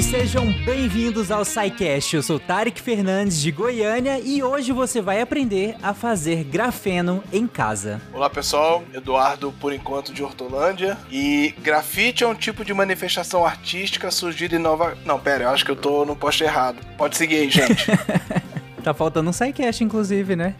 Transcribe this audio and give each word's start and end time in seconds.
sejam 0.00 0.46
bem-vindos 0.64 1.32
ao 1.32 1.44
SciCast. 1.44 2.14
Eu 2.14 2.22
sou 2.22 2.38
Tarek 2.38 2.80
Fernandes 2.80 3.42
de 3.42 3.50
Goiânia 3.50 4.20
e 4.20 4.40
hoje 4.42 4.70
você 4.70 5.02
vai 5.02 5.20
aprender 5.20 5.74
a 5.82 5.92
fazer 5.92 6.44
grafeno 6.44 7.22
em 7.32 7.48
casa. 7.48 8.00
Olá 8.14 8.30
pessoal, 8.30 8.84
Eduardo 8.94 9.52
por 9.60 9.72
enquanto 9.72 10.14
de 10.14 10.22
Hortolândia 10.22 10.96
e 11.10 11.52
grafite 11.58 12.22
é 12.22 12.28
um 12.28 12.34
tipo 12.34 12.64
de 12.64 12.72
manifestação 12.72 13.44
artística 13.44 14.08
surgida 14.10 14.54
em 14.54 14.60
Nova... 14.60 14.96
Não, 15.04 15.18
pera, 15.18 15.44
eu 15.44 15.50
acho 15.50 15.64
que 15.64 15.72
eu 15.72 15.76
tô 15.76 16.04
no 16.04 16.14
posto 16.14 16.44
errado. 16.44 16.78
Pode 16.96 17.16
seguir 17.16 17.38
aí, 17.38 17.50
gente. 17.50 17.86
tá 18.82 18.92
faltando 18.92 19.30
um 19.30 19.32
SciCast, 19.32 19.84
inclusive, 19.84 20.36
né? 20.36 20.54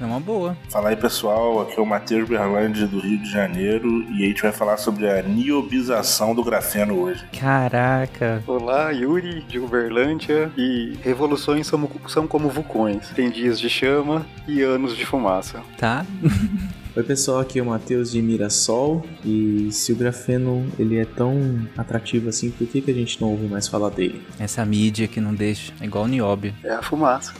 É 0.00 0.04
uma 0.04 0.20
boa. 0.20 0.56
Fala 0.70 0.90
aí, 0.90 0.96
pessoal. 0.96 1.60
Aqui 1.62 1.78
é 1.78 1.82
o 1.82 1.86
Matheus 1.86 2.28
Berlândia 2.28 2.86
do 2.86 3.00
Rio 3.00 3.18
de 3.18 3.30
Janeiro 3.30 4.04
e 4.12 4.24
a 4.24 4.28
gente 4.28 4.42
vai 4.42 4.52
falar 4.52 4.76
sobre 4.76 5.10
a 5.10 5.22
niobização 5.22 6.34
do 6.34 6.44
grafeno 6.44 7.00
hoje. 7.00 7.24
Caraca. 7.38 8.42
Olá, 8.46 8.90
Yuri 8.90 9.42
de 9.42 9.58
Uberlândia 9.58 10.52
e 10.56 10.96
revoluções 11.02 11.66
são, 11.66 11.90
são 12.06 12.26
como 12.28 12.48
vulcões. 12.48 13.08
Tem 13.08 13.28
dias 13.28 13.58
de 13.58 13.68
chama 13.68 14.24
e 14.46 14.62
anos 14.62 14.96
de 14.96 15.04
fumaça. 15.04 15.60
Tá. 15.76 16.06
Oi 16.96 17.02
pessoal, 17.04 17.38
aqui 17.38 17.58
é 17.58 17.62
o 17.62 17.66
Matheus 17.66 18.10
de 18.10 18.20
Mirassol 18.20 19.04
e 19.24 19.68
se 19.70 19.92
o 19.92 19.96
grafeno 19.96 20.66
ele 20.78 20.98
é 20.98 21.04
tão 21.04 21.68
atrativo 21.76 22.28
assim, 22.28 22.50
por 22.50 22.66
que, 22.66 22.80
que 22.80 22.90
a 22.90 22.94
gente 22.94 23.20
não 23.20 23.30
ouve 23.30 23.46
mais 23.46 23.68
falar 23.68 23.90
dele? 23.90 24.20
Essa 24.38 24.64
mídia 24.64 25.06
que 25.06 25.20
não 25.20 25.34
deixa, 25.34 25.72
é 25.80 25.84
igual 25.84 26.04
o 26.04 26.08
nióbio. 26.08 26.54
É 26.64 26.72
a 26.72 26.82
fumaça. 26.82 27.32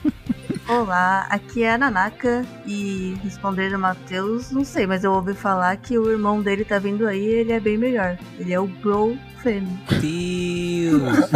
Olá, 0.68 1.26
aqui 1.30 1.62
é 1.62 1.72
a 1.72 1.78
Nanaka 1.78 2.44
e 2.66 3.16
respondendo 3.22 3.74
o 3.76 3.78
Matheus, 3.78 4.50
não 4.50 4.64
sei, 4.64 4.86
mas 4.86 5.04
eu 5.04 5.12
ouvi 5.12 5.32
falar 5.32 5.76
que 5.76 5.96
o 5.98 6.10
irmão 6.10 6.42
dele 6.42 6.64
tá 6.64 6.78
vindo 6.78 7.06
aí 7.06 7.24
e 7.24 7.34
ele 7.40 7.52
é 7.52 7.60
bem 7.60 7.78
melhor. 7.78 8.18
Ele 8.38 8.52
é 8.52 8.60
o 8.60 8.66
Bro 8.66 9.16
Fêmea. 9.42 9.78
Deus! 10.00 11.30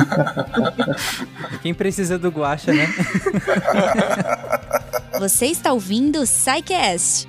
Quem 1.63 1.73
precisa 1.73 2.19
do 2.19 2.29
guacha, 2.29 2.73
né? 2.73 2.87
Você 5.19 5.47
está 5.47 5.73
ouvindo 5.73 6.21
o 6.21 6.27
SciCast, 6.27 7.29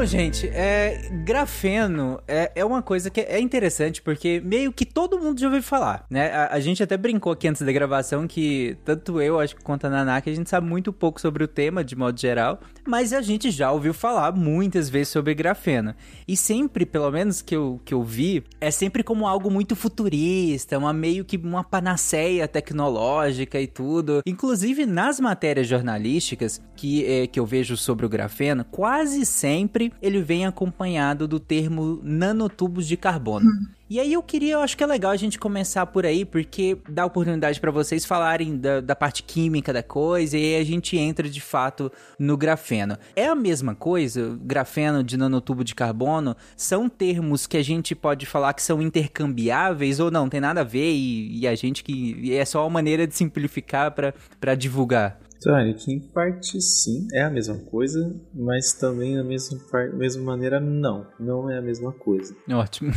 Bom, 0.00 0.06
gente, 0.06 0.48
é, 0.48 1.10
grafeno 1.26 2.22
é, 2.26 2.50
é 2.54 2.64
uma 2.64 2.80
coisa 2.80 3.10
que 3.10 3.20
é 3.20 3.38
interessante 3.38 4.00
porque 4.00 4.40
meio 4.42 4.72
que 4.72 4.86
todo 4.86 5.18
mundo 5.18 5.38
já 5.38 5.46
ouviu 5.46 5.62
falar, 5.62 6.06
né? 6.08 6.32
A, 6.32 6.54
a, 6.54 6.60
gente 6.60 6.82
até 6.82 6.96
brincou 6.96 7.32
aqui 7.32 7.46
antes 7.46 7.60
da 7.60 7.70
gravação 7.70 8.26
que 8.26 8.78
tanto 8.82 9.20
eu, 9.20 9.38
acho 9.38 9.54
que 9.54 9.62
quanto 9.62 9.86
a 9.86 9.90
Nanaka, 9.90 10.30
a 10.30 10.34
gente 10.34 10.48
sabe 10.48 10.66
muito 10.66 10.90
pouco 10.90 11.20
sobre 11.20 11.44
o 11.44 11.46
tema 11.46 11.84
de 11.84 11.94
modo 11.94 12.18
geral, 12.18 12.60
mas 12.88 13.12
a 13.12 13.20
gente 13.20 13.50
já 13.50 13.70
ouviu 13.70 13.92
falar 13.92 14.32
muitas 14.32 14.88
vezes 14.88 15.08
sobre 15.08 15.34
grafeno. 15.34 15.94
E 16.26 16.34
sempre, 16.34 16.86
pelo 16.86 17.10
menos 17.10 17.42
que 17.42 17.54
eu, 17.54 17.78
que 17.84 17.92
eu 17.92 18.02
vi, 18.02 18.42
é 18.58 18.70
sempre 18.70 19.02
como 19.02 19.26
algo 19.26 19.50
muito 19.50 19.76
futurista, 19.76 20.78
uma 20.78 20.94
meio 20.94 21.26
que 21.26 21.36
uma 21.36 21.62
panaceia 21.62 22.48
tecnológica 22.48 23.60
e 23.60 23.66
tudo. 23.66 24.22
Inclusive 24.24 24.86
nas 24.86 25.20
matérias 25.20 25.66
jornalísticas 25.66 26.58
que, 26.74 27.04
é, 27.04 27.26
que 27.26 27.38
eu 27.38 27.44
vejo 27.44 27.76
sobre 27.76 28.06
o 28.06 28.08
grafeno, 28.08 28.64
quase 28.64 29.26
sempre 29.26 29.89
ele 30.00 30.22
vem 30.22 30.46
acompanhado 30.46 31.26
do 31.26 31.40
termo 31.40 32.00
nanotubos 32.02 32.86
de 32.86 32.96
carbono. 32.96 33.46
E 33.90 33.98
aí 33.98 34.12
eu 34.12 34.22
queria, 34.22 34.52
eu 34.52 34.60
acho 34.60 34.76
que 34.76 34.84
é 34.84 34.86
legal 34.86 35.10
a 35.10 35.16
gente 35.16 35.36
começar 35.36 35.84
por 35.84 36.06
aí, 36.06 36.24
porque 36.24 36.78
dá 36.88 37.04
oportunidade 37.04 37.60
para 37.60 37.72
vocês 37.72 38.04
falarem 38.04 38.56
da, 38.56 38.80
da, 38.80 38.94
parte 38.94 39.20
química 39.24 39.72
da 39.72 39.82
coisa 39.82 40.38
e 40.38 40.54
aí 40.54 40.62
a 40.62 40.64
gente 40.64 40.96
entra 40.96 41.28
de 41.28 41.40
fato 41.40 41.90
no 42.16 42.36
grafeno. 42.36 42.96
É 43.16 43.26
a 43.26 43.34
mesma 43.34 43.74
coisa? 43.74 44.38
Grafeno 44.42 45.02
de 45.02 45.16
nanotubo 45.16 45.64
de 45.64 45.74
carbono 45.74 46.36
são 46.56 46.88
termos 46.88 47.48
que 47.48 47.56
a 47.56 47.64
gente 47.64 47.96
pode 47.96 48.26
falar 48.26 48.54
que 48.54 48.62
são 48.62 48.80
intercambiáveis 48.80 49.98
ou 49.98 50.08
não? 50.08 50.28
Tem 50.28 50.40
nada 50.40 50.60
a 50.60 50.64
ver 50.64 50.92
e, 50.92 51.40
e 51.40 51.48
a 51.48 51.56
gente 51.56 51.82
que 51.82 52.32
é 52.32 52.44
só 52.44 52.62
uma 52.62 52.70
maneira 52.70 53.08
de 53.08 53.16
simplificar 53.16 53.92
para 53.92 54.54
divulgar? 54.54 55.18
Que 55.40 55.92
em 55.92 56.00
parte 56.00 56.60
sim, 56.60 57.08
é 57.14 57.22
a 57.22 57.30
mesma 57.30 57.56
coisa, 57.56 58.14
mas 58.34 58.74
também 58.74 59.16
da 59.16 59.24
mesma, 59.24 59.58
mesma 59.94 60.22
maneira 60.22 60.60
não, 60.60 61.06
não 61.18 61.50
é 61.50 61.56
a 61.56 61.62
mesma 61.62 61.92
coisa. 61.92 62.36
Ótimo. 62.50 62.92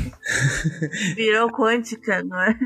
Virou 1.16 1.50
quântica, 1.52 2.22
não 2.22 2.38
é? 2.42 2.60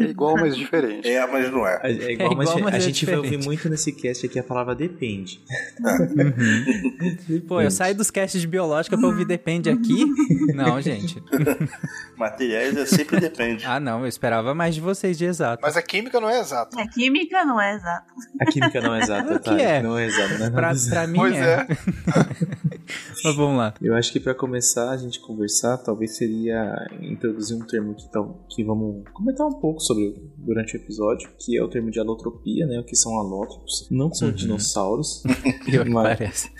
É 0.00 0.04
igual, 0.04 0.34
mas 0.34 0.56
diferente. 0.56 1.08
É, 1.08 1.24
mas 1.28 1.50
não 1.50 1.64
é. 1.64 1.80
É, 1.84 1.92
é 1.92 2.12
igual, 2.12 2.32
é 2.32 2.34
mas, 2.34 2.54
mas, 2.54 2.74
a 2.74 2.76
é 2.76 2.80
gente 2.80 3.00
diferente. 3.00 3.20
vai 3.20 3.32
ouvir 3.32 3.44
muito 3.44 3.68
nesse 3.68 3.92
cast 3.92 4.26
aqui 4.26 4.38
a 4.38 4.42
palavra 4.42 4.74
depende. 4.74 5.40
Uhum. 5.80 7.40
Pô, 7.46 7.60
eu 7.60 7.70
saio 7.70 7.94
dos 7.94 8.10
casts 8.10 8.40
de 8.40 8.48
biológica 8.48 8.98
pra 8.98 9.06
ouvir 9.06 9.24
depende 9.24 9.70
aqui? 9.70 10.06
Não, 10.54 10.80
gente. 10.80 11.22
Materiais 12.18 12.76
é 12.76 12.84
sempre 12.84 13.20
depende. 13.20 13.64
Ah, 13.64 13.78
não, 13.78 14.00
eu 14.00 14.06
esperava 14.06 14.54
mais 14.54 14.74
de 14.74 14.80
vocês 14.80 15.16
de 15.16 15.24
exato. 15.24 15.62
Mas 15.62 15.76
a 15.76 15.82
química 15.82 16.20
não 16.20 16.28
é 16.28 16.40
exata. 16.40 16.80
A 16.80 16.88
química 16.88 17.44
não 17.44 17.60
é 17.60 17.74
exata. 17.74 18.06
A 18.40 18.44
química 18.46 18.80
não 18.80 18.94
é 18.94 18.98
exata. 19.00 19.19
O 19.22 19.40
que 19.40 19.50
é? 19.50 19.82
Não 19.82 19.98
é 19.98 20.06
exato, 20.06 20.38
né? 20.38 20.50
Pra, 20.50 20.72
pra 20.88 21.06
mim 21.06 21.18
pois 21.18 21.34
é. 21.34 21.54
é. 21.54 21.66
Mas 23.24 23.36
vamos 23.36 23.58
lá. 23.58 23.74
Eu 23.80 23.94
acho 23.94 24.12
que 24.12 24.20
para 24.20 24.34
começar 24.34 24.90
a 24.90 24.96
gente 24.96 25.20
conversar, 25.20 25.78
talvez 25.78 26.16
seria 26.16 26.74
introduzir 27.00 27.56
um 27.56 27.66
termo 27.66 27.94
que, 27.94 28.10
tal, 28.10 28.46
que 28.48 28.64
vamos 28.64 29.04
comentar 29.12 29.46
um 29.46 29.60
pouco 29.60 29.80
sobre 29.80 30.14
durante 30.38 30.76
o 30.76 30.78
episódio, 30.78 31.30
que 31.38 31.56
é 31.56 31.62
o 31.62 31.68
termo 31.68 31.90
de 31.90 32.00
alotropia, 32.00 32.66
né? 32.66 32.80
O 32.80 32.84
que 32.84 32.96
são 32.96 33.18
alótropos. 33.18 33.86
Não 33.90 34.12
são 34.12 34.28
uhum. 34.28 34.34
dinossauros. 34.34 35.22
Pior 35.64 35.88
mas... 35.88 36.18
parece. 36.18 36.50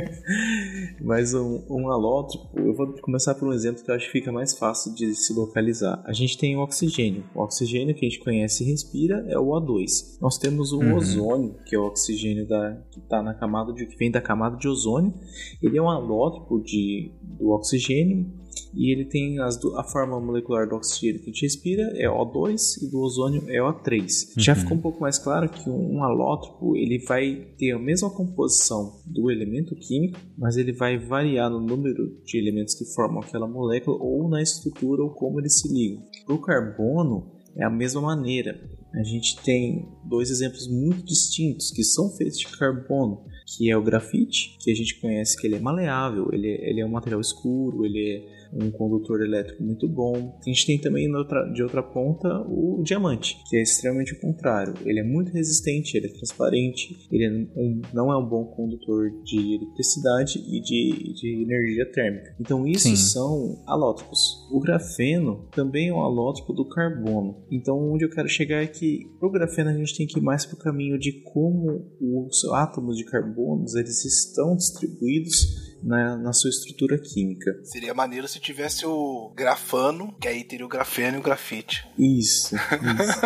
mas 1.00 1.34
um, 1.34 1.62
um 1.68 1.90
alótropo, 1.90 2.58
eu 2.58 2.74
vou 2.74 2.92
começar 3.00 3.34
por 3.34 3.48
um 3.48 3.52
exemplo 3.52 3.82
que 3.82 3.90
eu 3.90 3.94
acho 3.94 4.06
que 4.06 4.12
fica 4.12 4.30
mais 4.30 4.56
fácil 4.56 4.94
de 4.94 5.14
se 5.14 5.32
localizar. 5.32 6.02
A 6.04 6.12
gente 6.12 6.36
tem 6.36 6.56
o 6.56 6.60
oxigênio. 6.60 7.24
O 7.34 7.42
oxigênio 7.42 7.94
que 7.94 8.04
a 8.04 8.08
gente 8.08 8.22
conhece 8.22 8.64
e 8.64 8.70
respira 8.70 9.24
é 9.28 9.38
o 9.38 9.46
O2. 9.46 10.18
Nós 10.20 10.38
temos 10.38 10.72
o 10.72 10.78
uhum. 10.78 10.96
ozônio, 10.96 11.54
que 11.70 11.76
é 11.76 11.78
o 11.78 11.84
oxigênio 11.84 12.48
da, 12.48 12.82
que 12.90 13.00
tá 13.02 13.22
na 13.22 13.32
camada 13.32 13.72
de, 13.72 13.86
que 13.86 13.96
vem 13.96 14.10
da 14.10 14.20
camada 14.20 14.56
de 14.56 14.66
ozônio. 14.66 15.14
Ele 15.62 15.78
é 15.78 15.80
um 15.80 15.88
alótropo 15.88 16.60
de, 16.60 17.12
do 17.22 17.50
oxigênio 17.50 18.28
e 18.74 18.92
ele 18.92 19.04
tem 19.04 19.38
as, 19.38 19.56
a 19.76 19.84
forma 19.84 20.20
molecular 20.20 20.68
do 20.68 20.74
oxigênio 20.74 21.20
que 21.20 21.30
a 21.30 21.32
gente 21.32 21.42
respira 21.42 21.82
é 21.94 22.08
O2 22.08 22.82
e 22.82 22.90
do 22.90 22.98
ozônio 22.98 23.44
é 23.46 23.58
O3. 23.60 24.00
Uhum. 24.00 24.08
Já 24.36 24.56
ficou 24.56 24.76
um 24.76 24.80
pouco 24.80 25.00
mais 25.00 25.16
claro 25.16 25.48
que 25.48 25.70
um 25.70 26.02
alótropo 26.02 26.76
ele 26.76 26.98
vai 27.04 27.54
ter 27.56 27.70
a 27.70 27.78
mesma 27.78 28.10
composição 28.10 29.00
do 29.06 29.30
elemento 29.30 29.76
químico, 29.76 30.18
mas 30.36 30.56
ele 30.56 30.72
vai 30.72 30.98
variar 30.98 31.48
no 31.48 31.60
número 31.60 32.20
de 32.24 32.36
elementos 32.36 32.74
que 32.74 32.84
formam 32.84 33.22
aquela 33.22 33.46
molécula 33.46 33.96
ou 34.00 34.28
na 34.28 34.42
estrutura 34.42 35.04
ou 35.04 35.10
como 35.10 35.38
eles 35.38 35.60
se 35.60 35.72
ligam. 35.72 36.02
Para 36.26 36.34
o 36.34 36.42
carbono 36.42 37.30
é 37.56 37.64
a 37.64 37.70
mesma 37.70 38.00
maneira. 38.00 38.58
A 38.92 39.02
gente 39.04 39.40
tem 39.42 39.88
dois 40.04 40.30
exemplos 40.30 40.66
muito 40.66 41.04
distintos 41.04 41.70
que 41.70 41.84
são 41.84 42.10
feitos 42.10 42.38
de 42.38 42.48
carbono, 42.48 43.24
que 43.46 43.70
é 43.70 43.76
o 43.76 43.82
grafite, 43.82 44.56
que 44.58 44.70
a 44.70 44.74
gente 44.74 45.00
conhece 45.00 45.40
que 45.40 45.46
ele 45.46 45.56
é 45.56 45.60
maleável, 45.60 46.28
ele, 46.32 46.48
é, 46.48 46.70
ele 46.70 46.80
é 46.80 46.86
um 46.86 46.90
material 46.90 47.20
escuro, 47.20 47.84
ele 47.84 48.16
é 48.16 48.39
um 48.52 48.70
condutor 48.70 49.22
elétrico 49.22 49.62
muito 49.62 49.88
bom. 49.88 50.38
A 50.40 50.48
gente 50.48 50.66
tem 50.66 50.78
também 50.78 51.12
outra, 51.14 51.44
de 51.52 51.62
outra 51.62 51.82
ponta 51.82 52.28
o 52.48 52.82
diamante, 52.82 53.36
que 53.48 53.56
é 53.56 53.62
extremamente 53.62 54.12
o 54.14 54.20
contrário. 54.20 54.74
Ele 54.84 55.00
é 55.00 55.04
muito 55.04 55.32
resistente, 55.32 55.96
ele 55.96 56.06
é 56.06 56.10
transparente, 56.10 57.08
ele 57.10 57.24
é 57.24 57.30
um, 57.58 57.80
não 57.92 58.12
é 58.12 58.16
um 58.16 58.26
bom 58.26 58.44
condutor 58.44 59.10
de 59.24 59.54
eletricidade 59.54 60.38
e 60.38 60.60
de, 60.60 61.14
de 61.14 61.42
energia 61.42 61.90
térmica. 61.90 62.34
Então 62.40 62.66
isso 62.66 62.88
Sim. 62.88 62.96
são 62.96 63.62
alótropos. 63.66 64.48
O 64.50 64.60
grafeno 64.60 65.46
também 65.52 65.88
é 65.88 65.92
um 65.92 66.00
alótropo 66.00 66.52
do 66.52 66.68
carbono. 66.68 67.44
Então 67.50 67.78
onde 67.92 68.04
eu 68.04 68.10
quero 68.10 68.28
chegar 68.28 68.62
é 68.62 68.66
que 68.66 69.06
para 69.18 69.28
o 69.28 69.32
grafeno 69.32 69.70
a 69.70 69.74
gente 69.74 69.96
tem 69.96 70.06
que 70.06 70.18
ir 70.18 70.22
mais 70.22 70.44
para 70.44 70.56
o 70.56 70.58
caminho 70.58 70.98
de 70.98 71.12
como 71.32 71.90
os 72.00 72.44
átomos 72.52 72.96
de 72.96 73.04
carbonos 73.04 73.74
eles 73.74 74.04
estão 74.04 74.56
distribuídos 74.56 75.69
na, 75.82 76.16
na 76.16 76.32
sua 76.32 76.50
estrutura 76.50 76.98
química. 76.98 77.58
Seria 77.64 77.94
maneiro 77.94 78.28
se 78.28 78.40
tivesse 78.40 78.86
o 78.86 79.32
grafano, 79.36 80.14
que 80.20 80.28
aí 80.28 80.44
teria 80.44 80.66
o 80.66 80.68
grafeno 80.68 81.16
e 81.16 81.20
o 81.20 81.22
grafite. 81.22 81.86
Isso. 81.98 82.54
isso. 82.54 83.20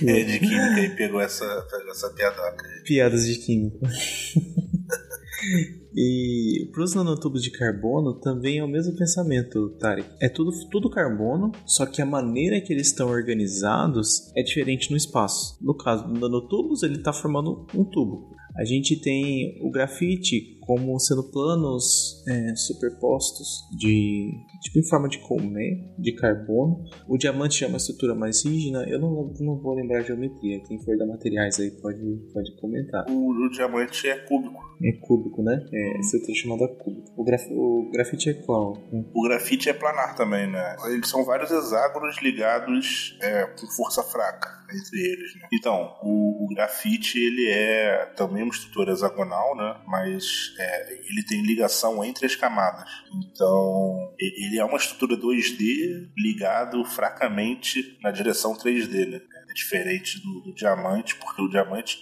é 0.06 0.24
de 0.24 0.38
química 0.38 0.80
e 0.80 0.96
pegou 0.96 1.20
essa, 1.20 1.44
essa 1.90 2.10
piadoca. 2.10 2.64
Piadas 2.84 3.26
de 3.26 3.36
química. 3.36 3.78
E 5.96 6.68
para 6.72 6.82
os 6.82 6.94
nanotubos 6.94 7.42
de 7.42 7.52
carbono 7.52 8.18
também 8.18 8.58
é 8.58 8.64
o 8.64 8.68
mesmo 8.68 8.96
pensamento, 8.96 9.70
Tarek. 9.78 10.08
É 10.20 10.28
tudo, 10.28 10.50
tudo 10.68 10.90
carbono, 10.90 11.52
só 11.64 11.86
que 11.86 12.02
a 12.02 12.06
maneira 12.06 12.60
que 12.60 12.72
eles 12.72 12.88
estão 12.88 13.08
organizados 13.08 14.32
é 14.34 14.42
diferente 14.42 14.90
no 14.90 14.96
espaço. 14.96 15.56
No 15.62 15.76
caso 15.76 16.08
do 16.08 16.18
nanotubos, 16.18 16.82
ele 16.82 16.96
está 16.96 17.12
formando 17.12 17.66
um 17.72 17.84
tubo. 17.84 18.34
A 18.56 18.64
gente 18.64 19.00
tem 19.00 19.58
o 19.62 19.70
grafite 19.70 20.58
como 20.66 20.98
sendo 20.98 21.22
planos 21.30 22.22
é, 22.26 22.54
superpostos 22.56 23.64
de 23.76 24.32
tipo 24.62 24.78
em 24.78 24.88
forma 24.88 25.08
de 25.08 25.18
colmé, 25.18 25.92
de 25.98 26.12
carbono. 26.12 26.84
O 27.08 27.16
diamante 27.16 27.60
já 27.60 27.66
é 27.66 27.68
uma 27.68 27.78
estrutura 27.78 28.14
mais 28.14 28.44
rígida. 28.44 28.84
Eu 28.88 28.98
não, 28.98 29.32
não 29.40 29.60
vou 29.60 29.74
lembrar 29.74 29.98
a 29.98 30.02
geometria. 30.02 30.62
Quem 30.66 30.82
for 30.82 30.96
da 30.96 31.06
materiais 31.06 31.58
aí 31.60 31.70
pode, 31.70 32.00
pode 32.32 32.56
comentar. 32.60 33.04
O, 33.08 33.30
o 33.30 33.50
diamante 33.50 34.08
é 34.08 34.16
cúbico. 34.18 34.62
É 34.82 34.92
cúbico, 35.06 35.42
né? 35.42 35.64
É 35.72 36.00
estrutura 36.00 36.34
chamada 36.34 36.68
cúbico. 36.68 37.12
O, 37.16 37.24
graf, 37.24 37.46
o 37.50 37.90
grafite 37.92 38.30
é 38.30 38.34
qual? 38.34 38.76
O 39.14 39.22
grafite 39.22 39.68
é 39.68 39.72
planar 39.72 40.14
também, 40.16 40.50
né? 40.50 40.76
Eles 40.86 41.08
são 41.08 41.24
vários 41.24 41.50
hexágonos 41.50 42.20
ligados 42.22 43.18
é, 43.20 43.46
com 43.46 43.66
força 43.66 44.02
fraca 44.02 44.64
entre 44.74 45.00
eles, 45.00 45.36
né? 45.36 45.48
Então, 45.52 45.96
o, 46.02 46.44
o, 46.44 46.48
grafite, 46.48 47.18
ele 47.18 47.48
é 47.50 48.06
também 48.16 48.42
uma 48.42 48.52
estrutura 48.52 48.92
hexagonal, 48.92 49.56
né? 49.56 49.76
Mas 49.86 50.53
é, 50.58 50.92
ele 51.08 51.22
tem 51.24 51.42
ligação 51.42 52.04
entre 52.04 52.26
as 52.26 52.36
camadas. 52.36 52.88
Então, 53.12 54.14
ele 54.18 54.58
é 54.58 54.64
uma 54.64 54.76
estrutura 54.76 55.16
2D 55.16 56.10
ligado 56.16 56.84
fracamente 56.84 57.98
na 58.02 58.10
direção 58.10 58.54
3D, 58.54 59.08
né? 59.08 59.20
É 59.50 59.52
diferente 59.54 60.20
do, 60.20 60.40
do 60.40 60.54
diamante, 60.54 61.14
porque 61.16 61.42
o 61.42 61.48
diamante 61.48 61.98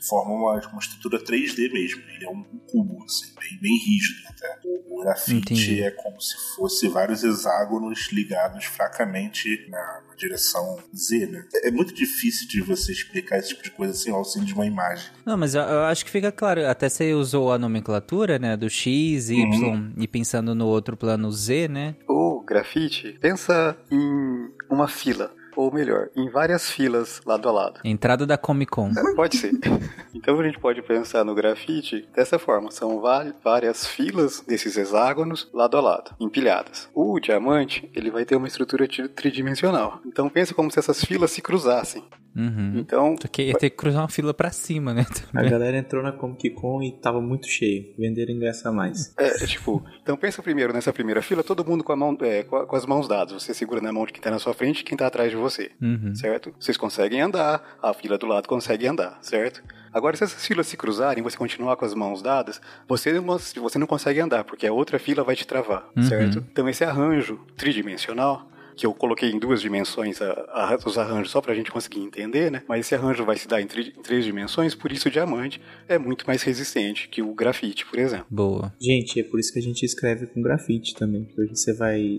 forma 0.00 0.32
uma, 0.32 0.60
uma 0.68 0.78
estrutura 0.78 1.22
3D 1.22 1.72
mesmo. 1.72 2.02
Ele 2.14 2.24
é 2.24 2.30
um 2.30 2.42
cubo, 2.66 3.04
assim, 3.04 3.32
bem, 3.38 3.58
bem 3.60 3.76
rígido 3.76 4.26
até. 4.28 4.60
O, 4.64 4.96
o 4.96 5.02
grafite 5.02 5.52
Entendi. 5.52 5.82
é 5.82 5.90
como 5.90 6.20
se 6.20 6.34
fosse 6.56 6.88
vários 6.88 7.22
hexágonos 7.22 8.08
ligados 8.12 8.64
fracamente 8.64 9.66
na, 9.68 10.02
na, 10.08 10.14
direção 10.16 10.78
Z, 10.94 11.26
né? 11.26 11.46
É 11.62 11.70
muito 11.70 11.92
difícil 11.92 12.48
de 12.48 12.62
você 12.62 12.92
explicar 12.92 13.38
esse 13.38 13.50
tipo 13.50 13.62
de 13.62 13.70
coisa 13.70 13.92
sem 13.92 14.12
o 14.12 14.16
auxílio 14.16 14.46
de 14.46 14.54
uma 14.54 14.66
imagem. 14.66 15.10
Não, 15.24 15.36
mas 15.36 15.54
eu, 15.54 15.62
eu 15.62 15.82
acho 15.82 16.04
que 16.04 16.10
fica 16.10 16.32
claro. 16.32 16.66
Até 16.66 16.88
você 16.88 17.12
usou 17.12 17.52
a 17.52 17.58
nomenclatura, 17.58 18.38
né? 18.38 18.56
Do 18.56 18.68
X, 18.70 19.30
Y 19.30 19.44
uhum. 19.44 19.92
e 19.96 20.08
pensando 20.08 20.54
no 20.54 20.66
outro 20.66 20.96
plano 20.96 21.30
Z, 21.30 21.68
né? 21.68 21.96
O 22.08 22.42
grafite, 22.46 23.18
pensa 23.20 23.76
em 23.90 24.50
uma 24.70 24.88
fila 24.88 25.34
ou 25.56 25.72
melhor, 25.72 26.10
em 26.14 26.28
várias 26.28 26.70
filas 26.70 27.20
lado 27.24 27.48
a 27.48 27.52
lado. 27.52 27.80
Entrada 27.82 28.26
da 28.26 28.36
Comic 28.36 28.70
Con. 28.70 28.90
É, 28.90 29.14
pode 29.14 29.36
ser. 29.36 29.52
Então 30.14 30.40
a 30.40 30.42
gente 30.42 30.58
pode 30.58 30.82
pensar 30.82 31.24
no 31.24 31.34
grafite 31.34 32.08
dessa 32.12 32.38
forma: 32.38 32.70
são 32.70 33.00
várias 33.44 33.86
filas 33.86 34.40
desses 34.40 34.76
hexágonos 34.76 35.48
lado 35.52 35.76
a 35.76 35.80
lado, 35.80 36.16
empilhadas. 36.18 36.88
O 36.94 37.20
diamante 37.20 37.88
ele 37.94 38.10
vai 38.10 38.24
ter 38.24 38.34
uma 38.34 38.48
estrutura 38.48 38.88
tridimensional. 39.14 40.00
Então 40.04 40.28
pensa 40.28 40.54
como 40.54 40.70
se 40.70 40.78
essas 40.78 41.04
filas 41.04 41.30
se 41.30 41.42
cruzassem. 41.42 42.02
Uhum. 42.36 42.74
Então. 42.76 43.16
Só 43.20 43.26
que 43.26 43.42
ia 43.44 43.54
ter 43.54 43.70
que 43.70 43.76
cruzar 43.76 44.02
uma 44.02 44.08
fila 44.08 44.34
pra 44.34 44.50
cima, 44.50 44.92
né? 44.92 45.06
Também. 45.32 45.46
A 45.46 45.50
galera 45.50 45.78
entrou 45.78 46.02
na 46.02 46.12
Comic 46.12 46.50
Con 46.50 46.82
e 46.82 46.92
tava 46.92 47.20
muito 47.20 47.48
cheio. 47.48 47.94
Venderam 47.98 48.34
ingresso 48.34 48.68
a 48.68 48.72
mais. 48.72 49.14
É, 49.18 49.42
é, 49.42 49.46
tipo, 49.46 49.82
então 50.02 50.16
pensa 50.16 50.42
primeiro 50.42 50.72
nessa 50.72 50.92
primeira 50.92 51.22
fila, 51.22 51.42
todo 51.42 51.64
mundo 51.64 51.82
com, 51.82 51.92
a 51.92 51.96
mão, 51.96 52.16
é, 52.20 52.42
com, 52.42 52.66
com, 52.66 52.76
as 52.76 52.84
mãos 52.84 53.08
dadas. 53.08 53.42
Você 53.42 53.54
segura 53.54 53.80
na 53.80 53.92
mão 53.92 54.04
de 54.04 54.12
quem 54.12 54.20
tá 54.20 54.30
na 54.30 54.38
sua 54.38 54.52
frente 54.52 54.80
e 54.80 54.84
quem 54.84 54.96
tá 54.96 55.06
atrás 55.06 55.30
de 55.30 55.36
você. 55.36 55.45
Uhum. 55.80 56.14
Certo? 56.14 56.54
Vocês 56.58 56.76
conseguem 56.76 57.20
andar, 57.20 57.78
a 57.82 57.92
fila 57.92 58.18
do 58.18 58.26
lado 58.26 58.48
consegue 58.48 58.86
andar, 58.86 59.18
certo? 59.22 59.62
Agora, 59.92 60.16
se 60.16 60.24
essas 60.24 60.46
filas 60.46 60.66
se 60.66 60.76
cruzarem, 60.76 61.22
você 61.22 61.36
continuar 61.36 61.76
com 61.76 61.84
as 61.84 61.94
mãos 61.94 62.20
dadas, 62.20 62.60
você 62.86 63.12
não, 63.12 63.38
você 63.38 63.78
não 63.78 63.86
consegue 63.86 64.20
andar, 64.20 64.44
porque 64.44 64.66
a 64.66 64.72
outra 64.72 64.98
fila 64.98 65.24
vai 65.24 65.34
te 65.34 65.46
travar, 65.46 65.88
uhum. 65.96 66.02
certo? 66.02 66.44
Então, 66.52 66.68
esse 66.68 66.84
arranjo 66.84 67.40
tridimensional 67.56 68.46
que 68.76 68.84
eu 68.84 68.92
coloquei 68.92 69.30
em 69.30 69.38
duas 69.38 69.62
dimensões 69.62 70.20
a, 70.20 70.30
a, 70.30 70.78
os 70.84 70.98
arranjos 70.98 71.30
só 71.30 71.40
para 71.40 71.52
a 71.52 71.56
gente 71.56 71.70
conseguir 71.70 72.00
entender, 72.00 72.50
né? 72.50 72.62
Mas 72.68 72.80
esse 72.80 72.94
arranjo 72.94 73.24
vai 73.24 73.36
se 73.36 73.48
dar 73.48 73.60
em, 73.60 73.66
tri, 73.66 73.94
em, 73.96 74.02
três 74.02 74.24
dimensões, 74.24 74.74
por 74.74 74.92
isso 74.92 75.08
o 75.08 75.10
diamante 75.10 75.60
é 75.88 75.98
muito 75.98 76.26
mais 76.26 76.42
resistente 76.42 77.08
que 77.08 77.22
o 77.22 77.32
grafite, 77.34 77.86
por 77.86 77.98
exemplo. 77.98 78.26
Boa. 78.28 78.72
Gente, 78.78 79.18
é 79.18 79.24
por 79.24 79.40
isso 79.40 79.52
que 79.52 79.58
a 79.58 79.62
gente 79.62 79.84
escreve 79.84 80.26
com 80.26 80.42
grafite 80.42 80.94
também, 80.94 81.24
porque 81.24 81.56
você 81.56 81.72
vai 81.72 82.18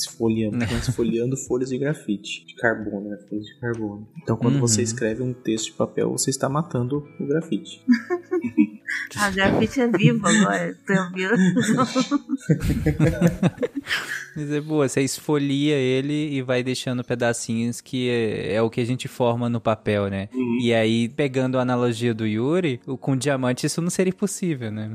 esfoliando, 0.00 0.64
esfoliando 0.64 1.36
folhas 1.48 1.70
de 1.70 1.78
grafite, 1.78 2.44
de 2.46 2.54
carbono, 2.56 3.10
né? 3.10 3.18
Folhas 3.28 3.44
de 3.44 3.60
carbono. 3.60 4.08
Então, 4.22 4.36
quando 4.36 4.54
uhum. 4.54 4.60
você 4.60 4.82
escreve 4.82 5.22
um 5.22 5.32
texto 5.32 5.66
de 5.66 5.72
papel, 5.72 6.10
você 6.10 6.30
está 6.30 6.48
matando 6.48 7.06
o 7.18 7.26
grafite. 7.26 7.82
A 9.16 9.30
grafite 9.30 9.80
é 9.80 9.88
vivo 9.88 10.26
agora, 10.26 10.76
tá 10.86 11.04
ouvindo? 11.04 11.34
Mas 14.36 14.50
é 14.50 14.60
boa, 14.60 14.88
você 14.88 15.00
esfolia 15.00 15.76
ele 15.76 16.34
e 16.34 16.42
vai 16.42 16.62
deixando 16.62 17.04
pedacinhos 17.04 17.80
que 17.80 18.08
é, 18.08 18.54
é 18.54 18.62
o 18.62 18.70
que 18.70 18.80
a 18.80 18.84
gente 18.84 19.08
forma 19.08 19.48
no 19.48 19.60
papel, 19.60 20.08
né? 20.08 20.28
Uhum. 20.32 20.58
E 20.60 20.74
aí, 20.74 21.08
pegando 21.08 21.58
a 21.58 21.62
analogia 21.62 22.14
do 22.14 22.26
Yuri, 22.26 22.80
com 23.00 23.16
diamante 23.16 23.66
isso 23.66 23.80
não 23.80 23.90
seria 23.90 24.12
possível, 24.12 24.70
né? 24.70 24.90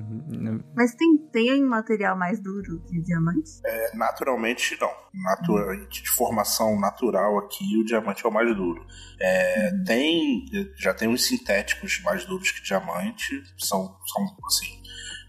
Mas 0.76 0.94
tem, 0.96 1.18
tem 1.32 1.64
material 1.64 2.18
mais 2.18 2.40
duro 2.42 2.82
que 2.88 3.02
diamante? 3.02 3.50
É, 3.66 3.96
naturalmente 3.96 4.78
não. 4.80 4.90
Natura, 5.12 5.76
de 5.88 6.10
formação 6.12 6.80
natural 6.80 7.40
aqui, 7.40 7.78
o 7.78 7.84
diamante 7.84 8.26
é 8.26 8.30
o 8.30 8.32
mais 8.32 8.56
duro. 8.56 8.86
É, 9.20 9.72
uhum. 9.72 9.84
Tem, 9.84 10.46
já 10.78 10.94
tem 10.94 11.08
uns 11.08 11.26
sintéticos 11.26 12.02
mais 12.04 12.26
duros 12.26 12.52
que 12.52 12.64
diamante, 12.64 13.42
são, 13.58 13.98
são 14.06 14.38
assim, 14.46 14.79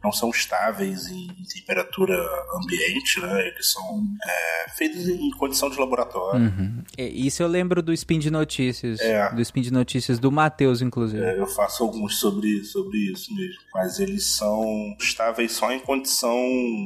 não 0.02 0.12
são 0.12 0.30
estáveis 0.30 1.06
em, 1.06 1.28
temperatura 1.54 2.14
ambiente, 2.54 3.20
né? 3.20 3.48
Eles 3.48 3.72
são 3.72 4.02
é, 4.24 4.70
feitos 4.70 5.08
em 5.08 5.30
condição 5.32 5.68
de 5.68 5.78
laboratório. 5.78 6.40
Uhum. 6.40 6.82
Isso 6.96 7.42
eu 7.42 7.48
lembro 7.48 7.82
do 7.82 7.92
Spin 7.92 8.18
de 8.18 8.30
Notícias. 8.30 9.00
É. 9.00 9.32
Do 9.32 9.40
Spin 9.42 9.62
de 9.62 9.72
Notícias 9.72 10.18
do 10.18 10.30
Matheus, 10.30 10.80
inclusive. 10.80 11.22
É, 11.22 11.38
eu 11.38 11.46
faço 11.46 11.82
alguns 11.82 12.18
sobre, 12.18 12.64
sobre 12.64 12.98
isso 13.12 13.34
mesmo. 13.34 13.60
Mas 13.74 14.00
eles 14.00 14.24
são 14.24 14.64
estáveis 14.98 15.52
só 15.52 15.70
em 15.72 15.80
condição 15.80 16.36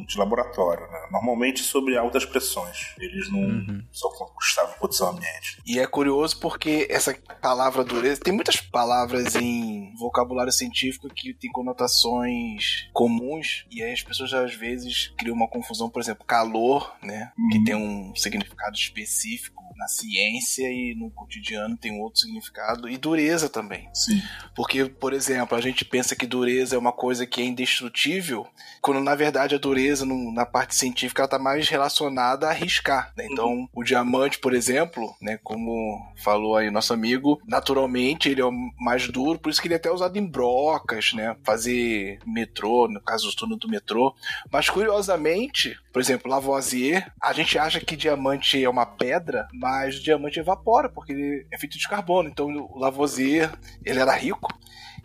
de 0.07 0.19
laboratório, 0.19 0.87
né? 0.91 1.09
Normalmente 1.11 1.63
sobre 1.63 1.97
altas 1.97 2.25
pressões. 2.25 2.95
Eles 2.99 3.31
não 3.31 3.41
uhum. 3.41 3.83
são 3.93 4.11
estáveis 4.41 4.77
em 4.77 4.81
condição 4.81 5.11
ambiente. 5.11 5.59
E 5.67 5.79
é 5.79 5.87
curioso 5.87 6.39
porque 6.41 6.87
essa 6.91 7.17
palavra 7.41 7.85
dureza... 7.85 8.21
Tem 8.21 8.33
muitas 8.33 8.61
palavras 8.61 9.35
em 9.35 9.95
vocabulário 9.99 10.53
científico 10.53 11.09
que 11.09 11.35
tem 11.35 11.51
conotações 11.51 12.89
comuns 13.05 13.67
e 13.71 13.83
aí 13.83 13.93
as 13.93 14.03
pessoas 14.03 14.33
às 14.33 14.55
vezes 14.55 15.12
criam 15.19 15.37
uma 15.37 15.47
confusão, 15.47 15.91
por 15.91 16.01
exemplo, 16.01 16.25
calor, 16.25 16.97
né, 17.03 17.33
uhum. 17.39 17.49
que 17.51 17.65
tem 17.65 17.75
um 17.75 18.15
significado 18.17 18.75
específico 18.75 19.64
na 19.76 19.88
ciência 19.88 20.67
e 20.71 20.94
no 20.94 21.11
cotidiano 21.11 21.76
tem 21.76 22.00
outro 22.00 22.21
significado 22.21 22.88
e 22.88 22.97
dureza 22.97 23.49
também. 23.49 23.88
Sim. 23.93 24.23
Porque, 24.55 24.85
por 24.85 25.12
exemplo, 25.12 25.56
a 25.56 25.61
gente 25.61 25.85
pensa 25.85 26.17
que 26.17 26.26
dureza 26.26 26.76
é 26.76 26.79
uma 26.79 26.93
coisa 26.93 27.26
que 27.26 27.41
é 27.41 27.44
indestrutível, 27.44 28.47
quando 28.81 29.01
na 29.01 29.15
verdade 29.15 29.55
a 29.55 29.58
dureza 29.58 30.05
no, 30.05 30.32
na 30.32 30.46
parte 30.46 30.75
científica 30.75 31.22
ela 31.22 31.29
tá 31.29 31.39
mais 31.39 31.69
relacionada 31.69 32.46
a 32.46 32.51
arriscar. 32.51 33.13
Né? 33.17 33.27
Então, 33.31 33.49
uhum. 33.49 33.69
o 33.75 33.82
diamante, 33.82 34.39
por 34.39 34.55
exemplo, 34.55 35.15
né, 35.20 35.39
como 35.43 36.01
falou 36.17 36.56
aí 36.56 36.70
nosso 36.70 36.93
amigo, 36.93 37.41
naturalmente 37.46 38.29
ele 38.29 38.41
é 38.41 38.44
o 38.44 38.53
mais 38.79 39.08
duro, 39.08 39.39
por 39.39 39.51
isso 39.51 39.60
que 39.60 39.67
ele 39.67 39.75
é 39.75 39.77
até 39.77 39.91
usado 39.91 40.17
em 40.19 40.27
brocas, 40.27 41.13
né, 41.13 41.37
fazer 41.43 42.19
metrô, 42.27 42.89
no 42.89 43.01
caso 43.01 43.29
do 43.29 43.37
túnel 43.37 43.58
do 43.58 43.69
metrô. 43.69 44.15
Mas 44.51 44.69
curiosamente, 44.69 45.77
por 45.93 46.01
exemplo, 46.01 46.31
Lavoisier, 46.31 47.13
a 47.22 47.32
gente 47.32 47.58
acha 47.58 47.81
que 47.81 47.96
diamante 47.96 48.63
é 48.63 48.69
uma 48.69 48.87
pedra, 48.87 49.49
mas 49.65 49.97
o 49.97 50.03
diamante 50.03 50.39
evapora, 50.39 50.91
porque 50.91 51.11
ele 51.11 51.47
é 51.51 51.56
feito 51.56 51.79
de 51.79 51.89
carbono. 51.89 52.29
Então 52.29 52.49
o 52.49 52.79
Lavoisier, 52.79 53.51
ele 53.83 53.99
era 53.99 54.15
rico, 54.15 54.53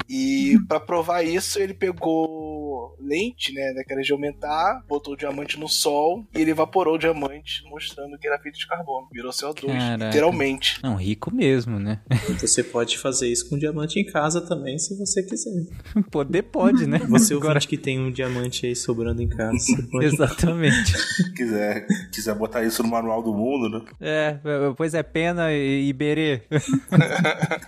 e 0.09 0.57
para 0.67 0.79
provar 0.79 1.21
isso, 1.21 1.59
ele 1.59 1.75
pegou 1.75 2.97
lente, 2.99 3.53
né, 3.53 3.73
daquela 3.75 4.01
de 4.01 4.11
aumentar, 4.11 4.83
botou 4.87 5.13
o 5.13 5.17
diamante 5.17 5.59
no 5.59 5.67
sol 5.67 6.25
e 6.33 6.41
ele 6.41 6.51
evaporou 6.51 6.95
o 6.95 6.97
diamante, 6.97 7.63
mostrando 7.65 8.17
que 8.17 8.27
era 8.27 8.39
feito 8.39 8.57
de 8.57 8.67
carbono. 8.67 9.07
Virou 9.11 9.31
CO2, 9.31 9.67
Caraca. 9.67 10.05
literalmente. 10.05 10.79
Não, 10.81 10.95
rico 10.95 11.33
mesmo, 11.33 11.79
né? 11.79 12.01
Você 12.39 12.63
pode 12.63 12.97
fazer 12.97 13.27
isso 13.27 13.47
com 13.49 13.57
diamante 13.57 13.99
em 13.99 14.05
casa 14.05 14.41
também, 14.41 14.79
se 14.79 14.97
você 14.97 15.21
quiser. 15.21 15.67
Poder 16.09 16.43
pode, 16.43 16.87
né? 16.87 16.99
Você 17.09 17.35
Agora... 17.35 17.59
que 17.59 17.77
tem 17.77 17.99
um 17.99 18.11
diamante 18.11 18.65
aí 18.65 18.75
sobrando 18.75 19.21
em 19.21 19.29
casa. 19.29 19.57
Exatamente. 20.01 20.93
quiser, 21.35 21.85
quiser 22.11 22.33
botar 22.35 22.63
isso 22.63 22.81
no 22.81 22.89
manual 22.89 23.21
do 23.21 23.33
mundo, 23.33 23.69
né? 23.69 23.85
É, 23.99 24.39
pois 24.75 24.93
é, 24.93 25.03
pena 25.03 25.53
e 25.53 25.87
Iberê. 25.87 26.41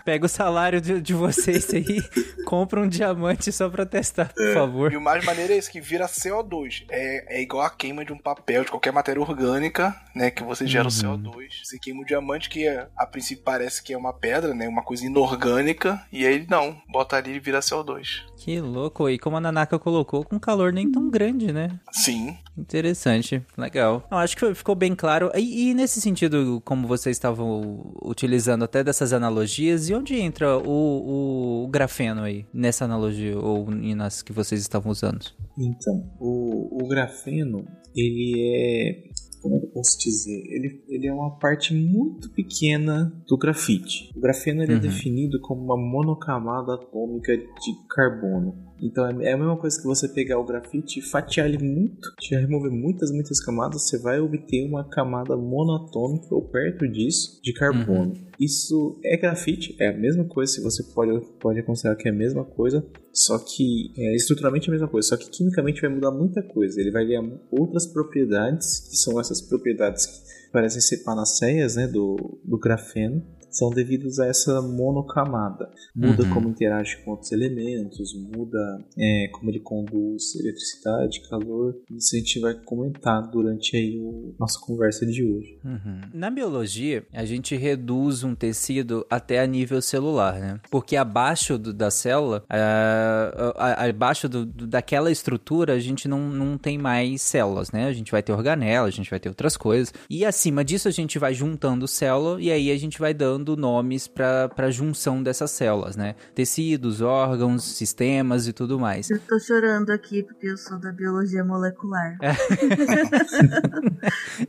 Pega 0.04 0.26
o 0.26 0.30
salário 0.30 0.82
de, 0.82 1.00
de 1.02 1.14
vocês 1.14 1.72
aí 1.74 2.02
compra 2.46 2.82
um 2.82 2.88
diamante 2.88 3.52
só 3.52 3.70
pra 3.70 3.86
testar, 3.86 4.34
por 4.34 4.48
é. 4.48 4.54
favor. 4.54 4.92
E 4.92 4.98
o 4.98 5.02
mais 5.02 5.24
maneiro 5.24 5.54
é 5.54 5.58
isso, 5.58 5.72
que 5.72 5.82
vira 5.82 6.06
CO2. 6.06 6.86
É, 6.90 7.38
é 7.38 7.42
igual 7.42 7.66
a 7.66 7.70
queima 7.70 8.04
de 8.06 8.14
um 8.14 8.18
papel, 8.18 8.64
de 8.64 8.72
qualquer 8.72 8.92
matéria 8.92 9.22
orgânica, 9.22 9.96
né? 10.16 10.32
Que 10.32 10.44
você 10.44 10.66
gera 10.66 10.88
uhum. 10.88 10.90
o 10.90 11.18
CO2. 11.18 11.50
Você 11.64 11.80
queima 11.80 12.02
o 12.02 12.06
diamante, 12.06 12.50
que 12.50 12.68
é, 12.68 12.88
a 12.96 13.06
princípio 13.06 13.44
parece 13.44 13.82
que 13.84 13.94
é 13.94 13.98
uma 13.98 14.14
pedra, 14.14 14.54
né? 14.54 14.68
Uma 14.68 14.84
coisa 14.84 15.06
inorgânica. 15.06 16.06
E 16.12 16.26
aí 16.26 16.46
não, 16.50 16.82
bota 16.88 17.18
ali 17.18 17.36
e 17.36 17.40
vira 17.40 17.60
CO2. 17.60 18.24
Que 18.44 18.60
louco. 18.60 19.08
E 19.08 19.20
como 19.20 19.38
a 19.38 19.40
Nanaka 19.40 19.78
colocou, 19.78 20.26
com 20.26 20.40
calor 20.40 20.74
nem 20.74 20.92
tão 20.92 21.12
grande, 21.12 21.54
né? 21.54 21.80
Sim. 21.92 22.36
Interessante. 22.58 23.40
Legal. 23.56 24.08
Eu 24.10 24.18
acho 24.18 24.36
que 24.36 24.56
ficou 24.56 24.74
bem 24.74 24.96
claro. 24.96 25.32
E, 25.36 25.70
e, 25.70 25.74
nesse 25.76 26.02
sentido, 26.02 26.60
como 26.66 26.88
vocês 26.88 27.16
estavam 27.16 27.94
utilizando 28.02 28.64
até 28.64 28.84
dessas 28.84 29.14
analogias, 29.14 29.90
e 29.90 29.94
onde 29.94 30.16
entra 30.16 30.58
o, 30.58 30.64
o, 30.68 31.64
o 31.66 31.68
grafeno 31.68 32.24
aí? 32.24 32.48
Nessa 32.52 32.86
analogia 32.86 33.38
ou 33.38 33.70
nas 33.70 34.24
que 34.24 34.34
vocês 34.34 34.60
estavam 34.60 34.92
anos. 35.04 35.36
Então, 35.56 36.12
o, 36.20 36.84
o 36.84 36.88
grafeno, 36.88 37.64
ele 37.96 38.34
é 38.40 39.12
como 39.42 39.56
eu 39.56 39.68
posso 39.74 39.98
dizer? 40.00 40.44
Ele, 40.48 40.84
ele 40.88 41.08
é 41.08 41.14
uma 41.14 41.38
parte 41.38 41.74
muito 41.74 42.30
pequena 42.32 43.12
do 43.28 43.38
grafite. 43.38 44.12
O 44.16 44.20
grafeno 44.20 44.62
ele 44.62 44.74
é 44.74 44.76
uhum. 44.76 44.82
é 44.82 44.84
definido 44.84 45.40
como 45.42 45.64
uma 45.64 45.78
monocamada 45.78 46.76
atômica 46.76 47.36
de 47.36 47.88
carbono. 47.90 48.71
Então 48.82 49.06
é, 49.06 49.30
é 49.30 49.34
a 49.34 49.38
mesma 49.38 49.58
coisa 49.58 49.80
que 49.80 49.88
você 49.88 50.08
pegar 50.08 50.40
o 50.40 50.46
grafite 50.46 51.00
e 51.00 51.02
fatiar 51.02 51.48
ele 51.48 51.64
muito, 51.64 52.12
já 52.22 52.40
remover 52.40 52.72
muitas, 52.72 53.12
muitas 53.12 53.40
camadas, 53.44 53.88
você 53.88 53.98
vai 54.00 54.20
obter 54.20 54.66
uma 54.66 54.84
camada 54.90 55.38
monatômica 55.38 56.34
ou 56.34 56.42
perto 56.42 56.88
disso 56.88 57.40
de 57.44 57.54
carbono. 57.54 58.14
Uhum. 58.14 58.32
Isso 58.40 59.00
é 59.04 59.16
grafite, 59.18 59.76
é 59.80 59.90
a 59.90 59.98
mesma 59.98 60.26
coisa, 60.26 60.54
se 60.54 60.62
você 60.62 60.84
pode, 60.96 61.22
pode 61.40 61.62
considerar 61.62 61.96
que 61.96 62.08
é 62.08 62.12
a 62.12 62.16
mesma 62.16 62.44
coisa, 62.44 62.84
só 63.14 63.38
que 63.38 63.94
é 63.98 64.16
estruturalmente 64.16 64.70
a 64.70 64.72
mesma 64.72 64.88
coisa, 64.88 65.10
só 65.10 65.18
que 65.18 65.30
quimicamente 65.30 65.82
vai 65.82 65.90
mudar 65.92 66.12
muita 66.12 66.42
coisa. 66.42 66.80
Ele 66.80 66.92
vai 66.92 67.06
ganhar 67.06 67.24
outras 67.52 67.86
propriedades, 67.86 68.88
que 68.90 68.98
são 68.98 69.20
essas 69.20 69.42
propriedades 69.42 70.08
que 70.08 70.52
parecem 70.52 70.82
ser 70.82 71.04
panaceias 71.04 71.76
né, 71.76 71.88
do, 71.88 72.40
do 72.44 72.58
grafeno, 72.58 73.24
são 73.52 73.70
devidos 73.70 74.20
a 74.20 74.28
essa 74.28 74.62
monocamada. 74.62 75.70
Muda 75.96 76.24
uhum. 76.24 76.34
como 76.34 76.50
interage 76.50 76.98
com 77.04 77.12
outros 77.12 77.32
elementos, 77.32 78.14
muda 78.36 78.84
é, 78.98 79.28
como 79.34 79.50
ele 79.52 79.60
conduz 79.60 80.36
eletricidade, 80.36 81.22
calor. 81.30 81.76
Isso 81.92 82.16
a 82.16 82.20
gente 82.20 82.40
vai 82.40 82.54
comentar 82.54 83.30
durante 83.30 83.76
aí 83.76 84.00
o 84.00 84.34
nossa 84.40 84.60
conversa 84.60 85.06
de 85.06 85.24
hoje. 85.24 85.60
Uhum. 85.64 86.02
Na 86.14 86.30
biologia, 86.30 87.06
a 87.14 87.26
gente 87.26 87.56
reduz 87.56 88.24
um 88.24 88.34
tecido 88.34 89.06
até 89.10 89.40
a 89.40 89.46
nível 89.46 89.82
celular, 89.82 90.40
né? 90.40 90.60
Porque 90.70 90.96
abaixo 90.96 91.58
do, 91.58 91.74
da 91.74 91.92
célula, 91.92 92.44
a, 92.50 93.54
a, 93.58 93.86
abaixo 93.90 94.30
do, 94.30 94.46
do, 94.46 94.68
daquela 94.68 95.12
estrutura, 95.12 95.74
a 95.74 95.80
gente 95.80 96.08
não, 96.08 96.30
não 96.30 96.58
tem 96.58 96.78
mais 96.78 97.22
células, 97.22 97.72
né? 97.72 97.88
A 97.88 97.94
gente 97.94 98.12
vai 98.12 98.24
ter 98.24 98.32
organela, 98.32 98.88
a 98.88 98.92
gente 98.92 99.10
vai 99.10 99.20
ter 99.20 99.30
outras 99.30 99.58
coisas. 99.58 99.94
E 100.10 100.26
acima 100.26 100.64
disso, 100.64 100.88
a 100.88 100.92
gente 100.92 101.20
vai 101.20 101.34
juntando 101.34 101.88
célula 101.88 102.42
e 102.42 102.52
aí 102.52 102.72
a 102.72 102.78
gente 102.78 103.00
vai 103.00 103.14
dando 103.14 103.41
dando 103.42 103.58
nomes 103.58 104.08
para 104.08 104.50
a 104.58 104.72
junção 104.72 105.22
dessas 105.22 105.52
células, 105.52 105.96
né? 105.96 106.16
Tecidos, 106.34 107.02
órgãos, 107.02 107.64
sistemas 107.64 108.48
e 108.48 108.54
tudo 108.54 108.80
mais. 108.80 109.10
Eu 109.10 109.20
tô 109.20 109.40
chorando 109.40 109.90
aqui 109.90 110.24
porque 110.24 110.48
eu 110.48 110.58
sou 110.58 110.80
da 110.80 110.92
biologia 110.92 111.44
molecular. 111.44 112.18
É. 112.22 112.32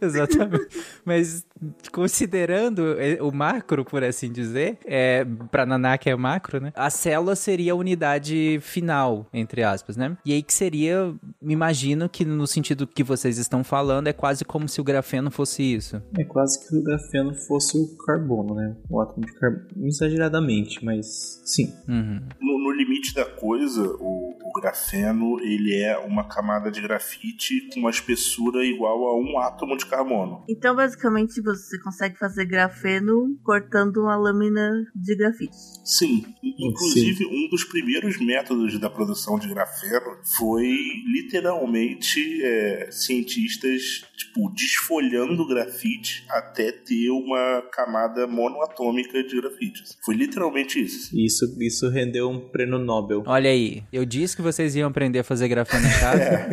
Exatamente. 0.04 0.68
Mas 1.04 1.44
considerando 1.90 2.96
o 3.20 3.32
macro, 3.32 3.84
por 3.84 4.04
assim 4.04 4.30
dizer, 4.30 4.78
é, 4.84 5.24
para 5.50 5.66
Nanak 5.66 6.08
é 6.08 6.14
macro, 6.14 6.60
né? 6.60 6.72
A 6.76 6.90
célula 6.90 7.34
seria 7.34 7.72
a 7.72 7.76
unidade 7.76 8.58
final, 8.60 9.26
entre 9.32 9.62
aspas, 9.62 9.96
né? 9.96 10.16
E 10.24 10.32
aí 10.32 10.42
que 10.42 10.52
seria, 10.52 11.14
me 11.40 11.52
imagino 11.52 12.08
que 12.08 12.24
no 12.24 12.46
sentido 12.46 12.86
que 12.86 13.02
vocês 13.02 13.38
estão 13.38 13.64
falando, 13.64 14.08
é 14.08 14.12
quase 14.12 14.44
como 14.44 14.68
se 14.68 14.80
o 14.80 14.84
grafeno 14.84 15.30
fosse 15.30 15.62
isso. 15.62 16.02
É 16.18 16.24
quase 16.24 16.66
que 16.66 16.76
o 16.76 16.82
grafeno 16.82 17.34
fosse 17.34 17.78
o 17.78 17.96
carbono, 18.04 18.54
né? 18.54 18.76
O 18.88 19.00
átomo 19.00 19.26
de 19.26 19.32
carbono. 19.32 19.86
Exageradamente, 19.86 20.84
mas 20.84 21.40
sim. 21.44 21.72
Uhum. 21.88 22.20
No, 22.40 22.58
no, 22.58 22.72
limite 22.72 23.14
da 23.14 23.24
coisa, 23.24 23.82
o, 23.82 24.36
o, 24.42 24.52
grafeno 24.60 25.38
ele 25.40 25.74
é 25.74 25.98
uma 25.98 26.24
camada 26.24 26.70
de 26.70 26.80
grafite 26.80 27.68
com 27.72 27.80
uma 27.80 27.90
espessura 27.90 28.64
igual 28.64 29.06
a 29.06 29.18
um 29.18 29.38
átomo 29.38 29.76
de 29.76 29.86
carbono. 29.86 30.44
Então, 30.48 30.74
basicamente, 30.74 31.40
você 31.40 31.78
consegue 31.80 32.18
fazer 32.18 32.44
grafeno 32.44 33.36
cortando 33.42 33.98
uma 33.98 34.16
lâmina 34.16 34.70
de 34.94 35.16
grafite. 35.16 35.56
Sim. 35.84 36.24
Inclusive, 36.42 37.24
sim. 37.24 37.26
um 37.26 37.48
dos 37.48 37.64
primeiros 37.64 38.18
métodos 38.20 38.78
da 38.78 38.90
produção 38.90 39.38
de 39.38 39.48
grafeno 39.48 40.18
foi 40.36 40.76
literalmente 41.06 42.42
é, 42.42 42.88
cientistas 42.90 44.04
tipo, 44.24 44.52
desfolhando 44.54 45.46
grafite 45.46 46.24
até 46.30 46.72
ter 46.72 47.10
uma 47.10 47.62
camada 47.72 48.26
monoatômica 48.26 49.22
de 49.22 49.40
grafite. 49.40 49.82
Foi 50.04 50.14
literalmente 50.14 50.80
isso. 50.80 51.10
Isso, 51.16 51.44
isso 51.60 51.88
rendeu 51.88 52.30
um 52.30 52.48
prêmio 52.50 52.78
Nobel. 52.78 53.22
Olha 53.26 53.50
aí, 53.50 53.82
eu 53.92 54.04
disse 54.04 54.36
que 54.36 54.42
vocês 54.42 54.74
iam 54.76 54.88
aprender 54.88 55.20
a 55.20 55.24
fazer 55.24 55.48
grafeno 55.48 55.86
em 55.86 55.90
casa. 56.00 56.22
é, 56.22 56.48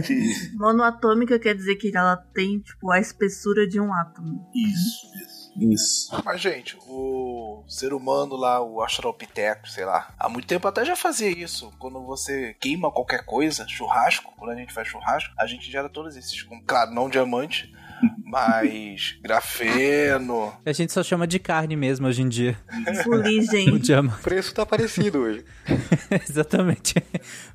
monoatômica 0.56 1.40
quer 1.40 1.56
dizer 1.56 1.76
que 1.76 1.96
ela 1.96 2.18
tem, 2.18 2.60
tipo, 2.60 2.92
a 2.92 3.00
espessura 3.00 3.68
de 3.68 3.80
um 3.80 3.94
átomo. 3.94 4.48
Isso, 4.56 5.08
isso. 5.24 5.39
Isso. 5.60 6.10
Mas, 6.24 6.42
gente, 6.42 6.78
o 6.88 7.64
ser 7.68 7.94
humano 7.94 8.36
lá, 8.36 8.62
o 8.62 8.82
Australopithecus, 8.82 9.74
sei 9.74 9.86
lá, 9.86 10.14
há 10.18 10.30
muito 10.30 10.48
tempo 10.48 10.68
até 10.68 10.86
já 10.86 10.96
fazia 10.96 11.30
isso. 11.30 11.72
Quando 11.78 12.02
você 12.06 12.56
queima 12.60 12.92
qualquer 12.92 13.26
coisa, 13.26 13.68
churrasco, 13.68 14.34
quando 14.38 14.52
a 14.52 14.56
gente 14.56 14.74
faz 14.74 14.88
churrasco, 14.88 15.34
a 15.38 15.46
gente 15.46 15.70
gera 15.70 15.90
todos 15.90 16.16
esses, 16.16 16.48
claro, 16.66 16.92
não 16.92 17.10
diamante, 17.10 17.72
mas 18.24 19.18
grafeno. 19.22 20.54
A 20.66 20.72
gente 20.72 20.92
só 20.94 21.04
chama 21.04 21.28
de 21.28 21.40
carne 21.40 21.76
mesmo 21.76 22.08
hoje 22.08 22.22
em 22.22 22.30
dia. 22.30 22.58
Fuligem. 23.04 23.70
o 23.74 23.80
diamante. 23.80 24.20
O 24.20 24.24
preço 24.24 24.54
tá 24.54 24.66
parecido 24.66 25.20
hoje. 25.20 25.46
Exatamente. 26.28 26.96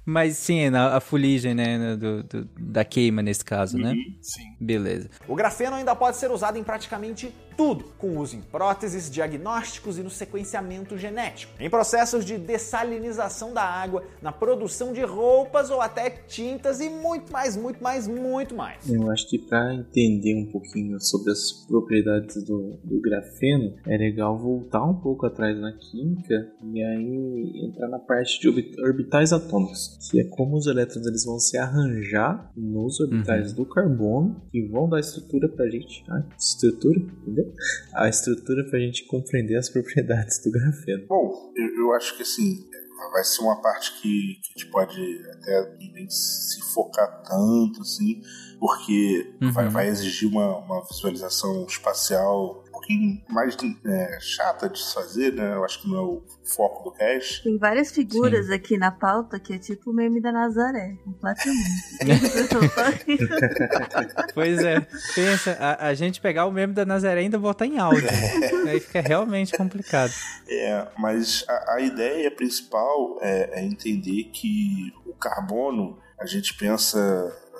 Mas 0.04 0.37
sim, 0.37 0.68
a, 0.68 0.96
a 0.96 1.00
fuligem, 1.00 1.54
né, 1.54 1.96
do, 1.96 2.23
do, 2.23 2.49
da 2.58 2.84
queima 2.84 3.23
nesse 3.23 3.44
caso, 3.44 3.78
né? 3.78 3.92
Uhum, 3.92 4.18
sim. 4.20 4.56
Beleza. 4.61 5.11
O 5.26 5.34
grafeno 5.34 5.76
ainda 5.76 5.94
pode 5.94 6.16
ser 6.16 6.30
usado 6.30 6.58
em 6.58 6.64
praticamente 6.64 7.32
tudo, 7.56 7.84
com 7.99 8.18
uso 8.18 8.37
em 8.37 8.40
próteses, 8.40 9.11
diagnósticos 9.11 9.99
e 9.99 10.02
no 10.02 10.11
sequenciamento 10.11 10.96
genético, 10.96 11.52
em 11.61 11.70
processos 11.70 12.25
de 12.25 12.38
dessalinização 12.38 13.52
da 13.52 13.62
água, 13.62 14.04
na 14.20 14.32
produção 14.32 14.92
de 14.92 15.02
roupas 15.02 15.70
ou 15.70 15.80
até 15.80 16.11
tintas 16.11 16.80
e 16.80 16.88
muito 16.88 17.32
mais, 17.32 17.56
muito 17.56 17.82
mais, 17.82 18.06
muito 18.08 18.54
mais. 18.54 18.88
Eu 18.88 19.11
acho 19.11 19.28
que 19.28 19.38
para 19.38 19.75
entender 19.75 20.34
um 20.34 20.50
pouquinho 20.50 21.00
sobre 21.00 21.30
as 21.32 21.52
propriedades 21.66 22.42
do, 22.44 22.78
do 22.82 23.00
grafeno, 23.00 23.75
é 23.87 23.96
legal 23.96 24.38
voltar 24.38 24.84
um 24.84 24.94
pouco 24.94 25.26
atrás 25.26 25.58
na 25.58 25.73
química 25.73 26.52
e 26.62 26.82
aí 26.82 27.68
entrar 27.68 27.88
na 27.88 27.99
parte 27.99 28.40
de 28.40 28.49
orbitais 28.80 29.32
atômicos, 29.32 29.99
que 30.11 30.20
é 30.20 30.25
como 30.25 30.56
os 30.56 30.66
elétrons 30.66 31.06
eles 31.06 31.25
vão 31.25 31.38
se 31.38 31.56
arranjar 31.56 32.50
nos 32.56 33.00
orbitais 33.00 33.50
uhum. 33.50 33.56
do 33.56 33.66
carbono 33.66 34.42
e 34.52 34.62
vão 34.66 34.88
dar 34.88 35.00
estrutura 35.00 35.49
pra 35.49 35.68
gente. 35.68 36.04
Ah, 36.08 36.25
estrutura, 36.38 36.99
entendeu? 36.99 37.44
A 37.95 38.09
estrutura 38.09 38.65
pra 38.69 38.79
gente 38.79 39.07
compreender 39.07 39.57
as 39.57 39.69
propriedades 39.69 40.43
do 40.43 40.51
grafeno. 40.51 41.07
Bom, 41.07 41.53
eu, 41.57 41.77
eu 41.77 41.93
acho 41.95 42.17
que 42.17 42.23
assim, 42.23 42.69
vai 43.13 43.25
ser 43.25 43.43
uma 43.43 43.61
parte 43.61 44.01
que, 44.01 44.41
que 44.43 44.51
a 44.55 44.59
gente 44.59 44.71
pode 44.71 45.01
até 45.33 45.77
nem 45.93 46.09
se 46.09 46.61
focar 46.73 47.23
tanto, 47.23 47.81
assim, 47.81 48.21
porque 48.59 49.37
uhum. 49.41 49.53
vai, 49.53 49.69
vai, 49.69 49.89
exigir 49.89 50.29
uma, 50.29 50.59
uma 50.59 50.85
visualização 50.85 51.65
espacial 51.67 52.63
pouquinho 52.85 53.23
mais 53.29 53.57
é, 53.87 54.19
chata 54.21 54.69
de 54.69 54.81
fazer, 54.93 55.33
né? 55.33 55.55
Eu 55.55 55.64
acho 55.64 55.81
que 55.81 55.88
não 55.88 55.97
é 55.97 56.03
o 56.03 56.23
foco 56.45 56.85
do 56.85 56.93
cast. 56.93 57.43
Tem 57.43 57.57
várias 57.59 57.91
figuras 57.91 58.47
Sim. 58.47 58.53
aqui 58.53 58.76
na 58.76 58.93
pauta 58.93 59.41
que 59.41 59.55
é 59.55 59.59
tipo 59.59 59.91
o 59.91 59.95
meme 59.95 60.21
da 60.21 60.31
Nazaré, 60.31 60.95
completamente. 61.03 61.64
pois 64.35 64.62
é, 64.62 64.87
pensa, 65.14 65.57
a, 65.59 65.88
a, 65.88 65.95
gente 65.95 66.21
pegar 66.21 66.45
o 66.47 66.53
meme 66.53 66.75
da 66.75 66.85
Nazaré 66.85 67.23
e 67.23 67.25
ainda 67.25 67.38
botar 67.38 67.67
em 67.67 67.79
áudio. 67.79 68.07
Aí 68.69 68.79
fica 68.81 69.00
realmente 69.00 69.57
complicado. 69.57 70.12
É, 70.49 70.87
mas 70.99 71.45
a, 71.49 71.75
a 71.75 71.81
ideia 71.81 72.31
principal 72.31 73.19
é, 73.23 73.61
é 73.61 73.64
entender 73.64 74.25
que 74.25 74.93
o 75.07 75.14
carbono, 75.14 75.99
a 76.19 76.26
gente 76.26 76.53
pensa 76.55 77.00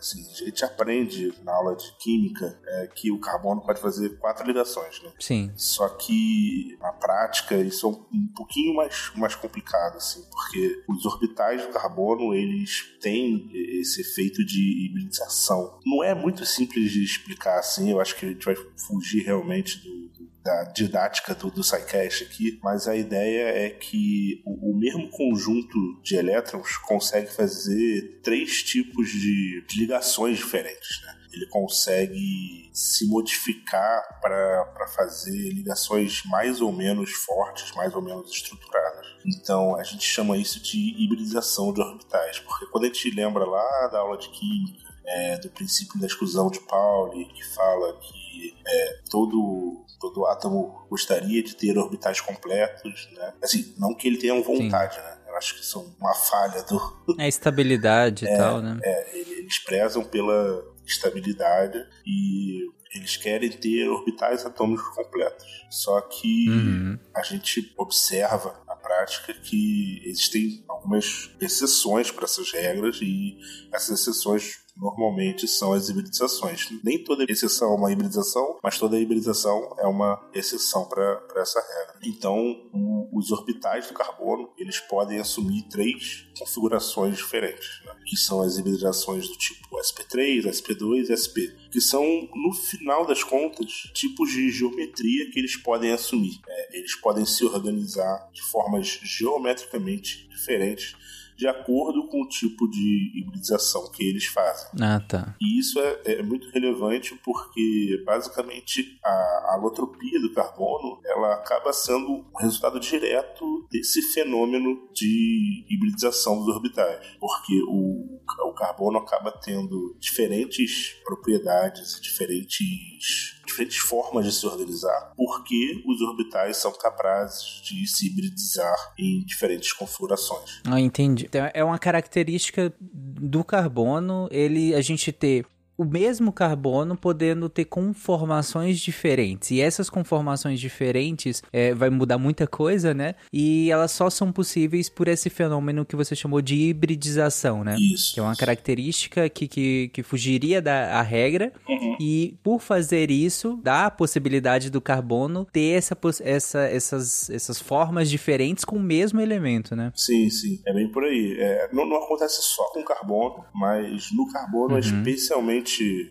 Assim, 0.04 0.23
a 0.30 0.44
gente 0.44 0.62
aprende 0.62 1.32
na 1.42 1.54
aula 1.54 1.75
de 1.75 1.90
química 1.96 2.61
é, 2.66 2.87
que 2.88 3.11
o 3.11 3.18
carbono 3.18 3.62
pode 3.62 3.80
fazer 3.80 4.18
quatro 4.18 4.46
ligações, 4.46 5.02
né? 5.02 5.11
Sim. 5.18 5.50
Só 5.56 5.88
que 5.88 6.76
na 6.78 6.92
prática 6.92 7.56
isso 7.56 7.87
é 7.87 7.88
um, 7.88 8.04
um 8.12 8.28
pouquinho 8.37 8.75
mais, 8.75 9.11
mais 9.16 9.34
complicado, 9.34 9.96
assim, 9.96 10.23
porque 10.30 10.84
os 10.87 11.06
orbitais 11.06 11.66
do 11.66 11.73
carbono 11.73 12.34
eles 12.34 12.99
têm 13.00 13.50
esse 13.80 14.02
efeito 14.02 14.44
de 14.44 14.87
hibridização. 14.87 15.80
Não 15.87 16.04
é 16.04 16.14
muito 16.14 16.44
simples 16.44 16.92
de 16.92 17.02
explicar 17.02 17.58
assim, 17.58 17.90
eu 17.90 17.99
acho 17.99 18.14
que 18.16 18.26
a 18.26 18.28
gente 18.28 18.44
vai 18.44 18.56
fugir 18.76 19.25
realmente 19.25 19.78
do, 19.78 20.04
da 20.44 20.64
didática 20.64 21.34
do, 21.34 21.50
do 21.50 21.64
SciCast 21.64 22.24
aqui, 22.24 22.60
mas 22.62 22.86
a 22.86 22.94
ideia 22.94 23.48
é 23.48 23.70
que 23.70 24.42
o, 24.44 24.72
o, 24.72 24.78
mesmo 24.78 25.08
conjunto 25.08 25.78
de 26.02 26.16
elétrons 26.16 26.76
consegue 26.76 27.32
fazer 27.32 28.20
três 28.22 28.62
tipos 28.62 29.08
de, 29.08 29.64
de 29.66 29.80
ligações 29.80 30.36
diferentes, 30.36 31.00
né? 31.02 31.18
Ele 31.32 31.46
consegue 31.46 32.70
se 32.72 33.08
modificar 33.08 34.20
para 34.20 34.86
fazer 34.94 35.50
ligações 35.50 36.22
mais 36.26 36.60
ou 36.60 36.70
menos 36.70 37.10
fortes, 37.10 37.74
mais 37.74 37.92
ou 37.94 38.02
menos 38.02 38.30
estruturadas. 38.30 39.06
Então 39.26 39.74
a 39.76 39.82
gente 39.82 40.04
chama 40.04 40.36
isso 40.36 40.60
de 40.60 41.02
hibridização 41.02 41.72
de 41.72 41.80
orbitais, 41.80 42.38
porque 42.38 42.66
quando 42.66 42.84
a 42.84 42.86
gente 42.86 43.10
lembra 43.10 43.44
lá 43.44 43.88
da 43.88 43.98
aula 43.98 44.18
de 44.18 44.28
química, 44.28 44.94
é, 45.06 45.38
do 45.38 45.50
princípio 45.50 45.98
da 45.98 46.06
exclusão 46.06 46.50
de 46.50 46.60
Pauli, 46.60 47.24
que 47.26 47.44
fala 47.54 47.98
que 47.98 48.54
é, 48.66 49.00
todo 49.10 49.84
todo 50.08 50.26
átomo 50.26 50.87
gostaria 50.90 51.42
de 51.42 51.56
ter 51.56 51.76
orbitais 51.78 52.20
completos, 52.20 53.08
né? 53.12 53.34
Assim, 53.42 53.75
não 53.78 53.94
que 53.94 54.08
ele 54.08 54.18
tenha 54.18 54.34
vontade, 54.42 54.94
Sim. 54.94 55.00
né? 55.00 55.14
acho 55.37 55.56
que 55.56 55.66
são 55.66 55.94
uma 55.99 56.14
falha 56.14 56.62
do. 56.62 56.78
É 57.18 57.28
estabilidade 57.28 58.26
é, 58.26 58.34
e 58.34 58.37
tal, 58.37 58.62
né? 58.62 58.78
É, 58.82 59.18
eles 59.18 59.58
prezam 59.58 60.04
pela 60.04 60.64
estabilidade 60.87 61.78
e 62.06 62.68
eles 62.94 63.16
querem 63.16 63.50
ter 63.50 63.88
orbitais 63.88 64.46
atômicos 64.46 64.87
completos. 64.94 65.44
Só 65.70 66.00
que 66.00 66.49
uhum. 66.49 66.99
a 67.14 67.23
gente 67.23 67.73
observa 67.76 68.62
na 68.66 68.76
prática 68.76 69.34
que 69.34 70.02
existem 70.04 70.64
algumas 70.68 71.30
exceções 71.40 72.11
para 72.11 72.25
essas 72.25 72.52
regras 72.52 73.00
e 73.02 73.37
essas 73.73 74.00
exceções 74.00 74.63
normalmente 74.76 75.47
são 75.47 75.73
as 75.73 75.88
hibridizações. 75.88 76.69
Nem 76.83 77.02
toda 77.02 77.25
exceção 77.28 77.73
é 77.73 77.76
uma 77.76 77.93
hibridização, 77.93 78.59
mas 78.62 78.78
toda 78.78 78.99
hibridização 78.99 79.75
é 79.78 79.87
uma 79.87 80.23
exceção 80.35 80.85
para 80.87 81.23
essa 81.37 81.61
regra. 81.61 82.00
Então, 82.02 82.37
o, 82.73 83.19
os 83.19 83.31
orbitais 83.31 83.87
do 83.87 83.95
carbono 83.95 84.52
eles 84.59 84.81
podem 84.81 85.19
assumir 85.19 85.62
três 85.69 86.26
configurações 86.38 87.16
diferentes, 87.16 87.83
né? 87.85 87.95
que 88.04 88.16
são 88.16 88.43
as 88.43 88.59
hibridizações 88.59 89.28
do 89.28 89.37
tipo 89.37 89.76
SP3, 89.78 90.45
SP2 90.45 91.11
e 91.11 91.16
SP, 91.16 91.54
que 91.71 91.81
são, 91.81 92.28
no 92.35 92.52
final 92.52 93.07
das 93.07 93.23
contas, 93.23 93.90
tipos 93.95 94.31
de 94.31 94.50
geometria 94.50 95.31
que 95.31 95.38
eles 95.38 95.57
podem 95.57 95.93
assumir. 95.93 96.40
É, 96.47 96.78
eles 96.78 96.95
podem 96.97 97.25
se 97.25 97.45
organizar 97.45 98.28
de 98.33 98.43
formas 98.43 98.87
geometricamente 99.02 100.28
diferentes 100.28 100.97
de 101.37 101.47
acordo 101.47 102.07
com 102.09 102.23
o 102.23 102.29
tipo 102.29 102.69
de 102.69 103.12
hibridização 103.14 103.91
que 103.91 104.05
eles 104.05 104.26
fazem. 104.26 104.71
Ah, 104.81 105.00
tá. 105.00 105.35
E 105.41 105.59
isso 105.59 105.81
é, 105.81 106.00
é 106.05 106.23
muito 106.23 106.49
relevante 106.50 107.14
porque, 107.25 108.03
basicamente, 108.05 108.99
a 109.05 109.55
alotropia 109.55 110.21
do 110.21 110.33
carbono 110.33 111.00
ela 111.05 111.35
acaba 111.35 111.73
sendo 111.73 112.25
um 112.35 112.38
resultado 112.38 112.79
direto 112.79 113.67
desse 113.71 114.03
fenômeno 114.12 114.88
de 114.93 115.64
hibridização 115.69 116.38
dos 116.38 116.49
orbitais. 116.49 117.17
Porque 117.19 117.61
o, 117.69 118.21
o 118.49 118.53
carbono 118.53 118.99
acaba 118.99 119.33
tendo 119.33 119.97
diferentes 119.99 120.95
propriedades, 121.05 122.00
diferentes 122.00 123.43
diferentes 123.54 123.78
formas 123.78 124.25
de 124.25 124.32
se 124.32 124.46
organizar, 124.46 125.12
porque 125.16 125.82
os 125.87 126.00
orbitais 126.00 126.56
são 126.56 126.73
capazes 126.73 127.62
de 127.62 127.87
se 127.87 128.06
hibridizar 128.06 128.76
em 128.99 129.25
diferentes 129.25 129.73
configurações. 129.73 130.61
Ah, 130.64 130.80
entendi. 130.80 131.26
Então, 131.26 131.49
é 131.54 131.64
uma 131.64 131.78
característica 131.78 132.73
do 132.80 133.44
carbono, 133.44 134.28
ele 134.30 134.75
a 134.75 134.80
gente 134.80 135.12
ter 135.12 135.46
o 135.76 135.85
mesmo 135.85 136.33
carbono 136.33 136.97
podendo 136.97 137.49
ter 137.49 137.64
conformações 137.64 138.78
diferentes. 138.78 139.50
E 139.50 139.61
essas 139.61 139.90
conformações 139.90 140.61
diferentes 140.61 141.43
é, 141.52 141.75
vai 141.75 141.90
mudar 141.90 142.19
muita 142.19 142.47
coisa, 142.47 142.95
né? 142.95 143.14
E 143.33 143.71
elas 143.71 143.90
só 143.90 144.09
são 144.09 144.31
possíveis 144.33 144.88
por 144.88 145.09
esse 145.09 145.28
fenômeno 145.28 145.85
que 145.85 145.97
você 145.97 146.14
chamou 146.14 146.40
de 146.40 146.54
hibridização, 146.54 147.64
né? 147.64 147.76
Isso. 147.78 148.14
Que 148.14 148.21
é 148.21 148.23
uma 148.23 148.37
característica 148.37 149.28
que, 149.28 149.49
que, 149.49 149.88
que 149.93 150.02
fugiria 150.02 150.62
da 150.62 151.02
regra. 151.02 151.52
Uhum. 151.69 151.97
E 152.00 152.37
por 152.43 152.61
fazer 152.61 153.11
isso, 153.11 153.59
dá 153.62 153.87
a 153.87 153.90
possibilidade 153.90 154.71
do 154.71 154.81
carbono 154.81 155.47
ter 155.52 155.76
essa, 155.76 155.97
essa, 156.23 156.61
essas, 156.61 157.31
essas 157.31 157.61
formas 157.61 158.09
diferentes 158.09 158.64
com 158.64 158.76
o 158.76 158.83
mesmo 158.83 159.21
elemento, 159.21 159.75
né? 159.75 159.93
Sim, 159.95 160.31
sim. 160.31 160.61
É 160.66 160.73
bem 160.73 160.90
por 160.90 161.04
aí. 161.04 161.37
É, 161.38 161.69
não, 161.73 161.87
não 161.87 161.97
acontece 161.97 162.40
só 162.43 162.64
com 162.73 162.85
carbono, 162.85 163.45
mas 163.54 164.09
no 164.14 164.31
carbono, 164.31 164.75
uhum. 164.75 164.81
especialmente 164.81 165.63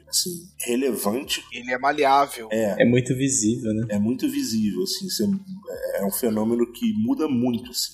assim, 0.08 0.48
relevante. 0.60 1.44
Ele 1.52 1.72
é 1.72 1.78
maleável. 1.78 2.50
É, 2.52 2.84
é 2.84 2.86
muito 2.86 3.16
visível, 3.16 3.74
né? 3.74 3.88
É 3.90 4.00
muito 4.00 4.30
visível, 4.30 4.84
assim. 4.84 5.08
É, 5.70 6.02
é 6.02 6.06
um 6.06 6.12
fenômeno 6.12 6.72
que 6.72 6.94
muda 6.94 7.28
muito, 7.28 7.72
assim. 7.72 7.94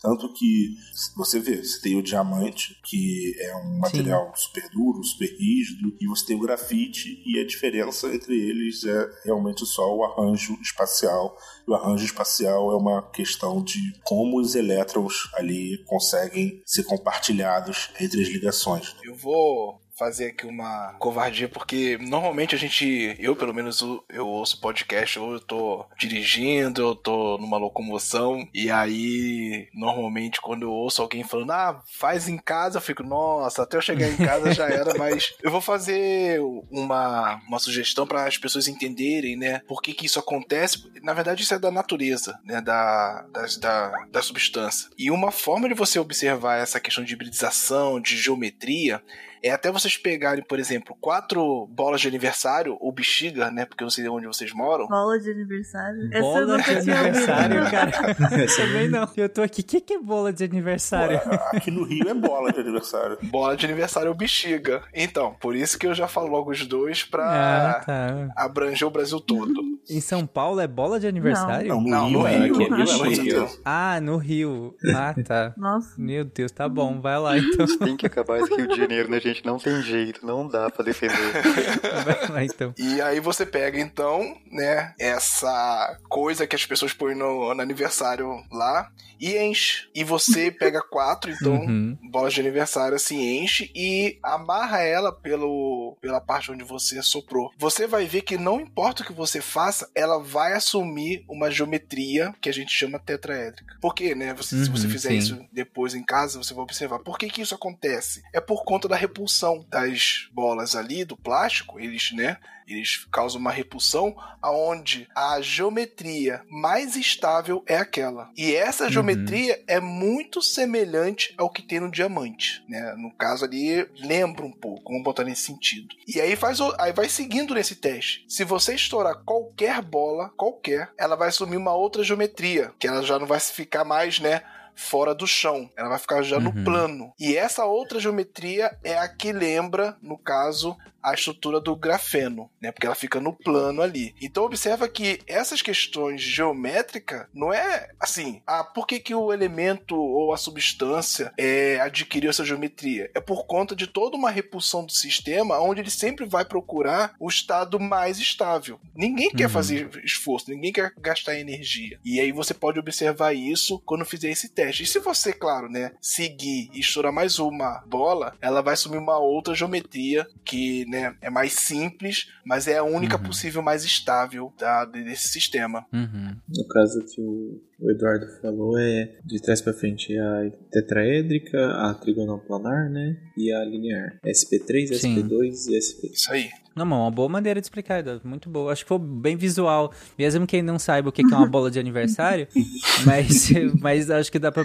Tanto 0.00 0.32
que 0.32 0.76
você 1.16 1.38
vê, 1.40 1.62
você 1.62 1.80
tem 1.80 1.96
o 1.96 2.02
diamante, 2.02 2.78
que 2.84 3.34
é 3.40 3.56
um 3.56 3.78
material 3.78 4.32
Sim. 4.34 4.44
super 4.44 4.68
duro, 4.70 5.02
super 5.02 5.30
rígido, 5.38 5.96
e 6.00 6.06
você 6.06 6.26
tem 6.26 6.36
o 6.36 6.40
grafite, 6.40 7.22
e 7.24 7.38
a 7.40 7.46
diferença 7.46 8.14
entre 8.14 8.38
eles 8.38 8.84
é 8.84 9.10
realmente 9.24 9.64
só 9.66 9.94
o 9.94 10.04
arranjo 10.04 10.58
espacial. 10.60 11.36
E 11.66 11.70
o 11.70 11.74
arranjo 11.74 12.04
espacial 12.04 12.72
é 12.72 12.76
uma 12.76 13.02
questão 13.10 13.62
de 13.62 13.80
como 14.02 14.38
os 14.38 14.54
elétrons 14.54 15.30
ali 15.34 15.82
conseguem 15.86 16.62
ser 16.66 16.84
compartilhados 16.84 17.90
entre 18.00 18.22
as 18.22 18.28
ligações. 18.28 18.94
Eu 19.02 19.14
vou 19.14 19.80
fazer 19.96 20.26
aqui 20.26 20.46
uma 20.46 20.94
covardia, 20.98 21.48
porque 21.48 21.98
normalmente 22.00 22.54
a 22.54 22.58
gente, 22.58 23.16
eu 23.18 23.36
pelo 23.36 23.54
menos, 23.54 23.80
eu 24.08 24.26
ouço 24.26 24.60
podcast, 24.60 25.18
ou 25.18 25.34
eu 25.34 25.40
tô 25.40 25.86
dirigindo, 25.98 26.82
eu 26.82 26.94
tô 26.94 27.38
numa 27.38 27.58
locomoção, 27.58 28.46
e 28.52 28.70
aí, 28.70 29.68
normalmente, 29.72 30.40
quando 30.40 30.62
eu 30.62 30.70
ouço 30.70 31.00
alguém 31.00 31.22
falando, 31.22 31.52
ah, 31.52 31.82
faz 31.86 32.28
em 32.28 32.38
casa, 32.38 32.78
eu 32.78 32.82
fico, 32.82 33.02
nossa, 33.02 33.62
até 33.62 33.76
eu 33.76 33.82
chegar 33.82 34.08
em 34.08 34.16
casa 34.16 34.52
já 34.52 34.68
era, 34.68 34.94
mas 34.98 35.34
eu 35.42 35.50
vou 35.50 35.60
fazer 35.60 36.40
uma, 36.70 37.40
uma 37.46 37.58
sugestão 37.58 38.06
para 38.06 38.26
as 38.26 38.36
pessoas 38.36 38.68
entenderem, 38.68 39.36
né, 39.36 39.60
por 39.66 39.80
que 39.80 39.94
que 39.94 40.06
isso 40.06 40.18
acontece. 40.18 40.90
Na 41.02 41.12
verdade, 41.12 41.42
isso 41.42 41.54
é 41.54 41.58
da 41.58 41.70
natureza, 41.70 42.38
né, 42.44 42.60
da, 42.60 43.22
da, 43.32 43.46
da, 43.60 44.06
da 44.10 44.22
substância. 44.22 44.90
E 44.98 45.10
uma 45.10 45.30
forma 45.30 45.68
de 45.68 45.74
você 45.74 45.98
observar 45.98 46.58
essa 46.58 46.80
questão 46.80 47.04
de 47.04 47.12
hibridização, 47.12 48.00
de 48.00 48.16
geometria, 48.16 49.02
é 49.44 49.50
até 49.50 49.70
vocês 49.70 49.96
pegarem, 49.98 50.42
por 50.42 50.58
exemplo, 50.58 50.96
quatro 50.98 51.66
bolas 51.66 52.00
de 52.00 52.08
aniversário, 52.08 52.78
ou 52.80 52.90
bexiga, 52.90 53.50
né? 53.50 53.66
Porque 53.66 53.82
eu 53.82 53.86
não 53.86 53.90
sei 53.90 54.08
onde 54.08 54.26
vocês 54.26 54.54
moram. 54.54 54.86
Bola 54.88 55.20
de 55.20 55.30
aniversário? 55.30 56.08
Bola 56.10 56.62
de 56.62 56.70
aniversário, 56.90 57.70
cara. 57.70 57.92
Também 58.56 58.88
não. 58.88 59.06
Eu 59.14 59.28
tô 59.28 59.42
aqui. 59.42 59.60
O 59.60 59.64
que, 59.64 59.80
que 59.82 59.94
é 59.94 59.98
bola 59.98 60.32
de 60.32 60.44
aniversário? 60.44 61.20
aqui 61.52 61.70
no 61.70 61.84
Rio 61.84 62.08
é 62.08 62.14
bola 62.14 62.52
de 62.52 62.60
aniversário. 62.60 63.18
bola 63.30 63.54
de 63.54 63.66
aniversário 63.66 64.08
ou 64.08 64.16
bexiga. 64.16 64.82
Então, 64.94 65.36
por 65.38 65.54
isso 65.54 65.78
que 65.78 65.86
eu 65.86 65.94
já 65.94 66.08
falo 66.08 66.28
logo 66.28 66.50
os 66.50 66.64
dois 66.66 67.04
pra 67.04 67.24
ah, 67.24 67.84
tá. 67.84 68.28
abranger 68.36 68.88
o 68.88 68.90
Brasil 68.90 69.20
todo. 69.20 69.62
Em 69.90 70.00
São 70.00 70.26
Paulo 70.26 70.60
é 70.60 70.66
bola 70.66 70.98
de 70.98 71.06
aniversário? 71.06 71.68
Não, 71.68 71.82
não 71.82 72.10
no, 72.10 72.22
Rio, 72.22 72.38
no 72.38 72.54
Rio. 72.56 72.64
Aqui, 72.64 72.70
no 72.70 73.22
Rio. 73.22 73.48
Ah, 73.62 74.00
no 74.00 74.16
Rio. 74.16 74.74
Ah, 74.94 75.14
tá. 75.22 75.52
Nossa. 75.56 75.94
Meu 75.98 76.24
Deus, 76.24 76.50
tá 76.50 76.66
bom. 76.66 76.98
Vai 77.00 77.18
lá 77.18 77.36
então. 77.38 77.66
Tem 77.78 77.96
que 77.96 78.06
acabar 78.06 78.40
esse 78.40 78.54
Rio 78.54 78.68
de 78.68 78.76
Janeiro, 78.76 79.10
né, 79.10 79.20
gente? 79.20 79.33
Gente, 79.34 79.44
não 79.44 79.58
tem 79.58 79.82
jeito, 79.82 80.24
não 80.24 80.48
dá 80.48 80.70
para 80.70 80.84
defender. 80.84 81.14
Vai 82.30 82.46
então. 82.46 82.74
E 82.78 83.00
aí 83.00 83.20
você 83.20 83.44
pega 83.44 83.78
então, 83.78 84.36
né, 84.50 84.94
essa 84.98 85.98
coisa 86.08 86.46
que 86.46 86.56
as 86.56 86.64
pessoas 86.64 86.92
põem 86.92 87.14
no, 87.14 87.54
no 87.54 87.62
aniversário 87.62 88.42
lá 88.50 88.90
e 89.20 89.36
enche. 89.38 89.88
E 89.94 90.04
você 90.04 90.50
pega 90.52 90.82
quatro, 90.82 91.30
então, 91.30 91.54
uhum. 91.54 91.96
bolas 92.10 92.34
de 92.34 92.40
aniversário 92.40 92.98
se 92.98 93.14
assim, 93.14 93.42
enche 93.42 93.70
e 93.74 94.18
amarra 94.22 94.80
ela 94.80 95.12
pelo, 95.12 95.96
pela 96.00 96.20
parte 96.20 96.52
onde 96.52 96.64
você 96.64 97.02
soprou. 97.02 97.50
Você 97.58 97.86
vai 97.86 98.06
ver 98.06 98.22
que 98.22 98.36
não 98.36 98.60
importa 98.60 99.02
o 99.02 99.06
que 99.06 99.12
você 99.12 99.40
faça, 99.40 99.90
ela 99.94 100.22
vai 100.22 100.52
assumir 100.52 101.24
uma 101.28 101.50
geometria 101.50 102.34
que 102.40 102.48
a 102.48 102.52
gente 102.52 102.72
chama 102.72 102.98
tetraédrica. 102.98 103.76
Por 103.80 103.94
quê, 103.94 104.14
né? 104.14 104.34
Você, 104.34 104.56
uhum, 104.56 104.64
se 104.64 104.70
você 104.70 104.86
uhum, 104.86 104.92
fizer 104.92 105.08
sim. 105.10 105.16
isso 105.16 105.46
depois 105.52 105.94
em 105.94 106.02
casa, 106.02 106.38
você 106.38 106.52
vai 106.54 106.62
observar. 106.62 106.98
Por 106.98 107.18
que, 107.18 107.28
que 107.28 107.42
isso 107.42 107.54
acontece? 107.54 108.22
É 108.32 108.40
por 108.40 108.64
conta 108.64 108.88
da 108.88 108.96
repulsão 108.96 109.23
repulsão 109.24 109.64
das 109.68 110.28
bolas 110.32 110.76
ali, 110.76 111.04
do 111.04 111.16
plástico, 111.16 111.80
eles, 111.80 112.12
né? 112.12 112.36
Eles 112.66 113.04
causam 113.12 113.40
uma 113.40 113.50
repulsão 113.50 114.16
aonde 114.40 115.06
a 115.14 115.38
geometria 115.42 116.42
mais 116.48 116.96
estável 116.96 117.62
é 117.66 117.76
aquela. 117.76 118.30
E 118.36 118.54
essa 118.54 118.84
uhum. 118.84 118.90
geometria 118.90 119.54
uhum. 119.54 119.64
é 119.66 119.80
muito 119.80 120.40
semelhante 120.40 121.34
ao 121.36 121.50
que 121.50 121.60
tem 121.60 121.80
no 121.80 121.90
diamante, 121.90 122.64
né? 122.68 122.94
No 122.96 123.10
caso 123.12 123.44
ali, 123.44 123.86
lembra 123.98 124.46
um 124.46 124.52
pouco, 124.52 124.90
vamos 124.90 125.04
botar 125.04 125.24
nesse 125.24 125.42
sentido. 125.42 125.94
E 126.06 126.20
aí 126.20 126.36
faz 126.36 126.58
aí 126.78 126.92
vai 126.92 127.08
seguindo 127.08 127.54
nesse 127.54 127.76
teste. 127.76 128.24
Se 128.28 128.44
você 128.44 128.74
estourar 128.74 129.22
qualquer 129.24 129.82
bola, 129.82 130.30
qualquer, 130.36 130.90
ela 130.96 131.16
vai 131.16 131.28
assumir 131.28 131.56
uma 131.56 131.74
outra 131.74 132.02
geometria, 132.02 132.72
que 132.78 132.86
ela 132.86 133.02
já 133.02 133.18
não 133.18 133.26
vai 133.26 133.40
ficar 133.40 133.84
mais, 133.84 134.20
né? 134.20 134.42
Fora 134.74 135.14
do 135.14 135.26
chão. 135.26 135.70
Ela 135.76 135.90
vai 135.90 135.98
ficar 135.98 136.22
já 136.22 136.36
uhum. 136.36 136.42
no 136.44 136.64
plano. 136.64 137.12
E 137.18 137.36
essa 137.36 137.64
outra 137.64 138.00
geometria 138.00 138.76
é 138.82 138.98
a 138.98 139.08
que 139.08 139.32
lembra, 139.32 139.96
no 140.02 140.18
caso, 140.18 140.76
a 141.04 141.12
estrutura 141.12 141.60
do 141.60 141.76
grafeno, 141.76 142.50
né? 142.60 142.72
Porque 142.72 142.86
ela 142.86 142.94
fica 142.94 143.20
no 143.20 143.32
plano 143.32 143.82
ali. 143.82 144.14
Então 144.20 144.44
observa 144.44 144.88
que 144.88 145.20
essas 145.26 145.60
questões 145.60 146.22
geométricas 146.22 147.26
não 147.32 147.52
é 147.52 147.90
assim, 148.00 148.42
ah, 148.46 148.64
por 148.64 148.86
que, 148.86 148.98
que 148.98 149.14
o 149.14 149.32
elemento 149.32 149.94
ou 149.96 150.32
a 150.32 150.36
substância 150.36 151.32
é, 151.38 151.78
adquiriu 151.80 152.30
essa 152.30 152.44
geometria? 152.44 153.10
É 153.14 153.20
por 153.20 153.46
conta 153.46 153.76
de 153.76 153.86
toda 153.86 154.16
uma 154.16 154.30
repulsão 154.30 154.84
do 154.84 154.92
sistema 154.92 155.60
onde 155.60 155.80
ele 155.80 155.90
sempre 155.90 156.24
vai 156.24 156.44
procurar 156.44 157.14
o 157.20 157.28
estado 157.28 157.78
mais 157.78 158.18
estável. 158.18 158.80
Ninguém 158.94 159.30
quer 159.30 159.44
uhum. 159.44 159.50
fazer 159.50 159.90
esforço, 160.04 160.50
ninguém 160.50 160.72
quer 160.72 160.92
gastar 160.98 161.38
energia. 161.38 161.98
E 162.04 162.18
aí 162.18 162.32
você 162.32 162.54
pode 162.54 162.78
observar 162.78 163.34
isso 163.34 163.80
quando 163.84 164.04
fizer 164.04 164.30
esse 164.30 164.48
teste. 164.48 164.84
E 164.84 164.86
se 164.86 164.98
você, 164.98 165.32
claro, 165.32 165.68
né, 165.68 165.92
seguir 166.00 166.70
e 166.72 166.80
estourar 166.80 167.12
mais 167.12 167.38
uma 167.38 167.82
bola, 167.86 168.36
ela 168.40 168.62
vai 168.62 168.74
assumir 168.74 168.98
uma 168.98 169.18
outra 169.18 169.54
geometria 169.54 170.26
que 170.44 170.86
né? 170.94 171.16
É 171.20 171.30
mais 171.30 171.52
simples, 171.52 172.28
mas 172.44 172.68
é 172.68 172.78
a 172.78 172.84
única 172.84 173.16
uhum. 173.16 173.24
possível 173.24 173.62
mais 173.62 173.84
estável 173.84 174.52
da, 174.58 174.84
desse 174.84 175.28
sistema. 175.28 175.84
Uhum. 175.92 176.36
No 176.48 176.68
caso 176.68 177.04
que 177.04 177.20
o, 177.20 177.60
o 177.80 177.90
Eduardo 177.90 178.26
falou 178.40 178.78
é 178.78 179.18
de 179.24 179.40
trás 179.40 179.60
para 179.60 179.72
frente 179.72 180.16
a 180.16 180.50
tetraédrica, 180.70 181.58
a 181.58 181.94
trigonoplanar, 181.94 182.90
né? 182.90 183.16
E 183.36 183.52
a 183.52 183.64
linear. 183.64 184.18
SP3, 184.24 184.94
Sim. 184.94 185.22
SP2 185.22 185.68
e 185.68 185.80
SP. 185.80 186.12
Isso 186.12 186.32
aí. 186.32 186.50
Não, 186.74 186.84
uma 186.84 187.10
boa 187.10 187.28
maneira 187.28 187.60
de 187.60 187.66
explicar, 187.66 188.02
muito 188.24 188.48
boa. 188.48 188.72
Acho 188.72 188.84
que 188.84 188.88
foi 188.88 188.98
bem 188.98 189.36
visual. 189.36 189.92
Mesmo 190.18 190.46
quem 190.46 190.62
não 190.62 190.78
saiba 190.78 191.08
o 191.08 191.12
que 191.12 191.22
é 191.22 191.36
uma 191.36 191.46
bola 191.46 191.70
de 191.70 191.78
aniversário, 191.78 192.48
mas, 193.06 193.50
mas 193.80 194.10
acho 194.10 194.30
que 194.30 194.38
dá 194.38 194.50
pra, 194.50 194.64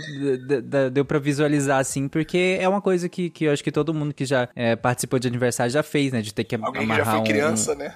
dá, 0.64 0.90
deu 0.90 1.06
pra 1.06 1.20
visualizar 1.20 1.80
assim, 1.80 2.08
porque 2.08 2.58
é 2.60 2.68
uma 2.68 2.82
coisa 2.82 3.08
que, 3.08 3.30
que 3.30 3.46
eu 3.46 3.52
acho 3.52 3.64
que 3.64 3.72
todo 3.72 3.94
mundo 3.94 4.14
que 4.14 4.26
já 4.26 4.50
é, 4.56 4.76
participou 4.76 5.20
de 5.20 5.28
aniversário 5.28 5.72
já 5.72 5.84
fez, 5.84 6.12
né? 6.12 6.22
De 6.22 6.34
ter 6.34 6.44
que 6.44 6.56
Alguém 6.56 6.84
amarrar 6.84 7.06
já 7.06 7.12
foi 7.12 7.24
criança, 7.24 7.74
um, 7.74 7.78
né? 7.78 7.94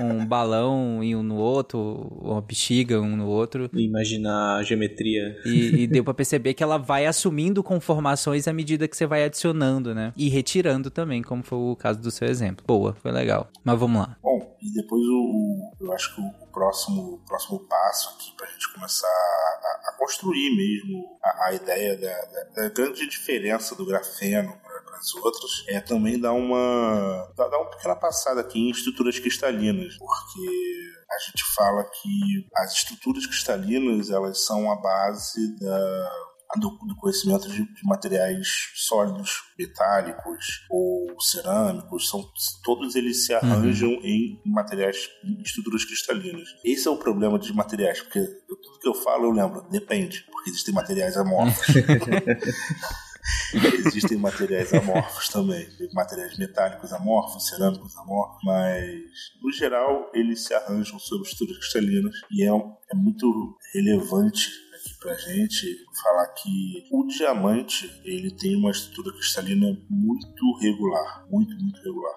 um 0.00 0.24
balão 0.24 1.02
em 1.02 1.16
um 1.16 1.22
no 1.22 1.36
outro, 1.36 1.78
uma 2.20 2.40
bexiga 2.40 3.00
um 3.00 3.16
no 3.16 3.26
outro. 3.26 3.68
Imaginar 3.72 4.58
a 4.58 4.62
geometria. 4.62 5.36
E, 5.44 5.82
e 5.82 5.86
deu 5.86 6.04
pra 6.04 6.14
perceber 6.14 6.54
que 6.54 6.62
ela 6.62 6.78
vai 6.78 7.06
assumindo 7.06 7.62
conformações 7.62 8.46
à 8.46 8.52
medida 8.52 8.86
que 8.86 8.96
você 8.96 9.06
vai 9.06 9.24
adicionando, 9.24 9.94
né? 9.94 10.12
E 10.16 10.28
retirando 10.28 10.90
também, 10.90 11.22
como 11.22 11.42
foi 11.42 11.58
o 11.58 11.76
caso 11.76 12.00
do 12.00 12.10
seu 12.10 12.28
exemplo. 12.28 12.64
Boa, 12.66 12.94
foi 13.02 13.10
legal. 13.10 13.50
Mas 13.64 13.78
vamos 13.78 14.00
lá. 14.00 14.16
Bom, 14.22 14.56
e 14.62 14.72
depois 14.72 15.02
o, 15.02 15.72
eu 15.80 15.92
acho 15.92 16.14
que 16.14 16.20
o 16.20 16.46
próximo, 16.52 17.14
o 17.14 17.18
próximo 17.26 17.60
passo 17.68 18.10
aqui 18.10 18.32
para 18.36 18.46
a 18.46 18.50
gente 18.50 18.72
começar 18.72 19.06
a, 19.06 19.90
a 19.90 19.96
construir 19.98 20.56
mesmo 20.56 21.18
a, 21.22 21.46
a 21.46 21.54
ideia 21.54 21.96
da, 21.96 22.24
da, 22.26 22.44
da, 22.62 22.68
grande 22.68 23.06
diferença 23.06 23.74
do 23.74 23.84
grafeno 23.84 24.52
para 24.62 24.96
as 24.98 25.14
outras 25.14 25.64
é 25.68 25.80
também 25.80 26.18
dar 26.18 26.32
uma 26.32 27.32
dar 27.36 27.58
uma 27.58 27.70
pequena 27.70 27.96
passada 27.96 28.40
aqui 28.40 28.58
em 28.58 28.70
estruturas 28.70 29.18
cristalinas, 29.18 29.96
porque 29.98 30.48
a 31.10 31.18
gente 31.18 31.44
fala 31.54 31.84
que 31.84 32.48
as 32.56 32.72
estruturas 32.72 33.26
cristalinas 33.26 34.10
elas 34.10 34.44
são 34.44 34.70
a 34.70 34.76
base 34.76 35.58
da 35.58 36.10
do, 36.58 36.70
do 36.70 36.96
conhecimento 36.96 37.48
de, 37.48 37.64
de, 37.64 37.84
materiais 37.84 38.70
sólidos, 38.74 39.42
metálicos 39.58 40.64
ou 40.70 41.20
cerâmicos, 41.20 42.08
são, 42.08 42.24
todos 42.62 42.94
eles 42.94 43.26
se 43.26 43.34
arranjam 43.34 43.90
uhum. 43.90 44.00
em 44.04 44.40
materiais, 44.44 45.08
em 45.24 45.42
estruturas 45.42 45.84
cristalinas. 45.84 46.48
Esse 46.64 46.86
é 46.86 46.90
o 46.90 46.96
problema 46.96 47.38
de 47.38 47.52
materiais, 47.52 48.00
porque 48.00 48.18
eu, 48.18 48.56
tudo 48.56 48.78
que 48.78 48.88
eu 48.88 48.94
falo 48.94 49.24
eu 49.24 49.32
lembro, 49.32 49.66
depende, 49.70 50.24
porque 50.30 50.50
existem 50.50 50.74
materiais 50.74 51.16
amorfos. 51.16 51.66
Existem 53.86 54.18
materiais 54.18 54.72
amorfos 54.72 55.28
também, 55.28 55.66
materiais 55.92 56.38
metálicos 56.38 56.92
amorfos, 56.92 57.48
cerâmicos 57.48 57.96
amorfos, 57.96 58.38
mas 58.44 58.86
no 59.42 59.52
geral 59.52 60.10
eles 60.14 60.44
se 60.44 60.54
arranjam 60.54 60.98
sobre 60.98 61.28
estruturas 61.28 61.58
cristalinas 61.58 62.14
e 62.30 62.44
é, 62.44 62.48
é 62.48 62.96
muito 62.96 63.56
relevante 63.74 64.50
pra 65.06 65.14
gente 65.14 65.86
falar 66.02 66.26
que 66.30 66.84
o 66.90 67.06
diamante 67.06 67.88
ele 68.04 68.28
tem 68.32 68.56
uma 68.56 68.72
estrutura 68.72 69.14
cristalina 69.14 69.80
muito 69.88 70.58
regular, 70.58 71.24
muito, 71.30 71.56
muito 71.56 71.80
regular. 71.80 72.16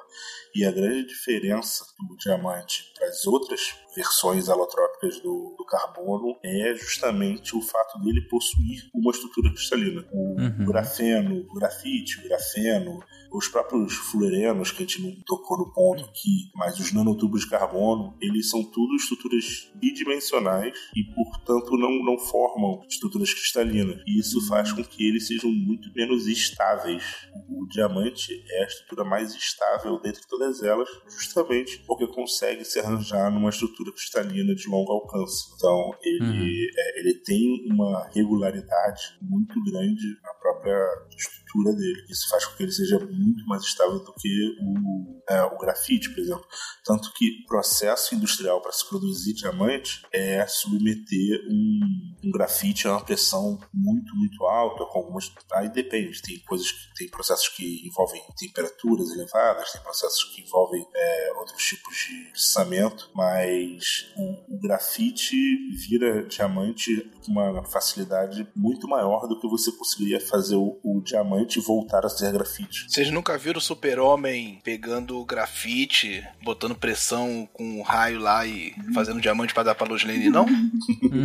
E 0.56 0.66
a 0.66 0.72
grande 0.72 1.10
diferença 1.10 1.86
do 2.00 2.18
diamante 2.18 2.92
para 2.98 3.08
as 3.08 3.28
outras 3.28 3.76
versões 3.96 4.50
alotrópicas 4.50 5.20
do, 5.20 5.56
do, 5.56 5.66
carbono 5.66 6.36
é 6.44 6.74
justamente 6.74 7.56
o 7.56 7.62
fato 7.62 8.00
dele 8.00 8.28
possuir 8.28 8.90
uma 8.92 9.12
estrutura 9.12 9.52
cristalina. 9.52 10.04
O 10.12 10.42
uhum. 10.42 10.66
grafeno, 10.66 11.46
o 11.48 11.54
grafite, 11.54 12.20
o 12.20 12.24
grafeno, 12.24 13.04
os 13.32 13.48
próprios 13.48 13.94
fluorenos, 13.94 14.72
que 14.72 14.84
a 14.84 14.86
gente 14.86 15.02
não 15.02 15.16
tocou 15.26 15.58
no 15.58 15.72
ponto 15.72 16.04
aqui, 16.06 16.50
mas 16.56 16.80
os 16.80 16.92
nanotubos 16.92 17.42
de 17.42 17.50
carbono, 17.50 18.16
eles 18.22 18.50
são 18.50 18.64
tudo 18.64 18.96
estruturas 18.96 19.72
bidimensionais 19.76 20.78
e, 20.96 21.04
portanto, 21.14 21.78
não, 21.78 22.04
não 22.04 22.18
formam 22.18 22.84
estruturas 22.88 23.34
cristalinas. 23.34 24.02
E 24.08 24.20
isso 24.20 24.46
faz 24.48 24.72
com 24.72 24.84
que 24.84 25.08
eles 25.08 25.28
sejam 25.28 25.52
muito 25.52 25.92
menos 25.96 26.28
estáveis. 26.28 27.04
O, 27.48 27.68
diamante 27.70 28.44
é 28.50 28.64
a 28.64 28.68
estrutura 28.68 29.04
mais 29.04 29.36
estável 29.36 30.00
dentre 30.02 30.28
todas 30.28 30.64
elas, 30.64 30.90
justamente 31.08 31.84
porque 31.86 32.08
consegue 32.08 32.66
se 32.66 32.80
arranjar 32.80 33.32
numa 33.32 33.50
estrutura 33.50 33.92
cristalina 33.92 34.56
de 34.56 34.68
longo 34.68 34.92
alcance. 34.92 35.54
Então, 35.56 35.92
ele, 36.02 36.24
uhum. 36.24 36.70
é, 36.76 37.00
ele 37.00 37.14
tem 37.14 37.72
uma 37.72 38.10
regularidade 38.14 39.18
muito 39.22 39.64
grande 39.64 40.18
na 40.24 40.34
própria 40.54 41.08
estrutura 41.16 41.74
dele. 41.74 42.06
Isso 42.10 42.28
faz 42.30 42.46
com 42.46 42.56
que 42.56 42.64
ele 42.64 42.72
seja 42.72 43.00
muito 43.00 43.46
mais 43.46 43.64
estável 43.64 44.00
do 44.00 44.14
que 44.14 44.58
o, 44.62 45.22
é, 45.30 45.44
o 45.44 45.58
grafite, 45.58 46.10
por 46.10 46.20
exemplo. 46.20 46.46
Tanto 46.84 47.12
que 47.14 47.44
o 47.44 47.48
processo 47.48 48.16
industrial 48.16 48.62
para 48.62 48.72
se 48.72 48.88
produzir 48.88 49.34
diamante 49.34 50.06
é 50.12 50.46
submeter 50.48 51.46
um, 51.50 52.16
um 52.26 52.32
grafite 52.32 52.88
a 52.88 52.92
uma 52.92 53.06
pressão 53.06 53.60
muito, 53.74 54.16
muito 54.16 54.44
alta, 54.46 54.86
com 54.86 55.00
algumas. 55.00 55.32
Aí 55.54 55.70
depende, 55.70 56.22
tem 56.22 56.40
coisas 56.40 56.72
que 56.72 56.94
tem 56.96 57.10
processos 57.10 57.50
que 57.50 57.88
envolvem 57.88 58.22
temperaturas 58.38 59.12
elevadas, 59.12 59.72
tem 59.72 59.82
processos 59.82 60.24
que 60.36 60.42
envolvem 60.42 60.86
é, 60.96 61.34
outros 61.38 61.64
tipos 61.64 61.96
de 61.96 62.30
processamento, 62.30 63.10
mas 63.16 64.12
o, 64.18 64.56
o 64.56 64.60
grafite 64.60 65.36
vira 65.88 66.24
diamante 66.24 67.10
com 67.30 67.34
uma 67.34 67.64
facilidade 67.64 68.48
muito 68.56 68.88
maior 68.88 69.28
do 69.28 69.40
que 69.40 69.48
você 69.48 69.72
conseguiria 69.72 70.20
fazer 70.20 70.56
o, 70.56 70.80
o 70.84 71.02
diamante 71.02 71.60
voltar 71.60 72.04
a 72.06 72.10
ser 72.10 72.32
grafite. 72.34 72.88
Vocês 72.90 73.12
nunca 73.12 73.38
viram 73.38 73.60
o 73.60 73.62
super-homem 73.62 74.60
pegando 74.64 75.24
grafite, 75.24 76.26
botando 76.44 76.76
pressão 76.76 77.48
com 77.54 77.64
um 77.64 77.82
raio 77.84 78.20
lá 78.20 78.46
e 78.46 78.74
fazendo 78.94 79.22
diamante 79.22 79.54
para 79.54 79.64
dar 79.64 79.76
pra 79.76 79.88
Luz 79.88 80.04
Lane, 80.04 80.30
não? 80.30 80.48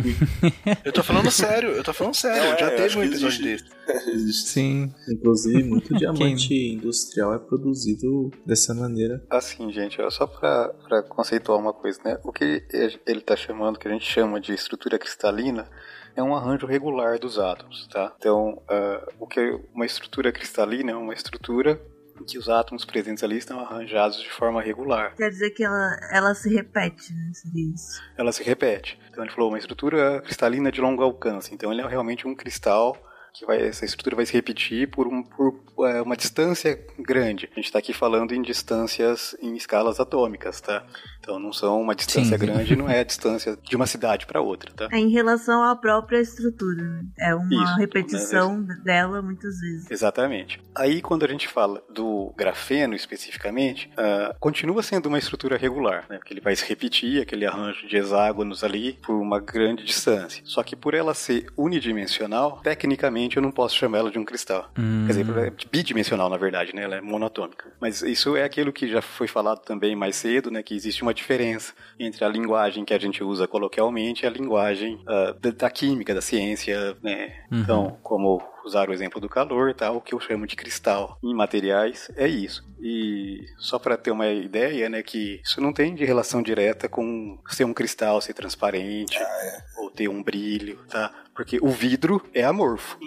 eu 0.85 0.93
tô 0.93 1.03
falando 1.03 1.31
sério, 1.31 1.71
eu 1.71 1.83
tô 1.83 1.93
falando 1.93 2.13
sério. 2.13 2.51
Não, 2.51 2.59
já 2.59 2.67
é, 2.67 2.75
teve 2.75 2.97
um 2.97 3.03
episódio 3.03 3.43
desse. 3.43 3.65
Sim. 4.45 4.93
Inclusive, 5.09 5.63
muito 5.63 5.93
diamante 5.97 6.53
industrial 6.53 7.33
é 7.33 7.39
produzido 7.39 8.31
dessa 8.45 8.73
maneira. 8.73 9.23
Assim, 9.29 9.71
gente, 9.71 9.97
só 10.11 10.27
pra, 10.27 10.69
pra 10.87 11.03
conceituar 11.03 11.59
uma 11.59 11.73
coisa, 11.73 11.99
né? 12.03 12.19
O 12.23 12.31
que 12.31 12.63
ele 13.05 13.21
tá 13.21 13.35
chamando, 13.35 13.79
que 13.79 13.87
a 13.87 13.91
gente 13.91 14.05
chama 14.05 14.39
de 14.39 14.53
estrutura 14.53 14.99
cristalina, 14.99 15.67
é 16.15 16.23
um 16.23 16.35
arranjo 16.35 16.65
regular 16.65 17.19
dos 17.19 17.37
átomos, 17.37 17.87
tá? 17.87 18.13
Então, 18.17 18.61
uh, 18.69 19.13
o 19.19 19.27
que 19.27 19.39
é 19.39 19.59
uma 19.73 19.85
estrutura 19.85 20.31
cristalina 20.31 20.91
é 20.91 20.95
uma 20.95 21.13
estrutura 21.13 21.79
em 22.19 22.23
que 22.23 22.37
os 22.37 22.47
átomos 22.47 22.85
presentes 22.85 23.23
ali 23.23 23.37
estão 23.37 23.59
arranjados 23.59 24.21
de 24.21 24.31
forma 24.31 24.61
regular. 24.61 25.13
Quer 25.15 25.29
dizer 25.29 25.51
que 25.51 25.63
ela, 25.63 25.99
ela 26.11 26.33
se 26.33 26.53
repete, 26.53 27.13
né? 27.13 27.31
Seria 27.33 27.73
isso. 27.73 28.01
Ela 28.17 28.31
se 28.31 28.41
repete. 28.41 28.97
Então 29.09 29.23
ele 29.23 29.33
falou 29.33 29.49
uma 29.49 29.59
estrutura 29.59 30.21
cristalina 30.21 30.71
de 30.71 30.79
longo 30.79 31.03
alcance. 31.03 31.53
Então 31.53 31.71
ele 31.71 31.81
é 31.81 31.87
realmente 31.87 32.25
um 32.25 32.33
cristal 32.33 32.97
que 33.35 33.45
vai, 33.45 33.61
essa 33.61 33.83
estrutura 33.83 34.15
vai 34.15 34.25
se 34.25 34.33
repetir 34.33 34.89
por, 34.89 35.07
um, 35.07 35.21
por 35.21 35.53
é, 35.87 36.01
uma 36.01 36.15
distância 36.15 36.79
grande. 36.97 37.49
A 37.51 37.55
gente 37.55 37.65
está 37.65 37.79
aqui 37.79 37.93
falando 37.93 38.33
em 38.33 38.41
distâncias 38.41 39.35
em 39.41 39.55
escalas 39.55 39.99
atômicas, 39.99 40.61
tá? 40.61 40.85
Então 41.19 41.37
não 41.37 41.51
são 41.51 41.81
uma 41.81 41.93
distância 41.93 42.37
Sim. 42.37 42.45
grande, 42.45 42.75
não 42.75 42.89
é 42.89 42.99
a 42.99 43.03
distância 43.03 43.57
de 43.61 43.75
uma 43.75 43.85
cidade 43.85 44.25
para 44.25 44.39
outra, 44.39 44.71
tá? 44.73 44.87
É 44.91 44.97
em 44.97 45.09
relação 45.09 45.63
à 45.63 45.75
própria 45.75 46.19
estrutura. 46.19 46.83
Né? 46.83 47.03
É 47.19 47.35
uma 47.35 47.63
Isso, 47.63 47.75
repetição 47.77 48.61
né? 48.61 48.79
dela 48.83 49.21
muitas 49.21 49.59
vezes. 49.59 49.91
Exatamente. 49.91 50.61
Aí 50.73 51.01
quando 51.01 51.25
a 51.25 51.27
gente 51.27 51.47
fala 51.47 51.83
do 51.93 52.33
grafeno 52.37 52.95
especificamente, 52.95 53.91
uh, 53.93 54.35
continua 54.39 54.81
sendo 54.81 55.07
uma 55.07 55.17
estrutura 55.17 55.57
regular, 55.57 56.05
né? 56.09 56.17
Porque 56.17 56.33
ele 56.33 56.41
vai 56.41 56.55
se 56.55 56.65
repetir, 56.65 57.21
aquele 57.21 57.45
arranjo 57.45 57.87
de 57.87 57.97
hexágonos 57.97 58.63
ali 58.63 58.93
por 59.05 59.15
uma 59.15 59.39
grande 59.39 59.83
distância. 59.83 60.41
Só 60.45 60.63
que 60.63 60.75
por 60.75 60.93
ela 60.93 61.13
ser 61.13 61.47
unidimensional, 61.57 62.61
tecnicamente 62.63 63.24
eu 63.33 63.41
não 63.41 63.51
posso 63.51 63.75
chamar 63.75 63.99
ela 63.99 64.11
de 64.11 64.19
um 64.19 64.25
cristal. 64.25 64.69
Hum. 64.77 65.05
Quer 65.07 65.13
dizer, 65.13 65.37
é 65.37 65.51
bidimensional 65.71 66.29
na 66.29 66.37
verdade, 66.37 66.75
né? 66.75 66.83
Ela 66.83 66.97
é 66.97 67.01
monatômica. 67.01 67.71
Mas 67.79 68.01
isso 68.01 68.35
é 68.35 68.43
aquilo 68.43 68.71
que 68.71 68.87
já 68.87 69.01
foi 69.01 69.27
falado 69.27 69.59
também 69.59 69.95
mais 69.95 70.15
cedo, 70.15 70.51
né? 70.51 70.61
Que 70.61 70.75
existe 70.75 71.01
uma 71.01 71.13
diferença 71.13 71.73
entre 71.99 72.23
a 72.23 72.29
linguagem 72.29 72.85
que 72.85 72.93
a 72.93 72.99
gente 72.99 73.23
usa 73.23 73.47
coloquialmente 73.47 74.23
e 74.23 74.27
a 74.27 74.29
linguagem 74.29 74.95
uh, 75.03 75.33
da, 75.39 75.51
da, 75.51 75.69
química, 75.69 76.13
da 76.13 76.21
ciência, 76.21 76.95
né? 77.01 77.33
Uhum. 77.51 77.59
Então, 77.59 77.97
como 78.03 78.41
usar 78.65 78.89
o 78.89 78.93
exemplo 78.93 79.21
do 79.21 79.29
calor, 79.29 79.73
tal, 79.73 79.97
o 79.97 80.01
que 80.01 80.13
eu 80.13 80.19
chamo 80.19 80.47
de 80.47 80.55
cristal 80.55 81.17
em 81.23 81.33
materiais 81.33 82.09
é 82.15 82.27
isso. 82.27 82.65
E 82.81 83.45
só 83.57 83.79
para 83.79 83.97
ter 83.97 84.11
uma 84.11 84.27
ideia, 84.27 84.89
né, 84.89 85.01
que 85.01 85.41
isso 85.43 85.61
não 85.61 85.71
tem 85.71 85.95
de 85.95 86.03
relação 86.03 86.41
direta 86.41 86.89
com 86.89 87.39
ser 87.49 87.63
um 87.63 87.73
cristal 87.73 88.19
ser 88.21 88.33
transparente 88.33 89.17
ah, 89.17 89.21
é. 89.21 89.63
ou 89.81 89.91
ter 89.91 90.07
um 90.07 90.21
brilho, 90.21 90.79
tá? 90.89 91.13
Porque 91.33 91.59
o 91.61 91.69
vidro 91.69 92.21
é 92.33 92.43
amorfo. 92.43 92.97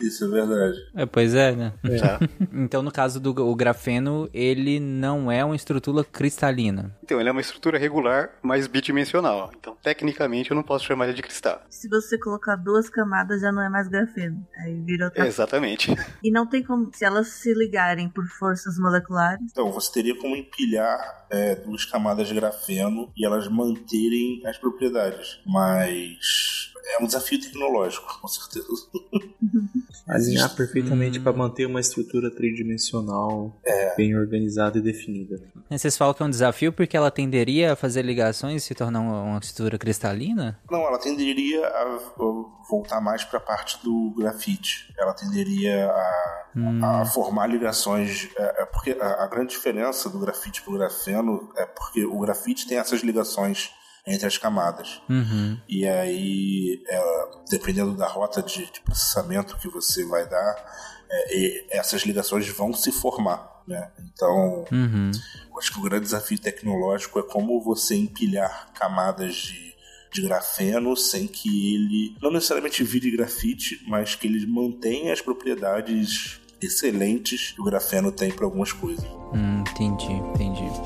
Isso 0.00 0.24
é 0.24 0.28
verdade. 0.28 0.78
É, 0.94 1.06
pois 1.06 1.34
é, 1.34 1.52
né? 1.52 1.72
É. 1.84 2.46
Então, 2.52 2.82
no 2.82 2.92
caso 2.92 3.20
do 3.20 3.30
o 3.30 3.54
grafeno, 3.54 4.28
ele 4.32 4.78
não 4.80 5.30
é 5.30 5.44
uma 5.44 5.56
estrutura 5.56 6.04
cristalina. 6.04 6.96
Então, 7.02 7.20
ele 7.20 7.28
é 7.28 7.32
uma 7.32 7.40
estrutura 7.40 7.78
regular, 7.78 8.30
mas 8.42 8.66
bidimensional. 8.66 9.50
Então, 9.58 9.76
tecnicamente, 9.82 10.50
eu 10.50 10.54
não 10.54 10.62
posso 10.62 10.84
chamar 10.84 11.06
ele 11.06 11.14
de 11.14 11.22
cristal. 11.22 11.62
Se 11.68 11.88
você 11.88 12.18
colocar 12.18 12.56
duas 12.56 12.88
camadas, 12.88 13.40
já 13.40 13.52
não 13.52 13.62
é 13.62 13.68
mais 13.68 13.88
grafeno. 13.88 14.46
Aí 14.58 14.80
vira 14.82 15.06
outra... 15.06 15.26
Exatamente. 15.26 15.94
E 16.22 16.30
não 16.30 16.46
tem 16.46 16.62
como, 16.62 16.90
se 16.92 17.04
elas 17.04 17.28
se 17.28 17.52
ligarem 17.54 18.08
por 18.08 18.26
forças 18.26 18.78
moleculares... 18.78 19.46
Então, 19.50 19.70
você 19.72 19.92
teria 19.92 20.16
como 20.18 20.36
empilhar 20.36 21.26
é, 21.30 21.54
duas 21.56 21.84
camadas 21.84 22.28
de 22.28 22.34
grafeno 22.34 23.10
e 23.16 23.24
elas 23.24 23.48
manterem 23.48 24.42
as 24.46 24.58
propriedades. 24.58 25.40
Mas 25.46 26.55
é 26.86 27.02
um 27.02 27.06
desafio 27.06 27.40
tecnológico, 27.40 28.20
com 28.20 28.28
certeza. 28.28 28.66
Alinhar 30.08 30.54
perfeitamente 30.54 31.18
hum. 31.18 31.22
para 31.22 31.32
manter 31.32 31.66
uma 31.66 31.80
estrutura 31.80 32.30
tridimensional 32.30 33.58
é. 33.64 33.96
bem 33.96 34.16
organizada 34.16 34.78
e 34.78 34.80
definida. 34.80 35.42
Vocês 35.68 35.96
falam 35.96 36.14
que 36.14 36.22
é 36.22 36.26
um 36.26 36.30
desafio 36.30 36.72
porque 36.72 36.96
ela 36.96 37.10
tenderia 37.10 37.72
a 37.72 37.76
fazer 37.76 38.02
ligações 38.02 38.62
e 38.62 38.66
se 38.66 38.74
tornar 38.74 39.00
uma 39.00 39.38
estrutura 39.38 39.76
cristalina? 39.78 40.60
Não, 40.70 40.80
ela 40.86 40.98
tenderia 40.98 41.66
a 41.66 41.98
voltar 42.70 43.00
mais 43.00 43.24
para 43.24 43.38
a 43.38 43.42
parte 43.42 43.82
do 43.82 44.14
grafite. 44.16 44.92
Ela 44.96 45.12
tenderia 45.12 45.90
a, 45.90 46.46
hum. 46.54 46.84
a 46.84 47.04
formar 47.06 47.48
ligações. 47.48 48.28
É, 48.36 48.62
é 48.62 48.66
porque 48.66 48.92
a, 48.92 49.24
a, 49.24 49.26
grande 49.26 49.50
diferença 49.50 50.08
do 50.08 50.20
grafite 50.20 50.62
para 50.62 50.72
o 50.72 50.78
grafeno 50.78 51.52
é 51.56 51.66
porque 51.66 52.04
o 52.04 52.20
grafite 52.20 52.66
tem 52.68 52.78
essas 52.78 53.00
ligações 53.00 53.72
entre 54.06 54.26
as 54.26 54.38
camadas. 54.38 55.00
Uhum. 55.08 55.58
E 55.68 55.86
aí, 55.86 56.82
é, 56.88 57.28
dependendo 57.50 57.96
da 57.96 58.06
rota 58.06 58.42
de, 58.42 58.70
de, 58.70 58.80
processamento 58.80 59.56
que 59.58 59.68
você 59.68 60.04
vai 60.04 60.28
dar, 60.28 60.64
é, 61.10 61.78
essas 61.78 62.02
ligações 62.02 62.48
vão 62.48 62.72
se 62.72 62.92
formar. 62.92 63.62
Né? 63.66 63.90
Então, 64.12 64.64
uhum. 64.70 65.10
acho 65.58 65.72
que 65.72 65.78
o 65.80 65.82
grande 65.82 66.04
desafio 66.04 66.38
tecnológico 66.38 67.18
é 67.18 67.22
como 67.22 67.60
você 67.60 67.96
empilhar 67.96 68.72
camadas 68.74 69.34
de, 69.34 69.74
de 70.12 70.22
grafeno 70.22 70.96
sem 70.96 71.26
que 71.26 71.74
ele 71.74 72.16
não 72.22 72.30
necessariamente 72.30 72.84
vire 72.84 73.10
grafite, 73.10 73.82
mas 73.88 74.14
que 74.14 74.28
ele 74.28 74.46
mantenha 74.46 75.12
as 75.12 75.20
propriedades 75.20 76.40
excelentes 76.62 77.52
que 77.52 77.60
o 77.60 77.64
grafeno 77.64 78.12
tem 78.12 78.30
para 78.30 78.44
algumas 78.44 78.72
coisas. 78.72 79.04
Hum, 79.34 79.64
entendi, 79.68 80.12
entendi. 80.12 80.85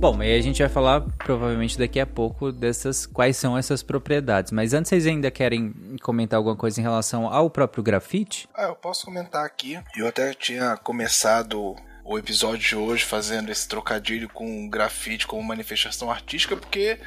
Bom, 0.00 0.18
aí 0.22 0.34
a 0.34 0.40
gente 0.40 0.62
vai 0.62 0.68
falar 0.70 1.02
provavelmente 1.18 1.76
daqui 1.78 2.00
a 2.00 2.06
pouco 2.06 2.50
dessas 2.50 3.04
quais 3.04 3.36
são 3.36 3.58
essas 3.58 3.82
propriedades. 3.82 4.50
Mas 4.50 4.72
antes 4.72 4.88
vocês 4.88 5.06
ainda 5.06 5.30
querem 5.30 5.74
comentar 6.00 6.38
alguma 6.38 6.56
coisa 6.56 6.80
em 6.80 6.82
relação 6.82 7.26
ao 7.26 7.50
próprio 7.50 7.84
grafite? 7.84 8.48
Ah, 8.54 8.62
eu 8.62 8.74
posso 8.74 9.04
comentar 9.04 9.44
aqui. 9.44 9.78
Eu 9.94 10.08
até 10.08 10.32
tinha 10.32 10.74
começado 10.78 11.76
o 12.02 12.18
episódio 12.18 12.66
de 12.66 12.74
hoje 12.74 13.04
fazendo 13.04 13.52
esse 13.52 13.68
trocadilho 13.68 14.30
com 14.30 14.70
grafite 14.70 15.26
como 15.26 15.42
manifestação 15.42 16.10
artística, 16.10 16.56
porque 16.56 16.98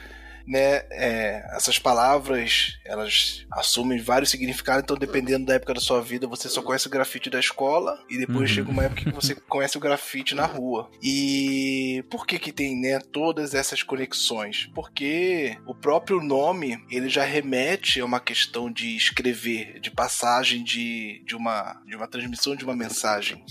né, 0.46 0.84
é, 0.92 1.44
essas 1.56 1.80
palavras 1.80 2.80
elas 2.86 3.46
assumem 3.52 4.00
vários 4.00 4.30
significados, 4.30 4.84
então 4.84 4.98
dependendo 4.98 5.46
da 5.46 5.56
época 5.56 5.74
da 5.74 5.82
sua 5.82 6.02
vida, 6.02 6.28
você 6.28 6.50
só 6.50 6.62
conhece 6.62 6.88
o 6.88 6.90
grafite 6.90 7.30
da 7.30 7.40
escola 7.40 7.98
e 8.10 8.18
depois 8.18 8.50
uhum. 8.50 8.56
chega 8.56 8.72
uma 8.72 8.84
época 8.84 9.04
que 9.04 9.12
você 9.12 9.36
conhece 9.36 9.78
o 9.78 9.82
grafite 9.82 10.36
na 10.36 10.46
rua. 10.46 10.90
E 11.02 12.04
por 12.10 12.26
que 12.26 12.40
que 12.40 12.52
tem, 12.52 12.80
né, 12.80 13.00
todas 13.00 13.54
essas 13.54 13.84
conexões? 13.84 14.70
Porque 14.74 15.58
o 15.66 15.74
próprio 15.74 16.22
nome, 16.22 16.84
ele 16.90 17.10
já 17.10 17.24
remete 17.24 18.00
a 18.00 18.06
uma 18.06 18.20
questão 18.20 18.72
de 18.72 18.96
escrever, 18.96 19.80
de 19.80 19.92
passagem 19.92 20.64
de, 20.64 21.24
de, 21.26 21.36
uma, 21.36 21.82
de 21.86 21.96
uma 21.96 22.08
transmissão 22.08 22.56
de 22.56 22.64
uma 22.64 22.76
mensagem. 22.76 23.44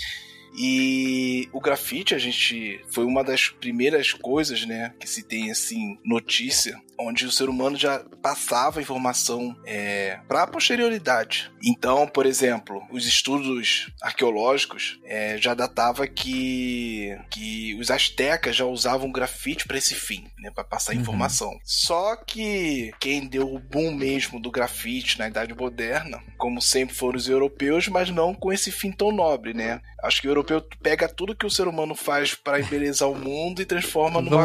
E 0.56 1.48
o 1.52 1.60
grafite, 1.60 2.14
a 2.14 2.18
gente 2.18 2.80
foi 2.90 3.04
uma 3.04 3.24
das 3.24 3.48
primeiras 3.48 4.12
coisas, 4.12 4.66
né, 4.66 4.92
que 4.98 5.08
se 5.08 5.22
tem 5.22 5.50
assim 5.50 5.98
notícia 6.04 6.80
onde 6.98 7.26
o 7.26 7.32
ser 7.32 7.48
humano 7.48 7.76
já 7.76 8.00
passava 8.22 8.80
informação 8.80 9.56
é, 9.66 10.18
para 10.28 10.42
a 10.42 10.46
posterioridade. 10.46 11.50
Então, 11.64 12.06
por 12.06 12.26
exemplo, 12.26 12.82
os 12.90 13.06
estudos 13.06 13.92
arqueológicos 14.00 15.00
é, 15.04 15.36
já 15.38 15.54
datava 15.54 16.06
que, 16.06 17.16
que 17.30 17.74
os 17.80 17.90
astecas 17.90 18.56
já 18.56 18.64
usavam 18.64 19.10
grafite 19.10 19.66
para 19.66 19.78
esse 19.78 19.94
fim, 19.94 20.24
né, 20.38 20.50
para 20.50 20.64
passar 20.64 20.94
uhum. 20.94 21.00
informação. 21.00 21.58
Só 21.64 22.16
que 22.16 22.92
quem 23.00 23.26
deu 23.26 23.52
o 23.52 23.58
boom 23.58 23.92
mesmo 23.92 24.40
do 24.40 24.50
grafite 24.50 25.18
na 25.18 25.28
Idade 25.28 25.54
Moderna, 25.54 26.22
como 26.36 26.60
sempre 26.60 26.94
foram 26.94 27.16
os 27.16 27.28
europeus, 27.28 27.88
mas 27.88 28.10
não 28.10 28.34
com 28.34 28.52
esse 28.52 28.70
fim 28.70 28.92
tão 28.92 29.12
nobre, 29.12 29.54
né? 29.54 29.80
Acho 30.02 30.20
que 30.20 30.28
o 30.28 30.32
europeu 30.42 30.62
pega 30.82 31.08
tudo 31.08 31.34
que 31.34 31.46
o 31.46 31.50
ser 31.50 31.66
humano 31.68 31.94
faz 31.94 32.34
para 32.34 32.60
embelezar 32.60 33.08
o 33.08 33.14
mundo 33.14 33.62
e 33.62 33.64
transforma 33.64 34.20
numa, 34.20 34.42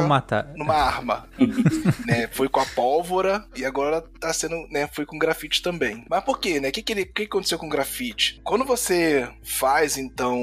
numa 0.56 0.76
arma. 0.76 1.28
né? 2.06 2.28
Foi 2.32 2.48
com 2.48 2.60
a 2.60 2.66
pólvora 2.66 3.46
e 3.56 3.66
agora 3.66 4.02
tá 4.20 4.32
sendo, 4.34 4.56
né? 4.70 4.88
Foi 4.92 5.06
com 5.06 5.18
grafite 5.18 5.62
também. 5.62 6.06
Mas 6.10 6.24
por 6.24 6.40
quê, 6.40 6.60
né? 6.60 6.70
O 6.70 6.72
que, 6.72 6.82
que, 6.82 6.94
ele, 6.94 7.06
que 7.06 7.24
aconteceu 7.24 7.58
com 7.58 7.70
grafite? 7.70 8.40
Quando 8.44 8.64
você 8.64 9.28
faz, 9.44 9.98
então, 9.98 10.40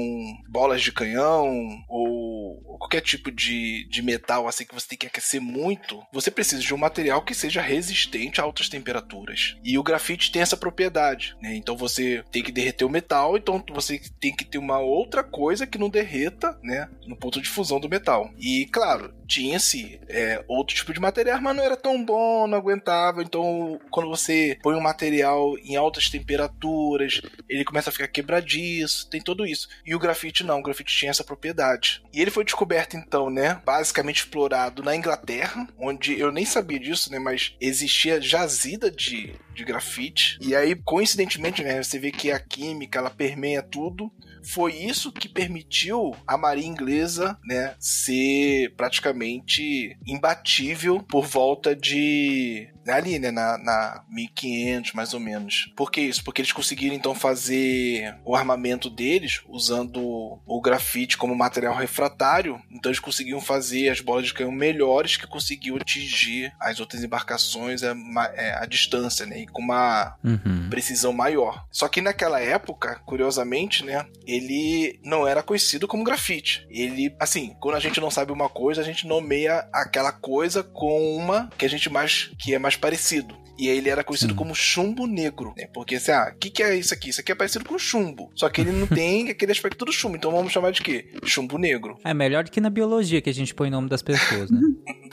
bolas 0.49 0.81
de 0.81 0.91
canhão 0.91 1.47
ou, 1.87 2.61
ou 2.65 2.77
qualquer 2.77 3.01
tipo 3.01 3.31
de, 3.31 3.87
de 3.89 4.01
metal 4.01 4.47
assim 4.47 4.65
que 4.65 4.73
você 4.73 4.87
tem 4.87 4.97
que 4.97 5.07
aquecer 5.07 5.41
muito, 5.41 6.01
você 6.11 6.29
precisa 6.29 6.61
de 6.61 6.73
um 6.73 6.77
material 6.77 7.21
que 7.21 7.33
seja 7.33 7.61
resistente 7.61 8.39
a 8.39 8.43
altas 8.43 8.69
temperaturas. 8.69 9.55
E 9.63 9.77
o 9.77 9.83
grafite 9.83 10.31
tem 10.31 10.41
essa 10.41 10.57
propriedade, 10.57 11.35
né? 11.41 11.55
Então 11.55 11.75
você 11.75 12.23
tem 12.31 12.43
que 12.43 12.51
derreter 12.51 12.85
o 12.85 12.89
metal, 12.89 13.37
então 13.37 13.63
você 13.73 14.01
tem 14.19 14.35
que 14.35 14.45
ter 14.45 14.57
uma 14.57 14.79
outra 14.79 15.23
coisa 15.23 15.44
que 15.67 15.77
não 15.77 15.89
derreta, 15.89 16.57
né? 16.63 16.89
No 17.05 17.15
ponto 17.15 17.41
de 17.41 17.49
fusão 17.49 17.79
do 17.79 17.89
metal. 17.89 18.31
E 18.39 18.65
claro, 18.71 19.13
tinha-se 19.27 19.99
é, 20.07 20.43
outro 20.47 20.75
tipo 20.75 20.93
de 20.93 20.99
material, 20.99 21.41
mas 21.41 21.55
não 21.55 21.63
era 21.63 21.75
tão 21.75 22.03
bom, 22.03 22.47
não 22.47 22.57
aguentava. 22.57 23.21
Então, 23.21 23.79
quando 23.89 24.09
você 24.09 24.57
põe 24.61 24.75
um 24.75 24.81
material 24.81 25.57
em 25.59 25.75
altas 25.75 26.09
temperaturas, 26.09 27.21
ele 27.49 27.65
começa 27.65 27.89
a 27.89 27.93
ficar 27.93 28.07
quebradiço, 28.07 29.09
tem 29.09 29.21
tudo 29.21 29.45
isso. 29.45 29.67
E 29.85 29.95
o 29.95 29.99
grafite 29.99 30.43
não, 30.43 30.59
o 30.59 30.63
grafite 30.63 30.95
tinha 30.95 31.11
essa 31.11 31.23
propriedade. 31.23 32.03
E 32.13 32.21
ele 32.21 32.31
foi 32.31 32.43
descoberto, 32.43 32.95
então, 32.95 33.29
né? 33.29 33.61
Basicamente 33.65 34.17
explorado 34.17 34.83
na 34.83 34.95
Inglaterra, 34.95 35.67
onde 35.77 36.19
eu 36.19 36.31
nem 36.31 36.45
sabia 36.45 36.79
disso, 36.79 37.11
né? 37.11 37.19
Mas 37.19 37.55
existia 37.59 38.21
jazida 38.21 38.89
de, 38.91 39.33
de 39.53 39.63
grafite. 39.63 40.37
E 40.41 40.55
aí, 40.55 40.75
coincidentemente, 40.75 41.63
né? 41.63 41.81
Você 41.81 41.99
vê 41.99 42.11
que 42.11 42.31
a 42.31 42.39
química 42.39 42.99
ela 42.99 43.09
permeia 43.09 43.61
tudo 43.61 44.11
foi 44.45 44.73
isso 44.75 45.11
que 45.11 45.27
permitiu 45.27 46.15
a 46.27 46.37
marinha 46.37 46.67
inglesa, 46.67 47.37
né, 47.43 47.75
ser 47.79 48.73
praticamente 48.75 49.97
imbatível 50.05 51.01
por 51.01 51.25
volta 51.25 51.75
de 51.75 52.69
ali, 52.91 53.19
né, 53.19 53.31
na, 53.31 53.57
na 53.57 54.03
1500 54.09 54.93
mais 54.93 55.13
ou 55.13 55.19
menos. 55.19 55.71
Por 55.75 55.91
que 55.91 56.01
isso? 56.01 56.23
Porque 56.23 56.41
eles 56.41 56.51
conseguiram 56.51 56.95
então 56.95 57.15
fazer 57.15 58.15
o 58.23 58.35
armamento 58.35 58.89
deles 58.89 59.41
usando 59.47 60.39
o 60.45 60.61
grafite 60.61 61.17
como 61.17 61.35
material 61.35 61.75
refratário, 61.75 62.61
então 62.71 62.89
eles 62.89 62.99
conseguiam 62.99 63.41
fazer 63.41 63.89
as 63.89 64.01
bolas 64.01 64.25
de 64.25 64.33
canhão 64.33 64.51
melhores 64.51 65.17
que 65.17 65.27
conseguiam 65.27 65.77
atingir 65.77 66.53
as 66.59 66.79
outras 66.79 67.03
embarcações 67.03 67.83
a, 67.83 67.95
é, 68.35 68.57
a 68.61 68.65
distância, 68.65 69.25
né, 69.25 69.41
e 69.41 69.47
com 69.47 69.61
uma 69.61 70.15
uhum. 70.23 70.69
precisão 70.69 71.13
maior. 71.13 71.65
Só 71.71 71.87
que 71.87 72.01
naquela 72.01 72.39
época, 72.39 73.01
curiosamente, 73.05 73.83
né, 73.83 74.05
ele 74.25 74.99
não 75.03 75.27
era 75.27 75.43
conhecido 75.43 75.87
como 75.87 76.03
grafite. 76.03 76.65
Ele, 76.69 77.15
assim, 77.19 77.55
quando 77.59 77.75
a 77.75 77.79
gente 77.79 77.99
não 77.99 78.11
sabe 78.11 78.31
uma 78.31 78.49
coisa, 78.49 78.81
a 78.81 78.83
gente 78.83 79.07
nomeia 79.07 79.67
aquela 79.73 80.11
coisa 80.11 80.63
com 80.63 81.15
uma 81.15 81.49
que 81.57 81.65
a 81.65 81.69
gente 81.69 81.89
mais 81.89 82.31
que 82.39 82.53
é 82.53 82.59
mais 82.59 82.74
mais 82.75 82.77
parecido. 82.77 83.35
E 83.57 83.69
aí 83.69 83.77
ele 83.77 83.89
era 83.89 84.03
conhecido 84.03 84.33
Sim. 84.33 84.37
como 84.37 84.53
chumbo 84.53 85.07
negro, 85.07 85.53
né? 85.57 85.67
Porque 85.73 85.95
assim, 85.95 86.11
ah, 86.11 86.29
o 86.35 86.37
que, 86.37 86.49
que 86.49 86.61
é 86.61 86.75
isso 86.75 86.93
aqui? 86.93 87.09
Isso 87.09 87.21
aqui 87.21 87.31
é 87.31 87.35
parecido 87.35 87.63
com 87.63 87.79
chumbo. 87.79 88.29
Só 88.35 88.49
que 88.49 88.59
ele 88.59 88.71
não 88.71 88.85
tem 88.87 89.29
aquele 89.29 89.53
aspecto 89.53 89.85
do 89.85 89.93
chumbo. 89.93 90.17
Então 90.17 90.29
vamos 90.29 90.51
chamar 90.51 90.71
de 90.71 90.81
quê? 90.81 91.07
Chumbo 91.23 91.57
negro. 91.57 91.97
É 92.03 92.13
melhor 92.13 92.43
do 92.43 92.51
que 92.51 92.59
na 92.59 92.69
biologia 92.69 93.21
que 93.21 93.29
a 93.29 93.33
gente 93.33 93.55
põe 93.55 93.69
o 93.69 93.71
nome 93.71 93.87
das 93.87 94.01
pessoas, 94.01 94.51
né? 94.51 94.59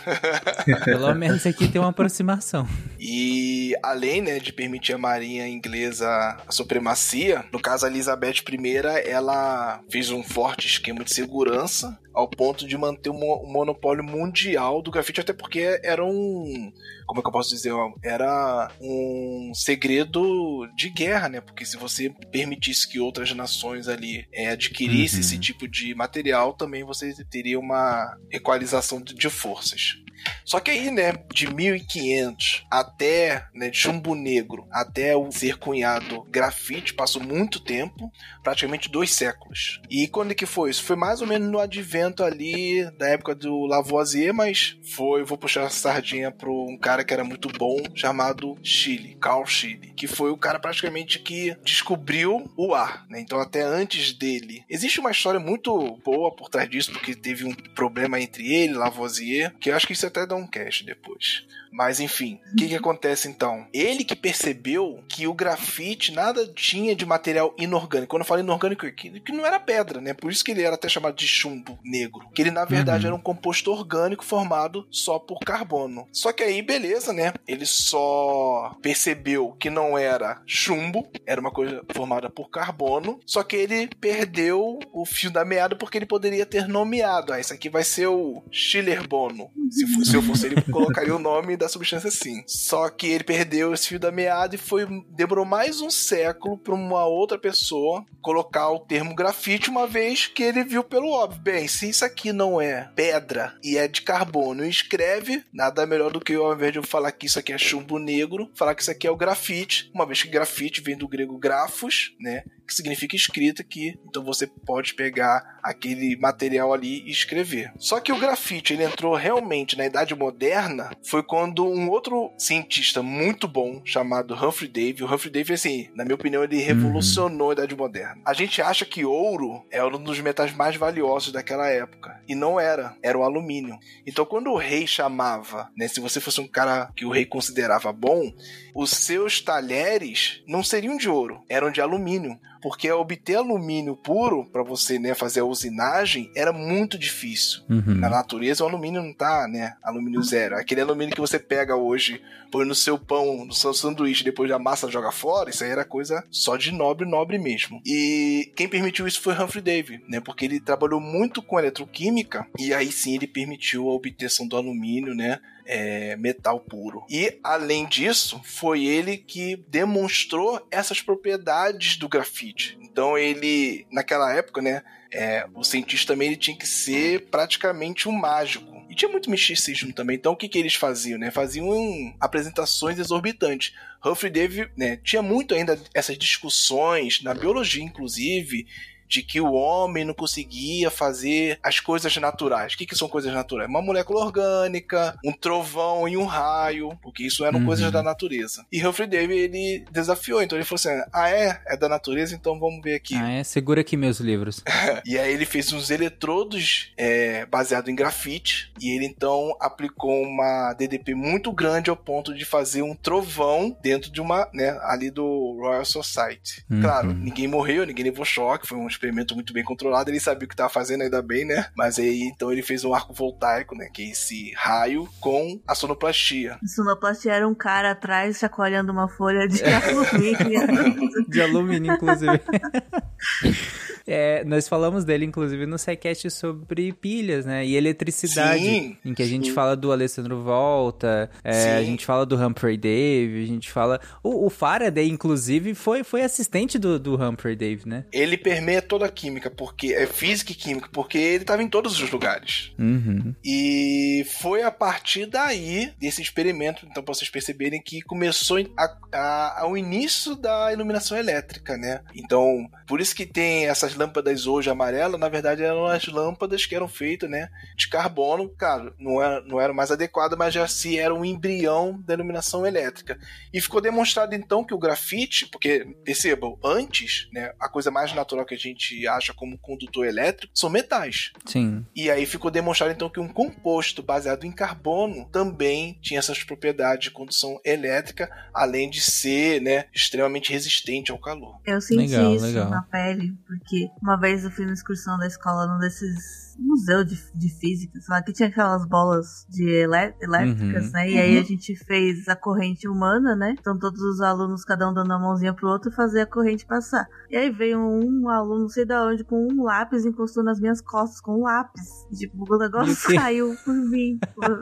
Pelo 0.84 1.14
menos 1.14 1.46
aqui 1.46 1.68
tem 1.68 1.80
uma 1.80 1.90
aproximação. 1.90 2.66
E 2.98 3.76
além, 3.80 4.20
né, 4.20 4.40
de 4.40 4.52
permitir 4.52 4.94
a 4.94 4.98
marinha 4.98 5.46
inglesa 5.46 6.08
a 6.08 6.50
supremacia, 6.50 7.44
no 7.52 7.60
caso 7.60 7.86
a 7.86 7.88
Elizabeth 7.88 8.42
I, 8.50 9.08
ela 9.08 9.80
fez 9.88 10.10
um 10.10 10.24
forte 10.24 10.66
esquema 10.66 11.04
de 11.04 11.14
segurança 11.14 11.96
ao 12.14 12.28
ponto 12.28 12.66
de 12.66 12.76
manter 12.76 13.10
o 13.10 13.14
monopólio 13.14 14.04
mundial 14.04 14.82
do 14.82 14.90
grafite, 14.90 15.20
até 15.20 15.32
porque 15.32 15.80
era 15.82 16.04
um 16.04 16.72
como 17.06 17.20
é 17.20 17.22
que 17.22 17.28
eu 17.28 17.32
posso 17.32 17.50
dizer? 17.50 17.72
Era 18.02 18.70
um 18.80 19.52
segredo 19.54 20.66
de 20.74 20.88
guerra, 20.88 21.28
né? 21.28 21.40
Porque 21.42 21.64
se 21.64 21.76
você 21.76 22.08
permitisse 22.30 22.88
que 22.88 22.98
outras 22.98 23.34
nações 23.34 23.86
ali 23.86 24.26
é, 24.32 24.48
adquirissem 24.48 25.18
uhum. 25.18 25.24
esse 25.26 25.38
tipo 25.38 25.68
de 25.68 25.94
material, 25.94 26.54
também 26.54 26.84
você 26.84 27.12
teria 27.24 27.58
uma 27.58 28.16
equalização 28.30 29.02
de 29.02 29.28
forças. 29.28 29.96
Só 30.44 30.60
que 30.60 30.70
aí, 30.70 30.90
né, 30.90 31.12
de 31.32 31.52
1500 31.52 32.66
até, 32.70 33.46
né, 33.54 33.70
de 33.70 33.76
chumbo 33.76 34.14
negro 34.14 34.66
até 34.70 35.16
o 35.16 35.30
ser 35.30 35.58
cunhado 35.58 36.22
grafite, 36.30 36.94
passou 36.94 37.22
muito 37.22 37.60
tempo, 37.60 38.10
praticamente 38.42 38.88
dois 38.88 39.10
séculos. 39.10 39.80
E 39.90 40.06
quando 40.08 40.34
que 40.34 40.46
foi 40.46 40.70
isso? 40.70 40.82
Foi 40.82 40.96
mais 40.96 41.20
ou 41.20 41.26
menos 41.26 41.50
no 41.50 41.58
advento 41.58 41.92
ali 42.22 42.90
da 42.92 43.08
época 43.08 43.34
do 43.34 43.66
Lavoisier, 43.66 44.32
mas 44.32 44.76
foi, 44.82 45.22
vou 45.24 45.38
puxar 45.38 45.64
a 45.64 45.70
sardinha 45.70 46.30
pro 46.30 46.66
um 46.68 46.76
cara 46.76 47.04
que 47.04 47.12
era 47.12 47.24
muito 47.24 47.48
bom, 47.48 47.78
chamado 47.94 48.56
Chile, 48.62 49.16
Carl 49.20 49.46
Chile, 49.46 49.92
que 49.96 50.06
foi 50.06 50.30
o 50.30 50.36
cara 50.36 50.58
praticamente 50.58 51.18
que 51.18 51.56
descobriu 51.64 52.50
o 52.56 52.74
ar, 52.74 53.06
né? 53.08 53.20
Então 53.20 53.40
até 53.40 53.62
antes 53.62 54.12
dele. 54.12 54.64
Existe 54.68 55.00
uma 55.00 55.10
história 55.10 55.40
muito 55.40 55.98
boa 56.04 56.34
por 56.34 56.48
trás 56.48 56.68
disso, 56.68 56.92
porque 56.92 57.14
teve 57.14 57.44
um 57.44 57.54
problema 57.54 58.20
entre 58.20 58.52
ele, 58.52 58.74
Lavoisier, 58.74 59.54
que 59.60 59.70
eu 59.70 59.76
acho 59.76 59.86
que 59.86 59.92
isso 59.92 60.06
até 60.06 60.26
dá 60.26 60.34
um 60.34 60.46
cast 60.46 60.84
depois. 60.84 61.44
Mas 61.72 62.00
enfim, 62.00 62.38
o 62.52 62.56
que, 62.56 62.68
que 62.68 62.76
acontece 62.76 63.28
então? 63.28 63.66
Ele 63.72 64.04
que 64.04 64.14
percebeu 64.14 65.02
que 65.08 65.26
o 65.26 65.34
grafite 65.34 66.12
nada 66.12 66.46
tinha 66.46 66.94
de 66.94 67.06
material 67.06 67.54
inorgânico. 67.58 68.10
Quando 68.10 68.22
eu 68.22 68.26
falo 68.26 68.40
inorgânico, 68.40 68.90
que, 68.92 69.20
que 69.20 69.32
não 69.32 69.46
era 69.46 69.58
pedra, 69.58 70.00
né? 70.00 70.12
Por 70.12 70.30
isso 70.30 70.44
que 70.44 70.50
ele 70.50 70.62
era 70.62 70.74
até 70.74 70.88
chamado 70.88 71.16
de 71.16 71.26
chumbo 71.26 71.78
negro. 71.82 72.28
Que 72.34 72.42
ele 72.42 72.50
na 72.50 72.64
verdade 72.64 73.04
uhum. 73.04 73.12
era 73.12 73.16
um 73.16 73.22
composto 73.22 73.72
orgânico 73.72 74.24
formado 74.24 74.86
só 74.90 75.18
por 75.18 75.40
carbono. 75.40 76.06
Só 76.12 76.32
que 76.32 76.42
aí, 76.42 76.60
beleza, 76.60 77.12
né? 77.12 77.32
Ele 77.48 77.64
só 77.64 78.76
percebeu 78.82 79.56
que 79.58 79.70
não 79.70 79.96
era 79.96 80.42
chumbo, 80.46 81.08
era 81.26 81.40
uma 81.40 81.50
coisa 81.50 81.82
formada 81.94 82.28
por 82.28 82.50
carbono. 82.50 83.18
Só 83.24 83.42
que 83.42 83.56
ele 83.56 83.88
perdeu 84.00 84.78
o 84.92 85.06
fio 85.06 85.30
da 85.30 85.44
meada 85.44 85.74
porque 85.74 85.96
ele 85.96 86.06
poderia 86.06 86.44
ter 86.44 86.68
nomeado. 86.68 87.32
Ah, 87.32 87.40
isso 87.40 87.54
aqui 87.54 87.70
vai 87.70 87.84
ser 87.84 88.08
o 88.08 88.42
Schillerbono. 88.50 89.50
Se, 89.70 90.04
se 90.04 90.16
eu 90.16 90.22
fosse 90.22 90.46
ele, 90.46 90.60
colocaria 90.62 91.14
o 91.14 91.18
nome 91.18 91.56
da 91.62 91.68
substância 91.68 92.10
sim. 92.10 92.42
Só 92.46 92.88
que 92.88 93.06
ele 93.06 93.24
perdeu 93.24 93.72
esse 93.72 93.88
fio 93.88 93.98
da 93.98 94.10
meada 94.10 94.54
e 94.54 94.58
foi 94.58 94.86
demorou 95.08 95.44
mais 95.44 95.80
um 95.80 95.90
século 95.90 96.58
para 96.58 96.74
uma 96.74 97.06
outra 97.06 97.38
pessoa 97.38 98.04
colocar 98.20 98.70
o 98.70 98.80
termo 98.80 99.14
grafite, 99.14 99.70
uma 99.70 99.86
vez 99.86 100.26
que 100.26 100.42
ele 100.42 100.64
viu 100.64 100.84
pelo 100.84 101.10
óbvio. 101.10 101.42
Bem, 101.42 101.66
se 101.66 101.88
isso 101.88 102.04
aqui 102.04 102.32
não 102.32 102.60
é 102.60 102.90
pedra 102.94 103.56
e 103.62 103.76
é 103.76 103.88
de 103.88 104.02
carbono 104.02 104.64
e 104.64 104.70
escreve, 104.70 105.44
nada 105.52 105.86
melhor 105.86 106.12
do 106.12 106.20
que 106.20 106.32
eu, 106.32 106.46
ao 106.46 106.54
invés 106.54 106.72
de 106.72 106.78
eu 106.78 106.82
falar 106.82 107.12
que 107.12 107.26
isso 107.26 107.38
aqui 107.38 107.52
é 107.52 107.58
chumbo 107.58 107.98
negro, 107.98 108.50
falar 108.54 108.74
que 108.74 108.82
isso 108.82 108.90
aqui 108.90 109.06
é 109.06 109.10
o 109.10 109.16
grafite, 109.16 109.90
uma 109.94 110.06
vez 110.06 110.22
que 110.22 110.28
grafite 110.28 110.80
vem 110.80 110.96
do 110.96 111.08
grego 111.08 111.38
grafos, 111.38 112.14
né? 112.20 112.44
Que 112.66 112.74
significa 112.74 113.16
escrita, 113.16 113.62
que 113.62 113.98
então 114.06 114.24
você 114.24 114.46
pode 114.46 114.94
pegar 114.94 115.60
aquele 115.62 116.16
material 116.16 116.72
ali 116.72 117.02
e 117.06 117.10
escrever. 117.10 117.72
Só 117.78 118.00
que 118.00 118.12
o 118.12 118.18
grafite 118.18 118.72
ele 118.72 118.84
entrou 118.84 119.14
realmente 119.14 119.76
na 119.76 119.86
Idade 119.86 120.14
Moderna 120.14 120.90
foi 121.02 121.22
quando 121.22 121.66
um 121.66 121.88
outro 121.88 122.32
cientista 122.36 123.02
muito 123.02 123.46
bom 123.46 123.80
chamado 123.84 124.34
Humphrey 124.34 124.68
Davy, 124.68 125.04
o 125.04 125.12
Humphrey 125.12 125.32
Davy 125.32 125.52
assim, 125.52 125.88
na 125.94 126.04
minha 126.04 126.14
opinião 126.14 126.42
ele 126.42 126.60
revolucionou 126.60 127.50
a 127.50 127.52
Idade 127.52 127.76
Moderna. 127.76 128.20
A 128.24 128.32
gente 128.32 128.60
acha 128.60 128.84
que 128.84 129.04
ouro 129.04 129.64
é 129.70 129.84
um 129.84 130.02
dos 130.02 130.20
metais 130.20 130.52
mais 130.54 130.76
valiosos 130.76 131.32
daquela 131.32 131.68
época 131.68 132.20
e 132.28 132.34
não 132.34 132.58
era, 132.58 132.96
era 133.02 133.16
o 133.16 133.22
alumínio. 133.22 133.78
Então 134.06 134.24
quando 134.24 134.50
o 134.50 134.56
rei 134.56 134.86
chamava, 134.86 135.70
né, 135.76 135.86
se 135.88 136.00
você 136.00 136.20
fosse 136.20 136.40
um 136.40 136.48
cara 136.48 136.90
que 136.96 137.04
o 137.04 137.10
rei 137.10 137.24
considerava 137.24 137.92
bom, 137.92 138.32
os 138.74 138.90
seus 138.90 139.40
talheres 139.40 140.42
não 140.46 140.64
seriam 140.64 140.96
de 140.96 141.08
ouro, 141.08 141.44
eram 141.48 141.70
de 141.70 141.80
alumínio 141.80 142.38
porque 142.62 142.90
obter 142.90 143.34
alumínio 143.34 143.96
puro 143.96 144.46
para 144.46 144.62
você 144.62 144.98
né, 144.98 145.14
fazer 145.14 145.40
a 145.40 145.44
usinagem 145.44 146.30
era 146.34 146.52
muito 146.52 146.96
difícil. 146.96 147.62
Uhum. 147.68 147.96
Na 147.96 148.08
natureza 148.08 148.62
o 148.62 148.68
alumínio 148.68 149.02
não 149.02 149.12
tá, 149.12 149.48
né? 149.48 149.74
Alumínio 149.82 150.22
zero. 150.22 150.56
Aquele 150.56 150.80
alumínio 150.80 151.14
que 151.14 151.20
você 151.20 151.38
pega 151.38 151.74
hoje, 151.74 152.22
põe 152.50 152.64
no 152.64 152.74
seu 152.74 152.96
pão, 152.96 153.44
no 153.44 153.52
seu 153.52 153.74
sanduíche, 153.74 154.22
depois 154.22 154.48
da 154.48 154.58
massa 154.58 154.88
joga 154.88 155.10
fora, 155.10 155.50
isso 155.50 155.64
aí 155.64 155.70
era 155.70 155.84
coisa 155.84 156.24
só 156.30 156.56
de 156.56 156.70
nobre, 156.70 157.06
nobre 157.06 157.36
mesmo. 157.36 157.82
E 157.84 158.52
quem 158.54 158.68
permitiu 158.68 159.06
isso 159.08 159.20
foi 159.20 159.34
Humphrey 159.34 159.62
Davy, 159.62 160.00
né? 160.08 160.20
Porque 160.20 160.44
ele 160.44 160.60
trabalhou 160.60 161.00
muito 161.00 161.42
com 161.42 161.58
eletroquímica 161.58 162.46
e 162.58 162.72
aí 162.72 162.92
sim 162.92 163.16
ele 163.16 163.26
permitiu 163.26 163.88
a 163.88 163.94
obtenção 163.94 164.46
do 164.46 164.56
alumínio, 164.56 165.14
né? 165.14 165.40
É, 165.66 166.16
metal 166.16 166.60
puro. 166.60 167.04
E, 167.08 167.38
além 167.42 167.86
disso, 167.86 168.40
foi 168.44 168.84
ele 168.84 169.16
que 169.16 169.56
demonstrou 169.68 170.66
essas 170.70 171.00
propriedades 171.00 171.96
do 171.96 172.08
grafite. 172.08 172.78
Então, 172.80 173.16
ele, 173.16 173.86
naquela 173.90 174.32
época, 174.34 174.60
né, 174.60 174.82
é, 175.12 175.46
o 175.54 175.62
cientista 175.62 176.14
também 176.14 176.28
ele 176.28 176.36
tinha 176.36 176.56
que 176.56 176.66
ser 176.66 177.26
praticamente 177.30 178.08
um 178.08 178.12
mágico. 178.12 178.72
E 178.88 178.94
tinha 178.94 179.10
muito 179.10 179.30
misticismo 179.30 179.92
também. 179.92 180.16
Então, 180.16 180.32
o 180.32 180.36
que, 180.36 180.48
que 180.48 180.58
eles 180.58 180.74
faziam? 180.74 181.18
Né? 181.18 181.30
Faziam 181.30 182.14
apresentações 182.20 182.98
exorbitantes. 182.98 183.74
Humphrey 184.04 184.30
Davy 184.30 184.68
né, 184.76 184.98
tinha 185.02 185.22
muito 185.22 185.54
ainda 185.54 185.80
essas 185.94 186.18
discussões, 186.18 187.22
na 187.22 187.32
biologia, 187.32 187.82
inclusive, 187.82 188.66
de 189.12 189.22
que 189.22 189.42
o 189.42 189.52
homem 189.52 190.06
não 190.06 190.14
conseguia 190.14 190.90
fazer 190.90 191.58
as 191.62 191.78
coisas 191.78 192.16
naturais. 192.16 192.72
O 192.72 192.78
que, 192.78 192.86
que 192.86 192.96
são 192.96 193.10
coisas 193.10 193.30
naturais? 193.30 193.68
Uma 193.68 193.82
molécula 193.82 194.24
orgânica, 194.24 195.14
um 195.22 195.32
trovão 195.32 196.08
e 196.08 196.16
um 196.16 196.24
raio, 196.24 196.98
porque 197.02 197.24
isso 197.24 197.44
eram 197.44 197.58
uhum. 197.58 197.66
coisas 197.66 197.92
da 197.92 198.02
natureza. 198.02 198.64
E 198.72 198.84
Humphrey 198.84 199.06
Davy, 199.06 199.34
ele 199.34 199.84
desafiou, 199.90 200.42
então 200.42 200.56
ele 200.56 200.64
falou 200.64 200.76
assim, 200.76 201.10
ah 201.12 201.28
é? 201.28 201.60
É 201.66 201.76
da 201.76 201.90
natureza? 201.90 202.34
Então 202.34 202.58
vamos 202.58 202.80
ver 202.82 202.94
aqui. 202.94 203.14
Ah 203.14 203.32
é? 203.32 203.44
Segura 203.44 203.82
aqui 203.82 203.98
meus 203.98 204.18
livros. 204.18 204.62
e 205.04 205.18
aí 205.18 205.34
ele 205.34 205.44
fez 205.44 205.70
uns 205.74 205.90
eletrodos 205.90 206.90
é, 206.96 207.44
baseados 207.44 207.90
em 207.90 207.94
grafite, 207.94 208.72
e 208.80 208.96
ele 208.96 209.04
então 209.04 209.54
aplicou 209.60 210.22
uma 210.22 210.72
DDP 210.72 211.14
muito 211.14 211.52
grande 211.52 211.90
ao 211.90 211.96
ponto 211.96 212.34
de 212.34 212.46
fazer 212.46 212.80
um 212.80 212.94
trovão 212.94 213.76
dentro 213.82 214.10
de 214.10 214.22
uma, 214.22 214.48
né, 214.54 214.78
ali 214.84 215.10
do 215.10 215.58
Royal 215.60 215.84
Society. 215.84 216.64
Uhum. 216.70 216.80
Claro, 216.80 217.12
ninguém 217.12 217.46
morreu, 217.46 217.84
ninguém 217.84 218.06
levou 218.06 218.24
choque, 218.24 218.66
foi 218.66 218.78
um 218.78 218.88
experimento 219.02 219.34
muito 219.34 219.52
bem 219.52 219.64
controlado, 219.64 220.10
ele 220.10 220.20
sabia 220.20 220.44
o 220.44 220.48
que 220.48 220.54
estava 220.54 220.70
fazendo, 220.70 221.02
ainda 221.02 221.20
bem, 221.20 221.44
né? 221.44 221.66
Mas 221.76 221.98
aí 221.98 222.22
então 222.22 222.52
ele 222.52 222.62
fez 222.62 222.84
um 222.84 222.94
arco 222.94 223.12
voltaico, 223.12 223.74
né? 223.74 223.88
Que 223.92 224.02
é 224.02 224.10
esse 224.10 224.52
raio 224.56 225.08
com 225.20 225.60
a 225.66 225.74
sonoplastia. 225.74 226.58
A 226.62 226.66
sonoplastia 226.68 227.32
era 227.32 227.48
um 227.48 227.54
cara 227.54 227.90
atrás 227.90 228.38
chacoalhando 228.38 228.92
uma 228.92 229.08
folha 229.08 229.48
de 229.48 229.62
alumínio. 229.64 231.26
de 231.28 231.42
alumínio, 231.42 231.94
inclusive. 231.94 232.40
É, 234.06 234.44
nós 234.44 234.68
falamos 234.68 235.04
dele, 235.04 235.24
inclusive, 235.24 235.66
no 235.66 235.78
SciCast 235.78 236.30
sobre 236.30 236.92
pilhas, 236.92 237.46
né? 237.46 237.64
E 237.64 237.76
eletricidade. 237.76 238.62
Sim, 238.62 238.96
em 239.04 239.14
que 239.14 239.22
a 239.22 239.26
gente 239.26 239.48
sim. 239.48 239.54
fala 239.54 239.76
do 239.76 239.92
Alessandro 239.92 240.42
Volta, 240.42 241.30
é, 241.44 241.76
a 241.76 241.82
gente 241.82 242.04
fala 242.04 242.26
do 242.26 242.36
Humphrey 242.36 242.76
Dave, 242.76 243.42
a 243.42 243.46
gente 243.46 243.70
fala. 243.70 244.00
O, 244.22 244.46
o 244.46 244.50
Faraday, 244.50 245.08
inclusive, 245.08 245.74
foi, 245.74 246.02
foi 246.04 246.22
assistente 246.22 246.78
do, 246.78 246.98
do 246.98 247.22
Humphrey 247.22 247.56
Dave, 247.56 247.88
né? 247.88 248.04
Ele 248.12 248.36
permeia 248.36 248.82
toda 248.82 249.06
a 249.06 249.08
química, 249.08 249.50
porque 249.50 249.92
é 249.94 250.06
física 250.06 250.52
e 250.52 250.54
química, 250.54 250.88
porque 250.92 251.18
ele 251.18 251.42
estava 251.42 251.62
em 251.62 251.68
todos 251.68 252.00
os 252.00 252.10
lugares. 252.10 252.72
Uhum. 252.78 253.34
E 253.44 254.24
foi 254.40 254.62
a 254.62 254.70
partir 254.70 255.26
daí, 255.26 255.92
desse 255.98 256.22
experimento, 256.22 256.86
então, 256.90 257.02
pra 257.02 257.14
vocês 257.14 257.30
perceberem 257.30 257.80
que 257.80 258.02
começou 258.02 258.58
a, 258.76 258.96
a, 259.12 259.60
ao 259.62 259.76
início 259.76 260.34
da 260.34 260.72
iluminação 260.72 261.16
elétrica, 261.16 261.76
né? 261.76 262.00
Então, 262.14 262.68
por 262.92 263.00
isso 263.00 263.14
que 263.14 263.24
tem 263.24 263.66
essas 263.66 263.92
as 263.92 263.96
lâmpadas 263.96 264.46
hoje 264.46 264.70
amarelas, 264.70 265.20
na 265.20 265.28
verdade, 265.28 265.62
eram 265.62 265.86
as 265.86 266.06
lâmpadas 266.06 266.66
que 266.66 266.74
eram 266.74 266.88
feitas, 266.88 267.28
né, 267.28 267.48
de 267.76 267.88
carbono. 267.88 268.48
Claro, 268.48 268.94
não 268.98 269.22
era, 269.22 269.40
não 269.42 269.60
era 269.60 269.72
mais 269.72 269.90
adequada, 269.90 270.36
mas 270.36 270.54
já 270.54 270.66
se 270.66 270.98
era 270.98 271.14
um 271.14 271.24
embrião 271.24 272.00
da 272.04 272.14
iluminação 272.14 272.66
elétrica. 272.66 273.18
E 273.52 273.60
ficou 273.60 273.80
demonstrado 273.80 274.34
então 274.34 274.64
que 274.64 274.74
o 274.74 274.78
grafite, 274.78 275.46
porque 275.46 275.86
percebam, 276.04 276.58
antes, 276.64 277.28
né, 277.32 277.52
a 277.60 277.68
coisa 277.68 277.90
mais 277.90 278.12
natural 278.14 278.44
que 278.44 278.54
a 278.54 278.58
gente 278.58 279.06
acha 279.06 279.32
como 279.34 279.58
condutor 279.58 280.06
elétrico 280.06 280.52
são 280.54 280.70
metais. 280.70 281.32
Sim. 281.46 281.84
E 281.94 282.10
aí 282.10 282.26
ficou 282.26 282.50
demonstrado 282.50 282.92
então 282.92 283.10
que 283.10 283.20
um 283.20 283.28
composto 283.28 284.02
baseado 284.02 284.44
em 284.44 284.52
carbono 284.52 285.28
também 285.30 285.98
tinha 286.00 286.18
essas 286.18 286.42
propriedades 286.42 287.04
de 287.04 287.10
condução 287.10 287.60
elétrica, 287.64 288.30
além 288.54 288.88
de 288.88 289.00
ser, 289.00 289.60
né, 289.60 289.86
extremamente 289.94 290.52
resistente 290.52 291.10
ao 291.10 291.18
calor. 291.18 291.60
Eu 291.64 291.80
senti 291.80 292.12
legal, 292.12 292.34
isso 292.34 292.46
legal. 292.46 292.70
na 292.70 292.81
pele, 292.82 293.36
porque 293.46 293.88
uma 294.02 294.18
vez 294.18 294.44
eu 294.44 294.50
fui 294.50 294.66
na 294.66 294.72
excursão 294.72 295.18
da 295.18 295.26
escola 295.26 295.66
num 295.66 295.78
desses 295.78 296.51
museu 296.58 297.04
de, 297.04 297.18
de 297.34 297.48
física, 297.48 298.00
sei 298.00 298.14
lá, 298.14 298.22
que 298.22 298.32
tinha 298.32 298.48
aquelas 298.48 298.86
bolas 298.86 299.46
de 299.48 299.68
elé 299.68 300.14
elétricas, 300.20 300.86
uhum. 300.86 300.92
né? 300.92 301.10
E 301.10 301.14
uhum. 301.14 301.20
aí 301.20 301.38
a 301.38 301.42
gente 301.42 301.74
fez 301.84 302.28
a 302.28 302.36
corrente 302.36 302.88
humana, 302.88 303.34
né? 303.36 303.54
Então 303.58 303.78
todos 303.78 304.00
os 304.00 304.20
alunos, 304.20 304.64
cada 304.64 304.88
um 304.88 304.94
dando 304.94 305.12
a 305.12 305.18
mãozinha 305.18 305.54
pro 305.54 305.68
outro, 305.68 305.90
fazer 305.92 306.22
a 306.22 306.26
corrente 306.26 306.66
passar. 306.66 307.06
E 307.30 307.36
aí 307.36 307.50
veio 307.50 307.78
um 307.78 308.28
aluno, 308.28 308.62
não 308.62 308.68
sei 308.68 308.84
da 308.84 309.06
onde, 309.06 309.24
com 309.24 309.48
um 309.50 309.64
lápis, 309.64 310.04
encostou 310.04 310.44
nas 310.44 310.60
minhas 310.60 310.80
costas 310.80 311.20
com 311.20 311.38
um 311.38 311.42
lápis. 311.44 311.88
E, 312.10 312.16
tipo, 312.16 312.44
o 312.46 312.58
negócio 312.58 312.94
saiu 312.94 313.54
por 313.64 313.74
mim. 313.74 314.18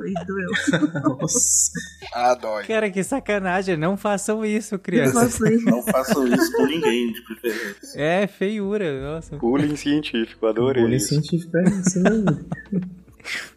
E 0.07 0.25
doeu. 0.25 0.51
Nossa. 1.19 1.73
Ah, 2.15 2.35
dói. 2.35 2.65
Cara, 2.65 2.91
que 2.91 3.03
sacanagem. 3.03 3.77
Não 3.77 3.97
façam 3.97 4.45
isso, 4.45 4.79
crianças. 4.79 5.39
Não 5.65 5.83
façam 5.83 6.27
isso 6.27 6.53
com 6.53 6.67
ninguém, 6.67 7.13
de 7.13 7.23
preferência. 7.23 8.01
É, 8.01 8.27
feiura. 8.27 9.01
Nossa. 9.01 9.37
Bullying 9.37 9.77
científico, 9.77 10.47
adorei. 10.47 10.83
Bullying 10.83 10.99
científico 10.99 11.57
é 11.57 11.65
isso, 11.65 11.90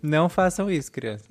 Não 0.01 0.29
façam 0.29 0.69
isso, 0.69 0.91
criança. 0.91 1.25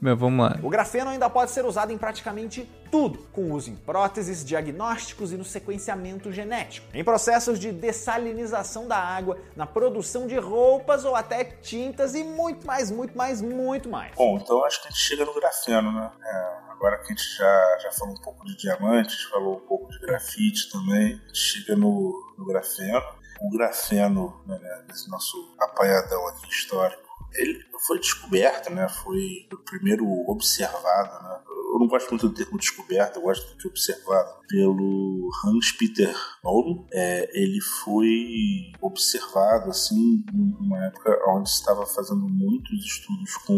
Mas 0.00 0.18
vamos 0.18 0.44
lá. 0.44 0.58
O 0.62 0.68
grafeno 0.68 1.10
ainda 1.10 1.28
pode 1.28 1.50
ser 1.50 1.64
usado 1.64 1.92
em 1.92 1.98
praticamente 1.98 2.68
tudo, 2.90 3.18
com 3.32 3.52
uso 3.52 3.70
em 3.70 3.76
próteses, 3.76 4.44
diagnósticos 4.44 5.32
e 5.32 5.36
no 5.36 5.44
sequenciamento 5.44 6.32
genético, 6.32 6.86
em 6.94 7.04
processos 7.04 7.58
de 7.58 7.70
dessalinização 7.70 8.88
da 8.88 8.96
água, 8.96 9.38
na 9.54 9.66
produção 9.66 10.26
de 10.26 10.36
roupas 10.38 11.04
ou 11.04 11.14
até 11.14 11.44
tintas 11.44 12.14
e 12.14 12.24
muito 12.24 12.66
mais, 12.66 12.90
muito 12.90 13.16
mais, 13.16 13.42
muito 13.42 13.88
mais. 13.88 14.14
Bom, 14.14 14.38
então 14.38 14.64
acho 14.64 14.80
que 14.80 14.88
a 14.88 14.90
gente 14.90 15.00
chega 15.00 15.24
no 15.24 15.34
grafeno, 15.34 15.92
né? 15.92 16.10
É, 16.24 16.70
agora 16.70 16.96
que 16.98 17.04
a 17.04 17.08
gente 17.08 17.36
já, 17.36 17.78
já 17.82 17.92
falou 17.92 18.14
um 18.14 18.22
pouco 18.22 18.46
de 18.46 18.56
diamantes, 18.56 19.22
falou 19.24 19.56
um 19.56 19.66
pouco 19.66 19.90
de 19.90 19.98
grafite 19.98 20.70
também, 20.70 21.14
a 21.14 21.26
gente 21.26 21.38
chega 21.38 21.76
no, 21.76 22.34
no 22.38 22.46
grafeno. 22.46 23.17
O 23.40 23.50
grafeno, 23.50 24.40
né, 24.46 24.84
nesse 24.88 25.08
nosso 25.08 25.36
apanhadão 25.60 26.26
aqui 26.28 26.48
histórico, 26.48 27.08
ele 27.34 27.58
foi 27.86 27.98
descoberto, 27.98 28.70
né? 28.70 28.88
Foi 28.88 29.46
o 29.52 29.58
primeiro 29.58 30.04
observado, 30.28 31.22
né? 31.22 31.40
Eu 31.46 31.78
não 31.78 31.86
gosto 31.86 32.10
muito 32.10 32.28
do 32.28 32.34
termo 32.34 32.58
descoberto, 32.58 33.16
eu 33.16 33.22
gosto 33.22 33.56
de 33.58 33.68
observado 33.68 34.40
pelo 34.48 35.28
Hans 35.44 35.72
Peter 35.72 36.14
Mauro. 36.42 36.86
É, 36.92 37.28
ele 37.38 37.60
foi 37.60 38.72
observado 38.80 39.70
assim 39.70 40.24
numa 40.32 40.86
época 40.86 41.18
onde 41.28 41.48
estava 41.48 41.84
fazendo 41.86 42.26
muitos 42.28 42.84
estudos 42.84 43.34
com, 43.46 43.54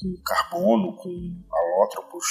com 0.00 0.22
carbono, 0.24 0.96
com 0.96 1.44
alótropos 1.52 2.24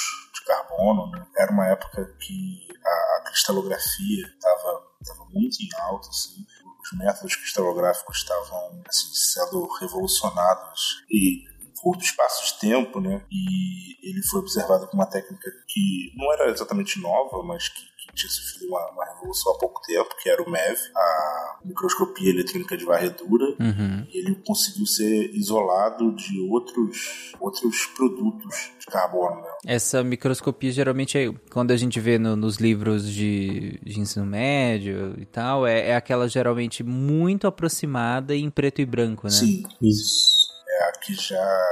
carbono. 0.48 1.12
Né? 1.12 1.28
Era 1.38 1.52
uma 1.52 1.68
época 1.68 2.06
que 2.20 2.68
a, 2.84 3.18
a 3.18 3.22
cristalografia 3.26 4.26
estava 4.28 5.30
muito 5.32 5.58
em 5.62 5.70
alta, 5.82 6.10
assim 6.10 6.46
os 6.92 6.98
métodos 6.98 7.36
cristalográficos 7.36 8.18
estavam 8.18 8.82
assim, 8.88 9.08
sendo 9.14 9.68
revolucionados 9.80 11.04
e 11.10 11.44
curto 11.82 12.04
espaço 12.04 12.54
de 12.54 12.60
tempo, 12.60 13.00
né? 13.00 13.26
E 13.32 14.10
ele 14.10 14.22
foi 14.24 14.40
observado 14.40 14.88
com 14.88 14.98
uma 14.98 15.06
técnica 15.06 15.52
que 15.68 16.14
não 16.16 16.32
era 16.34 16.50
exatamente 16.50 17.00
nova, 17.00 17.44
mas 17.44 17.70
que, 17.70 17.82
tinha 18.18 18.30
sofrido 18.30 18.70
uma, 18.70 18.92
uma, 18.92 19.06
revolução 19.06 19.54
há 19.54 19.60
pouco 19.60 19.82
tempo, 19.82 20.10
que 20.22 20.30
era 20.30 20.42
o 20.42 20.50
MEV, 20.50 20.78
a 20.96 21.60
microscopia 21.64 22.30
eletrônica 22.30 22.76
de 22.76 22.86
varredura. 22.86 23.46
Uhum. 23.60 24.06
E 24.12 24.18
ele 24.18 24.36
conseguiu 24.46 24.86
ser 24.86 25.32
isolado 25.34 26.14
de 26.16 26.40
outros, 26.50 27.34
outros 27.40 27.86
produtos 27.96 28.72
de 28.80 28.86
carbono, 28.88 29.42
né? 29.42 29.50
Essa 29.66 30.04
microscopia 30.04 30.72
geralmente 30.72 31.18
é 31.18 31.32
quando 31.52 31.72
a 31.72 31.78
gente 31.78 32.00
vê 32.00 32.18
no, 32.18 32.36
nos 32.36 32.58
livros 32.58 33.08
de, 33.08 33.80
de, 33.84 34.00
ensino 34.00 34.26
médio 34.26 35.16
e 35.18 35.26
tal, 35.26 35.66
é, 35.66 35.90
é 35.90 35.96
aquela 35.96 36.28
geralmente 36.28 36.84
muito 36.84 37.48
aproximada 37.48 38.36
em 38.36 38.50
preto 38.50 38.82
e 38.82 38.86
branco, 38.86 39.28
né? 39.28 39.32
Sim, 39.32 39.64
isso 39.82 40.48
é 40.68 40.90
a 40.90 40.92
que 41.00 41.14
já 41.14 41.66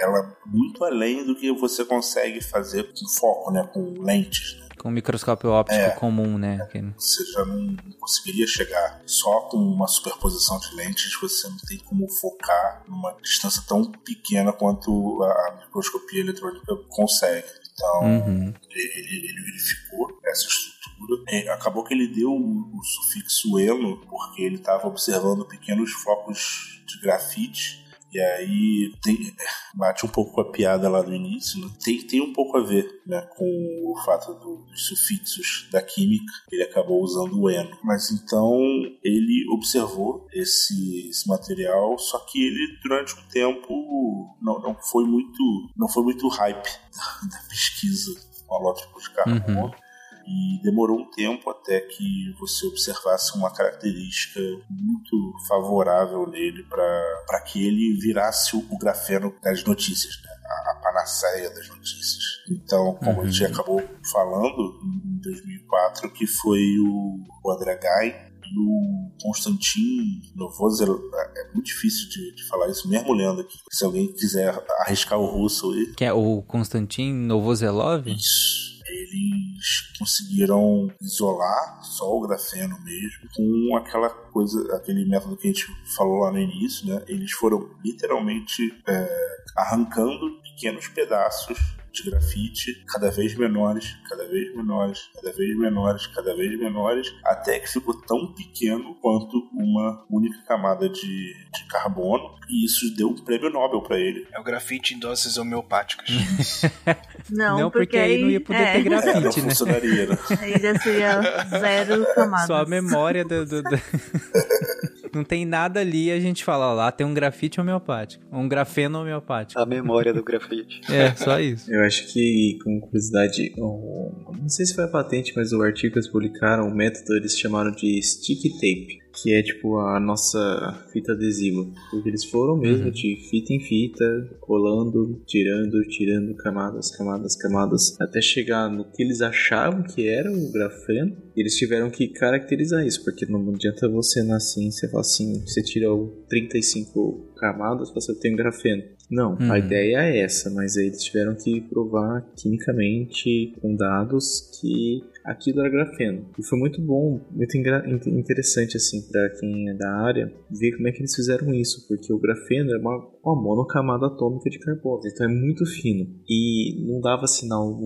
ela 0.00 0.36
muito 0.46 0.84
além 0.84 1.24
do 1.24 1.34
que 1.34 1.50
você 1.52 1.84
consegue 1.84 2.40
fazer 2.40 2.84
com 2.84 3.08
foco, 3.08 3.50
né, 3.50 3.68
com 3.72 3.94
lentes. 4.00 4.58
Né? 4.58 4.65
Com 4.86 4.92
microscópio 4.92 5.50
óptico 5.50 5.80
é, 5.80 5.90
comum, 5.90 6.38
né? 6.38 6.58
Você 6.96 7.24
já 7.32 7.44
não 7.44 7.74
conseguiria 7.98 8.46
chegar 8.46 9.02
só 9.04 9.40
com 9.48 9.56
uma 9.56 9.88
superposição 9.88 10.60
de 10.60 10.76
lentes, 10.76 11.12
você 11.20 11.48
não 11.48 11.56
tem 11.56 11.78
como 11.78 12.08
focar 12.08 12.84
numa 12.86 13.12
distância 13.20 13.64
tão 13.66 13.90
pequena 13.90 14.52
quanto 14.52 15.24
a 15.24 15.58
microscopia 15.64 16.20
eletrônica 16.20 16.76
consegue. 16.88 17.48
Então, 17.72 18.00
uhum. 18.04 18.54
ele, 18.70 19.26
ele, 19.26 19.42
verificou 19.42 20.20
essa 20.24 20.46
estrutura. 20.46 21.24
É, 21.30 21.48
acabou 21.48 21.82
que 21.82 21.92
ele 21.92 22.06
deu 22.06 22.30
o, 22.30 22.80
sufixo 22.84 23.58
elo, 23.58 24.06
porque 24.06 24.40
ele 24.40 24.54
estava 24.54 24.86
observando 24.86 25.44
pequenos 25.44 25.90
focos 25.94 26.80
de 26.86 27.00
grafite 27.00 27.84
e 28.12 28.20
aí 28.20 28.94
tem, 29.02 29.34
bate 29.74 30.06
um 30.06 30.08
pouco 30.08 30.32
com 30.32 30.40
a 30.40 30.50
piada 30.50 30.88
lá 30.88 31.02
do 31.02 31.14
início, 31.14 31.60
né? 31.60 31.70
tem, 31.82 32.02
tem 32.06 32.20
um 32.20 32.32
pouco 32.32 32.56
a 32.56 32.62
ver 32.62 33.02
né, 33.06 33.20
com 33.36 33.44
o 33.44 33.96
fato 34.04 34.32
do, 34.34 34.64
dos 34.66 34.86
sufixos 34.86 35.68
da 35.70 35.82
química, 35.82 36.32
ele 36.50 36.62
acabou 36.62 37.02
usando 37.02 37.40
o 37.40 37.50
eno. 37.50 37.76
Mas 37.82 38.10
então 38.10 38.58
ele 39.02 39.46
observou 39.50 40.26
esse, 40.32 41.08
esse 41.08 41.28
material, 41.28 41.98
só 41.98 42.18
que 42.20 42.42
ele 42.42 42.78
durante 42.82 43.14
um 43.14 43.28
tempo 43.28 44.36
não, 44.40 44.60
não 44.60 44.74
foi 44.74 45.04
muito 45.04 45.42
não 45.76 45.88
foi 45.88 46.02
muito 46.02 46.28
hype 46.28 46.64
da, 46.64 47.28
da 47.28 47.38
pesquisa 47.48 48.12
holótipo 48.48 49.00
de 49.00 49.10
carbono. 49.10 49.66
Uhum 49.66 49.85
e 50.26 50.60
demorou 50.62 50.98
um 50.98 51.10
tempo 51.10 51.48
até 51.50 51.80
que 51.80 52.34
você 52.40 52.66
observasse 52.66 53.36
uma 53.36 53.50
característica 53.50 54.40
muito 54.68 55.32
favorável 55.46 56.26
nele 56.26 56.64
para 56.64 57.40
que 57.46 57.64
ele 57.64 57.98
virasse 58.00 58.56
o, 58.56 58.78
grafeno 58.78 59.32
das 59.42 59.62
notícias, 59.64 60.20
né? 60.22 60.30
a, 60.44 60.72
a 60.72 60.74
panaceia 60.82 61.50
das 61.50 61.68
notícias. 61.68 62.24
Então, 62.50 62.94
como 62.94 63.20
uhum. 63.20 63.26
a 63.26 63.30
gente 63.30 63.44
acabou 63.44 63.82
falando 64.10 64.80
em 64.84 65.20
2004, 65.20 66.10
que 66.12 66.26
foi 66.26 66.78
o, 66.80 67.18
o 67.44 67.52
André 67.52 67.76
Guy 67.76 68.26
e 68.48 68.58
o 68.58 69.10
Konstantin 69.22 70.22
Novoselov. 70.34 71.00
É 71.36 71.52
muito 71.52 71.66
difícil 71.66 72.08
de, 72.08 72.34
de, 72.34 72.48
falar 72.48 72.68
isso, 72.68 72.88
mesmo 72.88 73.10
olhando 73.10 73.40
aqui. 73.40 73.58
Se 73.70 73.84
alguém 73.84 74.12
quiser 74.12 74.54
arriscar 74.80 75.18
o 75.18 75.26
russo 75.26 75.72
aí. 75.72 75.94
Que 75.94 76.04
é 76.04 76.12
o 76.12 76.42
Konstantin 76.42 77.12
Novoselov? 77.12 78.06
Isso 78.08 78.75
eles 78.96 79.92
conseguiram 79.98 80.88
isolar 81.00 81.82
só 81.82 82.10
o 82.10 82.26
grafeno 82.26 82.78
mesmo 82.82 83.28
com 83.34 83.76
aquela 83.76 84.08
coisa, 84.08 84.76
aquele 84.76 85.04
método 85.04 85.36
que 85.36 85.48
a 85.48 85.52
gente 85.52 85.66
falou 85.96 86.20
lá 86.20 86.32
no 86.32 86.38
início, 86.38 86.86
né? 86.86 87.04
Eles 87.08 87.32
foram 87.32 87.70
literalmente 87.84 88.62
é, 88.86 89.08
arrancando 89.56 90.40
pequenos 90.42 90.88
pedaços 90.88 91.75
de 91.96 92.10
grafite 92.10 92.84
cada 92.86 93.10
vez 93.10 93.34
menores, 93.34 93.96
cada 94.08 94.26
vez 94.26 94.54
menores, 94.54 95.10
cada 95.14 95.32
vez 95.32 95.56
menores, 95.56 96.06
cada 96.08 96.36
vez 96.36 96.58
menores, 96.58 97.14
até 97.24 97.58
que 97.58 97.68
ficou 97.68 97.94
tão 98.02 98.32
pequeno 98.32 98.94
quanto 98.96 99.48
uma 99.52 100.04
única 100.10 100.38
camada 100.46 100.88
de, 100.88 101.00
de 101.00 101.64
carbono. 101.68 102.36
E 102.48 102.64
isso 102.64 102.94
deu 102.94 103.08
um 103.08 103.14
prêmio 103.14 103.50
Nobel 103.50 103.82
para 103.82 103.98
ele. 103.98 104.26
É 104.32 104.38
o 104.38 104.44
grafite 104.44 104.94
em 104.94 104.98
doses 104.98 105.36
homeopáticas. 105.36 106.08
não, 107.30 107.58
não, 107.58 107.70
porque, 107.70 107.86
porque 107.86 107.98
aí 107.98 108.20
não 108.20 108.30
ia 108.30 108.40
poder 108.40 108.62
é. 108.62 108.72
ter 108.74 108.82
grafite, 108.82 109.10
é, 109.10 109.20
não 109.20 109.22
né? 109.22 109.32
funcionaria, 109.32 110.06
né? 110.06 110.18
Aí 110.40 110.60
já 110.60 110.78
seria 110.78 111.20
zero 111.48 112.06
camadas. 112.14 112.46
Só 112.46 112.56
a 112.56 112.66
memória 112.66 113.24
do... 113.24 113.44
do, 113.44 113.62
do... 113.62 113.70
não 115.16 115.24
tem 115.24 115.44
nada 115.44 115.80
ali 115.80 116.10
a 116.10 116.20
gente 116.20 116.44
fala, 116.44 116.70
ó, 116.70 116.74
lá 116.74 116.92
tem 116.92 117.06
um 117.06 117.14
grafite 117.14 117.60
homeopático, 117.60 118.24
um 118.32 118.48
grafeno 118.48 119.00
homeopático. 119.00 119.60
A 119.60 119.66
memória 119.66 120.12
do 120.12 120.22
grafite. 120.22 120.80
é, 120.92 121.14
só 121.16 121.40
isso. 121.40 121.72
Eu 121.72 121.82
acho 121.82 122.12
que, 122.12 122.58
como 122.62 122.80
curiosidade, 122.80 123.52
não 123.56 124.48
sei 124.48 124.66
se 124.66 124.74
foi 124.74 124.84
a 124.84 124.88
patente, 124.88 125.32
mas 125.34 125.52
o 125.52 125.62
artigo 125.62 125.94
que 125.94 125.98
eles 125.98 126.08
publicaram, 126.08 126.68
o 126.68 126.74
método 126.74 127.16
eles 127.16 127.38
chamaram 127.38 127.72
de 127.72 128.00
sticky 128.02 128.50
tape 128.54 129.05
que 129.16 129.32
é 129.32 129.42
tipo 129.42 129.78
a 129.78 129.98
nossa 129.98 130.84
fita 130.92 131.12
adesiva. 131.12 131.66
Porque 131.90 132.08
eles 132.08 132.24
foram 132.24 132.56
mesmo 132.56 132.86
uhum. 132.86 132.90
de 132.90 133.16
fita 133.30 133.52
em 133.52 133.60
fita, 133.60 134.04
colando, 134.40 135.22
tirando, 135.26 135.82
tirando 135.88 136.34
camadas, 136.36 136.90
camadas, 136.94 137.36
camadas, 137.36 138.00
até 138.00 138.20
chegar 138.20 138.70
no 138.70 138.84
que 138.84 139.02
eles 139.02 139.20
achavam 139.20 139.82
que 139.82 140.06
era 140.08 140.30
o 140.30 140.52
grafeno. 140.52 141.16
E 141.34 141.40
eles 141.40 141.56
tiveram 141.56 141.90
que 141.90 142.08
caracterizar 142.08 142.86
isso, 142.86 143.04
porque 143.04 143.26
não 143.26 143.54
adianta 143.54 143.88
você 143.88 144.22
na 144.22 144.40
ciência 144.40 144.88
falar 144.88 145.00
assim, 145.00 145.40
você 145.40 145.62
tira 145.62 145.86
35 146.28 147.34
camadas, 147.36 147.92
você 147.92 148.14
tem 148.14 148.32
um 148.32 148.36
grafeno. 148.36 148.82
Não, 149.10 149.36
uhum. 149.36 149.52
a 149.52 149.58
ideia 149.58 149.98
é 149.98 150.18
essa, 150.18 150.50
mas 150.50 150.76
aí 150.76 150.86
eles 150.86 151.02
tiveram 151.04 151.34
que 151.36 151.60
provar 151.60 152.26
quimicamente 152.36 153.54
com 153.60 153.76
dados 153.76 154.50
que 154.60 155.00
aquilo 155.26 155.60
era 155.60 155.68
grafeno. 155.68 156.26
E 156.38 156.42
foi 156.46 156.58
muito 156.58 156.80
bom, 156.80 157.20
muito 157.30 158.08
interessante 158.08 158.76
assim 158.76 159.02
para 159.10 159.28
quem 159.40 159.68
é 159.68 159.74
da 159.74 159.90
área 159.90 160.32
ver 160.50 160.76
como 160.76 160.88
é 160.88 160.92
que 160.92 161.00
eles 161.00 161.14
fizeram 161.14 161.52
isso, 161.52 161.86
porque 161.88 162.12
o 162.12 162.18
grafeno 162.18 162.72
é 162.72 162.78
uma, 162.78 162.96
uma 163.24 163.42
monocamada 163.42 164.06
atômica 164.06 164.48
de 164.48 164.58
carbono, 164.58 165.02
então 165.04 165.26
é 165.26 165.32
muito 165.32 165.66
fino 165.66 166.08
e 166.28 166.86
não 166.86 167.00
dava 167.00 167.26
sinal 167.26 167.78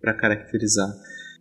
para 0.00 0.14
caracterizar. 0.14 0.90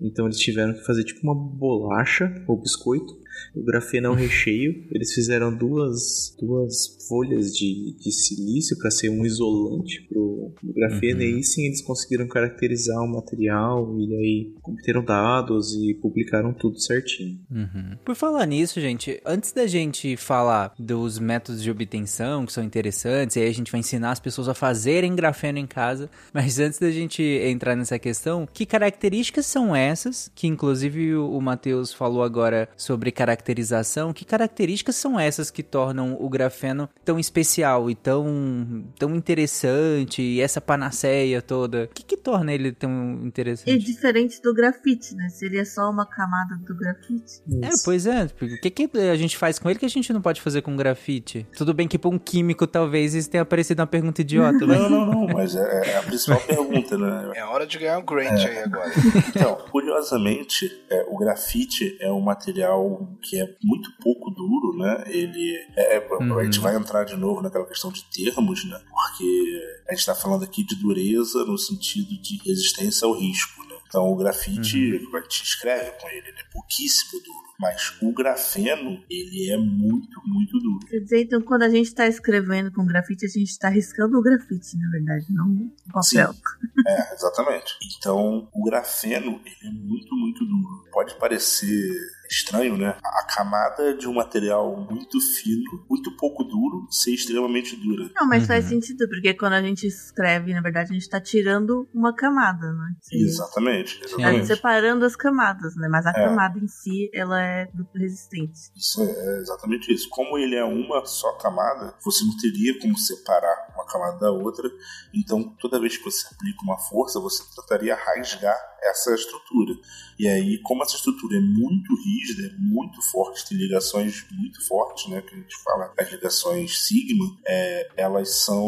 Então 0.02 0.26
eles 0.26 0.38
tiveram 0.38 0.74
que 0.74 0.86
fazer 0.86 1.04
tipo 1.04 1.20
uma 1.24 1.36
bolacha 1.36 2.34
ou 2.48 2.56
biscoito 2.56 3.20
o 3.56 3.64
grafeno 3.64 4.08
é 4.08 4.10
um 4.10 4.16
recheio. 4.16 4.86
Eles 4.92 5.14
fizeram 5.14 5.56
duas, 5.56 6.36
duas 6.40 6.88
folhas 7.10 7.52
de, 7.52 7.96
de 7.98 8.12
silício 8.12 8.78
para 8.78 8.92
ser 8.92 9.10
um 9.10 9.26
isolante 9.26 10.06
pro, 10.08 10.54
pro 10.56 10.74
grafeno. 10.74 11.20
Uhum. 11.20 11.26
E 11.26 11.36
aí 11.36 11.44
sim 11.44 11.66
eles 11.66 11.82
conseguiram 11.82 12.28
caracterizar 12.28 13.02
o 13.04 13.08
material 13.08 13.98
e 14.00 14.16
aí 14.16 14.54
obteram 14.64 15.04
dados 15.04 15.74
e 15.74 15.96
publicaram 15.96 16.54
tudo 16.54 16.80
certinho. 16.80 17.40
Uhum. 17.50 17.98
Por 18.06 18.16
falar 18.16 18.46
nisso, 18.46 18.80
gente, 18.80 19.20
antes 19.26 19.52
da 19.52 19.66
gente 19.66 20.16
falar 20.16 20.74
dos 20.78 21.18
métodos 21.18 21.64
de 21.64 21.72
obtenção 21.72 22.46
que 22.46 22.54
são 22.54 22.64
interessantes, 22.64 23.36
e 23.36 23.40
aí 23.40 23.50
a 23.50 23.54
gente 23.54 23.72
vai 23.72 23.80
ensinar 23.80 24.12
as 24.12 24.20
pessoas 24.20 24.48
a 24.48 24.54
fazerem 24.54 25.16
grafeno 25.16 25.58
em 25.58 25.68
casa, 25.68 26.10
mas 26.32 26.60
antes 26.60 26.78
da 26.78 26.92
gente 26.92 27.24
entrar 27.24 27.76
nessa 27.76 27.98
questão, 27.98 28.48
que 28.52 28.66
características 28.66 29.48
são 29.48 29.76
essas, 29.76 30.32
que 30.36 30.48
inclusive 30.48 31.16
o 31.16 31.42
Matheus 31.42 31.92
falou 31.92 32.22
agora 32.22 32.70
sobre 32.78 33.12
caracterização, 33.12 34.14
que 34.14 34.26
características 34.26 34.96
são 34.96 35.20
essas 35.20 35.50
que 35.50 35.64
tornam 35.64 36.18
o 36.20 36.30
grafeno 36.30 36.88
tão 37.10 37.18
especial 37.18 37.90
e 37.90 37.96
tão, 37.96 38.86
tão 39.00 39.16
interessante, 39.16 40.22
e 40.22 40.42
essa 40.42 40.62
panaceia 40.62 41.42
toda? 41.42 41.86
O 41.86 41.88
que, 41.88 42.04
que 42.04 42.16
torna 42.16 42.54
ele 42.54 42.72
tão 42.72 42.92
interessante? 43.24 43.72
É 43.72 43.78
diferente 43.78 44.40
do 44.44 44.54
grafite, 44.54 45.16
né? 45.16 45.28
Seria 45.30 45.66
só 45.66 45.90
uma 45.90 46.06
camada 46.06 46.56
do 46.58 46.78
grafite. 46.78 47.42
É, 47.64 47.70
pois 47.84 48.06
é. 48.06 48.26
O 48.26 48.62
que, 48.62 48.70
que 48.70 48.98
a 49.00 49.16
gente 49.16 49.38
faz 49.38 49.58
com 49.58 49.68
ele 49.68 49.80
que 49.80 49.88
a 49.88 49.90
gente 49.90 50.14
não 50.14 50.22
pode 50.22 50.40
fazer 50.40 50.62
com 50.62 50.76
grafite? 50.76 51.48
Tudo 51.58 51.74
bem 51.74 51.88
que 51.88 51.98
para 51.98 52.12
um 52.12 52.20
químico 52.20 52.68
talvez 52.68 53.16
isso 53.16 53.28
tenha 53.28 53.44
parecido 53.44 53.82
uma 53.82 53.88
pergunta 53.88 54.22
idiota, 54.22 54.68
mas... 54.68 54.80
Não, 54.80 54.88
não, 54.88 55.06
não, 55.08 55.28
mas 55.34 55.56
é, 55.56 55.94
é 55.94 55.98
a 55.98 56.04
principal 56.04 56.40
pergunta, 56.42 56.96
né? 56.96 57.32
É 57.34 57.44
hora 57.44 57.66
de 57.66 57.76
ganhar 57.80 57.98
um 57.98 58.06
grant 58.06 58.40
é. 58.40 58.50
aí 58.50 58.60
agora. 58.60 58.92
Então, 59.30 59.56
curiosamente, 59.72 60.70
é, 60.92 61.06
o 61.10 61.18
grafite 61.18 61.98
é 62.00 62.12
um 62.12 62.22
material 62.22 63.10
que 63.22 63.42
é 63.42 63.56
muito 63.64 63.90
pouco 64.00 64.30
duro, 64.30 64.78
né? 64.78 65.06
Ele 65.08 65.56
é, 65.76 66.08
uhum. 66.12 66.38
a 66.38 66.44
gente 66.44 66.60
vai 66.60 66.76
entrar 66.76 66.99
de 67.04 67.16
novo 67.16 67.42
naquela 67.42 67.66
questão 67.66 67.92
de 67.92 68.04
termos, 68.06 68.66
né? 68.66 68.80
Porque 68.90 69.82
a 69.88 69.92
gente 69.92 70.00
está 70.00 70.16
falando 70.16 70.44
aqui 70.44 70.64
de 70.64 70.76
dureza 70.76 71.44
no 71.46 71.58
sentido 71.58 72.20
de 72.22 72.38
resistência 72.46 73.06
ao 73.06 73.14
risco, 73.14 73.64
né? 73.66 73.76
Então 73.88 74.12
o 74.12 74.16
grafite, 74.16 74.78
uhum. 74.78 75.18
a 75.18 75.22
gente 75.22 75.44
escreve 75.44 75.92
com 76.00 76.08
ele, 76.10 76.28
ele 76.28 76.40
é 76.40 76.52
pouquíssimo 76.52 77.22
duro. 77.24 77.50
Mas 77.60 77.98
o 78.02 78.14
grafeno, 78.14 79.04
ele 79.10 79.52
é 79.52 79.58
muito, 79.58 80.22
muito 80.26 80.58
duro. 80.60 80.80
Quer 80.88 81.00
dizer, 81.00 81.24
então, 81.24 81.42
quando 81.42 81.64
a 81.64 81.70
gente 81.70 81.88
está 81.88 82.08
escrevendo 82.08 82.72
com 82.72 82.86
grafite, 82.86 83.26
a 83.26 83.28
gente 83.28 83.50
está 83.50 83.68
riscando 83.68 84.18
o 84.18 84.22
grafite, 84.22 84.78
na 84.78 84.90
verdade, 84.90 85.26
não 85.30 85.46
o 85.46 85.92
papel. 85.92 86.34
Sim. 86.34 86.40
É, 86.88 87.14
exatamente. 87.14 87.74
Então, 87.98 88.48
o 88.54 88.64
grafeno, 88.64 89.42
ele 89.46 89.70
é 89.70 89.72
muito, 89.72 90.16
muito 90.16 90.46
duro. 90.46 90.86
Pode 90.90 91.16
parecer 91.16 92.00
estranho, 92.30 92.78
né? 92.78 92.98
A 93.04 93.26
camada 93.26 93.96
de 93.96 94.08
um 94.08 94.14
material 94.14 94.78
muito 94.90 95.20
fino, 95.20 95.86
muito 95.90 96.16
pouco 96.16 96.44
duro, 96.44 96.88
ser 96.92 97.12
extremamente 97.12 97.76
dura. 97.76 98.10
Não, 98.16 98.28
mas 98.28 98.44
uhum. 98.44 98.48
faz 98.48 98.66
sentido, 98.66 99.08
porque 99.08 99.34
quando 99.34 99.54
a 99.54 99.62
gente 99.62 99.88
escreve, 99.88 100.54
na 100.54 100.62
verdade, 100.62 100.92
a 100.92 100.94
gente 100.94 101.02
está 101.02 101.20
tirando 101.20 101.90
uma 101.94 102.14
camada, 102.16 102.72
né? 102.72 102.92
Exatamente, 103.12 104.00
exatamente. 104.04 104.48
Tá 104.48 104.56
separando 104.56 105.06
as 105.06 105.16
camadas, 105.16 105.76
né? 105.76 105.88
Mas 105.90 106.06
a 106.06 106.12
é. 106.12 106.14
camada 106.14 106.60
em 106.60 106.68
si, 106.68 107.10
ela 107.14 107.42
é 107.42 107.66
duplo 107.74 108.00
resistente. 108.00 108.60
Isso 108.76 109.02
é, 109.02 109.06
é 109.06 109.40
exatamente 109.40 109.92
isso. 109.92 110.08
Como 110.10 110.38
ele 110.38 110.56
é 110.56 110.64
uma 110.64 111.06
só 111.06 111.34
camada, 111.38 111.96
você 112.04 112.24
não 112.24 112.38
teria 112.38 112.80
como 112.80 112.98
separar 112.98 113.74
uma 113.74 113.86
camada 113.86 114.20
da 114.20 114.32
outra. 114.32 114.70
Então, 115.14 115.56
toda 115.60 115.80
vez 115.80 115.98
que 115.98 116.04
você 116.04 116.28
aplica 116.28 116.62
uma 116.64 116.78
força, 116.78 117.20
você 117.20 117.44
trataria 117.56 117.96
rasgar 117.96 118.58
essa 118.84 119.14
estrutura. 119.14 119.74
E 120.18 120.28
aí, 120.28 120.60
como 120.62 120.84
essa 120.84 120.96
estrutura 120.96 121.38
é 121.38 121.42
muito 121.42 121.94
rígida, 121.96 122.48
é 122.48 122.58
muito 122.58 123.02
forte, 123.12 123.48
tem 123.48 123.58
ligações 123.58 124.26
muito 124.32 124.66
fortes, 124.68 125.10
né? 125.10 125.22
Que 125.22 125.36
a 125.36 125.38
gente 125.38 125.56
fala, 125.64 125.94
as 125.98 126.12
ligações 126.12 126.86
sigma, 126.86 127.38
é, 127.48 127.90
elas 127.96 128.44
são 128.44 128.68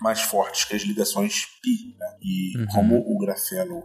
mais 0.00 0.22
fortes 0.22 0.64
que 0.64 0.74
as 0.74 0.82
ligações 0.82 1.46
pi. 1.62 1.94
Né? 1.98 2.16
E 2.22 2.58
uhum. 2.58 2.66
como 2.66 3.14
o 3.14 3.18
grafeno, 3.18 3.82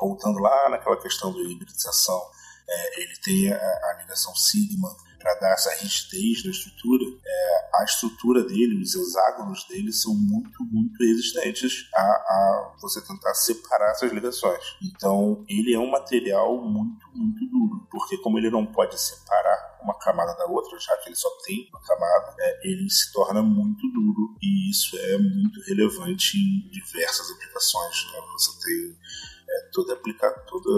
voltando 0.00 0.38
lá 0.38 0.70
naquela 0.70 1.00
questão 1.00 1.32
da 1.32 1.40
hibridização, 1.40 2.20
é, 2.68 3.02
ele 3.02 3.16
tem 3.22 3.52
a, 3.52 3.56
a 3.56 3.98
ligação 4.02 4.34
sigma 4.34 4.88
para 5.24 5.40
dar 5.40 5.52
essa 5.54 5.74
rigidez 5.76 6.44
na 6.44 6.50
estrutura, 6.50 7.02
é, 7.24 7.70
a 7.80 7.84
estrutura 7.84 8.44
dele, 8.44 8.82
os 8.82 8.94
hexágonos 8.94 9.64
dele 9.64 9.90
são 9.90 10.14
muito, 10.14 10.62
muito 10.64 11.02
resistentes 11.02 11.88
a, 11.94 12.02
a, 12.02 12.76
você 12.78 13.00
tentar 13.00 13.32
separar 13.32 13.92
essas 13.92 14.12
ligações. 14.12 14.62
Então, 14.82 15.42
ele 15.48 15.72
é 15.72 15.78
um 15.78 15.90
material 15.90 16.60
muito, 16.60 17.08
muito 17.14 17.46
duro, 17.46 17.88
porque 17.90 18.18
como 18.18 18.36
ele 18.36 18.50
não 18.50 18.66
pode 18.66 19.00
separar 19.00 19.78
uma 19.82 19.98
camada 19.98 20.34
da 20.36 20.44
outra, 20.44 20.78
já 20.78 20.94
que 20.98 21.08
ele 21.08 21.16
só 21.16 21.30
tem 21.46 21.70
uma 21.70 21.80
camada, 21.80 22.34
é, 22.38 22.68
ele 22.68 22.90
se 22.90 23.10
torna 23.10 23.42
muito 23.42 23.80
duro 23.92 24.36
e 24.42 24.70
isso 24.70 24.94
é 24.98 25.16
muito 25.16 25.58
relevante 25.62 26.36
em 26.36 26.68
diversas 26.68 27.30
aplicações. 27.30 28.12
Né? 28.12 28.20
Você 28.34 28.66
tem 28.66 28.98
é, 29.48 29.70
toda, 29.72 29.94
aplica 29.94 30.30
toda 30.46 30.68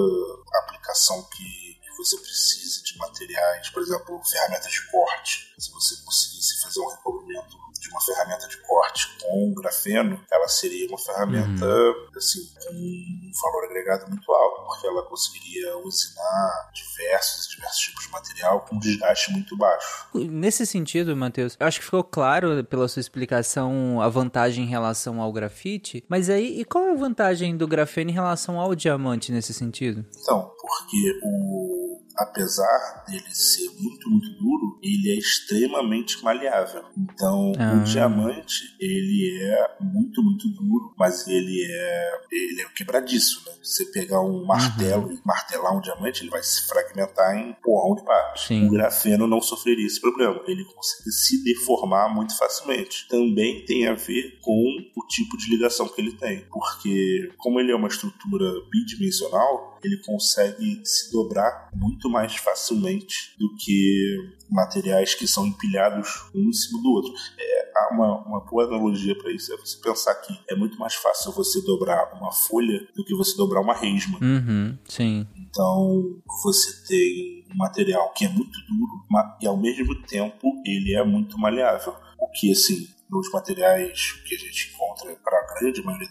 aplicação 0.63 1.29
que 1.37 1.66
você 1.97 2.17
precisa 2.19 2.83
de 2.83 2.97
materiais, 2.99 3.69
por 3.71 3.83
exemplo, 3.83 4.23
ferramentas 4.25 4.73
de 4.73 4.91
corte. 4.91 5.55
Se 5.59 5.71
você 5.71 5.97
conseguisse 6.05 6.61
fazer 6.61 6.81
um 6.81 6.89
recobrimento 6.89 7.57
de 7.87 7.91
uma 7.91 8.01
ferramenta 8.01 8.49
de 8.49 8.57
corte 8.59 9.17
com 9.23 9.55
grafeno, 9.55 10.21
ela 10.31 10.49
seria 10.49 10.89
uma 10.89 10.99
ferramenta 10.99 11.65
uhum. 11.65 12.09
assim, 12.17 12.41
com 12.63 12.75
um 12.75 13.31
valor 13.43 13.65
agregado 13.65 14.09
muito 14.09 14.31
alto, 14.33 14.65
porque 14.65 14.87
ela 14.87 15.03
conseguiria 15.05 15.77
usinar 15.79 16.71
diversos 16.75 17.47
e 17.47 17.57
diversos 17.57 17.79
tipos 17.79 18.05
de 18.05 18.11
material 18.11 18.61
com 18.63 18.77
um 18.77 18.79
desgaste 18.79 19.31
muito 19.33 19.57
baixo. 19.57 20.09
Nesse 20.15 20.67
sentido, 20.67 21.17
Matheus, 21.17 21.57
eu 21.59 21.67
acho 21.67 21.79
que 21.79 21.85
ficou 21.85 22.03
claro 22.03 22.65
pela 22.65 22.89
sua 22.89 23.01
explicação 23.01 24.01
a 24.01 24.09
vantagem 24.09 24.65
em 24.65 24.69
relação 24.69 25.21
ao 25.21 25.33
grafite, 25.33 26.05
mas 26.09 26.29
aí, 26.29 26.61
e 26.61 26.65
qual 26.65 26.85
é 26.85 26.93
a 26.93 26.97
vantagem 26.97 27.57
do 27.57 27.69
grafeno 27.69 28.11
em 28.11 28.15
relação 28.15 28.59
ao 28.59 28.75
diamante 28.75 29.31
nesse 29.31 29.55
sentido? 29.55 30.05
Então, 30.21 30.53
porque 30.61 31.21
o 31.23 32.06
apesar 32.17 33.05
dele 33.07 33.35
ser 33.35 33.71
muito, 33.79 34.11
muito 34.11 34.31
duro, 34.39 34.79
ele 34.83 35.11
é 35.11 35.19
extremamente 35.19 36.23
maleável. 36.23 36.85
Então, 36.97 37.53
ah. 37.59 37.75
o 37.75 37.85
diamante, 37.85 38.77
ele 38.81 39.39
é 39.43 39.77
muito, 39.81 40.23
muito 40.23 40.49
duro, 40.49 40.95
mas 40.99 41.27
ele 41.27 41.67
é 41.69 42.17
ele 42.31 42.63
é 42.63 42.65
quebradiço, 42.75 43.43
né? 43.47 43.53
Você 43.63 43.85
pegar 43.87 44.21
um 44.21 44.45
martelo 44.45 45.07
uhum. 45.07 45.13
e 45.13 45.21
martelar 45.25 45.77
um 45.77 45.81
diamante, 45.81 46.23
ele 46.23 46.31
vai 46.31 46.43
se 46.43 46.67
fragmentar 46.67 47.37
em 47.37 47.53
porrão 47.63 47.95
de 47.95 48.05
partes. 48.05 48.51
O 48.51 48.71
grafeno 48.71 49.27
não 49.27 49.41
sofreria 49.41 49.87
esse 49.87 50.01
problema. 50.01 50.41
Ele 50.47 50.65
consegue 50.65 51.11
se 51.11 51.43
deformar 51.43 52.13
muito 52.15 52.37
facilmente. 52.37 53.07
Também 53.09 53.65
tem 53.65 53.87
a 53.87 53.95
ver 53.95 54.39
com 54.41 54.77
o 54.97 55.07
tipo 55.07 55.37
de 55.37 55.51
ligação 55.51 55.89
que 55.89 56.01
ele 56.01 56.13
tem, 56.13 56.45
porque 56.51 57.33
como 57.39 57.61
ele 57.61 57.73
é 57.73 57.77
uma 57.77 57.89
estrutura 57.89 58.47
bidimensional, 58.71 59.76
ele 59.87 60.03
consegue 60.05 60.83
se 60.85 61.13
dobrar 61.13 61.71
muito 61.73 62.11
mais 62.11 62.35
facilmente 62.37 63.35
do 63.39 63.55
que 63.57 64.37
materiais 64.51 65.15
que 65.15 65.27
são 65.27 65.47
empilhados 65.47 66.09
um 66.35 66.49
em 66.49 66.53
cima 66.53 66.83
do 66.83 66.91
outro. 66.91 67.13
É, 67.39 67.73
há 67.75 67.95
uma, 67.95 68.27
uma 68.27 68.41
boa 68.41 68.65
analogia 68.65 69.17
para 69.17 69.33
isso, 69.33 69.53
é 69.53 69.57
você 69.57 69.79
pensar 69.79 70.15
que 70.17 70.39
é 70.49 70.57
muito 70.57 70.79
mais 70.79 70.95
fácil 70.95 71.33
você 71.33 71.61
dobrar 71.63 72.15
uma 72.15 72.33
folha 72.33 72.87
do 72.95 73.05
que 73.05 73.15
você 73.15 73.37
dobrar 73.37 73.61
uma 73.61 73.75
resma. 73.75 74.19
Uhum, 74.21 74.77
sim. 74.89 75.27
Então, 75.37 76.21
você 76.43 76.87
tem 76.87 77.47
um 77.53 77.57
material 77.57 78.13
que 78.13 78.25
é 78.25 78.29
muito 78.29 78.59
duro 78.69 79.07
e 79.41 79.47
ao 79.47 79.57
mesmo 79.57 79.95
tempo 80.03 80.53
ele 80.65 80.95
é 80.95 81.05
muito 81.05 81.39
maleável. 81.39 81.95
O 82.19 82.29
que, 82.29 82.51
assim, 82.51 82.89
nos 83.11 83.31
materiais 83.31 84.13
que 84.27 84.35
a 84.35 84.39
gente 84.39 84.73
encontra 84.73 85.15
para 85.17 85.39
a 85.39 85.55
grande 85.61 85.83
maioria 85.83 86.09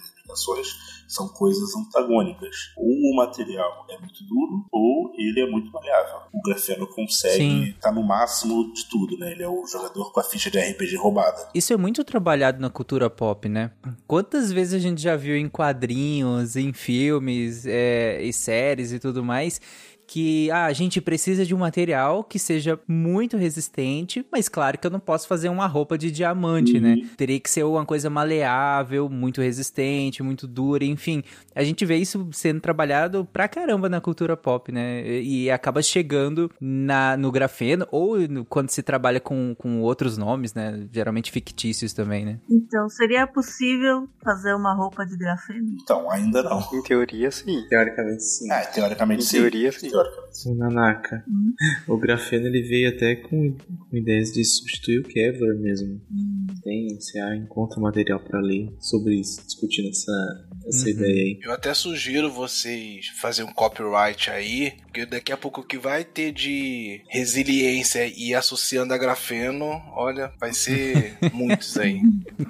são 1.08 1.28
coisas 1.28 1.76
antagônicas. 1.76 2.74
Ou 2.78 2.88
o 2.88 3.16
material 3.16 3.86
é 3.90 3.98
muito 4.00 4.24
duro, 4.24 4.66
ou 4.72 5.12
ele 5.18 5.42
é 5.42 5.50
muito 5.50 5.72
maleável. 5.72 6.22
O 6.34 6.42
grafeno 6.42 6.88
consegue 6.88 7.70
estar 7.70 7.90
tá 7.90 7.92
no 7.92 8.04
máximo 8.04 8.74
de 8.74 8.86
tudo, 8.90 9.18
né? 9.18 9.32
Ele 9.32 9.44
é 9.44 9.50
o 9.50 9.66
jogador 9.66 10.12
com 10.12 10.20
a 10.20 10.24
ficha 10.24 10.50
de 10.50 10.60
RPG 10.60 10.96
roubada. 10.98 11.50
Isso 11.54 11.74
é 11.74 11.78
muito 11.78 12.04
trabalhado 12.04 12.60
na 12.60 12.70
cultura 12.70 13.10
pop, 13.10 13.48
né? 13.48 13.72
Quantas 14.08 14.52
vezes 14.52 14.74
a 14.74 14.80
gente 14.80 15.02
já 15.02 15.16
viu 15.16 15.36
em 15.36 15.48
quadrinhos, 15.48 16.56
em 16.56 16.74
filmes 16.74 17.66
é, 17.66 18.22
e 18.22 18.34
séries 18.34 18.92
e 18.92 19.00
tudo 19.00 19.24
mais 19.24 19.60
que 20.08 20.50
ah, 20.52 20.66
a 20.66 20.74
gente 20.74 21.02
precisa 21.02 21.46
de 21.46 21.54
um 21.54 21.58
material 21.58 22.24
que 22.24 22.38
seja 22.38 22.80
muito 22.88 23.38
resistente, 23.38 24.26
mas 24.32 24.48
claro 24.48 24.78
que 24.78 24.86
eu 24.86 24.92
não 24.92 25.00
posso 25.00 25.28
fazer 25.28 25.50
uma 25.50 25.68
roupa 25.68 25.98
de 25.98 26.12
diamante, 26.12 26.80
né? 26.80 26.94
uhum. 26.94 27.02
né? 27.02 27.10
Teria 27.18 27.40
que 27.40 27.50
ser 27.50 27.64
uma 27.64 27.86
coisa 27.86 28.10
maleável, 28.10 29.10
muito 29.10 29.42
resistente, 29.42 30.22
muito 30.22 30.48
dura, 30.48 30.86
enfim. 30.86 31.24
A 31.56 31.64
gente 31.64 31.86
vê 31.86 31.98
isso 31.98 32.28
sendo 32.32 32.60
trabalhado 32.60 33.26
pra 33.32 33.48
caramba 33.48 33.90
na 33.90 34.00
cultura 34.00 34.38
pop, 34.38 34.72
né? 34.72 35.22
E 35.22 35.50
acaba 35.50 35.82
chegando 35.82 36.52
na, 36.60 37.18
no 37.18 37.32
grafeno, 37.32 37.88
ou 37.92 38.18
no, 38.28 38.46
quando 38.46 38.70
se 38.70 38.84
trabalha 38.84 39.20
com, 39.20 39.56
com 39.56 39.82
outros 39.82 40.18
nomes, 40.18 40.54
né? 40.54 40.88
Geralmente 40.92 41.32
fictícios 41.32 41.94
também, 41.94 42.26
né? 42.26 42.40
Então, 42.50 42.88
seria 42.90 43.26
possível 43.26 44.08
fazer 44.24 44.54
uma 44.54 44.74
roupa 44.74 45.06
de 45.06 45.18
grafeno? 45.18 45.76
Então, 45.82 46.10
ainda 46.12 46.44
não. 46.44 46.60
Em 46.74 46.82
teoria, 46.84 47.32
sim. 47.32 47.66
Teoricamente, 47.70 48.24
sim. 48.24 48.52
É, 48.52 48.62
teoricamente, 48.66 49.24
em 49.24 49.26
sim. 49.26 49.38
teoria, 49.38 49.72
sim. 49.72 49.90
Sim, 50.32 50.56
Nanaka. 50.56 51.24
Hum. 51.28 51.54
O 51.88 51.98
grafeno 51.98 52.48
ele 52.48 52.62
veio 52.64 52.90
até 52.90 53.16
com, 53.16 53.54
com 53.54 53.98
ideias 53.98 54.32
de 54.32 54.44
substituir 54.44 55.00
o 55.00 55.04
Kevlar 55.04 55.56
mesmo. 55.56 56.02
Hum. 56.12 56.48
Tem, 56.64 56.88
você 57.00 57.20
encontra 57.36 57.80
material 57.80 58.20
para 58.20 58.40
ler 58.40 58.74
sobre 58.80 59.16
isso, 59.16 59.42
discutindo 59.46 59.90
essa, 59.90 60.48
essa 60.68 60.86
uhum. 60.86 60.92
ideia 60.92 61.24
aí. 61.24 61.40
Eu 61.44 61.54
até 61.54 61.74
sugiro 61.74 62.32
vocês 62.32 63.08
fazer 63.22 63.44
um 63.44 63.54
copyright 63.54 64.30
aí, 64.30 64.74
porque 64.82 65.06
daqui 65.06 65.32
a 65.32 65.38
pouco 65.38 65.62
o 65.62 65.64
que 65.64 65.78
vai 65.78 66.04
ter 66.04 66.32
de 66.32 67.02
resiliência 67.10 68.08
e 68.08 68.34
associando 68.34 68.94
a 68.94 68.98
grafeno, 68.98 69.82
olha, 69.96 70.32
vai 70.40 70.54
ser 70.54 71.18
muitos 71.32 71.78
aí. 71.78 72.02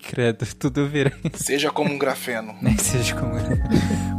Credo, 0.01 0.45
tudo 0.55 0.87
vira. 0.87 1.11
Seja 1.33 1.71
como 1.71 1.93
um 1.93 1.97
grafeno. 1.97 2.55
Nem 2.61 2.77
seja 2.77 3.15
como. 3.15 3.33
Olá 3.35 4.14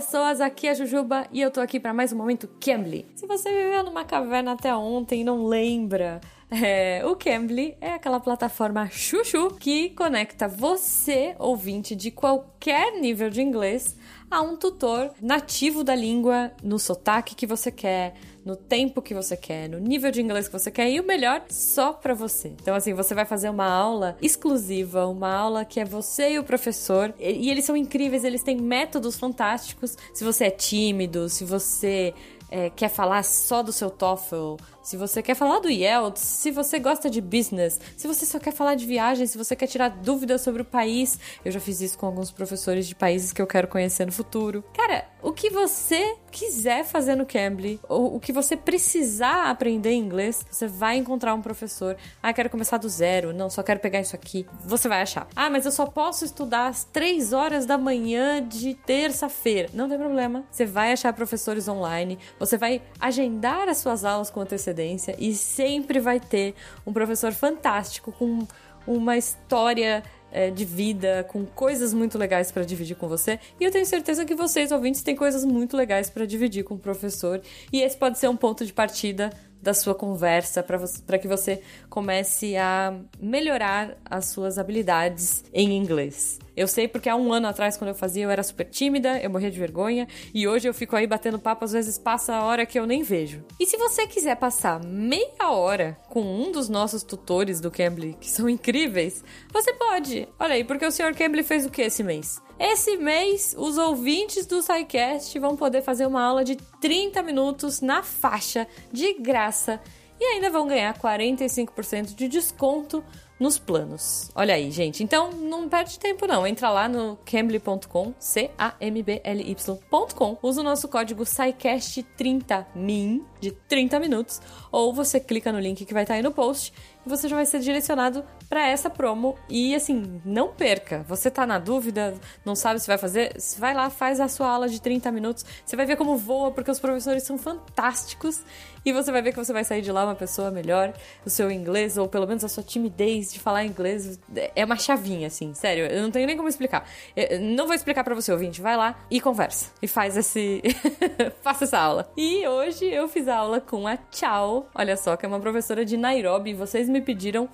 pessoas, 0.00 0.40
aqui 0.40 0.66
é 0.66 0.70
a 0.70 0.74
Jujuba 0.74 1.26
e 1.30 1.42
eu 1.42 1.50
tô 1.50 1.60
aqui 1.60 1.78
para 1.78 1.92
mais 1.92 2.10
um 2.10 2.16
momento 2.16 2.48
Cambly. 2.58 3.04
Se 3.14 3.26
você 3.26 3.50
viveu 3.50 3.84
numa 3.84 4.02
caverna 4.02 4.52
até 4.52 4.74
ontem 4.74 5.20
e 5.20 5.24
não 5.24 5.44
lembra, 5.44 6.22
é, 6.50 7.02
o 7.04 7.14
Cambly 7.14 7.76
é 7.82 7.92
aquela 7.92 8.18
plataforma 8.18 8.88
chuchu 8.90 9.48
que 9.60 9.90
conecta 9.90 10.48
você, 10.48 11.36
ouvinte 11.38 11.94
de 11.94 12.10
qualquer 12.10 12.98
nível 12.98 13.28
de 13.28 13.42
inglês, 13.42 13.94
a 14.30 14.40
um 14.40 14.56
tutor 14.56 15.10
nativo 15.20 15.84
da 15.84 15.94
língua, 15.94 16.50
no 16.62 16.78
sotaque 16.78 17.34
que 17.34 17.46
você 17.46 17.70
quer, 17.70 18.14
no 18.44 18.56
tempo 18.56 19.02
que 19.02 19.14
você 19.14 19.36
quer, 19.36 19.68
no 19.68 19.78
nível 19.78 20.10
de 20.10 20.20
inglês 20.20 20.46
que 20.46 20.52
você 20.52 20.70
quer 20.70 20.90
e 20.90 21.00
o 21.00 21.06
melhor, 21.06 21.42
só 21.50 21.92
para 21.92 22.14
você. 22.14 22.48
Então, 22.48 22.74
assim, 22.74 22.94
você 22.94 23.14
vai 23.14 23.24
fazer 23.24 23.48
uma 23.48 23.66
aula 23.66 24.16
exclusiva, 24.22 25.06
uma 25.06 25.32
aula 25.32 25.64
que 25.64 25.80
é 25.80 25.84
você 25.84 26.32
e 26.32 26.38
o 26.38 26.44
professor. 26.44 27.14
E, 27.18 27.46
e 27.46 27.50
eles 27.50 27.64
são 27.64 27.76
incríveis, 27.76 28.24
eles 28.24 28.42
têm 28.42 28.56
métodos 28.56 29.16
fantásticos. 29.16 29.96
Se 30.14 30.24
você 30.24 30.44
é 30.44 30.50
tímido, 30.50 31.28
se 31.28 31.44
você 31.44 32.14
é, 32.50 32.68
quer 32.70 32.88
falar 32.88 33.22
só 33.24 33.62
do 33.62 33.72
seu 33.72 33.90
TOEFL, 33.90 34.56
se 34.82 34.96
você 34.96 35.22
quer 35.22 35.34
falar 35.34 35.58
do 35.58 35.68
IELTS, 35.68 36.20
se 36.20 36.50
você 36.50 36.78
gosta 36.78 37.10
de 37.10 37.20
business, 37.20 37.78
se 37.96 38.06
você 38.06 38.24
só 38.24 38.38
quer 38.38 38.52
falar 38.52 38.74
de 38.74 38.86
viagem, 38.86 39.26
se 39.26 39.36
você 39.36 39.54
quer 39.54 39.66
tirar 39.66 39.88
dúvidas 39.88 40.40
sobre 40.40 40.62
o 40.62 40.64
país. 40.64 41.18
Eu 41.44 41.52
já 41.52 41.60
fiz 41.60 41.80
isso 41.80 41.98
com 41.98 42.06
alguns 42.06 42.30
professores 42.30 42.86
de 42.86 42.94
países 42.94 43.32
que 43.32 43.42
eu 43.42 43.46
quero 43.46 43.68
conhecer 43.68 44.06
no 44.06 44.12
futuro. 44.12 44.64
Cara, 44.74 45.06
o 45.22 45.32
que 45.32 45.50
você 45.50 46.16
quiser 46.30 46.84
fazer 46.84 47.14
no 47.14 47.26
Cambly, 47.26 47.80
ou 47.88 48.16
o 48.16 48.20
que 48.20 48.32
você 48.32 48.56
precisar 48.56 49.50
aprender 49.50 49.92
inglês, 49.92 50.44
você 50.50 50.66
vai 50.66 50.96
encontrar 50.96 51.34
um 51.34 51.42
professor. 51.42 51.96
Ah, 52.22 52.32
quero 52.32 52.48
começar 52.48 52.78
do 52.78 52.88
zero. 52.88 53.32
Não, 53.34 53.50
só 53.50 53.62
quero 53.62 53.80
pegar 53.80 54.00
isso 54.00 54.16
aqui. 54.16 54.46
Você 54.64 54.88
vai 54.88 55.02
achar. 55.02 55.28
Ah, 55.36 55.50
mas 55.50 55.66
eu 55.66 55.72
só 55.72 55.86
posso 55.86 56.24
estudar 56.24 56.68
às 56.68 56.84
3 56.84 57.32
horas 57.32 57.66
da 57.66 57.76
manhã 57.76 58.46
de 58.46 58.74
terça-feira. 58.74 59.68
Não 59.74 59.88
tem 59.88 59.98
problema. 59.98 60.44
Você 60.50 60.64
vai 60.64 60.92
achar 60.92 61.12
professores 61.12 61.68
online. 61.68 62.18
Você 62.38 62.56
vai 62.56 62.80
agendar 62.98 63.68
as 63.68 63.78
suas 63.78 64.04
aulas 64.04 64.30
com 64.30 64.40
antecedência 64.40 64.69
antecedência 64.70 65.14
e 65.18 65.34
sempre 65.34 66.00
vai 66.00 66.18
ter 66.18 66.54
um 66.86 66.92
professor 66.92 67.32
fantástico 67.32 68.12
com 68.12 68.46
uma 68.86 69.16
história 69.16 70.02
é, 70.32 70.50
de 70.50 70.64
vida, 70.64 71.24
com 71.28 71.44
coisas 71.44 71.92
muito 71.92 72.16
legais 72.16 72.50
para 72.50 72.64
dividir 72.64 72.96
com 72.96 73.08
você. 73.08 73.38
E 73.58 73.64
eu 73.64 73.70
tenho 73.70 73.84
certeza 73.84 74.24
que 74.24 74.34
vocês, 74.34 74.72
ouvintes, 74.72 75.02
têm 75.02 75.16
coisas 75.16 75.44
muito 75.44 75.76
legais 75.76 76.08
para 76.08 76.24
dividir 76.24 76.64
com 76.64 76.74
o 76.74 76.78
professor. 76.78 77.40
E 77.72 77.80
esse 77.80 77.96
pode 77.96 78.18
ser 78.18 78.28
um 78.28 78.36
ponto 78.36 78.64
de 78.64 78.72
partida 78.72 79.30
da 79.60 79.74
sua 79.74 79.94
conversa 79.94 80.62
para 80.62 81.18
que 81.18 81.28
você 81.28 81.62
comece 81.88 82.56
a 82.56 82.94
melhorar 83.20 83.96
as 84.04 84.26
suas 84.26 84.58
habilidades 84.58 85.44
em 85.52 85.76
inglês. 85.76 86.38
Eu 86.56 86.68
sei 86.68 86.86
porque 86.86 87.08
há 87.08 87.16
um 87.16 87.32
ano 87.32 87.46
atrás, 87.46 87.76
quando 87.76 87.88
eu 87.88 87.94
fazia, 87.94 88.24
eu 88.24 88.30
era 88.30 88.42
super 88.42 88.66
tímida, 88.66 89.18
eu 89.18 89.30
morria 89.30 89.50
de 89.50 89.58
vergonha, 89.58 90.06
e 90.34 90.46
hoje 90.46 90.68
eu 90.68 90.74
fico 90.74 90.94
aí 90.94 91.06
batendo 91.06 91.38
papo, 91.38 91.64
às 91.64 91.72
vezes 91.72 91.96
passa 91.96 92.34
a 92.34 92.44
hora 92.44 92.66
que 92.66 92.78
eu 92.78 92.86
nem 92.86 93.02
vejo. 93.02 93.42
E 93.58 93.66
se 93.66 93.76
você 93.76 94.06
quiser 94.06 94.36
passar 94.36 94.84
meia 94.84 95.50
hora 95.50 95.96
com 96.08 96.20
um 96.20 96.52
dos 96.52 96.68
nossos 96.68 97.02
tutores 97.02 97.60
do 97.60 97.70
Cambly, 97.70 98.16
que 98.20 98.28
são 98.28 98.48
incríveis, 98.48 99.24
você 99.52 99.72
pode. 99.72 100.28
Olha 100.38 100.54
aí, 100.54 100.64
porque 100.64 100.84
o 100.84 100.90
Sr. 100.90 101.14
Cambly 101.16 101.42
fez 101.42 101.64
o 101.64 101.70
que 101.70 101.82
esse 101.82 102.02
mês? 102.02 102.42
Esse 102.62 102.98
mês, 102.98 103.54
os 103.56 103.78
ouvintes 103.78 104.44
do 104.44 104.60
SciCast 104.60 105.38
vão 105.38 105.56
poder 105.56 105.80
fazer 105.80 106.04
uma 106.04 106.22
aula 106.22 106.44
de 106.44 106.56
30 106.56 107.22
minutos 107.22 107.80
na 107.80 108.02
faixa, 108.02 108.68
de 108.92 109.14
graça, 109.14 109.80
e 110.20 110.24
ainda 110.24 110.50
vão 110.50 110.66
ganhar 110.66 110.92
45% 110.98 112.14
de 112.14 112.28
desconto 112.28 113.02
nos 113.40 113.58
planos. 113.58 114.30
Olha 114.34 114.54
aí, 114.54 114.70
gente. 114.70 115.02
Então, 115.02 115.32
não 115.32 115.70
perde 115.70 115.98
tempo 115.98 116.26
não. 116.26 116.46
Entra 116.46 116.68
lá 116.68 116.86
no 116.86 117.18
cambly.com, 117.24 118.12
C-A-M-B-L-Y.com. 118.18 120.36
Usa 120.42 120.60
o 120.60 120.64
nosso 120.64 120.86
código 120.86 121.22
SciCast30MIN, 121.22 123.22
de 123.40 123.52
30 123.52 123.98
minutos, 123.98 124.42
ou 124.70 124.92
você 124.92 125.18
clica 125.18 125.50
no 125.50 125.58
link 125.58 125.86
que 125.86 125.94
vai 125.94 126.02
estar 126.02 126.16
aí 126.16 126.22
no 126.22 126.32
post 126.32 126.74
e 127.06 127.08
você 127.08 127.26
já 127.26 127.36
vai 127.36 127.46
ser 127.46 127.60
direcionado 127.60 128.22
para 128.50 128.66
essa 128.66 128.90
promo. 128.90 129.38
E 129.48 129.74
assim, 129.76 130.20
não 130.24 130.48
perca. 130.48 131.04
Você 131.08 131.30
tá 131.30 131.46
na 131.46 131.58
dúvida, 131.58 132.14
não 132.44 132.56
sabe 132.56 132.80
se 132.80 132.86
vai 132.88 132.98
fazer? 132.98 133.32
Vai 133.56 133.72
lá, 133.72 133.88
faz 133.88 134.18
a 134.18 134.26
sua 134.26 134.48
aula 134.48 134.68
de 134.68 134.82
30 134.82 135.12
minutos. 135.12 135.46
Você 135.64 135.76
vai 135.76 135.86
ver 135.86 135.96
como 135.96 136.16
voa, 136.16 136.50
porque 136.50 136.70
os 136.70 136.80
professores 136.80 137.22
são 137.22 137.38
fantásticos 137.38 138.42
e 138.84 138.92
você 138.92 139.12
vai 139.12 139.22
ver 139.22 139.32
que 139.32 139.38
você 139.38 139.52
vai 139.52 139.62
sair 139.62 139.82
de 139.82 139.92
lá 139.92 140.04
uma 140.04 140.14
pessoa 140.14 140.50
melhor. 140.50 140.92
O 141.24 141.30
seu 141.30 141.50
inglês, 141.50 141.96
ou 141.96 142.08
pelo 142.08 142.26
menos 142.26 142.42
a 142.44 142.48
sua 142.48 142.62
timidez 142.62 143.32
de 143.32 143.38
falar 143.38 143.64
inglês, 143.64 144.18
é 144.56 144.64
uma 144.64 144.76
chavinha, 144.76 145.28
assim. 145.28 145.54
Sério, 145.54 145.86
eu 145.86 146.02
não 146.02 146.10
tenho 146.10 146.26
nem 146.26 146.36
como 146.36 146.48
explicar. 146.48 146.88
Eu 147.14 147.40
não 147.40 147.66
vou 147.66 147.74
explicar 147.74 148.02
para 148.02 148.14
você, 148.14 148.32
ouvinte. 148.32 148.60
Vai 148.60 148.76
lá 148.76 148.98
e 149.10 149.20
conversa. 149.20 149.70
E 149.80 149.86
faz 149.86 150.16
esse. 150.16 150.62
Faça 151.42 151.64
essa 151.64 151.78
aula. 151.78 152.10
E 152.16 152.46
hoje 152.48 152.86
eu 152.86 153.06
fiz 153.06 153.28
a 153.28 153.36
aula 153.36 153.60
com 153.60 153.86
a 153.86 153.96
Tchau. 153.96 154.68
Olha 154.74 154.96
só, 154.96 155.16
que 155.16 155.24
é 155.24 155.28
uma 155.28 155.40
professora 155.40 155.84
de 155.84 155.96
Nairobi. 155.96 156.54
Vocês 156.54 156.88
me 156.88 157.00
pediram 157.00 157.46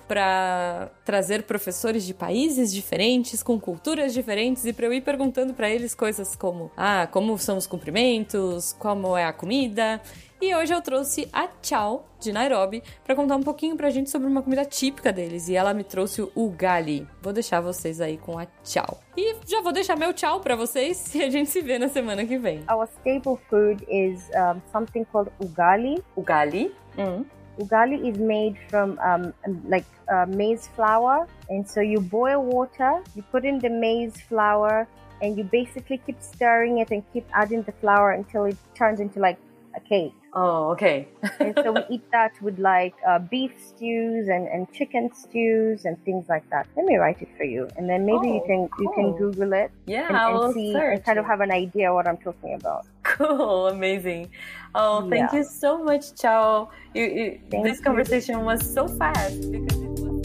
para 0.87 1.05
trazer 1.05 1.43
professores 1.43 2.05
de 2.05 2.13
países 2.13 2.71
diferentes, 2.71 3.43
com 3.43 3.59
culturas 3.59 4.13
diferentes, 4.13 4.65
e 4.65 4.73
para 4.73 4.85
eu 4.85 4.93
ir 4.93 5.01
perguntando 5.01 5.53
para 5.53 5.69
eles 5.69 5.93
coisas 5.93 6.35
como: 6.35 6.71
ah, 6.75 7.07
como 7.11 7.37
são 7.37 7.57
os 7.57 7.67
cumprimentos, 7.67 8.73
como 8.73 9.15
é 9.17 9.25
a 9.25 9.33
comida. 9.33 10.01
E 10.39 10.53
hoje 10.53 10.71
eu 10.71 10.79
trouxe 10.81 11.27
a 11.33 11.47
Tchau, 11.47 12.07
de 12.19 12.31
Nairobi, 12.31 12.83
para 13.03 13.15
contar 13.15 13.35
um 13.35 13.41
pouquinho 13.41 13.75
pra 13.75 13.89
gente 13.89 14.11
sobre 14.11 14.27
uma 14.27 14.43
comida 14.43 14.63
típica 14.63 15.11
deles. 15.11 15.47
E 15.49 15.55
ela 15.55 15.73
me 15.73 15.83
trouxe 15.83 16.21
o 16.21 16.31
ugali. 16.35 17.07
Vou 17.23 17.33
deixar 17.33 17.59
vocês 17.59 17.99
aí 17.99 18.19
com 18.19 18.37
a 18.37 18.45
Tchau. 18.63 18.99
E 19.17 19.35
já 19.47 19.61
vou 19.61 19.71
deixar 19.71 19.97
meu 19.97 20.13
tchau 20.13 20.39
para 20.39 20.55
vocês 20.55 21.13
e 21.15 21.23
a 21.23 21.29
gente 21.31 21.49
se 21.49 21.59
vê 21.61 21.79
na 21.79 21.89
semana 21.89 22.23
que 22.23 22.37
vem. 22.37 22.63
Our 22.71 22.87
staple 22.99 23.39
food 23.49 23.83
is 23.89 24.29
um, 24.35 24.61
something 24.71 25.05
called 25.05 25.31
ugali. 25.39 26.03
Ugali? 26.15 26.71
Mm. 26.95 27.25
Ugali 27.59 28.07
is 28.09 28.17
made 28.19 28.57
from 28.69 28.99
um, 28.99 29.33
like 29.65 29.85
uh, 30.11 30.25
maize 30.27 30.67
flour, 30.75 31.27
and 31.49 31.67
so 31.67 31.81
you 31.81 31.99
boil 31.99 32.43
water, 32.43 33.01
you 33.15 33.23
put 33.31 33.45
in 33.45 33.59
the 33.59 33.69
maize 33.69 34.19
flour, 34.21 34.87
and 35.21 35.37
you 35.37 35.43
basically 35.43 35.97
keep 36.05 36.21
stirring 36.21 36.79
it 36.79 36.91
and 36.91 37.03
keep 37.13 37.25
adding 37.33 37.63
the 37.63 37.71
flour 37.73 38.11
until 38.11 38.45
it 38.45 38.57
turns 38.75 38.99
into 38.99 39.19
like 39.19 39.39
a 39.75 39.79
cake. 39.79 40.13
Oh, 40.39 40.69
okay. 40.73 41.07
and 41.39 41.57
so 41.63 41.71
we 41.71 41.81
eat 41.89 42.11
that 42.11 42.39
with 42.43 42.59
like 42.59 42.93
uh, 43.07 43.17
beef 43.17 43.53
stews 43.57 44.27
and, 44.27 44.47
and 44.47 44.71
chicken 44.71 45.09
stews 45.11 45.85
and 45.85 45.97
things 46.05 46.29
like 46.29 46.47
that. 46.51 46.67
Let 46.77 46.85
me 46.85 46.97
write 46.97 47.23
it 47.23 47.29
for 47.35 47.43
you, 47.43 47.67
and 47.75 47.89
then 47.89 48.05
maybe 48.05 48.29
oh, 48.29 48.35
you 48.35 48.43
can 48.45 48.67
cool. 48.67 48.83
you 48.83 48.91
can 48.93 49.17
Google 49.17 49.53
it. 49.53 49.71
Yeah, 49.87 50.05
and, 50.07 50.15
and 50.15 50.53
see 50.53 50.73
search. 50.73 50.97
and 50.97 51.03
kind 51.03 51.17
of 51.17 51.25
have 51.25 51.41
an 51.41 51.51
idea 51.51 51.91
what 51.91 52.07
I'm 52.07 52.17
talking 52.17 52.53
about. 52.53 52.85
Cool, 53.01 53.69
amazing. 53.69 54.29
Oh, 54.75 55.09
thank 55.09 55.31
yeah. 55.31 55.39
you 55.39 55.43
so 55.43 55.83
much, 55.83 56.13
Chao. 56.13 56.69
You, 56.93 57.05
you, 57.05 57.63
this 57.63 57.79
conversation 57.79 58.37
you. 58.37 58.45
was 58.45 58.61
so 58.61 58.87
fast 58.87 59.51
because. 59.51 60.16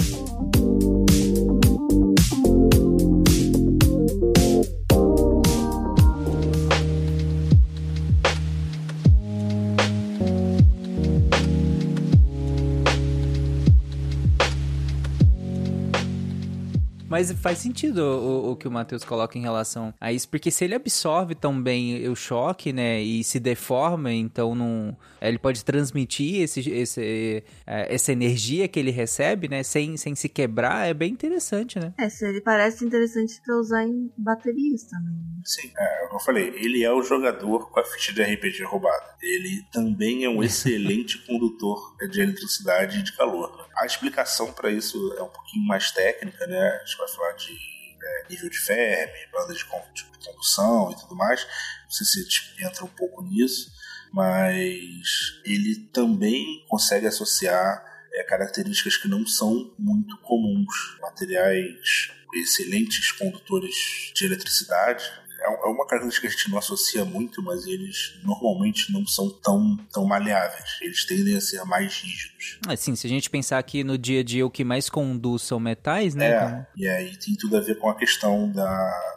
Mas 17.13 17.31
faz 17.31 17.59
sentido 17.59 17.99
o, 17.99 18.53
o, 18.53 18.57
que 18.57 18.67
o 18.67 18.71
Matheus 18.71 19.05
coloca 19.05 19.37
em 19.37 19.43
relação 19.43 19.93
a 20.01 20.11
isso, 20.11 20.27
porque 20.31 20.51
se 20.51 20.65
ele 20.65 20.75
absorve 20.75 21.35
tão 21.35 21.63
bem 21.63 22.09
o 22.09 22.17
choque, 22.17 22.73
né, 22.73 23.03
e 23.03 23.23
se 23.23 23.39
deforma, 23.39 24.11
então 24.11 24.55
não, 24.55 24.97
ele 25.21 25.39
pode 25.39 25.63
transmitir 25.63 26.41
esse, 26.41 26.71
esse, 26.71 27.45
é, 27.67 27.95
essa 27.95 28.13
energia 28.13 28.67
que 28.67 28.81
ele 28.81 28.91
recebe, 28.91 29.47
né, 29.47 29.63
sem, 29.63 29.95
sem 29.99 30.15
se 30.15 30.27
quebrar, 30.27 30.89
é 30.89 30.95
bem 30.95 31.13
interessante, 31.13 31.79
né? 31.79 31.93
É, 31.99 32.09
se 32.09 32.25
ele 32.27 32.41
parece 32.41 32.83
interessante 32.83 33.43
para 33.45 33.59
usar 33.59 33.85
em 33.85 34.11
baterias 34.17 34.85
também. 34.85 35.15
Sim, 35.45 35.71
é, 35.77 36.07
como 36.07 36.15
eu 36.15 36.25
falei, 36.25 36.49
ele 36.55 36.83
é 36.83 36.91
o 36.91 37.03
jogador 37.03 37.71
com 37.71 37.81
a 37.81 37.85
ficha 37.85 38.15
de 38.15 38.23
RPG 38.23 38.65
roubada. 38.65 39.17
Ele 39.21 39.63
também 39.71 40.25
é 40.25 40.31
um 40.31 40.41
excelente 40.43 41.19
condutor 41.27 41.95
de 42.11 42.23
eletricidade 42.23 43.01
e 43.01 43.03
de 43.03 43.15
calor. 43.15 43.69
A 43.77 43.87
explicação 43.87 44.53
para 44.53 44.71
isso 44.71 44.97
é 45.19 45.23
um 45.23 45.29
pouquinho 45.29 45.67
mais 45.67 45.91
técnica, 45.91 46.47
né? 46.47 46.81
Vai 47.03 47.09
falar 47.09 47.33
de 47.33 47.53
é, 48.01 48.29
nível 48.31 48.49
de 48.49 48.59
Fermi, 48.59 49.27
banda 49.33 49.53
de 49.53 49.65
condução 49.65 50.93
e 50.93 50.97
tudo 51.01 51.17
mais. 51.17 51.45
Não 51.85 51.91
sei 51.91 52.07
se 52.07 52.29
tipo, 52.29 52.65
entra 52.65 52.85
um 52.85 52.89
pouco 52.89 53.23
nisso, 53.23 53.73
mas 54.13 55.41
ele 55.45 55.89
também 55.93 56.65
consegue 56.69 57.07
associar 57.07 57.85
é, 58.13 58.23
características 58.23 58.97
que 58.97 59.09
não 59.09 59.27
são 59.27 59.75
muito 59.77 60.17
comuns, 60.19 60.97
materiais 61.01 62.13
excelentes 62.35 63.11
condutores 63.13 64.13
de 64.15 64.25
eletricidade, 64.25 65.05
é, 65.43 65.47
é 65.47 65.67
uma 65.69 65.87
característica 65.87 66.29
que 66.29 66.35
a 66.35 66.37
gente 66.37 66.51
não 66.51 66.59
associa 66.59 67.05
muito, 67.05 67.43
mas 67.43 67.67
eles 67.67 68.19
normalmente 68.23 68.93
não 68.93 69.07
são 69.07 69.29
tão, 69.29 69.77
tão 69.93 70.05
maleáveis. 70.05 70.79
Eles 70.81 71.05
tendem 71.05 71.37
a 71.37 71.41
ser 71.41 71.65
mais 71.65 72.01
rígidos. 72.01 72.59
Assim, 72.67 72.95
se 72.95 73.07
a 73.07 73.11
gente 73.11 73.29
pensar 73.29 73.63
que 73.63 73.85
no 73.85 73.99
dia 73.99 74.21
a 74.21 74.25
dia 74.25 74.47
o 74.47 74.51
que 74.51 74.65
mais 74.65 74.89
conduz 74.89 75.43
são 75.43 75.59
metais, 75.59 76.15
né? 76.15 76.31
É, 76.31 76.37
então... 76.37 76.67
e 76.77 76.89
aí 76.89 77.17
tem 77.17 77.35
tudo 77.35 77.57
a 77.57 77.61
ver 77.61 77.79
com 77.79 77.89
a 77.89 77.97
questão 77.97 78.51
da, 78.51 78.65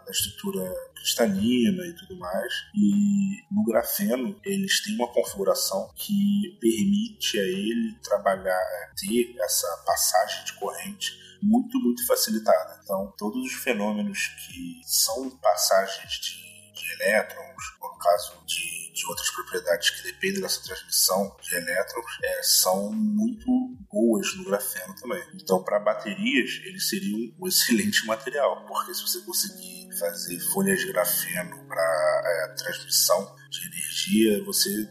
da 0.05 0.11
estrutura 0.11 0.61
cristalina 0.95 1.85
e 1.85 1.93
tudo 1.93 2.17
mais. 2.17 2.53
E 2.73 3.43
no 3.51 3.63
grafeno, 3.63 4.35
eles 4.43 4.83
têm 4.83 4.95
uma 4.95 5.07
configuração 5.07 5.89
que 5.95 6.57
permite 6.59 7.39
a 7.39 7.43
ele 7.43 7.95
trabalhar, 8.01 8.59
é, 8.59 8.89
ter 8.95 9.35
essa 9.39 9.67
passagem 9.85 10.45
de 10.45 10.53
corrente 10.53 11.24
muito, 11.41 11.79
muito 11.79 12.05
facilitada. 12.05 12.79
Então, 12.83 13.13
todos 13.17 13.45
os 13.45 13.53
fenômenos 13.53 14.27
que 14.47 14.81
são 14.85 15.29
passagens 15.37 16.11
de, 16.21 16.73
de 16.73 16.93
elétrons, 16.93 17.63
ou 17.81 17.91
no 17.91 17.97
caso 17.97 18.33
de, 18.45 18.93
de 18.93 19.05
outras 19.07 19.29
propriedades 19.31 19.89
que 19.89 20.03
dependem 20.03 20.41
dessa 20.41 20.63
transmissão 20.63 21.35
de 21.41 21.55
elétrons, 21.55 22.05
é, 22.23 22.43
são 22.43 22.91
muito 22.91 23.45
boas 23.91 24.35
no 24.35 24.45
grafeno 24.45 24.95
também. 24.95 25.23
Então, 25.35 25.63
para 25.63 25.79
baterias, 25.79 26.61
eles 26.63 26.89
seriam 26.89 27.19
um 27.39 27.47
excelente 27.47 28.05
material, 28.07 28.65
porque 28.65 28.93
se 28.93 29.01
você 29.01 29.21
conseguir 29.21 29.89
fazer 29.99 30.39
folhas 30.51 30.79
de 30.79 30.87
grafeno 30.87 31.65
para 31.67 32.23
é, 32.25 32.55
transmissão 32.55 33.34
de 33.61 33.67
energia, 33.67 34.43
você 34.43 34.85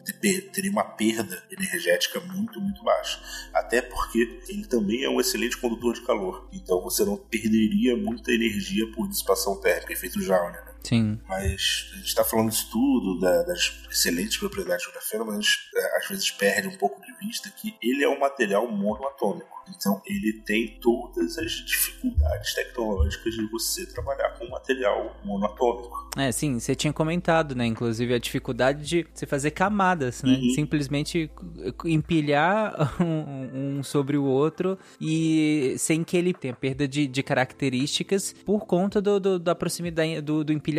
teria 0.53 0.71
uma 0.71 0.85
perda 0.85 1.43
energética 1.51 2.21
muito, 2.21 2.61
muito 2.61 2.83
baixa. 2.83 3.21
Até 3.53 3.83
porque 3.83 4.41
ele 4.49 4.67
também 4.67 5.05
é 5.05 5.09
um 5.09 5.21
excelente 5.21 5.57
condutor 5.57 5.95
de 5.95 6.03
calor. 6.03 6.49
Então 6.53 6.81
você 6.81 7.05
não 7.05 7.17
perderia 7.17 7.97
muita 7.97 8.33
energia 8.33 8.91
por 8.93 9.09
dissipação 9.09 9.61
térmica, 9.61 9.93
efeito 9.93 10.21
Joule. 10.21 10.53
Né? 10.53 10.74
Sim. 10.85 11.19
Mas 11.27 11.91
a 11.93 11.97
gente 11.97 12.07
está 12.07 12.23
falando 12.25 12.51
disso 12.51 12.69
tudo, 12.71 13.19
da, 13.19 13.43
das 13.43 13.73
excelentes 13.91 14.37
propriedades 14.37 14.87
do 14.87 14.93
grafeno, 14.93 15.25
mas 15.25 15.47
é, 15.75 15.99
às 15.99 16.09
vezes 16.09 16.31
perde 16.31 16.69
um 16.69 16.77
pouco 16.77 17.01
de 17.01 17.27
vista 17.27 17.51
que 17.51 17.75
ele 17.83 18.05
é 18.05 18.09
um 18.09 18.21
material 18.21 18.71
monoatômico. 18.71 19.55
Então 19.69 20.01
ele 20.07 20.43
tem 20.45 20.79
todas 20.81 21.39
as 21.39 21.51
dificuldades 21.53 22.55
tecnológicas 22.55 23.35
de 23.35 23.47
você 23.51 23.87
trabalhar 23.87 24.31
com 24.39 24.49
material 24.49 25.17
monatômico. 25.25 26.11
É, 26.17 26.31
sim, 26.31 26.59
você 26.59 26.75
tinha 26.75 26.93
comentado, 26.93 27.55
né? 27.55 27.67
Inclusive 27.67 28.15
a 28.15 28.19
dificuldade 28.19 28.87
de 28.87 29.07
você 29.13 29.27
fazer 29.27 29.51
camadas, 29.51 30.23
né? 30.23 30.35
Uhum. 30.35 30.55
Simplesmente 30.55 31.31
empilhar 31.85 32.95
um, 33.01 33.79
um, 33.79 33.83
sobre 33.83 34.17
o 34.17 34.25
outro 34.25 34.79
e 35.01 35.75
sem 35.79 36.05
que 36.05 36.17
ele 36.17 36.33
tenha 36.33 36.55
perda 36.55 36.87
de, 36.87 37.07
de 37.07 37.23
características 37.23 38.35
por 38.45 38.67
conta 38.67 39.01
do, 39.01 39.19
do 39.19 39.39
da 39.39 39.55
proximidade 39.55 40.21
do, 40.21 40.45
do, 40.45 40.53
empilhamento, 40.53 40.74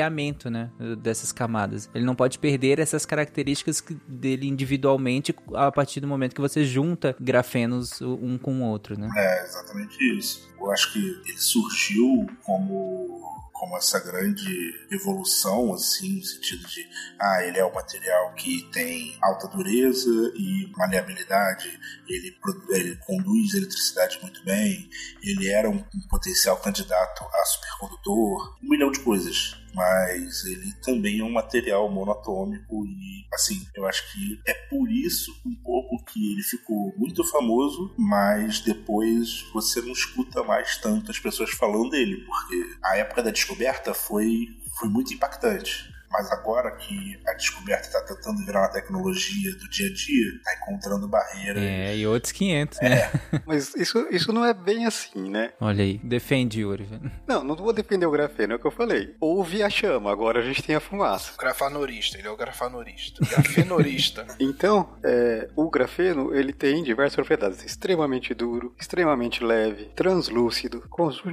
né? 0.49 0.69
Dessas 0.99 1.31
camadas. 1.31 1.89
Ele 1.93 2.05
não 2.05 2.15
pode 2.15 2.39
perder 2.39 2.79
essas 2.79 3.05
características 3.05 3.83
dele 4.07 4.47
individualmente 4.47 5.35
a 5.53 5.71
partir 5.71 5.99
do 5.99 6.07
momento 6.07 6.33
que 6.33 6.41
você 6.41 6.63
junta 6.63 7.15
grafenos 7.19 8.01
um 8.01 8.37
com 8.37 8.61
o 8.61 8.63
outro 8.63 8.85
outro, 8.85 8.99
né? 8.99 9.09
É, 9.15 9.43
exatamente 9.43 9.97
isso. 10.17 10.47
Eu 10.65 10.71
acho 10.71 10.91
que 10.91 10.99
ele 10.99 11.37
surgiu 11.37 12.27
como 12.43 13.35
como 13.55 13.77
essa 13.77 13.99
grande 14.01 14.85
evolução, 14.91 15.73
assim, 15.73 16.17
no 16.17 16.25
sentido 16.25 16.67
de, 16.67 16.85
ah, 17.17 17.41
ele 17.45 17.57
é 17.57 17.65
um 17.65 17.73
material 17.73 18.33
que 18.33 18.69
tem 18.73 19.17
alta 19.21 19.47
dureza 19.47 20.11
e 20.35 20.69
maleabilidade, 20.75 21.79
ele, 22.05 22.37
ele 22.71 22.97
conduz 22.97 23.53
eletricidade 23.53 24.19
muito 24.21 24.43
bem, 24.43 24.89
ele 25.23 25.49
era 25.49 25.69
um, 25.69 25.77
um 25.77 26.07
potencial 26.09 26.57
candidato 26.57 27.23
a 27.23 27.45
supercondutor, 27.45 28.57
um 28.61 28.69
milhão 28.69 28.91
de 28.91 28.99
coisas 28.99 29.55
mas 29.75 30.45
ele 30.45 30.71
também 30.81 31.19
é 31.19 31.23
um 31.23 31.31
material 31.31 31.91
monatômico 31.91 32.85
e 32.85 33.25
assim, 33.33 33.67
eu 33.75 33.85
acho 33.85 34.09
que 34.13 34.39
é 34.47 34.53
por 34.69 34.89
isso 34.89 35.35
um 35.45 35.53
pouco 35.53 36.01
que 36.05 36.31
ele 36.31 36.41
ficou 36.41 36.93
muito 36.97 37.23
famoso, 37.25 37.93
mas 37.97 38.61
depois 38.61 39.45
você 39.53 39.81
não 39.81 39.91
escuta 39.91 40.41
mais 40.43 40.54
tanto 40.81 41.11
as 41.11 41.19
pessoas 41.19 41.51
falando 41.51 41.89
dele, 41.89 42.25
porque 42.25 42.77
a 42.83 42.97
época 42.97 43.23
da 43.23 43.31
descoberta 43.31 43.93
foi 43.93 44.57
foi 44.77 44.89
muito 44.89 45.13
impactante. 45.13 45.94
Mas 46.17 46.31
agora 46.31 46.71
que 46.71 47.19
a 47.27 47.33
descoberta 47.33 47.87
está 47.87 48.01
tentando 48.01 48.45
virar 48.45 48.61
uma 48.61 48.69
tecnologia 48.69 49.51
do 49.51 49.69
dia 49.69 49.87
a 49.87 49.93
dia, 49.93 50.27
está 50.37 50.53
encontrando 50.53 51.09
barreiras. 51.09 51.61
É, 51.61 51.97
e 51.97 52.07
outros 52.07 52.31
500, 52.31 52.79
né? 52.79 52.99
É. 52.99 53.11
Mas 53.45 53.75
isso, 53.75 54.07
isso 54.09 54.31
não 54.31 54.45
é 54.45 54.53
bem 54.53 54.85
assim, 54.85 55.29
né? 55.29 55.51
Olha 55.59 55.83
aí, 55.83 55.99
defende, 56.01 56.61
Yuri. 56.61 56.87
Não, 57.27 57.43
não 57.43 57.55
vou 57.55 57.73
defender 57.73 58.05
o 58.05 58.11
grafeno, 58.11 58.53
é 58.53 58.55
o 58.55 58.59
que 58.59 58.67
eu 58.67 58.71
falei. 58.71 59.15
Houve 59.19 59.63
a 59.63 59.69
chama, 59.69 60.11
agora 60.11 60.39
a 60.39 60.43
gente 60.43 60.61
tem 60.61 60.75
a 60.75 60.79
fumaça. 60.79 61.33
O 61.33 61.37
grafanorista, 61.37 62.17
ele 62.17 62.27
é 62.27 62.31
o 62.31 62.37
grafanorista. 62.37 63.25
Grafenorista. 63.25 64.27
então, 64.39 64.95
é, 65.03 65.49
o 65.55 65.69
grafeno, 65.69 66.33
ele 66.35 66.53
tem 66.53 66.83
diversas 66.83 67.15
propriedades. 67.15 67.63
Extremamente 67.65 68.33
duro, 68.33 68.75
extremamente 68.79 69.43
leve, 69.43 69.85
translúcido, 69.95 70.83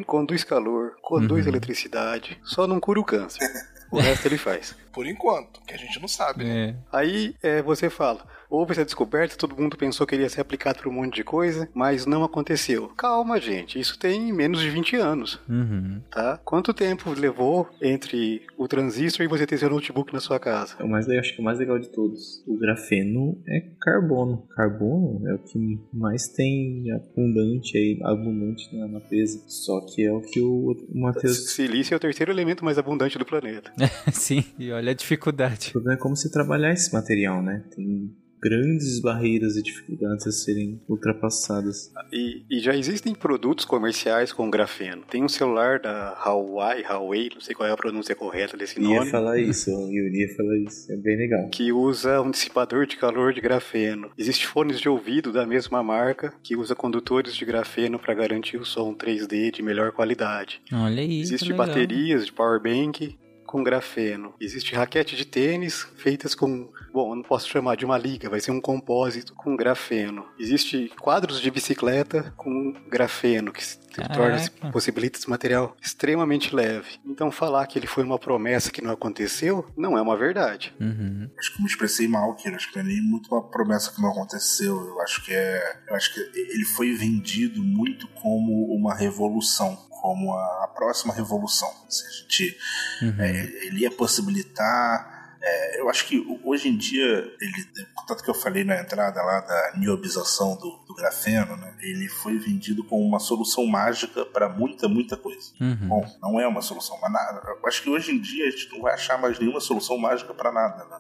conduz 0.07 0.45
calor, 0.45 0.97
conduz 1.03 1.45
uhum. 1.45 1.53
eletricidade, 1.53 2.41
só 2.43 2.67
não 2.67 2.81
cura 2.81 3.01
o 3.01 3.05
câncer. 3.05 3.47
O 3.93 4.01
resto 4.01 4.27
ele 4.27 4.39
faz. 4.39 4.75
Por 4.91 5.07
enquanto, 5.07 5.61
que 5.67 5.75
a 5.75 5.77
gente 5.77 6.01
não 6.01 6.09
sabe, 6.09 6.45
né? 6.45 6.71
É. 6.71 6.75
Aí 6.91 7.37
é, 7.43 7.63
você 7.63 7.91
fala, 7.91 8.27
houve 8.53 8.73
essa 8.73 8.85
descoberta, 8.85 9.35
todo 9.35 9.57
mundo 9.57 9.79
pensou 9.79 10.07
que 10.07 10.15
ele 10.15 10.25
ia 10.25 10.29
ser 10.29 10.43
aplicado 10.43 10.79
para 10.79 10.89
um 10.89 10.93
monte 10.93 11.15
de 11.15 11.25
coisa, 11.25 11.67
mas 11.73 12.05
não 12.05 12.23
aconteceu. 12.23 12.89
Calma, 12.89 13.41
gente, 13.41 13.81
isso 13.81 13.99
tem 13.99 14.31
menos 14.31 14.61
de 14.61 14.69
20 14.69 14.97
anos. 14.97 15.41
Uhum. 15.49 16.03
Tá? 16.11 16.39
Quanto 16.45 16.75
tempo 16.75 17.11
levou 17.11 17.67
entre 17.81 18.43
o 18.59 18.69
transistor 18.69 19.25
e 19.25 19.29
você 19.29 19.47
ter 19.47 19.57
seu 19.57 19.71
notebook 19.71 20.13
na 20.13 20.21
sua 20.21 20.39
casa? 20.39 20.77
É 20.79 20.85
o 20.85 20.89
mais, 20.89 21.09
acho 21.09 21.35
que 21.35 21.41
o 21.41 21.45
mais 21.45 21.59
legal 21.59 21.79
de 21.79 21.91
todos. 21.91 22.45
O 22.47 22.59
grafeno 22.59 23.43
é 23.49 23.73
carbono. 23.81 24.47
Carbono 24.55 25.27
é 25.29 25.35
o 25.35 25.39
que 25.39 25.81
mais 25.93 26.29
tem 26.29 26.85
abundante 26.93 27.79
aí, 27.79 27.99
abundante 28.03 28.77
na 28.77 28.87
natureza. 28.87 29.43
Só 29.47 29.81
que 29.87 30.05
é 30.05 30.13
o 30.13 30.21
que 30.21 30.41
o, 30.41 30.73
o 30.73 31.01
Matheus. 31.01 31.53
Silício 31.55 31.95
é 31.95 31.97
o 31.97 32.01
terceiro 32.01 32.31
elemento 32.31 32.65
mais 32.65 32.77
abundante 32.77 33.19
do 33.19 33.25
planeta. 33.25 33.73
Sim, 34.13 34.45
e 34.59 34.71
olha 34.71 34.91
a 34.91 34.95
dificuldade. 34.95 35.69
O 35.69 35.73
problema 35.73 35.99
é 35.99 36.01
como 36.01 36.17
se 36.17 36.31
trabalhar 36.31 36.73
esse 36.73 36.93
material, 36.93 37.43
né? 37.43 37.65
Tem 37.75 38.13
grandes 38.43 39.01
barreiras 39.01 39.57
e 39.57 39.63
dificuldades 39.63 40.27
a 40.27 40.33
serem 40.33 40.81
ultrapassadas. 40.89 41.93
E, 42.13 42.43
e, 42.51 42.59
já 42.59 42.75
existem 42.75 43.15
produtos 43.15 43.65
comerciais 43.65 44.33
com 44.33 44.51
grafeno. 44.51 45.03
Tem 45.09 45.23
um 45.23 45.29
celular 45.29 45.79
da 45.79 46.13
Huawei, 46.25 46.83
Huawei, 46.83 47.31
não 47.33 47.41
sei 47.41 47.55
qual 47.55 47.69
é 47.69 47.73
a 47.73 47.77
pronúncia 47.77 48.15
correta 48.17 48.57
desse 48.57 48.81
nome. 48.81 48.97
Eu 48.97 49.05
ia 49.05 49.11
falar 49.11 49.39
isso, 49.39 49.71
eu 49.71 50.09
ia 50.13 50.35
falar 50.35 50.59
isso, 50.59 50.93
é 50.93 50.97
bem 50.97 51.17
legal. 51.17 51.49
Que 51.51 51.73
usa 51.73 52.21
um 52.21 52.31
dissipador 52.31 52.87
de 52.87 52.97
calor 52.97 53.33
de 53.33 53.41
grafeno. 53.41 54.11
Existem 54.19 54.47
fones 54.47 54.81
de 54.81 54.89
ouvido 54.89 55.33
da 55.33 55.47
mesma 55.47 55.83
marca 55.83 56.35
que 56.43 56.57
usa 56.57 56.75
condutores 56.75 57.37
de 57.37 57.45
grafeno 57.45 57.99
para 57.99 58.15
garantir 58.15 58.57
o 58.57 58.65
som 58.65 58.93
3D 58.93 59.53
de 59.53 59.63
melhor 59.63 59.93
qualidade. 59.93 60.61
Olha 60.73 61.01
isso. 61.01 61.35
Existem 61.35 61.55
baterias 61.55 62.27
de 62.27 62.33
power 62.33 62.61
bank 62.61 63.17
com 63.53 63.63
grafeno. 63.63 64.33
Existe 64.41 64.75
raquete 64.75 65.15
de 65.15 65.27
tênis 65.27 65.87
feitas 65.97 66.35
com, 66.35 66.73
bom, 66.91 67.13
eu 67.13 67.17
não 67.17 67.23
posso 67.23 67.47
chamar 67.51 67.77
de 67.77 67.85
uma 67.85 67.99
liga, 67.99 68.31
vai 68.31 68.41
ser 68.41 68.51
um 68.51 68.61
compósito 68.63 69.35
com 69.35 69.55
grafeno. 69.55 70.25
Existe 70.39 70.91
quadros 70.99 71.39
de 71.39 71.51
bicicleta 71.51 72.33
com 72.35 72.73
grafeno 72.89 73.53
que 73.53 73.63
torna, 74.01 74.71
possibilita 74.73 75.19
esse 75.19 75.29
material 75.29 75.77
extremamente 75.81 76.55
leve. 76.55 76.89
Então 77.05 77.31
falar 77.31 77.67
que 77.67 77.79
ele 77.79 77.87
foi 77.87 78.05
uma 78.05 78.19
promessa 78.19 78.71
que 78.71 78.83
não 78.83 78.93
aconteceu, 78.93 79.67
não 79.77 79.97
é 79.97 80.03
uma 80.03 80.17
verdade. 80.17 80.75
Uhum. 80.81 81.31
Acho 81.39 81.55
que 81.55 81.63
me 81.63 81.69
expressei 81.69 82.09
mal 82.09 82.33
aqui, 82.33 82.49
acho 82.49 82.71
que 82.71 82.77
não 82.77 82.85
é 82.85 82.89
nem 82.89 83.03
muito 83.03 83.33
uma 83.35 83.43
promessa 83.43 83.93
que 83.93 84.01
não 84.01 84.11
aconteceu. 84.11 84.77
Eu 84.77 85.01
acho 85.03 85.25
que 85.25 85.33
é, 85.33 85.81
eu 85.89 85.97
acho 85.97 86.15
que 86.15 86.21
ele 86.39 86.65
foi 86.65 86.93
vendido 86.93 87.63
muito 87.63 88.09
como 88.09 88.75
uma 88.75 88.95
revolução 88.95 89.77
como 90.03 90.35
a, 90.35 90.65
a 90.65 90.69
próxima 90.75 91.15
revolução. 91.15 91.71
Se 91.89 92.05
a 92.05 92.11
gente, 92.11 92.59
uhum. 93.03 93.21
é, 93.21 93.67
ele 93.67 93.83
ia 93.83 93.91
possibilitar 93.91 95.22
é, 95.43 95.81
eu 95.81 95.91
acho 95.91 96.07
que 96.07 96.25
hoje 96.45 96.69
em 96.69 96.77
dia, 96.77 97.03
ele, 97.41 97.67
tanto 98.07 98.23
que 98.23 98.31
eu 98.31 98.35
falei 98.35 98.63
na 98.63 98.81
entrada 98.81 99.21
lá 99.23 99.41
da 99.41 99.73
niobização 99.77 100.57
do, 100.57 100.85
do 100.87 100.95
grafeno, 100.95 101.57
né, 101.57 101.75
ele 101.81 102.09
foi 102.09 102.39
vendido 102.39 102.85
como 102.85 103.03
uma 103.03 103.19
solução 103.19 103.67
mágica 103.67 104.25
para 104.25 104.49
muita, 104.49 104.89
muita 104.89 105.17
coisa. 105.17 105.51
Uhum. 105.61 105.89
Bom, 105.89 106.19
não 106.23 106.41
é 106.41 106.47
uma 106.47 106.63
solução, 106.63 106.97
mas 107.03 107.13
nada. 107.13 107.43
Eu 107.61 107.67
acho 107.67 107.83
que 107.83 107.91
hoje 107.91 108.13
em 108.13 108.21
dia 108.21 108.47
a 108.47 108.51
gente 108.51 108.71
não 108.71 108.83
vai 108.83 108.95
achar 108.95 109.19
mais 109.19 109.39
nenhuma 109.39 109.61
solução 109.61 109.99
mágica 109.99 110.33
para 110.33 110.53
nada. 110.53 110.85
Né? 110.85 110.99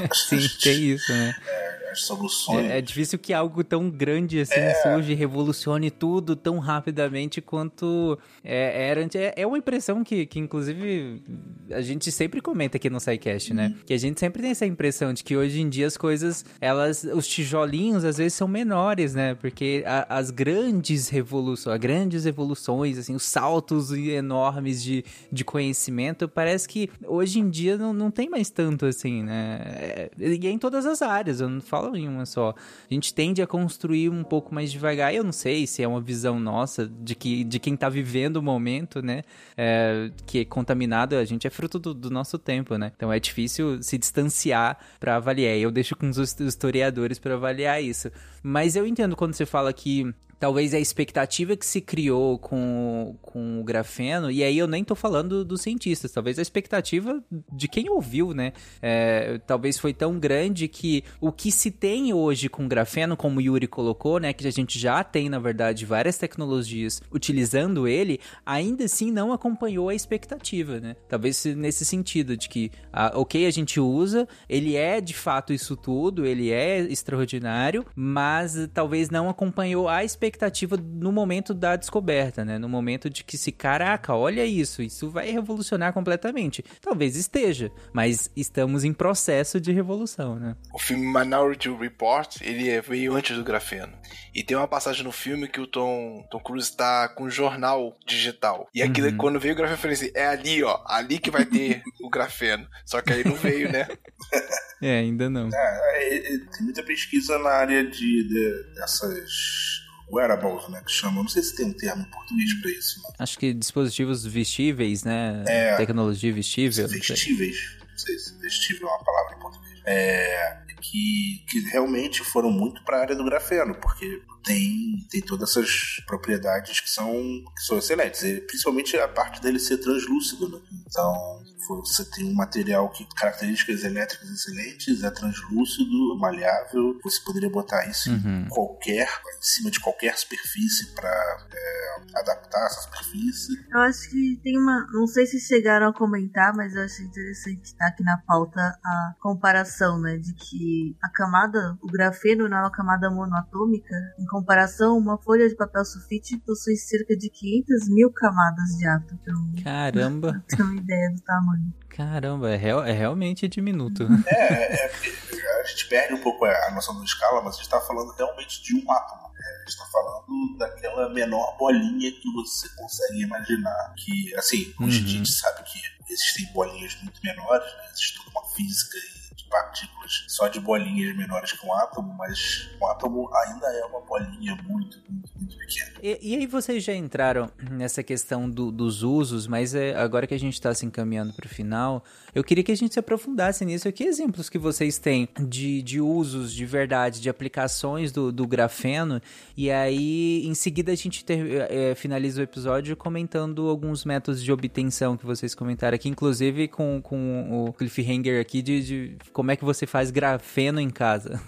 É, 0.00 0.08
Sim, 0.14 0.38
gente, 0.38 0.58
tem 0.60 0.90
isso, 0.90 1.10
né? 1.10 1.34
É, 1.46 1.65
as 1.96 2.04
soluções. 2.04 2.66
É, 2.66 2.78
é, 2.78 2.80
difícil 2.80 3.18
que 3.18 3.32
algo 3.32 3.64
tão 3.64 3.90
grande 3.90 4.40
assim 4.40 4.60
é. 4.60 4.74
surge 4.82 5.12
e 5.12 5.14
revolucione 5.14 5.90
tudo 5.90 6.36
tão 6.36 6.58
rapidamente 6.58 7.40
quanto 7.40 8.18
é, 8.44 8.88
era 8.88 9.02
antes. 9.02 9.20
É, 9.20 9.34
é 9.36 9.46
uma 9.46 9.58
impressão 9.58 10.04
que, 10.04 10.26
que, 10.26 10.38
inclusive, 10.38 11.22
a 11.70 11.80
gente 11.80 12.12
sempre 12.12 12.40
comenta 12.40 12.76
aqui 12.76 12.90
no 12.90 13.00
SciCast, 13.00 13.52
né? 13.52 13.68
Uhum. 13.68 13.84
Que 13.86 13.94
a 13.94 13.98
gente 13.98 14.20
sempre 14.20 14.42
tem 14.42 14.50
essa 14.50 14.66
impressão 14.66 15.12
de 15.12 15.24
que 15.24 15.36
hoje 15.36 15.60
em 15.60 15.68
dia 15.68 15.86
as 15.86 15.96
coisas, 15.96 16.44
elas, 16.60 17.04
os 17.04 17.26
tijolinhos 17.26 18.04
às 18.04 18.18
vezes 18.18 18.34
são 18.34 18.46
menores, 18.46 19.14
né? 19.14 19.34
Porque 19.34 19.82
a, 19.86 20.18
as 20.18 20.30
grandes 20.30 21.08
revoluções, 21.08 21.74
as 21.74 21.80
grandes 21.80 22.26
evoluções, 22.26 22.98
assim, 22.98 23.14
os 23.14 23.24
saltos 23.24 23.90
enormes 23.92 24.82
de, 24.82 25.04
de 25.32 25.44
conhecimento, 25.44 26.28
parece 26.28 26.68
que 26.68 26.90
hoje 27.04 27.40
em 27.40 27.48
dia 27.48 27.78
não, 27.78 27.92
não 27.92 28.10
tem 28.10 28.28
mais 28.28 28.50
tanto 28.50 28.84
assim, 28.84 29.22
né? 29.22 29.60
É, 29.64 30.10
e 30.18 30.46
é 30.46 30.50
em 30.50 30.58
todas 30.58 30.84
as 30.84 31.00
áreas, 31.00 31.40
eu 31.40 31.48
não 31.48 31.60
falo 31.60 31.85
em 31.94 32.08
uma 32.08 32.24
só. 32.24 32.54
A 32.90 32.94
gente 32.94 33.12
tende 33.12 33.42
a 33.42 33.46
construir 33.46 34.08
um 34.08 34.24
pouco 34.24 34.54
mais 34.54 34.72
devagar, 34.72 35.14
eu 35.14 35.22
não 35.22 35.32
sei 35.32 35.66
se 35.66 35.82
é 35.82 35.88
uma 35.88 36.00
visão 36.00 36.40
nossa 36.40 36.86
de, 36.86 37.14
que, 37.14 37.44
de 37.44 37.58
quem 37.60 37.76
tá 37.76 37.88
vivendo 37.88 38.38
o 38.38 38.42
momento, 38.42 39.02
né? 39.02 39.22
É, 39.56 40.10
que 40.24 40.40
é 40.40 40.44
contaminado, 40.44 41.16
a 41.16 41.24
gente 41.24 41.46
é 41.46 41.50
fruto 41.50 41.78
do, 41.78 41.92
do 41.92 42.10
nosso 42.10 42.38
tempo, 42.38 42.76
né? 42.76 42.92
Então 42.96 43.12
é 43.12 43.20
difícil 43.20 43.82
se 43.82 43.98
distanciar 43.98 44.78
para 44.98 45.16
avaliar. 45.16 45.56
Eu 45.56 45.70
deixo 45.70 45.94
com 45.94 46.08
os 46.08 46.40
historiadores 46.40 47.18
para 47.18 47.34
avaliar 47.34 47.82
isso. 47.82 48.10
Mas 48.42 48.74
eu 48.76 48.86
entendo 48.86 49.14
quando 49.14 49.34
você 49.34 49.44
fala 49.44 49.72
que 49.72 50.14
talvez 50.38 50.74
a 50.74 50.78
expectativa 50.78 51.56
que 51.56 51.64
se 51.64 51.80
criou 51.80 52.38
com, 52.38 53.16
com 53.22 53.60
o 53.60 53.64
grafeno, 53.64 54.30
e 54.30 54.42
aí 54.42 54.58
eu 54.58 54.66
nem 54.66 54.84
tô 54.84 54.94
falando 54.94 55.44
dos 55.44 55.62
cientistas, 55.62 56.12
talvez 56.12 56.38
a 56.38 56.42
expectativa 56.42 57.22
de 57.52 57.68
quem 57.68 57.88
ouviu, 57.88 58.32
né? 58.34 58.52
É, 58.82 59.38
talvez 59.46 59.78
foi 59.78 59.94
tão 59.94 60.18
grande 60.18 60.68
que 60.68 61.02
o 61.20 61.32
que 61.32 61.50
se 61.50 61.70
tem 61.70 62.12
hoje 62.12 62.48
com 62.48 62.68
grafeno, 62.68 63.16
como 63.16 63.38
o 63.38 63.42
Yuri 63.42 63.66
colocou, 63.66 64.20
né? 64.20 64.32
Que 64.32 64.46
a 64.46 64.52
gente 64.52 64.78
já 64.78 65.02
tem, 65.02 65.28
na 65.28 65.38
verdade, 65.38 65.86
várias 65.86 66.18
tecnologias 66.18 67.00
utilizando 67.10 67.88
ele, 67.88 68.20
ainda 68.44 68.84
assim 68.84 69.10
não 69.10 69.32
acompanhou 69.32 69.88
a 69.88 69.94
expectativa, 69.94 70.80
né? 70.80 70.96
Talvez 71.08 71.44
nesse 71.44 71.84
sentido, 71.84 72.36
de 72.36 72.48
que, 72.48 72.70
a, 72.92 73.18
ok, 73.18 73.46
a 73.46 73.50
gente 73.50 73.80
usa, 73.80 74.28
ele 74.48 74.76
é 74.76 75.00
de 75.00 75.14
fato 75.14 75.52
isso 75.52 75.76
tudo, 75.76 76.26
ele 76.26 76.50
é 76.50 76.80
extraordinário, 76.80 77.84
mas 77.94 78.68
talvez 78.74 79.08
não 79.08 79.28
acompanhou 79.28 79.88
a 79.88 80.04
expectativa 80.04 80.25
expectativa 80.26 80.76
no 80.76 81.12
momento 81.12 81.54
da 81.54 81.76
descoberta, 81.76 82.44
né? 82.44 82.58
No 82.58 82.68
momento 82.68 83.08
de 83.08 83.22
que 83.22 83.38
se, 83.38 83.52
caraca, 83.52 84.14
olha 84.14 84.44
isso, 84.44 84.82
isso 84.82 85.08
vai 85.08 85.30
revolucionar 85.30 85.92
completamente. 85.92 86.64
Talvez 86.80 87.16
esteja, 87.16 87.70
mas 87.92 88.30
estamos 88.36 88.84
em 88.84 88.92
processo 88.92 89.60
de 89.60 89.72
revolução, 89.72 90.36
né? 90.36 90.56
O 90.72 90.78
filme 90.78 91.06
Minority 91.06 91.70
Report, 91.70 92.40
ele 92.42 92.68
é, 92.68 92.80
veio 92.80 93.14
antes 93.14 93.36
do 93.36 93.44
grafeno. 93.44 93.92
E 94.34 94.42
tem 94.42 94.56
uma 94.56 94.68
passagem 94.68 95.04
no 95.04 95.12
filme 95.12 95.48
que 95.48 95.60
o 95.60 95.66
Tom, 95.66 96.26
Tom 96.30 96.40
Cruise 96.40 96.68
está 96.68 97.08
com 97.08 97.24
um 97.24 97.30
jornal 97.30 97.96
digital. 98.06 98.68
E 98.74 98.82
aquilo, 98.82 99.08
uhum. 99.08 99.16
quando 99.16 99.40
veio 99.40 99.54
o 99.54 99.56
grafeno, 99.56 99.76
eu 99.76 99.80
falei 99.80 99.94
assim, 99.94 100.10
é 100.14 100.26
ali, 100.26 100.62
ó, 100.62 100.82
ali 100.86 101.18
que 101.18 101.30
vai 101.30 101.44
ter 101.44 101.82
o 102.02 102.10
grafeno. 102.10 102.66
Só 102.84 103.00
que 103.00 103.12
aí 103.12 103.24
não 103.24 103.34
veio, 103.34 103.70
né? 103.70 103.86
é, 104.82 104.98
ainda 104.98 105.30
não. 105.30 105.48
É, 105.52 105.98
é, 105.98 106.34
é, 106.34 106.38
tem 106.38 106.62
muita 106.62 106.82
pesquisa 106.82 107.38
na 107.38 107.50
área 107.50 107.84
de, 107.84 108.28
de 108.28 108.74
dessas 108.74 109.85
wearables, 110.10 110.68
né, 110.68 110.82
que 110.84 110.92
chamam. 110.92 111.22
Não 111.22 111.28
sei 111.28 111.42
se 111.42 111.54
tem 111.54 111.66
um 111.66 111.72
termo 111.72 112.02
em 112.02 112.10
português 112.10 112.54
para 112.60 112.70
isso. 112.70 113.02
Né? 113.02 113.08
Acho 113.18 113.38
que 113.38 113.52
dispositivos 113.52 114.24
vestíveis, 114.24 115.04
né? 115.04 115.44
É, 115.46 115.76
Tecnologia 115.76 116.32
vestível. 116.32 116.88
Vestíveis. 116.88 117.76
Não 117.90 117.98
sei 117.98 118.18
se 118.18 118.38
vestível 118.38 118.88
é 118.88 118.90
uma 118.90 119.04
palavra 119.04 119.36
em 119.36 119.40
português. 119.40 119.80
É, 119.84 120.66
que, 120.80 121.44
que 121.48 121.60
realmente 121.70 122.22
foram 122.22 122.50
muito 122.50 122.82
para 122.84 122.98
a 122.98 123.00
área 123.00 123.16
do 123.16 123.24
grafeno, 123.24 123.74
porque 123.74 124.22
tem, 124.44 125.06
tem 125.10 125.20
todas 125.20 125.50
essas 125.50 126.00
propriedades 126.06 126.80
que 126.80 126.90
são, 126.90 127.12
que 127.54 127.62
são 127.62 127.78
excelentes, 127.78 128.22
e 128.22 128.40
principalmente 128.40 128.96
a 128.96 129.08
parte 129.08 129.40
dele 129.40 129.58
ser 129.58 129.78
translúcido. 129.78 130.48
Né? 130.48 130.58
Então, 130.86 131.42
você 131.66 132.04
tem 132.04 132.24
um 132.24 132.34
material 132.34 132.88
que 132.90 133.06
características 133.14 133.84
elétricas 133.84 134.30
excelentes, 134.30 135.02
é 135.02 135.10
translúcido, 135.10 136.18
maleável. 136.18 136.98
Você 137.02 137.20
poderia 137.22 137.50
botar 137.50 137.86
isso 137.88 138.10
uhum. 138.10 138.44
em 138.46 138.48
qualquer, 138.48 139.08
em 139.08 139.42
cima 139.42 139.70
de 139.70 139.80
qualquer 139.80 140.16
superfície 140.16 140.94
para 140.94 141.10
é, 141.52 141.85
adaptar 142.14 142.66
essa 142.66 142.82
superfície. 142.82 143.52
Eu 143.70 143.80
acho 143.80 144.10
que 144.10 144.40
tem 144.42 144.58
uma, 144.58 144.86
não 144.92 145.06
sei 145.06 145.26
se 145.26 145.40
chegaram 145.40 145.88
a 145.88 145.94
comentar, 145.94 146.54
mas 146.54 146.74
eu 146.74 146.82
acho 146.82 147.02
interessante 147.02 147.64
estar 147.64 147.86
aqui 147.86 148.02
na 148.02 148.18
pauta 148.26 148.60
a 148.60 149.14
comparação, 149.20 150.00
né, 150.00 150.16
de 150.18 150.34
que 150.34 150.96
a 151.02 151.08
camada, 151.08 151.76
o 151.82 151.86
grafeno 151.86 152.48
não 152.48 152.58
é 152.58 152.60
uma 152.60 152.70
camada 152.70 153.10
monoatômica. 153.10 153.94
Em 154.18 154.26
comparação, 154.26 154.96
uma 154.96 155.18
folha 155.18 155.48
de 155.48 155.54
papel 155.54 155.84
sulfite 155.84 156.38
possui 156.38 156.76
cerca 156.76 157.16
de 157.16 157.30
500 157.30 157.88
mil 157.88 158.10
camadas 158.12 158.76
de 158.78 158.86
átomo. 158.86 159.20
Então, 159.22 159.64
Caramba! 159.64 160.42
Tem 160.48 160.64
uma 160.64 160.76
ideia 160.76 161.10
do 161.10 161.20
tamanho. 161.20 161.74
Caramba, 161.88 162.50
é, 162.50 162.56
real, 162.56 162.84
é 162.84 162.92
realmente 162.92 163.48
diminuto. 163.48 164.06
É, 164.26 164.34
é, 164.34 164.86
é, 164.86 165.60
a 165.60 165.64
gente 165.64 165.88
perde 165.88 166.14
um 166.14 166.20
pouco 166.20 166.44
a 166.44 166.70
noção 166.72 166.98
da 166.98 167.04
escala, 167.04 167.42
mas 167.42 167.54
a 167.54 167.56
gente 167.56 167.64
está 167.64 167.80
falando 167.80 168.12
realmente 168.12 168.62
de 168.62 168.76
um 168.76 168.92
átomo. 168.92 169.25
É, 169.46 169.54
a 169.54 169.58
gente 169.60 169.68
está 169.68 169.86
falando 169.86 170.58
daquela 170.58 171.08
menor 171.10 171.56
bolinha 171.58 172.12
que 172.12 172.32
você 172.32 172.68
consegue 172.76 173.22
imaginar. 173.22 173.94
Que, 173.96 174.34
assim, 174.36 174.74
hoje 174.80 175.00
uhum. 175.00 175.06
a 175.06 175.08
gente 175.08 175.32
sabe 175.32 175.62
que 175.64 175.78
existem 176.12 176.46
bolinhas 176.52 176.96
muito 177.02 177.20
menores, 177.22 177.72
né? 177.76 177.84
existe 177.92 178.18
toda 178.18 178.30
uma 178.30 178.44
física 178.54 178.98
de 178.98 179.15
partículas 179.48 180.24
só 180.28 180.48
de 180.48 180.60
bolinhas 180.60 181.16
menores 181.16 181.52
que 181.52 181.66
um 181.66 181.72
átomo, 181.74 182.14
mas 182.14 182.70
um 182.80 182.86
átomo 182.86 183.28
ainda 183.34 183.66
é 183.66 183.84
uma 183.86 184.00
bolinha 184.00 184.56
muito, 184.64 185.02
muito, 185.08 185.30
muito 185.36 185.56
pequena. 185.56 185.92
E, 186.02 186.18
e 186.22 186.36
aí 186.36 186.46
vocês 186.46 186.82
já 186.82 186.94
entraram 186.94 187.50
nessa 187.70 188.02
questão 188.02 188.48
do, 188.48 188.70
dos 188.70 189.02
usos, 189.02 189.46
mas 189.46 189.74
é, 189.74 189.96
agora 189.96 190.26
que 190.26 190.34
a 190.34 190.38
gente 190.38 190.54
está 190.54 190.72
se 190.74 190.86
encaminhando 190.86 191.32
para 191.32 191.46
o 191.46 191.48
final, 191.48 192.04
eu 192.34 192.44
queria 192.44 192.62
que 192.62 192.72
a 192.72 192.76
gente 192.76 192.92
se 192.92 193.00
aprofundasse 193.00 193.64
nisso. 193.64 193.90
Que 193.92 194.04
exemplos 194.04 194.48
que 194.48 194.58
vocês 194.58 194.98
têm 194.98 195.28
de, 195.40 195.82
de 195.82 196.00
usos 196.00 196.52
de 196.52 196.66
verdade, 196.66 197.20
de 197.20 197.28
aplicações 197.28 198.12
do, 198.12 198.30
do 198.30 198.46
grafeno? 198.46 199.20
E 199.56 199.70
aí, 199.70 200.46
em 200.46 200.54
seguida, 200.54 200.92
a 200.92 200.94
gente 200.94 201.24
ter, 201.24 201.70
é, 201.70 201.94
finaliza 201.94 202.40
o 202.40 202.44
episódio 202.44 202.96
comentando 202.96 203.68
alguns 203.68 204.04
métodos 204.04 204.42
de 204.42 204.52
obtenção 204.52 205.16
que 205.16 205.24
vocês 205.24 205.54
comentaram 205.54 205.94
aqui, 205.94 206.08
inclusive 206.08 206.68
com, 206.68 207.00
com 207.02 207.66
o 207.66 207.72
cliffhanger 207.72 208.40
aqui 208.40 208.62
de, 208.62 208.82
de 208.82 209.16
como 209.36 209.50
é 209.50 209.56
que 209.56 209.66
você 209.66 209.86
faz 209.86 210.10
grafeno 210.10 210.80
em 210.80 210.88
casa. 210.88 211.38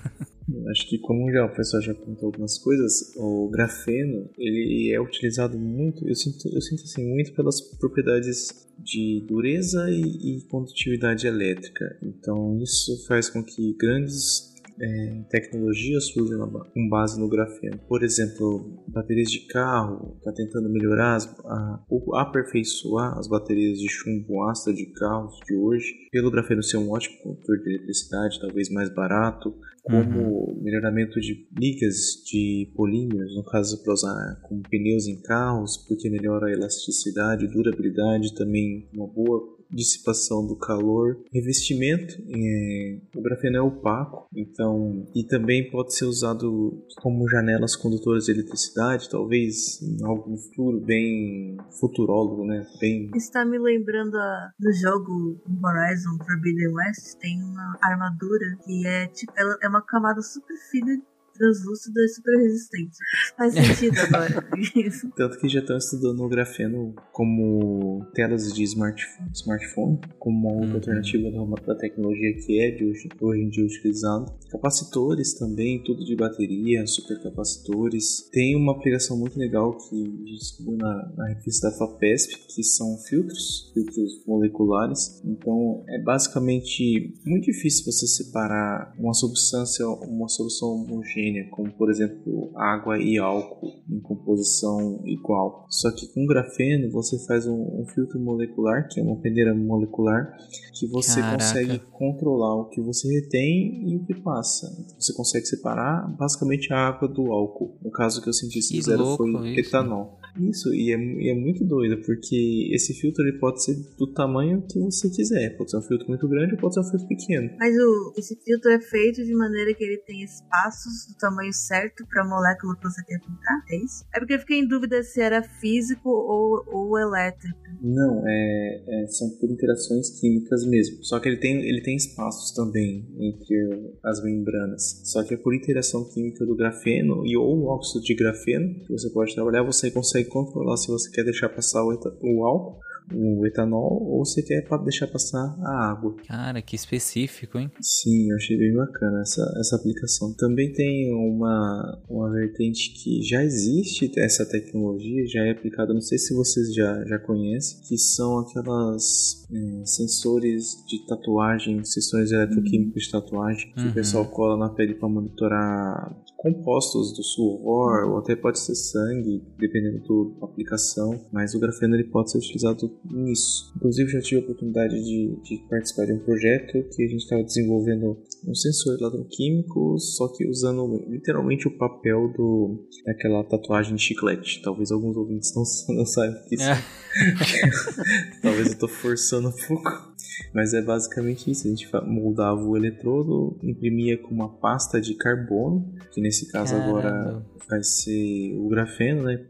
Acho 0.70 0.86
que 0.90 0.98
como 0.98 1.32
já 1.32 1.46
o 1.46 1.54
pessoal 1.54 1.82
já 1.82 1.94
contou 1.94 2.26
algumas 2.26 2.58
coisas, 2.58 3.14
o 3.16 3.48
grafeno 3.48 4.28
ele 4.36 4.92
é 4.92 5.00
utilizado 5.00 5.58
muito, 5.58 6.06
eu 6.06 6.14
sinto, 6.14 6.48
eu 6.54 6.60
sinto 6.60 6.82
assim 6.82 7.08
muito 7.08 7.32
pelas 7.32 7.62
propriedades 7.78 8.68
de 8.78 9.24
dureza 9.26 9.90
e, 9.90 10.02
e 10.02 10.42
condutividade 10.50 11.26
elétrica. 11.26 11.98
Então 12.02 12.60
isso 12.62 13.06
faz 13.06 13.30
com 13.30 13.42
que 13.42 13.74
grandes 13.78 14.54
é, 14.80 15.24
tecnologias 15.30 16.08
surgem 16.08 16.38
com 16.38 16.88
base 16.88 17.18
no 17.18 17.28
grafeno. 17.28 17.78
Por 17.88 18.02
exemplo, 18.02 18.84
baterias 18.88 19.30
de 19.30 19.40
carro 19.46 20.16
está 20.18 20.32
tentando 20.32 20.68
melhorar, 20.68 21.16
as, 21.16 21.26
a, 21.44 21.84
aperfeiçoar 22.14 23.18
as 23.18 23.28
baterias 23.28 23.78
de 23.78 23.88
chumbo 23.88 24.42
ácido 24.48 24.76
de 24.76 24.86
carros 24.92 25.38
de 25.46 25.54
hoje, 25.54 25.94
pelo 26.10 26.30
grafeno 26.30 26.62
ser 26.62 26.76
um 26.76 26.90
ótimo 26.90 27.18
condutor 27.22 27.58
de 27.58 27.74
eletricidade, 27.74 28.40
talvez 28.40 28.70
mais 28.70 28.88
barato, 28.94 29.54
como 29.82 30.20
uhum. 30.20 30.62
melhoramento 30.62 31.18
de 31.20 31.48
ligas 31.58 32.22
de 32.26 32.70
polímeros, 32.76 33.34
no 33.34 33.44
caso 33.44 33.82
para 33.82 33.94
usar 33.94 34.40
com 34.42 34.60
pneus 34.62 35.06
em 35.06 35.20
carros, 35.22 35.78
porque 35.88 36.10
melhora 36.10 36.46
a 36.46 36.52
elasticidade, 36.52 37.48
durabilidade, 37.48 38.34
também 38.34 38.88
uma 38.92 39.06
boa 39.06 39.57
dissipação 39.70 40.46
do 40.46 40.56
calor, 40.56 41.18
revestimento, 41.32 42.14
é, 42.28 42.98
o 43.14 43.22
grafeno 43.22 43.56
é 43.56 43.60
opaco, 43.60 44.26
então 44.34 45.06
e 45.14 45.24
também 45.24 45.70
pode 45.70 45.94
ser 45.94 46.04
usado 46.04 46.84
como 46.96 47.28
janelas 47.28 47.76
condutoras 47.76 48.24
de 48.24 48.32
eletricidade, 48.32 49.08
talvez 49.10 49.80
em 49.82 50.04
algum 50.04 50.36
futuro 50.36 50.80
bem 50.80 51.56
futurólogo, 51.78 52.44
né? 52.44 52.66
Bem. 52.80 53.10
Está 53.14 53.44
me 53.44 53.58
lembrando 53.58 54.18
do 54.58 54.72
jogo 54.72 55.40
Horizon 55.62 56.16
Forbidden 56.24 56.74
West, 56.74 57.18
tem 57.20 57.42
uma 57.42 57.78
armadura 57.82 58.56
que 58.64 58.86
é 58.86 59.06
tipo 59.08 59.32
ela 59.36 59.56
é 59.62 59.68
uma 59.68 59.82
camada 59.82 60.20
super 60.22 60.56
fina 60.70 61.00
translúcido 61.38 62.00
e 62.00 62.08
super 62.08 62.36
resistente. 62.38 62.96
Faz 63.36 63.54
sentido 63.54 63.98
agora. 64.00 64.48
Tanto 65.16 65.38
que 65.38 65.48
já 65.48 65.60
estão 65.60 65.76
estudando 65.76 66.20
o 66.22 66.28
grafeno 66.28 66.94
como 67.12 68.06
telas 68.14 68.52
de 68.52 68.62
smartphone, 68.64 69.30
smartphone 69.32 70.00
como 70.18 70.48
uma 70.48 70.66
uhum. 70.66 70.74
alternativa 70.74 71.30
da, 71.30 71.66
da, 71.66 71.74
tecnologia 71.78 72.34
que 72.34 72.60
é 72.60 72.70
de 72.70 72.84
hoje, 72.84 73.08
hoje 73.20 73.40
em 73.40 73.48
dia 73.48 73.64
utilizado. 73.64 74.32
Capacitores 74.50 75.34
também, 75.34 75.82
tudo 75.82 76.04
de 76.04 76.16
bateria, 76.16 76.86
supercapacitores. 76.86 78.28
Tem 78.32 78.56
uma 78.56 78.72
aplicação 78.72 79.18
muito 79.18 79.38
legal 79.38 79.76
que 79.76 79.94
a 79.94 80.04
gente 80.04 80.38
descobriu 80.38 80.76
na, 80.76 81.12
na 81.16 81.28
revista 81.28 81.70
da 81.70 81.76
FAPESP, 81.76 82.46
que 82.54 82.62
são 82.62 82.96
filtros, 82.98 83.70
filtros 83.72 84.24
moleculares. 84.26 85.22
Então 85.24 85.84
é 85.88 86.02
basicamente 86.02 87.14
muito 87.24 87.44
difícil 87.44 87.84
você 87.84 88.06
separar 88.06 88.94
uma 88.98 89.14
substância, 89.14 89.86
uma 89.88 90.28
solução 90.28 90.68
homogênea, 90.70 91.27
como 91.50 91.70
por 91.72 91.90
exemplo 91.90 92.50
água 92.56 92.98
e 92.98 93.18
álcool 93.18 93.82
em 93.88 94.00
composição 94.00 95.02
igual. 95.04 95.66
Só 95.68 95.90
que 95.92 96.12
com 96.12 96.26
grafeno 96.26 96.90
você 96.90 97.18
faz 97.26 97.46
um, 97.46 97.80
um 97.80 97.86
filtro 97.86 98.18
molecular, 98.20 98.88
que 98.88 99.00
é 99.00 99.02
uma 99.02 99.20
peneira 99.20 99.54
molecular, 99.54 100.36
que 100.78 100.86
você 100.86 101.20
Caraca. 101.20 101.38
consegue 101.38 101.78
controlar 101.92 102.56
o 102.56 102.68
que 102.68 102.80
você 102.80 103.08
retém 103.12 103.90
e 103.90 103.96
o 103.96 104.04
que 104.04 104.14
passa. 104.14 104.66
Então, 104.78 104.96
você 104.98 105.12
consegue 105.14 105.46
separar 105.46 106.08
basicamente 106.16 106.72
a 106.72 106.88
água 106.88 107.08
do 107.08 107.32
álcool. 107.32 107.76
No 107.82 107.90
caso 107.90 108.22
que 108.22 108.28
eu 108.28 108.32
senti 108.32 108.60
fizeram 108.62 109.16
foi 109.16 109.30
isso. 109.52 109.68
etanol. 109.68 110.18
Isso, 110.40 110.72
e 110.72 110.92
é, 110.92 110.96
e 110.96 111.30
é, 111.30 111.34
muito 111.34 111.64
doido, 111.64 112.00
porque 112.04 112.70
esse 112.72 112.94
filtro 112.94 113.24
ele 113.24 113.38
pode 113.38 113.62
ser 113.62 113.74
do 113.98 114.06
tamanho 114.12 114.62
que 114.70 114.78
você 114.78 115.10
quiser. 115.10 115.56
Pode 115.56 115.70
ser 115.70 115.78
um 115.78 115.82
filtro 115.82 116.06
muito 116.06 116.28
grande 116.28 116.54
ou 116.54 116.60
pode 116.60 116.74
ser 116.74 116.80
um 116.80 116.84
filtro 116.84 117.08
pequeno. 117.08 117.50
Mas 117.58 117.74
o, 117.76 118.12
esse 118.16 118.36
filtro 118.36 118.70
é 118.70 118.80
feito 118.80 119.24
de 119.24 119.34
maneira 119.34 119.74
que 119.74 119.82
ele 119.82 119.98
tem 119.98 120.22
espaços 120.22 121.08
tamanho 121.18 121.52
certo 121.52 122.06
para 122.06 122.22
a 122.22 122.26
molécula 122.26 122.76
que 122.76 122.82
você 122.82 123.02
quer 123.04 123.20
filtrar, 123.20 123.64
é 123.70 123.76
isso? 123.76 124.04
É 124.14 124.18
porque 124.18 124.34
eu 124.34 124.38
fiquei 124.38 124.60
em 124.60 124.68
dúvida 124.68 125.02
se 125.02 125.20
era 125.20 125.42
físico 125.42 126.08
ou, 126.08 126.64
ou 126.66 126.98
elétrico. 126.98 127.58
Não, 127.80 128.22
é, 128.26 128.82
é, 128.86 129.06
são 129.06 129.30
por 129.38 129.50
interações 129.50 130.18
químicas 130.18 130.64
mesmo. 130.66 131.04
Só 131.04 131.20
que 131.20 131.28
ele 131.28 131.36
tem, 131.36 131.62
ele 131.68 131.82
tem 131.82 131.96
espaços 131.96 132.52
também 132.52 133.06
entre 133.18 133.94
as 134.02 134.22
membranas. 134.22 135.00
Só 135.04 135.22
que 135.22 135.34
é 135.34 135.36
por 135.36 135.54
interação 135.54 136.04
química 136.08 136.44
do 136.44 136.56
grafeno 136.56 137.24
e 137.26 137.36
ou 137.36 137.66
óxido 137.66 138.04
de 138.04 138.14
grafeno 138.14 138.74
que 138.84 138.92
você 138.92 139.10
pode 139.10 139.34
trabalhar, 139.34 139.62
você 139.62 139.90
consegue 139.90 140.28
controlar 140.28 140.76
se 140.76 140.88
você 140.88 141.10
quer 141.10 141.24
deixar 141.24 141.48
passar 141.48 141.84
o, 141.84 141.98
o 142.22 142.44
álcool 142.44 142.80
o 143.14 143.46
etanol 143.46 144.02
ou 144.02 144.24
você 144.24 144.42
quer 144.42 144.66
deixar 144.82 145.06
passar 145.06 145.56
a 145.62 145.90
água. 145.90 146.14
Cara, 146.26 146.62
que 146.62 146.76
específico, 146.76 147.58
hein? 147.58 147.70
Sim, 147.80 148.30
eu 148.30 148.36
achei 148.36 148.56
bem 148.56 148.74
bacana 148.74 149.20
essa, 149.20 149.42
essa 149.58 149.76
aplicação. 149.76 150.34
Também 150.34 150.72
tem 150.72 151.12
uma, 151.14 152.02
uma 152.08 152.30
vertente 152.30 152.92
que 152.92 153.22
já 153.22 153.42
existe 153.44 154.10
essa 154.18 154.44
tecnologia, 154.46 155.26
já 155.26 155.44
é 155.44 155.50
aplicada, 155.50 155.92
não 155.92 156.00
sei 156.00 156.18
se 156.18 156.34
vocês 156.34 156.74
já, 156.74 157.04
já 157.04 157.18
conhecem, 157.18 157.80
que 157.88 157.96
são 157.96 158.40
aquelas 158.40 159.46
é, 159.52 159.84
sensores 159.84 160.84
de 160.86 161.06
tatuagem, 161.06 161.84
sensores 161.84 162.30
eletroquímicos 162.30 163.04
de 163.04 163.10
tatuagem, 163.10 163.72
que 163.72 163.80
uhum. 163.80 163.90
o 163.90 163.94
pessoal 163.94 164.24
cola 164.26 164.56
na 164.56 164.68
pele 164.74 164.94
para 164.94 165.08
monitorar 165.08 166.16
compostos 166.38 167.12
do 167.12 167.22
suor, 167.24 168.08
ou 168.08 168.18
até 168.18 168.36
pode 168.36 168.60
ser 168.60 168.76
sangue, 168.76 169.42
dependendo 169.58 170.36
da 170.38 170.46
aplicação, 170.46 171.20
mas 171.32 171.52
o 171.52 171.58
grafeno 171.58 171.96
ele 171.96 172.04
pode 172.04 172.30
ser 172.30 172.38
utilizado 172.38 172.88
nisso. 173.04 173.72
Inclusive 173.76 174.12
já 174.12 174.20
tive 174.20 174.40
a 174.40 174.44
oportunidade 174.44 174.94
de, 174.94 175.36
de 175.42 175.58
participar 175.68 176.06
de 176.06 176.12
um 176.12 176.20
projeto 176.20 176.72
que 176.94 177.02
a 177.02 177.08
gente 177.08 177.22
estava 177.22 177.42
desenvolvendo 177.42 178.16
um 178.46 178.54
sensor 178.54 178.96
eletroquímico, 179.00 179.98
só 179.98 180.28
que 180.28 180.48
usando 180.48 181.04
literalmente 181.08 181.66
o 181.66 181.76
papel 181.76 182.32
do 182.32 182.86
daquela 183.04 183.42
tatuagem 183.42 183.96
de 183.96 184.02
chiclete. 184.02 184.62
Talvez 184.62 184.92
alguns 184.92 185.16
ouvintes 185.16 185.52
não, 185.56 185.64
não 185.96 186.06
saibam 186.06 186.40
o 186.40 186.44
que 186.48 186.54
isso 186.54 186.70
é. 186.70 186.78
Talvez 188.42 188.66
eu 188.68 188.72
estou 188.74 188.88
forçando 188.88 189.48
um 189.48 189.66
pouco. 189.66 190.07
Mas 190.52 190.74
é 190.74 190.82
basicamente 190.82 191.50
isso. 191.50 191.66
A 191.66 191.70
gente 191.70 191.88
moldava 192.06 192.60
o 192.60 192.76
eletrodo, 192.76 193.58
imprimia 193.62 194.18
com 194.18 194.34
uma 194.34 194.48
pasta 194.48 195.00
de 195.00 195.14
carbono, 195.14 195.92
que 196.12 196.20
nesse 196.20 196.50
caso 196.50 196.74
Caramba. 196.74 196.88
agora 196.88 197.46
vai 197.68 197.82
ser 197.82 198.56
o 198.56 198.68
grafeno, 198.68 199.24
né? 199.24 199.44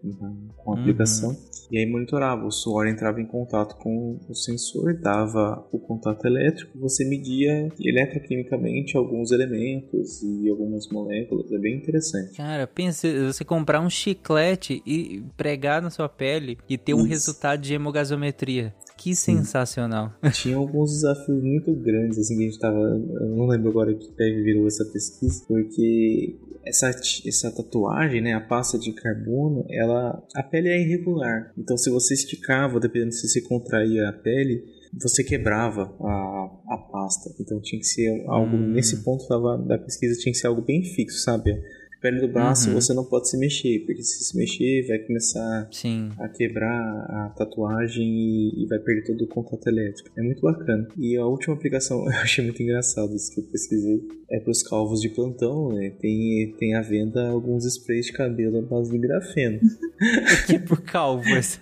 Com 0.57 0.73
a 0.73 0.75
uhum. 0.75 0.81
aplicação. 0.81 1.37
E 1.71 1.79
aí 1.79 1.87
monitorava. 1.87 2.45
O 2.45 2.51
suor 2.51 2.87
entrava 2.87 3.21
em 3.21 3.27
contato 3.27 3.77
com 3.77 4.19
o 4.29 4.35
sensor, 4.35 4.99
dava 4.99 5.67
o 5.71 5.79
contato 5.79 6.27
elétrico, 6.27 6.79
você 6.79 7.05
media 7.05 7.69
eletroquimicamente 7.79 8.97
alguns 8.97 9.31
elementos 9.31 10.23
e 10.23 10.49
algumas 10.49 10.89
moléculas. 10.89 11.53
É 11.53 11.59
bem 11.59 11.77
interessante. 11.77 12.37
Cara, 12.37 12.67
pensa 12.67 13.09
você 13.27 13.45
comprar 13.45 13.81
um 13.81 13.91
chiclete 13.91 14.83
e 14.87 15.23
pregar 15.37 15.81
na 15.81 15.91
sua 15.91 16.09
pele 16.09 16.59
e 16.69 16.77
ter 16.77 16.95
um 16.95 17.03
resultado 17.03 17.61
de 17.61 17.75
hemogasometria. 17.75 18.75
Que 18.99 19.15
sensacional. 19.15 20.13
Tinha 20.35 20.57
alguns 20.57 20.91
desafios 20.93 21.43
muito 21.43 21.73
grandes, 21.75 22.19
assim, 22.19 22.37
que 22.37 22.43
a 22.43 22.47
gente 22.47 22.59
tava. 22.59 22.77
Eu 22.79 23.29
não 23.37 23.47
lembro 23.47 23.71
agora 23.71 23.95
que 23.95 24.13
pé 24.13 24.31
virou 24.31 24.67
essa 24.67 24.85
pesquisa, 24.85 25.45
porque 25.47 26.37
essa, 26.67 26.91
essa 26.91 27.51
tatuagem, 27.55 28.21
né, 28.21 28.35
a 28.35 28.41
pasta 28.41 28.77
de 28.79 28.93
carbono, 28.93 29.65
ela. 29.71 30.21
A 30.35 30.43
pele 30.43 30.69
é 30.69 30.81
irregular. 30.81 31.53
Então, 31.57 31.77
se 31.77 31.89
você 31.91 32.15
esticava, 32.15 32.81
dependendo 32.81 33.13
se 33.13 33.29
você 33.29 33.41
contraía 33.41 34.09
a 34.09 34.13
pele, 34.13 34.65
você 35.01 35.23
quebrava 35.23 35.95
a, 36.01 36.75
a 36.75 36.79
pasta. 36.91 37.31
Então 37.41 37.61
tinha 37.61 37.81
que 37.81 37.87
ser 37.87 38.25
algo. 38.27 38.57
Hum. 38.57 38.73
Nesse 38.73 39.03
ponto 39.05 39.27
tava, 39.29 39.59
da 39.59 39.79
pesquisa 39.79 40.19
tinha 40.19 40.33
que 40.33 40.39
ser 40.39 40.49
algo 40.49 40.63
bem 40.63 40.83
fixo, 40.83 41.19
sabe? 41.19 41.53
Pele 42.01 42.21
do 42.21 42.29
braço 42.29 42.69
uhum. 42.69 42.75
você 42.75 42.95
não 42.95 43.05
pode 43.05 43.29
se 43.29 43.39
mexer, 43.39 43.81
porque 43.85 44.03
se 44.03 44.25
se 44.25 44.37
mexer 44.37 44.87
vai 44.87 44.99
começar 44.99 45.69
Sim. 45.71 46.11
a 46.19 46.29
quebrar 46.29 47.07
a 47.11 47.35
tatuagem 47.37 48.07
e, 48.07 48.65
e, 48.65 48.67
vai 48.67 48.79
perder 48.79 49.05
todo 49.05 49.23
o 49.23 49.27
contato 49.27 49.67
elétrico. 49.67 50.11
É 50.17 50.23
muito 50.23 50.41
bacana. 50.41 50.89
E 50.97 51.17
a 51.17 51.27
última 51.27 51.55
aplicação, 51.55 52.05
eu 52.11 52.19
achei 52.19 52.45
muito 52.45 52.63
engraçado 52.63 53.15
isso 53.15 53.33
que 53.33 53.41
eu 53.41 53.45
pesquisei, 53.45 54.03
é 54.31 54.41
para 54.41 54.51
os 54.51 54.63
calvos 54.63 55.01
de 55.01 55.09
plantão, 55.09 55.73
né? 55.73 55.91
Tem, 56.01 56.55
tem 56.59 56.75
à 56.75 56.83
venda 56.83 57.29
alguns 57.29 57.65
sprays 57.65 58.07
de 58.07 58.13
cabelo 58.13 58.59
à 58.59 58.63
base 58.63 58.91
de 58.91 58.99
grafeno. 58.99 59.59
Por 59.61 60.47
que 60.47 60.59
por 60.59 60.83
calvos? 60.83 61.59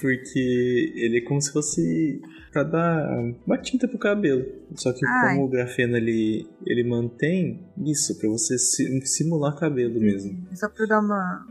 porque 0.00 0.92
ele 0.96 1.18
é 1.18 1.20
como 1.20 1.40
se 1.40 1.52
fosse 1.52 2.20
para 2.52 2.62
dar 2.62 3.34
uma 3.46 3.58
tinta 3.58 3.86
pro 3.86 3.98
cabelo. 3.98 4.44
Só 4.74 4.92
que 4.92 5.06
Ai. 5.06 5.34
como 5.34 5.46
o 5.46 5.48
grafeno 5.48 5.96
ele, 5.96 6.48
ele 6.66 6.84
mantém 6.84 7.64
isso, 7.84 8.18
para 8.18 8.28
você 8.28 8.56
simular 8.58 9.54
cabelo 9.56 10.00
mesmo. 10.00 10.46
Só 10.54 10.68
pra 10.68 10.86
dar 10.86 11.00
uma, 11.00 11.46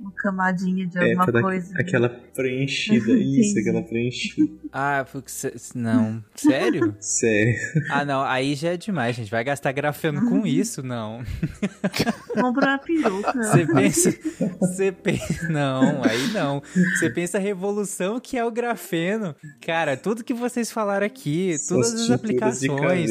uma 0.00 0.12
camadinha 0.16 0.86
de 0.86 0.98
é, 0.98 1.14
alguma 1.14 1.38
é, 1.38 1.42
coisa. 1.42 1.74
Aquela 1.78 2.08
preenchida, 2.08 3.12
isso, 3.16 3.58
aquela 3.58 3.82
preenchida. 3.82 4.52
Ah, 4.72 5.04
não. 5.74 6.24
Sério? 6.34 6.96
Sério. 7.00 7.54
Ah, 7.90 8.04
não, 8.04 8.22
aí 8.22 8.54
já 8.54 8.70
é 8.72 8.76
demais, 8.76 9.16
gente. 9.16 9.30
Vai 9.30 9.44
gastar 9.44 9.72
grafeno 9.72 10.28
com 10.28 10.46
isso? 10.46 10.82
Não. 10.82 11.22
Compra 12.34 12.66
uma 12.66 12.78
peruca. 12.78 13.32
Você 13.32 13.66
pensa. 13.66 14.18
Você 14.60 14.92
pensa. 14.92 15.48
Não, 15.48 16.02
aí 16.02 16.28
não. 16.32 16.62
Você 16.94 17.10
pensa 17.10 17.38
a 17.38 17.40
revolução 17.40 18.18
que 18.20 18.36
é 18.36 18.44
o 18.44 18.50
grafeno. 18.50 19.34
Cara, 19.60 19.96
tudo 19.96 20.24
que 20.24 20.34
vocês 20.34 20.70
falaram 20.70 21.06
aqui, 21.06 21.56
todas 21.68 21.94
as 21.94 22.10
aplicações, 22.10 22.55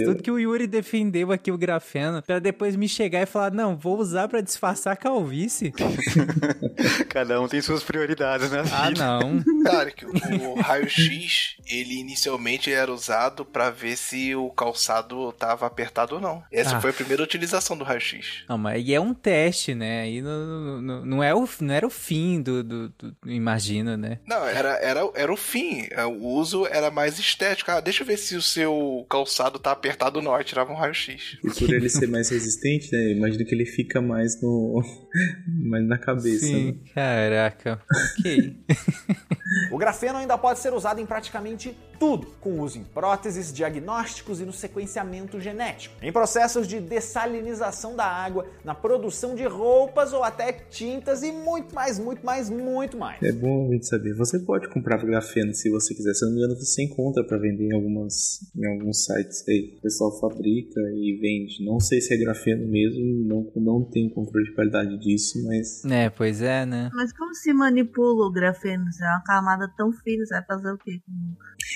tudo 0.03 0.23
que 0.23 0.31
o 0.31 0.39
Yuri 0.39 0.67
defendeu 0.67 1.31
aqui, 1.31 1.51
o 1.51 1.57
grafeno, 1.57 2.21
pra 2.21 2.39
depois 2.39 2.75
me 2.75 2.87
chegar 2.87 3.21
e 3.21 3.25
falar, 3.25 3.51
não, 3.51 3.75
vou 3.75 3.97
usar 3.99 4.27
pra 4.27 4.41
disfarçar 4.41 4.93
a 4.93 4.97
calvície. 4.97 5.73
Cada 7.09 7.39
um 7.39 7.47
tem 7.47 7.61
suas 7.61 7.83
prioridades, 7.83 8.51
né? 8.51 8.63
Ah, 8.71 8.91
não. 8.91 9.43
Cara, 9.63 9.91
que 9.91 10.05
o, 10.05 10.11
o 10.51 10.61
raio-x, 10.61 11.57
ele 11.67 11.99
inicialmente 11.99 12.71
era 12.71 12.91
usado 12.91 13.45
para 13.45 13.69
ver 13.69 13.97
se 13.97 14.35
o 14.35 14.49
calçado 14.49 15.31
tava 15.33 15.65
apertado 15.65 16.15
ou 16.15 16.21
não. 16.21 16.43
Essa 16.51 16.77
ah. 16.77 16.81
foi 16.81 16.89
a 16.91 16.93
primeira 16.93 17.23
utilização 17.23 17.77
do 17.77 17.83
raio-x. 17.83 18.43
Não, 18.47 18.57
mas 18.57 18.75
aí 18.75 18.93
é 18.93 18.99
um 18.99 19.13
teste, 19.13 19.73
né? 19.73 20.01
Aí 20.01 20.21
não, 20.21 20.81
não, 20.81 21.05
não, 21.05 21.23
é 21.23 21.33
o, 21.33 21.47
não 21.61 21.73
era 21.73 21.85
o 21.85 21.89
fim 21.89 22.41
do, 22.41 22.63
do, 22.63 22.89
do, 22.89 23.15
imagino, 23.25 23.97
né? 23.97 24.19
Não, 24.25 24.45
era, 24.45 24.77
era, 24.77 25.09
era 25.13 25.33
o 25.33 25.37
fim. 25.37 25.87
O 26.19 26.27
uso 26.27 26.65
era 26.67 26.91
mais 26.91 27.19
estético. 27.19 27.71
Ah, 27.71 27.79
deixa 27.79 28.03
eu 28.03 28.07
ver 28.07 28.17
se 28.17 28.35
o 28.35 28.41
seu 28.41 29.05
calçado 29.09 29.34
tá 29.59 29.71
apertado 29.71 30.21
não. 30.21 30.33
Aí 30.33 30.43
tirava 30.43 30.71
um 30.71 30.75
raio-x. 30.75 31.37
E 31.43 31.49
por 31.49 31.73
ele 31.73 31.89
ser 31.89 32.07
mais 32.07 32.29
resistente, 32.29 32.91
né? 32.91 33.11
Imagino 33.11 33.45
que 33.45 33.53
ele 33.53 33.65
fica 33.65 34.01
mais 34.01 34.41
no. 34.41 34.81
mais 35.69 35.87
na 35.87 35.97
cabeça. 35.97 36.45
Sim. 36.45 36.71
Né? 36.71 36.91
Caraca, 36.93 37.81
ok. 38.19 38.57
o 39.71 39.77
grafeno 39.77 40.19
ainda 40.19 40.37
pode 40.37 40.59
ser 40.59 40.73
usado 40.73 40.99
em 40.99 41.05
praticamente 41.05 41.75
tudo, 41.99 42.27
com 42.41 42.59
uso 42.59 42.77
em 42.77 42.83
próteses, 42.83 43.53
diagnósticos 43.53 44.41
e 44.41 44.45
no 44.45 44.53
sequenciamento 44.53 45.39
genético, 45.39 45.95
em 46.01 46.11
processos 46.11 46.67
de 46.67 46.79
dessalinização 46.79 47.95
da 47.95 48.05
água, 48.05 48.45
na 48.63 48.75
produção 48.75 49.33
de 49.33 49.45
roupas 49.45 50.13
ou 50.13 50.23
até 50.23 50.51
tintas 50.51 51.23
e 51.23 51.31
muito 51.31 51.73
mais, 51.73 51.97
muito 51.97 52.25
mais, 52.25 52.49
muito 52.49 52.97
mais. 52.97 53.21
É 53.23 53.31
bom 53.31 53.69
a 53.69 53.73
gente 53.73 53.87
saber. 53.87 54.13
Você 54.13 54.39
pode 54.39 54.67
comprar 54.69 55.03
grafeno 55.05 55.53
se 55.53 55.69
você 55.69 55.93
quiser. 55.93 56.13
Se 56.13 56.25
não 56.25 56.31
me 56.31 56.39
engano, 56.39 56.55
você 56.55 56.83
encontra 56.83 57.23
para 57.23 57.37
vender 57.37 57.69
em, 57.69 57.73
algumas, 57.73 58.39
em 58.55 58.65
alguns 58.65 59.05
sites 59.05 59.24
aí. 59.47 59.75
O 59.77 59.81
pessoal 59.81 60.19
fabrica 60.19 60.79
e 60.93 61.17
vende. 61.21 61.63
Não 61.65 61.79
sei 61.79 62.01
se 62.01 62.13
é 62.13 62.17
grafeno 62.17 62.67
mesmo, 62.67 63.01
não, 63.25 63.51
não 63.55 63.83
tenho 63.83 64.09
controle 64.11 64.45
de 64.45 64.53
qualidade 64.53 64.97
disso, 64.99 65.43
mas. 65.45 65.83
É, 65.85 66.09
pois 66.09 66.41
é, 66.41 66.65
né? 66.65 66.89
Mas 66.93 67.11
como 67.13 67.33
se 67.33 67.53
manipula 67.53 68.27
o 68.27 68.31
grafeno? 68.31 68.85
É 69.01 69.05
uma 69.05 69.23
camada 69.23 69.71
tão 69.77 69.91
fina, 69.91 70.25
você 70.25 70.35
vai 70.35 70.45
fazer 70.45 70.71
o 70.71 70.77
quê? 70.77 71.01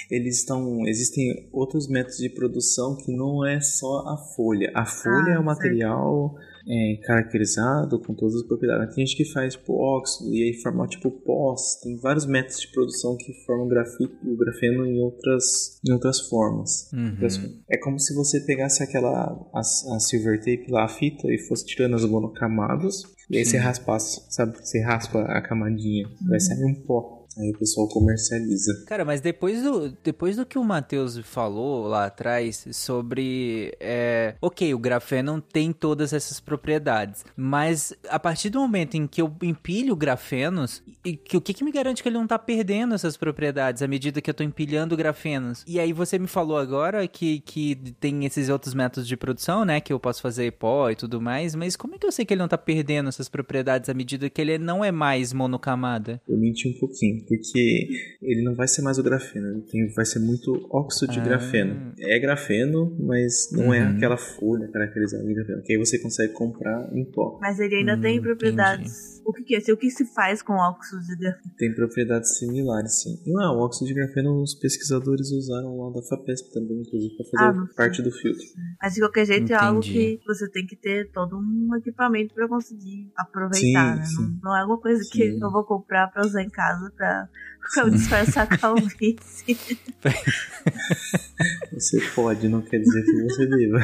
eles 0.09 0.37
estão. 0.37 0.87
Existem 0.87 1.49
outros 1.51 1.87
métodos 1.87 2.17
de 2.17 2.29
produção 2.29 2.95
que 2.97 3.15
não 3.15 3.45
é 3.45 3.59
só 3.61 4.07
a 4.07 4.17
folha. 4.17 4.71
A 4.73 4.85
folha 4.85 5.33
ah, 5.33 5.35
é 5.35 5.39
o 5.39 5.43
material 5.43 6.35
é, 6.69 6.99
caracterizado 7.03 7.99
com 7.99 8.13
todas 8.13 8.35
as 8.35 8.43
propriedades. 8.43 8.93
Tem 8.93 9.05
gente 9.05 9.17
que 9.17 9.25
faz 9.25 9.55
tipo 9.55 9.73
óxido 9.73 10.31
e 10.31 10.43
aí 10.43 10.53
forma 10.61 10.87
tipo 10.87 11.09
pós. 11.09 11.79
Tem 11.81 11.97
vários 11.97 12.25
métodos 12.27 12.61
de 12.61 12.71
produção 12.71 13.17
que 13.17 13.33
formam 13.45 13.67
grafite, 13.67 14.13
o 14.23 14.37
grafeno 14.37 14.85
em 14.85 14.99
outras, 15.01 15.79
em 15.87 15.91
outras 15.91 16.21
formas. 16.21 16.91
Uhum. 16.93 17.61
É 17.69 17.77
como 17.77 17.99
se 17.99 18.13
você 18.13 18.39
pegasse 18.41 18.83
aquela 18.83 19.49
a, 19.53 19.59
a 19.59 19.99
silver 19.99 20.37
tape 20.37 20.67
lá, 20.69 20.85
a 20.85 20.89
fita, 20.89 21.27
e 21.27 21.39
fosse 21.39 21.65
tirando 21.65 21.95
as 21.95 22.05
monocamadas. 22.05 23.03
E 23.29 23.37
aí 23.37 23.45
Sim. 23.45 23.51
você 23.51 23.57
raspasse, 23.57 24.21
sabe? 24.29 24.57
Você 24.57 24.81
raspa 24.81 25.21
a 25.23 25.41
camadinha, 25.41 26.07
uhum. 26.07 26.27
vai 26.29 26.39
sair 26.39 26.63
um 26.63 26.75
pó. 26.75 27.18
Aí 27.39 27.51
o 27.51 27.57
pessoal 27.57 27.87
comercializa. 27.87 28.83
Cara, 28.85 29.05
mas 29.05 29.21
depois 29.21 29.63
do, 29.63 29.89
depois 30.03 30.35
do 30.35 30.45
que 30.45 30.59
o 30.59 30.63
Matheus 30.63 31.17
falou 31.19 31.87
lá 31.87 32.05
atrás 32.05 32.67
sobre. 32.73 33.73
É, 33.79 34.35
ok, 34.41 34.73
o 34.73 34.79
grafeno 34.79 35.41
tem 35.41 35.71
todas 35.71 36.11
essas 36.11 36.41
propriedades. 36.41 37.23
Mas 37.37 37.93
a 38.09 38.19
partir 38.19 38.49
do 38.49 38.59
momento 38.59 38.95
em 38.95 39.07
que 39.07 39.21
eu 39.21 39.33
empilho 39.41 39.95
grafenos, 39.95 40.83
e, 41.05 41.15
que, 41.15 41.37
o 41.37 41.41
que, 41.41 41.53
que 41.53 41.63
me 41.63 41.71
garante 41.71 42.03
que 42.03 42.09
ele 42.09 42.17
não 42.17 42.27
tá 42.27 42.37
perdendo 42.37 42.93
essas 42.93 43.15
propriedades 43.15 43.81
à 43.81 43.87
medida 43.87 44.19
que 44.19 44.29
eu 44.29 44.33
tô 44.33 44.43
empilhando 44.43 44.97
grafenos? 44.97 45.63
E 45.65 45.79
aí 45.79 45.93
você 45.93 46.19
me 46.19 46.27
falou 46.27 46.57
agora 46.57 47.07
que, 47.07 47.39
que 47.39 47.75
tem 48.01 48.25
esses 48.25 48.49
outros 48.49 48.73
métodos 48.73 49.07
de 49.07 49.15
produção, 49.15 49.63
né? 49.63 49.79
Que 49.79 49.93
eu 49.93 49.99
posso 49.99 50.21
fazer 50.21 50.51
pó 50.53 50.89
e 50.89 50.95
tudo 50.95 51.21
mais. 51.21 51.55
Mas 51.55 51.77
como 51.77 51.95
é 51.95 51.97
que 51.97 52.05
eu 52.05 52.11
sei 52.11 52.25
que 52.25 52.33
ele 52.33 52.41
não 52.41 52.49
tá 52.49 52.57
perdendo 52.57 53.07
essas 53.07 53.29
propriedades 53.29 53.89
à 53.89 53.93
medida 53.93 54.29
que 54.29 54.41
ele 54.41 54.57
não 54.57 54.83
é 54.83 54.91
mais 54.91 55.31
monocamada? 55.31 56.21
Eu 56.27 56.37
menti 56.37 56.67
um 56.67 56.77
pouquinho 56.77 57.28
porque 57.29 57.87
ele 58.23 58.41
não 58.41 58.55
vai 58.55 58.67
ser 58.67 58.81
mais 58.81 58.97
o 58.97 59.03
grafeno, 59.03 59.47
ele 59.49 59.61
tem, 59.61 59.87
vai 59.93 60.03
ser 60.03 60.17
muito 60.17 60.67
óxido 60.71 61.13
de 61.13 61.19
ah. 61.19 61.23
grafeno. 61.23 61.93
É 61.99 62.17
grafeno, 62.19 62.97
mas 62.99 63.49
não 63.51 63.71
é 63.71 63.79
uhum. 63.79 63.85
é 63.85 63.95
aquela 63.95 64.17
folha 64.17 64.67
caracterizada 64.67 65.23
de 65.23 65.33
grafeno, 65.35 65.61
que 65.61 65.73
aí 65.73 65.77
você 65.77 65.99
consegue 65.99 66.33
comprar 66.33 66.89
em 66.91 67.05
pó. 67.05 67.37
Mas 67.39 67.59
ele 67.59 67.75
ainda 67.75 67.95
hum, 67.95 68.01
tem 68.01 68.19
propriedades. 68.19 68.91
Entendi. 68.91 69.18
O 69.29 69.31
que, 69.31 69.43
que 69.43 69.55
é? 69.55 69.59
O 69.71 69.77
que 69.77 69.91
se 69.91 70.11
faz 70.11 70.41
com 70.41 70.53
óxido 70.53 71.03
de 71.03 71.15
grafeno? 71.15 71.53
Tem 71.55 71.71
propriedades 71.75 72.39
similares, 72.39 73.03
sim. 73.03 73.15
E 73.27 73.31
ah, 73.43 73.51
o 73.51 73.59
óxido 73.59 73.85
de 73.85 73.93
grafeno 73.93 74.41
os 74.41 74.55
pesquisadores 74.55 75.29
usaram 75.31 75.77
lá 75.77 75.93
da 75.93 76.01
FAPESP 76.01 76.51
também, 76.51 76.81
inclusive, 76.81 77.15
para 77.15 77.25
fazer 77.27 77.59
ah, 77.59 77.67
parte 77.75 78.01
do 78.01 78.11
filtro. 78.11 78.43
Mas 78.81 78.95
de 78.95 79.01
qualquer 79.01 79.27
jeito 79.27 79.43
Entendi. 79.43 79.53
é 79.53 79.63
algo 79.63 79.81
que 79.81 80.19
você 80.25 80.49
tem 80.49 80.65
que 80.65 80.75
ter 80.75 81.11
todo 81.11 81.37
um 81.37 81.75
equipamento 81.77 82.33
para 82.33 82.47
conseguir 82.47 83.11
aproveitar, 83.15 83.59
sim, 83.59 83.99
né? 83.99 84.03
Sim. 84.03 84.39
Não, 84.41 84.49
não, 84.49 84.57
é 84.57 84.65
uma 84.65 84.79
coisa 84.79 85.03
sim. 85.03 85.11
que 85.11 85.37
eu 85.39 85.51
vou 85.51 85.63
comprar 85.63 86.07
para 86.07 86.25
usar 86.25 86.41
em 86.41 86.49
casa 86.49 86.91
para 86.97 87.29
disfarçar 87.93 88.47
a 88.51 88.57
calvície. 88.57 89.55
Você 91.71 92.01
pode, 92.15 92.49
não 92.49 92.63
quer 92.63 92.79
dizer 92.79 93.03
que 93.03 93.23
você 93.23 93.45
deva. 93.45 93.79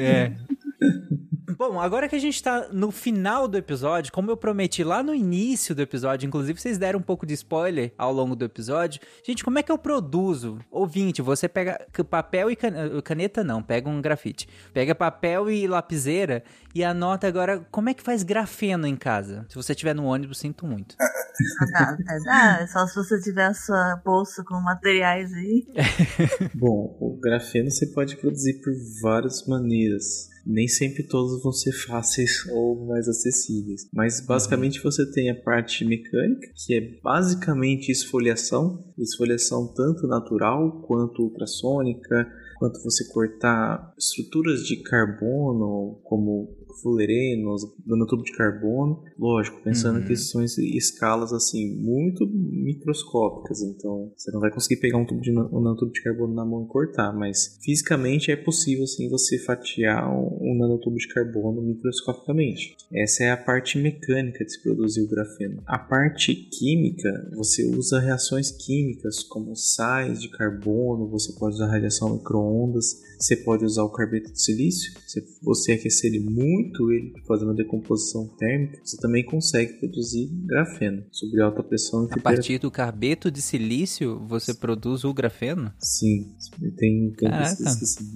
É. 0.00 0.32
Bom, 1.56 1.80
agora 1.80 2.08
que 2.08 2.16
a 2.16 2.20
gente 2.20 2.42
tá 2.42 2.68
no 2.72 2.90
final 2.90 3.48
do 3.48 3.56
episódio, 3.56 4.12
como 4.12 4.30
eu 4.30 4.36
prometi 4.36 4.84
lá 4.84 5.02
no 5.02 5.14
início 5.14 5.74
do 5.74 5.82
episódio, 5.82 6.26
inclusive 6.26 6.60
vocês 6.60 6.76
deram 6.76 6.98
um 6.98 7.02
pouco 7.02 7.24
de 7.24 7.34
spoiler 7.34 7.92
ao 7.96 8.12
longo 8.12 8.36
do 8.36 8.44
episódio. 8.44 9.00
Gente, 9.24 9.44
como 9.44 9.58
é 9.58 9.62
que 9.62 9.72
eu 9.72 9.78
produzo? 9.78 10.58
Ouvinte, 10.70 11.22
você 11.22 11.48
pega 11.48 11.86
papel 12.10 12.50
e 12.50 12.56
caneta, 13.02 13.42
não, 13.44 13.62
pega 13.62 13.88
um 13.88 14.02
grafite. 14.02 14.48
Pega 14.72 14.94
papel 14.94 15.50
e 15.50 15.66
lapiseira 15.66 16.42
e 16.74 16.84
anota 16.84 17.26
agora 17.26 17.66
como 17.70 17.88
é 17.88 17.94
que 17.94 18.02
faz 18.02 18.22
grafeno 18.22 18.86
em 18.86 18.96
casa. 18.96 19.46
Se 19.48 19.54
você 19.54 19.72
estiver 19.72 19.94
no 19.94 20.04
ônibus, 20.04 20.38
sinto 20.38 20.66
muito. 20.66 20.96
Ah, 21.74 21.94
ah, 22.30 22.62
é 22.62 22.66
só 22.66 22.86
se 22.86 22.94
você 22.94 23.20
tiver 23.20 23.44
a 23.44 23.52
sua 23.52 24.00
bolsa 24.02 24.42
com 24.42 24.58
materiais 24.58 25.30
aí. 25.34 25.66
Bom, 26.54 26.96
o 26.98 27.18
grafeno 27.20 27.70
você 27.70 27.86
pode 27.88 28.16
produzir 28.16 28.54
por 28.62 28.72
várias 29.02 29.46
maneiras 29.46 30.30
nem 30.46 30.68
sempre 30.68 31.02
todos 31.02 31.42
vão 31.42 31.52
ser 31.52 31.72
fáceis 31.72 32.46
ou 32.52 32.86
mais 32.86 33.08
acessíveis. 33.08 33.88
Mas 33.92 34.24
basicamente 34.24 34.78
uhum. 34.78 34.84
você 34.84 35.10
tem 35.10 35.30
a 35.30 35.34
parte 35.34 35.84
mecânica, 35.84 36.48
que 36.54 36.74
é 36.74 36.80
basicamente 37.02 37.90
esfoliação, 37.90 38.84
esfoliação 38.98 39.72
tanto 39.74 40.06
natural 40.06 40.82
quanto 40.82 41.22
ultrassônica, 41.22 42.30
quanto 42.58 42.82
você 42.82 43.06
cortar 43.12 43.92
estruturas 43.98 44.64
de 44.66 44.76
carbono, 44.82 46.00
como 46.04 46.56
fulerenos, 46.80 47.62
nanotubo 47.86 48.22
de 48.22 48.32
carbono, 48.32 49.02
lógico, 49.18 49.60
pensando 49.62 50.00
uhum. 50.00 50.06
que 50.06 50.16
são 50.16 50.42
escalas 50.42 51.32
assim 51.32 51.76
muito 51.76 52.26
microscópicas, 52.26 53.62
então 53.62 54.12
você 54.16 54.30
não 54.32 54.40
vai 54.40 54.50
conseguir 54.50 54.80
pegar 54.80 54.98
um 54.98 55.06
tubo 55.06 55.20
de 55.20 55.30
um 55.30 55.60
nanotubo 55.60 55.92
de 55.92 56.02
carbono 56.02 56.34
na 56.34 56.44
mão 56.44 56.64
e 56.64 56.68
cortar, 56.68 57.12
mas 57.12 57.58
fisicamente 57.62 58.30
é 58.30 58.36
possível 58.36 58.84
assim 58.84 59.08
você 59.08 59.38
fatiar 59.38 60.10
um, 60.10 60.38
um 60.40 60.58
nanotubo 60.58 60.96
de 60.96 61.08
carbono 61.08 61.62
microscopicamente. 61.62 62.76
Essa 62.92 63.24
é 63.24 63.30
a 63.30 63.36
parte 63.36 63.78
mecânica 63.78 64.44
de 64.44 64.52
se 64.52 64.62
produzir 64.62 65.02
o 65.02 65.08
grafeno. 65.08 65.62
A 65.66 65.78
parte 65.78 66.34
química, 66.34 67.30
você 67.34 67.64
usa 67.64 67.98
reações 68.00 68.50
químicas 68.50 69.22
como 69.22 69.54
sais 69.56 70.20
de 70.20 70.30
carbono, 70.30 71.08
você 71.08 71.32
pode 71.38 71.56
usar 71.56 71.66
radiação 71.66 72.14
microondas, 72.14 73.00
você 73.18 73.36
pode 73.36 73.64
usar 73.64 73.82
o 73.82 73.90
carbeto 73.90 74.32
de 74.32 74.40
silício, 74.40 74.92
se 75.06 75.24
você 75.42 75.72
aquecer 75.72 76.12
ele 76.12 76.20
muito, 76.20 76.65
ele 76.92 77.12
fazendo 77.26 77.54
decomposição 77.54 78.28
térmica, 78.38 78.80
você 78.84 78.96
também 78.98 79.24
consegue 79.24 79.74
produzir 79.74 80.28
grafeno 80.44 81.04
sob 81.10 81.40
alta 81.40 81.62
pressão. 81.62 82.08
A 82.10 82.20
partir 82.20 82.58
do 82.58 82.70
carbeto 82.70 83.30
de 83.30 83.42
silício, 83.42 84.20
você 84.26 84.54
produz 84.54 85.04
o 85.04 85.12
grafeno? 85.12 85.72
Sim, 85.78 86.34
tem, 86.76 87.12
tem 87.12 87.28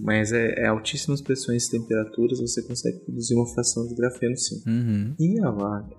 mas 0.02 0.32
é, 0.32 0.64
é 0.64 0.66
altíssimas 0.66 1.20
pressões 1.20 1.66
e 1.66 1.70
temperaturas, 1.70 2.40
você 2.40 2.62
consegue 2.62 2.98
produzir 3.00 3.34
uma 3.34 3.46
fração 3.46 3.86
de 3.86 3.94
grafeno 3.94 4.36
sim. 4.36 4.62
Uhum. 4.66 5.14
E 5.18 5.40
a, 5.40 5.48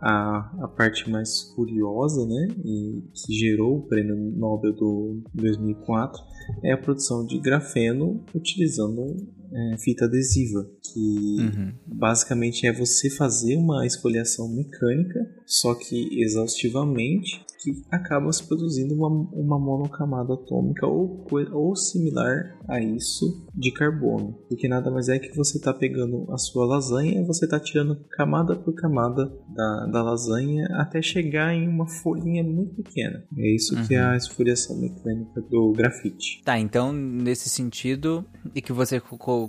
a, 0.02 0.64
a 0.64 0.68
parte 0.68 1.10
mais 1.10 1.44
curiosa, 1.56 2.26
né, 2.26 2.48
e 2.64 3.04
que 3.14 3.34
gerou 3.34 3.78
o 3.78 3.88
prêmio 3.88 4.16
Nobel 4.16 4.74
do 4.74 5.22
2004 5.34 6.22
é 6.64 6.72
a 6.74 6.78
produção 6.78 7.26
de 7.26 7.40
grafeno 7.40 8.24
utilizando 8.34 9.16
é, 9.54 9.78
fita 9.78 10.06
adesiva, 10.06 10.70
que 10.82 11.38
uhum. 11.40 11.74
basicamente 11.86 12.66
é 12.66 12.74
você 12.74 13.10
fazer 13.10 13.56
uma 13.58 13.86
esfoliação 13.86 14.48
mecânica, 14.48 15.30
só 15.46 15.76
que 15.76 16.22
exaustivamente, 16.22 17.46
que 17.62 17.84
acaba 17.92 18.32
se 18.34 18.48
produzindo 18.48 18.96
uma, 18.96 19.08
uma 19.08 19.60
monocamada 19.60 20.34
atômica 20.34 20.88
ou, 20.88 21.26
ou 21.54 21.76
similar 21.76 22.58
a 22.68 22.82
isso 22.82 23.46
de 23.54 23.72
carbono. 23.72 24.34
Porque 24.50 24.68
nada 24.68 24.90
mais 24.90 25.10
é 25.10 25.20
que 25.20 25.36
você 25.36 25.58
está 25.58 25.72
pegando 25.74 26.26
a 26.32 26.38
sua 26.38 26.66
lasanha 26.66 27.22
e 27.22 27.26
você 27.26 27.46
está 27.46 27.60
tirando 27.60 27.96
camada 28.10 28.56
por 28.56 28.74
camada 28.74 29.32
da, 29.50 29.86
da 29.92 30.04
lasanha 30.04 30.68
até 30.74 31.02
chegar 31.02 31.54
em 31.54 31.68
uma 31.68 31.88
folhinha 31.88 32.44
muito 32.44 32.76
pequena. 32.76 33.24
É 33.38 33.56
isso 33.56 33.76
uhum. 33.76 33.88
que 33.88 33.94
é 33.94 34.02
a 34.02 34.10
uhum. 34.10 34.16
esfoliação 34.16 34.80
mecânica 34.80 35.42
do 35.42 35.72
grafite. 35.72 36.42
Tá, 36.44 36.58
então 36.58 36.92
nesse 36.92 37.48
sentido, 37.48 38.26
e 38.56 38.62
que 38.62 38.74
você 38.74 39.00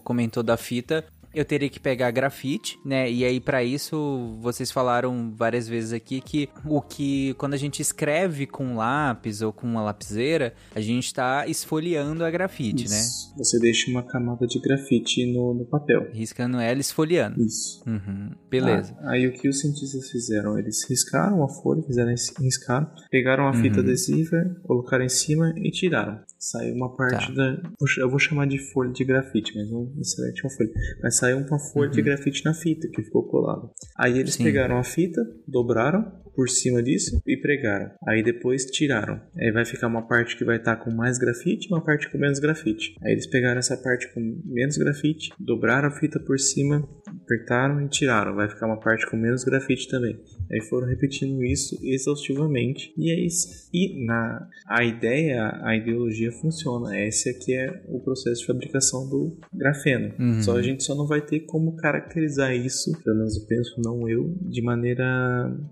comentou 0.05 0.43
da 0.43 0.57
fita, 0.57 1.05
eu 1.35 1.45
teria 1.45 1.69
que 1.69 1.81
pegar 1.81 2.11
grafite, 2.11 2.79
né? 2.85 3.11
E 3.11 3.25
aí 3.25 3.41
para 3.41 3.63
isso 3.65 4.37
vocês 4.41 4.71
falaram 4.71 5.33
várias 5.35 5.69
vezes 5.69 5.93
aqui 5.93 6.21
que 6.21 6.49
o 6.65 6.81
que 6.81 7.35
quando 7.35 7.55
a 7.55 7.57
gente 7.57 7.81
escreve 7.81 8.47
com 8.47 8.77
lápis 8.77 9.43
ou 9.43 9.53
com 9.53 9.67
uma 9.67 9.83
lapiseira, 9.83 10.55
a 10.75 10.81
gente 10.81 11.07
está 11.07 11.47
esfoliando 11.47 12.25
a 12.25 12.31
grafite, 12.31 12.89
né? 12.89 12.97
Isso. 12.97 13.31
né? 13.31 13.35
Você 13.39 13.59
deixa 13.59 13.91
uma 13.91 14.03
camada 14.03 14.47
de 14.47 14.59
grafite 14.61 15.27
no, 15.33 15.55
no 15.55 15.65
papel. 15.65 16.11
Riscando 16.13 16.59
ela 16.59 16.81
esfoliando. 16.81 17.43
Isso. 17.43 17.83
Uhum. 17.87 18.31
Beleza. 18.51 18.97
Ah, 19.01 19.13
aí 19.13 19.27
o 19.27 19.33
que 19.33 19.49
os 19.49 19.61
cientistas 19.61 20.11
fizeram? 20.11 20.59
Eles 20.59 20.89
riscaram 20.89 21.43
a 21.43 21.49
folha, 21.49 21.83
fizeram 21.83 22.11
riscar, 22.41 22.95
pegaram 23.11 23.49
a 23.49 23.53
fita 23.53 23.79
uhum. 23.79 23.85
adesiva, 23.85 24.57
colocaram 24.63 25.05
em 25.05 25.09
cima 25.09 25.53
e 25.57 25.71
tiraram. 25.71 26.21
Saiu 26.43 26.75
uma 26.75 26.97
parte 26.97 27.29
tá. 27.29 27.33
da. 27.35 27.63
Eu 27.99 28.11
vou 28.11 28.19
chamar 28.19 28.49
de 28.49 28.59
folha 28.59 28.91
de 28.91 29.05
grafite, 29.05 29.53
mas 29.55 29.71
não 29.71 29.85
necessariamente 29.95 30.43
uma 30.43 30.51
folha. 30.51 30.71
Mas 31.01 31.17
saiu 31.17 31.39
uma 31.39 31.59
folha 31.61 31.87
uhum. 31.87 31.95
de 31.95 32.03
grafite 32.03 32.45
na 32.45 32.53
fita 32.53 32.89
que 32.89 33.01
ficou 33.01 33.23
colada. 33.29 33.71
Aí 33.97 34.19
eles 34.19 34.35
Sim. 34.35 34.43
pegaram 34.43 34.77
a 34.77 34.83
fita, 34.83 35.25
dobraram, 35.47 36.21
por 36.35 36.49
cima 36.49 36.83
disso 36.83 37.21
e 37.27 37.37
pregaram. 37.37 37.91
Aí 38.07 38.23
depois 38.23 38.65
tiraram. 38.67 39.21
Aí 39.39 39.51
vai 39.51 39.65
ficar 39.65 39.87
uma 39.87 40.07
parte 40.07 40.37
que 40.37 40.45
vai 40.45 40.57
estar 40.57 40.77
tá 40.77 40.85
com 40.85 40.91
mais 40.91 41.19
grafite 41.19 41.69
e 41.69 41.73
uma 41.73 41.85
parte 41.85 42.11
com 42.11 42.19
menos 42.19 42.39
grafite. 42.39 42.95
Aí 43.03 43.13
eles 43.13 43.27
pegaram 43.27 43.59
essa 43.59 43.77
parte 43.77 44.13
com 44.13 44.21
menos 44.45 44.77
grafite, 44.77 45.31
dobraram 45.39 45.89
a 45.89 45.91
fita 45.91 46.19
por 46.21 46.39
cima, 46.39 46.89
apertaram 47.07 47.85
e 47.85 47.89
tiraram. 47.89 48.35
Vai 48.35 48.49
ficar 48.49 48.67
uma 48.67 48.81
parte 48.81 49.09
com 49.11 49.17
menos 49.17 49.45
grafite 49.45 49.89
também. 49.89 50.19
Aí 50.51 50.61
foram 50.69 50.87
repetindo 50.87 51.43
isso 51.45 51.79
exaustivamente. 51.83 52.93
E 52.97 53.11
é 53.11 53.19
isso. 53.19 53.69
E 53.73 54.05
na 54.05 54.49
a 54.67 54.85
ideia, 54.85 55.61
a 55.63 55.77
ideologia 55.77 56.31
funciona. 56.33 56.99
Esse 57.01 57.31
aqui 57.31 57.55
é 57.55 57.83
o 57.89 58.01
processo 58.01 58.41
de 58.41 58.47
fabricação 58.47 59.09
do 59.09 59.39
grafeno. 59.53 60.15
Uhum. 60.19 60.43
Só 60.43 60.57
a 60.57 60.63
gente 60.63 60.83
só 60.83 60.95
não 60.95 61.07
vai 61.07 61.21
ter 61.21 61.41
como 61.41 61.77
caracterizar 61.77 62.55
isso, 62.55 62.93
pelo 63.03 63.17
menos 63.17 63.37
eu 63.37 63.47
penso, 63.47 63.81
não 63.85 64.09
eu, 64.09 64.35
de 64.43 64.63
maneira, 64.63 65.05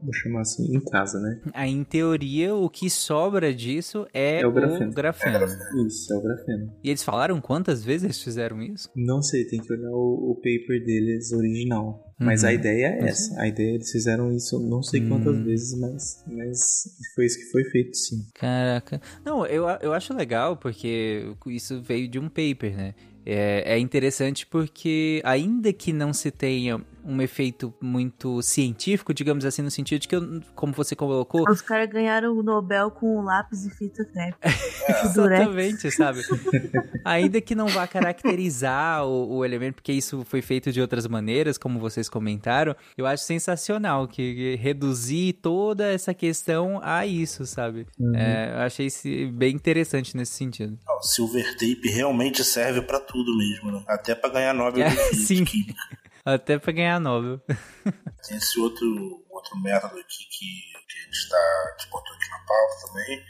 vou 0.03 0.13
chamar 0.13 0.45
assim, 0.53 0.75
em 0.75 0.81
casa, 0.81 1.21
né? 1.21 1.41
Aí, 1.53 1.71
em 1.71 1.85
teoria, 1.85 2.55
o 2.55 2.69
que 2.69 2.91
sobra 2.91 3.55
disso 3.55 4.07
é, 4.13 4.41
é 4.41 4.47
o 4.47 4.53
grafeno. 4.53 4.91
O 4.91 4.95
grafeno. 4.95 5.47
Isso, 5.87 6.13
é 6.13 6.17
o 6.17 6.23
grafeno. 6.23 6.73
E 6.83 6.89
eles 6.89 7.03
falaram 7.03 7.41
quantas 7.41 7.85
vezes 7.85 8.05
eles 8.05 8.23
fizeram 8.23 8.63
isso? 8.63 8.89
Não 8.95 9.23
sei, 9.23 9.45
tem 9.45 9.61
que 9.61 9.73
olhar 9.73 9.91
o, 9.91 10.33
o 10.33 10.35
paper 10.37 10.85
deles 10.85 11.33
original. 11.33 12.11
Mas 12.21 12.43
uhum. 12.43 12.51
a 12.51 12.53
ideia 12.53 12.87
é 12.87 13.09
essa. 13.09 13.41
A 13.41 13.49
ideia, 13.49 13.75
eles 13.75 13.91
fizeram 13.91 14.31
isso 14.31 14.61
não 14.61 14.83
sei 14.83 15.01
quantas 15.09 15.35
uhum. 15.35 15.45
vezes, 15.45 15.79
mas, 15.79 16.23
mas 16.27 16.83
foi 17.15 17.25
isso 17.25 17.39
que 17.39 17.51
foi 17.51 17.65
feito, 17.65 17.97
sim. 17.97 18.27
Caraca. 18.35 19.01
Não, 19.25 19.47
eu, 19.47 19.65
eu 19.81 19.95
acho 19.95 20.13
legal 20.13 20.55
porque 20.55 21.35
isso 21.47 21.81
veio 21.81 22.07
de 22.07 22.19
um 22.19 22.29
paper, 22.29 22.77
né? 22.77 22.95
É, 23.25 23.75
é 23.75 23.79
interessante 23.79 24.47
porque, 24.47 25.21
ainda 25.25 25.73
que 25.73 25.93
não 25.93 26.13
se 26.13 26.31
tenha 26.31 26.81
um 27.05 27.21
efeito 27.21 27.73
muito 27.81 28.43
científico, 28.43 29.13
digamos 29.13 29.45
assim, 29.45 29.63
no 29.63 29.71
sentido 29.71 30.01
de 30.01 30.09
que, 30.09 30.17
como 30.55 30.73
você 30.73 30.95
colocou. 30.95 31.45
Os 31.49 31.61
caras 31.61 31.89
ganharam 31.89 32.37
o 32.37 32.43
Nobel 32.43 32.91
com 32.91 33.23
lápis 33.23 33.65
e 33.65 33.71
fita 33.71 34.05
crepe. 34.05 34.37
É. 34.89 35.05
Exatamente, 35.05 35.91
sabe? 35.91 36.21
Ainda 37.05 37.41
que 37.41 37.55
não 37.55 37.69
vá 37.69 37.87
caracterizar 37.87 39.05
o, 39.05 39.37
o, 39.37 39.45
elemento, 39.45 39.75
porque 39.75 39.93
isso 39.93 40.25
foi 40.25 40.43
feito 40.43 40.73
de 40.73 40.81
outras 40.81 41.07
maneiras, 41.07 41.59
como 41.59 41.79
vocês 41.79 42.09
comentaram, 42.09 42.75
eu 42.97 43.07
acho 43.07 43.23
sensacional 43.23 44.09
que 44.09 44.57
reduzir 44.57 45.35
toda 45.35 45.87
essa 45.87 46.13
questão 46.15 46.81
a 46.83 47.07
isso, 47.07 47.47
sabe? 47.47 47.87
Uhum. 47.99 48.17
É, 48.17 48.53
eu 48.55 48.59
achei 48.61 48.87
isso 48.87 49.07
bem 49.33 49.55
interessante 49.55 50.17
nesse 50.17 50.33
sentido. 50.33 50.79
O 50.89 51.03
silver 51.03 51.53
tape 51.53 51.89
realmente 51.89 52.43
serve 52.43 52.83
para 52.83 52.99
tudo 53.01 53.37
mesmo, 53.37 53.71
né? 53.73 53.85
Até 53.87 54.15
para 54.15 54.31
ganhar 54.31 54.55
Nobel 54.55 54.87
é, 54.87 54.91
de 55.11 55.17
sim. 55.17 55.45
química. 55.45 56.00
Até 56.25 56.59
pra 56.59 56.73
ganhar 56.73 57.01
Nobel. 57.01 57.41
Tem 58.27 58.37
esse 58.37 58.61
outro, 58.61 59.25
outro 59.31 59.59
método 59.59 59.99
aqui 59.99 60.25
que, 60.25 60.63
que 60.89 60.99
a 60.99 61.03
gente 61.05 61.17
está 61.17 61.77
que 61.79 61.89
botou 61.89 62.15
aqui 62.15 62.29
na 62.31 62.39
pauta 62.39 62.87
também, 62.87 63.25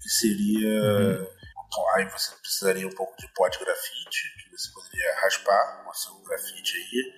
que 0.00 0.08
seria. 0.08 0.82
Uhum. 1.20 1.36
Aí 1.96 2.08
você 2.08 2.34
precisaria 2.36 2.86
um 2.86 2.94
pouco 2.94 3.14
de 3.18 3.28
pó 3.34 3.48
de 3.48 3.58
grafite, 3.58 4.34
que 4.42 4.50
você 4.50 4.72
poderia 4.72 5.20
raspar 5.20 5.86
o 5.88 5.94
seu 5.94 6.14
grafite 6.22 6.76
aí, 6.76 7.12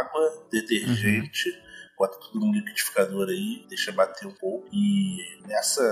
água, 0.00 0.48
detergente. 0.50 1.50
Uhum 1.50 1.72
bota 2.02 2.18
tudo 2.18 2.40
no 2.40 2.52
liquidificador 2.52 3.28
aí, 3.28 3.64
deixa 3.68 3.92
bater 3.92 4.26
um 4.26 4.34
pouco 4.34 4.68
e 4.72 5.40
nessa, 5.46 5.82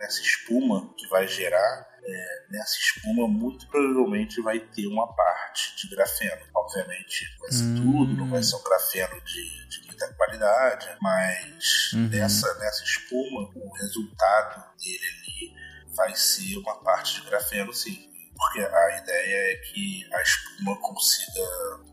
nessa 0.00 0.20
espuma 0.20 0.92
que 0.96 1.06
vai 1.06 1.28
gerar, 1.28 1.88
é, 2.10 2.46
nessa 2.50 2.76
espuma 2.78 3.28
muito 3.28 3.66
provavelmente 3.68 4.40
vai 4.42 4.58
ter 4.60 4.86
uma 4.86 5.06
parte 5.14 5.76
de 5.76 5.94
grafeno. 5.94 6.42
Obviamente 6.54 7.26
vai 7.40 7.52
ser 7.52 7.64
hum. 7.64 7.76
tudo, 7.76 8.16
não 8.16 8.28
vai 8.28 8.42
ser 8.42 8.56
um 8.56 8.62
grafeno 8.62 9.20
de, 9.22 9.68
de 9.68 9.86
muita 9.86 10.12
qualidade, 10.14 10.88
mas 11.00 11.92
uhum. 11.94 12.08
nessa, 12.08 12.54
nessa 12.58 12.84
espuma 12.84 13.50
o 13.54 13.72
resultado 13.76 14.64
dele 14.78 15.04
ali 15.04 15.54
vai 15.94 16.14
ser 16.14 16.56
uma 16.58 16.82
parte 16.82 17.20
de 17.20 17.26
grafeno 17.26 17.72
sim 17.72 18.10
porque 18.40 18.60
a 18.60 18.96
ideia 18.96 19.52
é 19.52 19.56
que 19.56 20.08
a 20.14 20.22
espuma 20.22 20.74
consiga, 20.80 21.42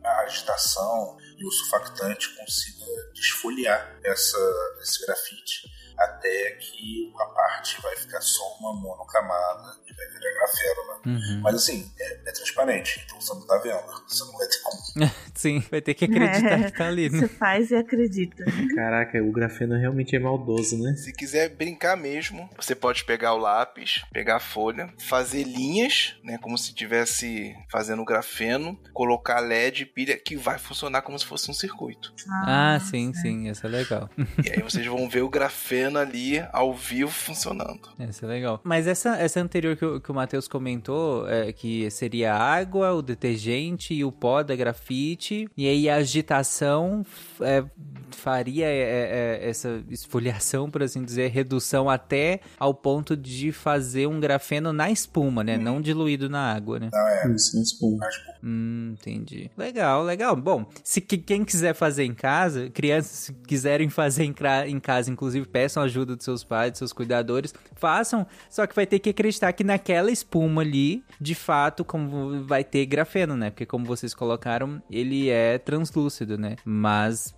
a 0.01 0.21
agitação 0.21 1.17
e 1.37 1.45
o 1.45 1.51
surfactante 1.51 2.29
consiga 2.37 2.85
desfoliar 3.13 3.99
essa, 4.01 4.37
esse 4.81 5.05
grafite 5.05 5.67
até 5.97 6.51
que 6.51 7.11
uma 7.13 7.33
parte 7.33 7.81
vai 7.81 7.95
ficar 7.97 8.21
só 8.21 8.55
uma 8.59 8.73
monocamada 8.73 9.77
e 9.97 10.03
vai 10.03 10.07
virar 10.07 10.33
grafeno, 10.33 10.87
né? 10.87 10.97
Uhum. 11.05 11.41
Mas 11.41 11.55
assim, 11.55 11.89
é, 11.99 12.13
é, 12.25 12.31
transparente, 12.31 13.01
então 13.05 13.19
você 13.19 13.33
não 13.33 13.47
tá 13.47 13.57
vendo. 13.59 14.03
Você 14.07 14.23
não 14.25 14.37
vai 14.37 14.47
ter 14.47 14.59
como. 14.61 15.11
Sim, 15.33 15.63
vai 15.71 15.81
ter 15.81 15.93
que 15.93 16.05
acreditar 16.05 16.59
é, 16.59 16.63
que 16.63 16.77
tá 16.77 16.87
ali, 16.87 17.09
né? 17.09 17.19
Você 17.19 17.27
faz 17.27 17.71
e 17.71 17.75
acredita. 17.75 18.43
Caraca, 18.75 19.21
o 19.23 19.31
grafeno 19.31 19.77
realmente 19.77 20.15
é 20.15 20.19
maldoso, 20.19 20.77
né? 20.81 20.95
Se 20.95 21.13
quiser 21.13 21.49
brincar 21.49 21.95
mesmo, 21.95 22.49
você 22.55 22.75
pode 22.75 23.05
pegar 23.05 23.33
o 23.33 23.37
lápis, 23.37 24.03
pegar 24.11 24.37
a 24.37 24.39
folha, 24.39 24.93
fazer 24.97 25.43
linhas, 25.43 26.15
né? 26.23 26.37
Como 26.41 26.57
se 26.57 26.69
estivesse 26.69 27.55
fazendo 27.69 28.03
grafeno, 28.03 28.77
colocar 28.93 29.39
LED 29.39 29.83
e 29.83 29.85
pilha 29.85 30.17
que 30.17 30.35
vai 30.35 30.57
funcionar 30.57 31.01
como 31.01 31.17
se 31.17 31.25
fosse 31.25 31.49
um 31.49 31.53
circuito. 31.53 32.13
Ah, 32.29 32.75
ah 32.75 32.79
sim, 32.79 33.13
sim, 33.13 33.47
isso 33.49 33.65
é 33.65 33.69
legal. 33.69 34.09
E 34.43 34.49
aí 34.49 34.61
vocês 34.61 34.85
vão 34.85 35.07
ver 35.07 35.21
o 35.21 35.29
grafeno 35.29 35.99
ali 35.99 36.43
ao 36.51 36.73
vivo 36.73 37.11
funcionando. 37.11 37.89
Isso 37.99 38.25
é 38.25 38.27
legal. 38.27 38.59
Mas 38.63 38.87
essa, 38.87 39.17
essa 39.17 39.39
anterior 39.39 39.75
que, 39.75 39.85
o, 39.95 40.01
que 40.01 40.11
o 40.11 40.15
Matheus 40.15 40.47
comentou, 40.47 41.27
é, 41.27 41.51
que 41.51 41.89
seria 41.89 42.33
a 42.33 42.37
água, 42.37 42.93
o 42.93 43.01
detergente 43.01 43.93
e 43.93 44.03
o 44.03 44.11
pó 44.11 44.43
da 44.43 44.55
grafite, 44.55 45.49
e 45.55 45.67
aí 45.67 45.89
a 45.89 45.95
agitação 45.95 47.05
é, 47.41 47.63
faria 48.11 48.65
é, 48.65 48.77
é, 48.77 49.39
é, 49.43 49.49
essa 49.49 49.83
esfoliação, 49.89 50.69
por 50.69 50.83
assim 50.83 51.03
dizer, 51.03 51.29
redução 51.29 51.89
até 51.89 52.41
ao 52.59 52.73
ponto 52.73 53.15
de 53.15 53.51
fazer 53.51 54.07
um 54.07 54.19
grafeno 54.19 54.73
na 54.73 54.89
espuma, 54.89 55.43
né? 55.43 55.57
Hum. 55.57 55.61
Não 55.61 55.81
diluído 55.81 56.29
na 56.29 56.53
água, 56.53 56.79
né? 56.79 56.89
Não, 56.91 57.07
é. 57.07 57.35
Isso, 57.35 57.55
na 57.55 57.61
espuma. 57.61 57.97
Na. 57.97 58.09
Hum, 58.43 58.93
entendi. 58.93 59.49
Legal, 59.57 60.03
legal. 60.03 60.35
Bom, 60.35 60.65
se 60.83 61.01
quem 61.01 61.43
quiser 61.43 61.73
fazer 61.73 62.03
em 62.03 62.13
casa, 62.13 62.69
crianças 62.69 63.33
quiserem 63.45 63.89
fazer 63.89 64.23
em, 64.23 64.35
em 64.67 64.79
casa, 64.79 65.11
inclusive 65.11 65.45
peçam 65.47 65.83
ajuda 65.83 66.15
dos 66.15 66.23
seus 66.23 66.43
pais, 66.43 66.71
dos 66.71 66.79
seus 66.79 66.93
cuidadores, 66.93 67.53
façam, 67.75 68.25
só 68.49 68.65
que 68.65 68.75
vai 68.75 68.85
ter 68.85 68.99
que 68.99 69.09
acreditar 69.09 69.51
que 69.53 69.63
naquela 69.77 70.11
espuma 70.11 70.63
ali, 70.63 71.03
de 71.21 71.35
fato, 71.35 71.85
como 71.85 72.43
vai 72.43 72.63
ter 72.63 72.85
grafeno, 72.87 73.37
né? 73.37 73.51
Porque 73.51 73.65
como 73.65 73.85
vocês 73.85 74.13
colocaram, 74.13 74.81
ele 74.89 75.29
é 75.29 75.59
translúcido, 75.59 76.37
né? 76.37 76.55
Mas 76.65 77.35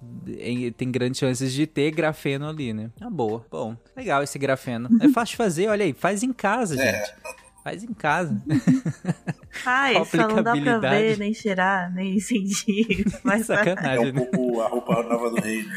tem 0.77 0.89
grandes 0.89 1.19
chances 1.19 1.51
de 1.51 1.67
ter 1.67 1.91
grafeno 1.91 2.47
ali, 2.47 2.73
né? 2.73 2.89
Ah, 3.01 3.09
boa. 3.09 3.45
Bom, 3.51 3.75
legal 3.95 4.23
esse 4.23 4.39
grafeno. 4.39 4.89
É 5.01 5.09
fácil 5.09 5.33
de 5.33 5.37
fazer, 5.37 5.67
olha 5.67 5.83
aí, 5.83 5.93
faz 5.93 6.23
em 6.23 6.31
casa, 6.31 6.81
é. 6.81 6.93
gente. 6.93 7.13
Faz 7.61 7.83
em 7.83 7.93
casa. 7.93 8.41
Faz, 9.63 10.07
só 10.09 10.27
não 10.27 10.43
dá 10.43 10.55
pra 10.55 10.77
ver, 10.77 11.17
nem 11.17 11.33
cheirar, 11.33 11.93
nem 11.93 12.19
sentir. 12.19 13.05
Mas 13.23 13.45
Sacanagem, 13.47 14.09
é 14.09 14.11
um 14.11 14.13
né? 14.13 14.25
pouco 14.25 14.61
a 14.61 14.67
roupa 14.67 15.03
nova 15.03 15.29
do 15.31 15.41
rei, 15.41 15.63
né? 15.63 15.75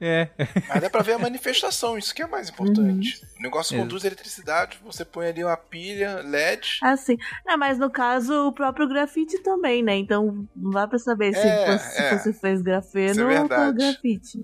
É. 0.00 0.28
Mas 0.68 0.80
dá 0.80 0.88
pra 0.88 1.02
ver 1.02 1.14
a 1.14 1.18
manifestação, 1.18 1.98
isso 1.98 2.14
que 2.14 2.22
é 2.22 2.26
mais 2.26 2.48
importante. 2.48 3.20
Uhum. 3.20 3.28
O 3.40 3.42
negócio 3.42 3.76
é. 3.76 3.80
conduz 3.80 4.04
eletricidade, 4.04 4.78
você 4.84 5.04
põe 5.04 5.26
ali 5.26 5.42
uma 5.42 5.56
pilha 5.56 6.22
LED. 6.22 6.78
Assim. 6.82 7.16
Não, 7.44 7.58
mas 7.58 7.78
no 7.78 7.90
caso, 7.90 8.48
o 8.48 8.52
próprio 8.52 8.88
grafite 8.88 9.38
também, 9.42 9.82
né? 9.82 9.96
Então 9.96 10.46
não 10.54 10.70
dá 10.70 10.86
pra 10.86 10.98
saber 10.98 11.34
se, 11.34 11.40
é, 11.40 11.78
você, 11.78 12.02
é. 12.02 12.18
se 12.18 12.24
você 12.24 12.32
fez 12.32 12.62
grafeno 12.62 13.30
é 13.30 13.40
ou 13.40 13.48
foi 13.48 13.72
grafite. 13.74 14.40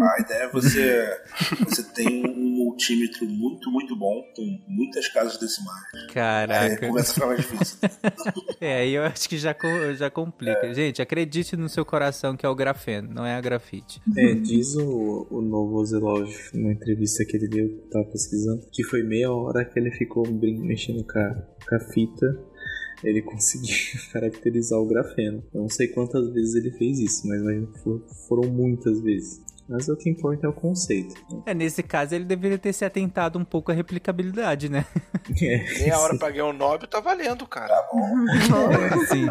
A 0.00 0.20
ideia 0.20 0.42
é 0.44 0.48
você, 0.48 1.20
você 1.64 1.82
tem 1.92 2.26
um 2.26 2.56
multímetro 2.64 3.26
muito, 3.26 3.70
muito 3.70 3.96
bom, 3.96 4.22
com 4.34 4.64
muitas 4.68 5.08
casas 5.08 5.38
decimais. 5.38 5.82
Caraca. 6.12 6.84
É, 6.84 6.88
começa 6.88 7.10
a 7.10 7.14
ficar 7.14 7.25
mais 7.26 7.40
difícil. 7.40 7.78
é, 8.60 8.78
aí 8.78 8.94
eu 8.94 9.02
acho 9.04 9.28
que 9.28 9.36
já, 9.38 9.54
já 9.96 10.10
complica. 10.10 10.66
É. 10.66 10.74
Gente, 10.74 11.02
acredite 11.02 11.56
no 11.56 11.68
seu 11.68 11.84
coração 11.84 12.36
que 12.36 12.44
é 12.44 12.48
o 12.48 12.54
grafeno, 12.54 13.12
não 13.12 13.24
é 13.24 13.34
a 13.34 13.40
grafite. 13.40 14.00
É, 14.16 14.34
diz 14.34 14.74
o, 14.76 15.26
o 15.30 15.40
novo 15.40 15.76
Ozelov 15.76 16.30
numa 16.54 16.72
entrevista 16.72 17.24
que 17.24 17.36
ele 17.36 17.48
deu, 17.48 17.68
que 17.68 17.74
eu 17.74 17.90
tava 17.90 18.04
pesquisando, 18.06 18.66
que 18.72 18.82
foi 18.84 19.02
meia 19.02 19.30
hora 19.30 19.64
que 19.64 19.78
ele 19.78 19.90
ficou 19.90 20.26
mexendo 20.30 21.04
com 21.04 21.18
a, 21.18 21.34
com 21.68 21.74
a 21.74 21.80
fita 21.92 22.56
ele 23.04 23.22
conseguiu 23.22 23.74
caracterizar 24.12 24.78
o 24.78 24.86
grafeno. 24.86 25.42
Eu 25.52 25.62
não 25.62 25.68
sei 25.68 25.88
quantas 25.88 26.32
vezes 26.32 26.54
ele 26.54 26.70
fez 26.72 26.98
isso, 26.98 27.26
mas 27.26 27.42
foram 28.26 28.50
muitas 28.50 29.00
vezes. 29.00 29.40
Mas 29.68 29.88
o 29.88 29.96
que 29.96 30.08
importa 30.08 30.46
é 30.46 30.50
o 30.50 30.52
conceito. 30.52 31.14
É, 31.44 31.54
nesse 31.54 31.82
caso 31.82 32.14
ele 32.14 32.24
deveria 32.24 32.58
ter 32.58 32.72
se 32.72 32.84
atentado 32.84 33.38
um 33.38 33.44
pouco 33.44 33.72
à 33.72 33.74
replicabilidade, 33.74 34.68
né? 34.68 34.84
É, 35.42 35.80
Meia 35.80 35.98
hora 35.98 36.16
pra 36.16 36.30
ganhar 36.30 36.46
o 36.46 36.50
um 36.50 36.52
Nobel 36.52 36.86
tá 36.86 37.00
valendo, 37.00 37.46
cara. 37.46 37.68
Tá 37.68 37.88
bom. 37.92 38.06
sim. 39.06 39.26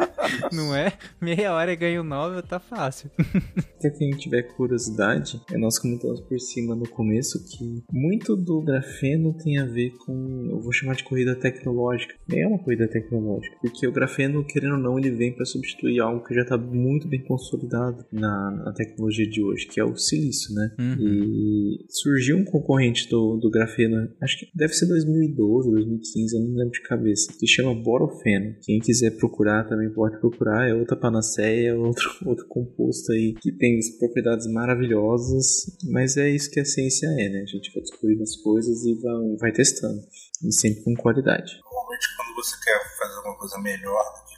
Não 0.51 0.75
é? 0.75 0.93
Meia 1.21 1.53
hora 1.53 1.71
e 1.71 1.75
ganha 1.75 2.01
o 2.01 2.03
um 2.03 2.07
Nobel 2.07 2.43
tá 2.43 2.59
fácil. 2.59 3.09
Se 3.79 3.91
quem 3.91 4.11
tiver 4.11 4.43
curiosidade, 4.43 5.41
é, 5.51 5.57
nós 5.57 5.79
comentamos 5.79 6.19
por 6.21 6.39
cima 6.39 6.75
no 6.75 6.87
começo 6.89 7.43
que 7.45 7.83
muito 7.91 8.35
do 8.35 8.61
grafeno 8.61 9.33
tem 9.33 9.59
a 9.59 9.65
ver 9.65 9.91
com, 10.05 10.49
eu 10.51 10.59
vou 10.59 10.73
chamar 10.73 10.95
de 10.95 11.03
corrida 11.03 11.35
tecnológica. 11.35 12.13
É 12.31 12.45
uma 12.45 12.59
corrida 12.59 12.87
tecnológica, 12.87 13.55
porque 13.61 13.87
o 13.87 13.91
grafeno, 13.91 14.43
querendo 14.43 14.73
ou 14.73 14.79
não, 14.79 14.99
ele 14.99 15.11
vem 15.11 15.33
para 15.33 15.45
substituir 15.45 15.99
algo 15.99 16.23
que 16.23 16.33
já 16.33 16.41
está 16.41 16.57
muito 16.57 17.07
bem 17.07 17.23
consolidado 17.23 18.05
na, 18.11 18.51
na 18.51 18.73
tecnologia 18.73 19.27
de 19.29 19.41
hoje, 19.41 19.67
que 19.67 19.79
é 19.79 19.83
o 19.83 19.95
silício 19.95 20.24
isso, 20.29 20.53
né? 20.53 20.75
Uhum. 20.79 20.95
E 20.99 21.85
surgiu 21.89 22.37
um 22.37 22.45
concorrente 22.45 23.09
do, 23.09 23.37
do 23.37 23.49
grafeno, 23.49 24.09
acho 24.21 24.39
que 24.39 24.47
deve 24.55 24.73
ser 24.73 24.87
2012, 24.87 25.71
2015, 25.71 26.35
eu 26.35 26.41
não 26.41 26.55
lembro 26.55 26.73
de 26.73 26.81
cabeça, 26.81 27.33
que 27.37 27.47
chama 27.47 27.73
borofeno. 27.75 28.55
Quem 28.63 28.79
quiser 28.79 29.11
procurar 29.17 29.67
também 29.67 29.89
pode 29.89 30.19
procurar, 30.19 30.67
é 30.69 30.73
outra 30.73 30.95
panaceia, 30.95 31.75
outro, 31.79 32.09
outro 32.25 32.47
composto 32.47 33.11
aí 33.11 33.33
que 33.33 33.51
tem 33.51 33.79
propriedades 33.99 34.47
maravilhosas, 34.47 35.77
mas 35.89 36.17
é 36.17 36.29
isso 36.29 36.49
que 36.51 36.59
a 36.59 36.65
ciência 36.65 37.07
é, 37.07 37.29
né? 37.29 37.41
A 37.41 37.45
gente 37.45 37.71
vai 37.73 37.81
descobrindo 37.81 38.23
as 38.23 38.35
coisas 38.37 38.85
e 38.85 38.93
vai, 38.95 39.35
vai 39.39 39.51
testando, 39.51 40.01
e 40.43 40.51
sempre 40.51 40.83
com 40.83 40.93
qualidade. 40.95 41.59
Normalmente 41.63 42.07
quando 42.15 42.35
você 42.35 42.55
quer 42.63 42.79
fazer 42.97 43.19
uma 43.27 43.37
coisa 43.37 43.57
melhor 43.59 44.03
do 44.03 44.25
que 44.29 44.34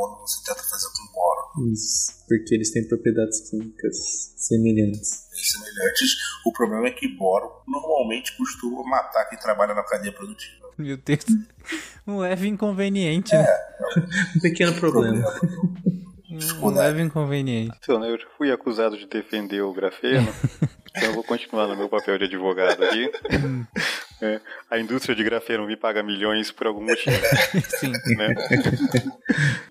carbono, 0.00 0.20
você 0.20 0.42
tenta 0.44 0.62
fazer 0.62 0.86
com 0.88 1.12
boro. 1.12 1.72
Isso, 1.72 2.24
porque 2.26 2.54
eles 2.54 2.70
têm 2.70 2.86
propriedades 2.88 3.50
químicas 3.50 3.96
semelhantes. 4.36 5.28
Semelhantes. 5.32 6.16
O 6.46 6.52
problema 6.52 6.86
é 6.88 6.90
que 6.90 7.08
boro 7.16 7.50
normalmente 7.66 8.36
costuma 8.36 8.82
matar 8.84 9.26
quem 9.26 9.38
trabalha 9.38 9.74
na 9.74 9.82
cadeia 9.82 10.12
produtiva. 10.12 10.70
Meu 10.78 10.96
Deus. 10.96 11.24
Um 12.06 12.18
leve 12.18 12.48
inconveniente, 12.48 13.34
né? 13.34 13.44
É, 13.44 14.00
um 14.36 14.40
pequeno 14.40 14.74
problema. 14.74 15.22
Um 16.62 16.70
leve 16.70 17.02
inconveniente. 17.02 17.76
Então, 17.82 18.02
eu 18.04 18.18
já 18.18 18.26
fui 18.38 18.50
acusado 18.50 18.96
de 18.96 19.06
defender 19.06 19.60
o 19.62 19.72
grafeno, 19.74 20.32
então 20.96 21.08
eu 21.10 21.14
vou 21.14 21.24
continuar 21.24 21.66
no 21.66 21.76
meu 21.76 21.88
papel 21.88 22.18
de 22.18 22.24
advogado 22.24 22.82
aqui. 22.82 23.10
É, 24.22 24.40
a 24.70 24.78
indústria 24.78 25.14
de 25.14 25.24
grafeno 25.24 25.66
me 25.66 25.76
paga 25.76 26.02
milhões 26.02 26.50
por 26.50 26.66
algum 26.66 26.84
motivo. 26.84 27.16
Sim. 27.78 27.92
Né? 28.16 28.34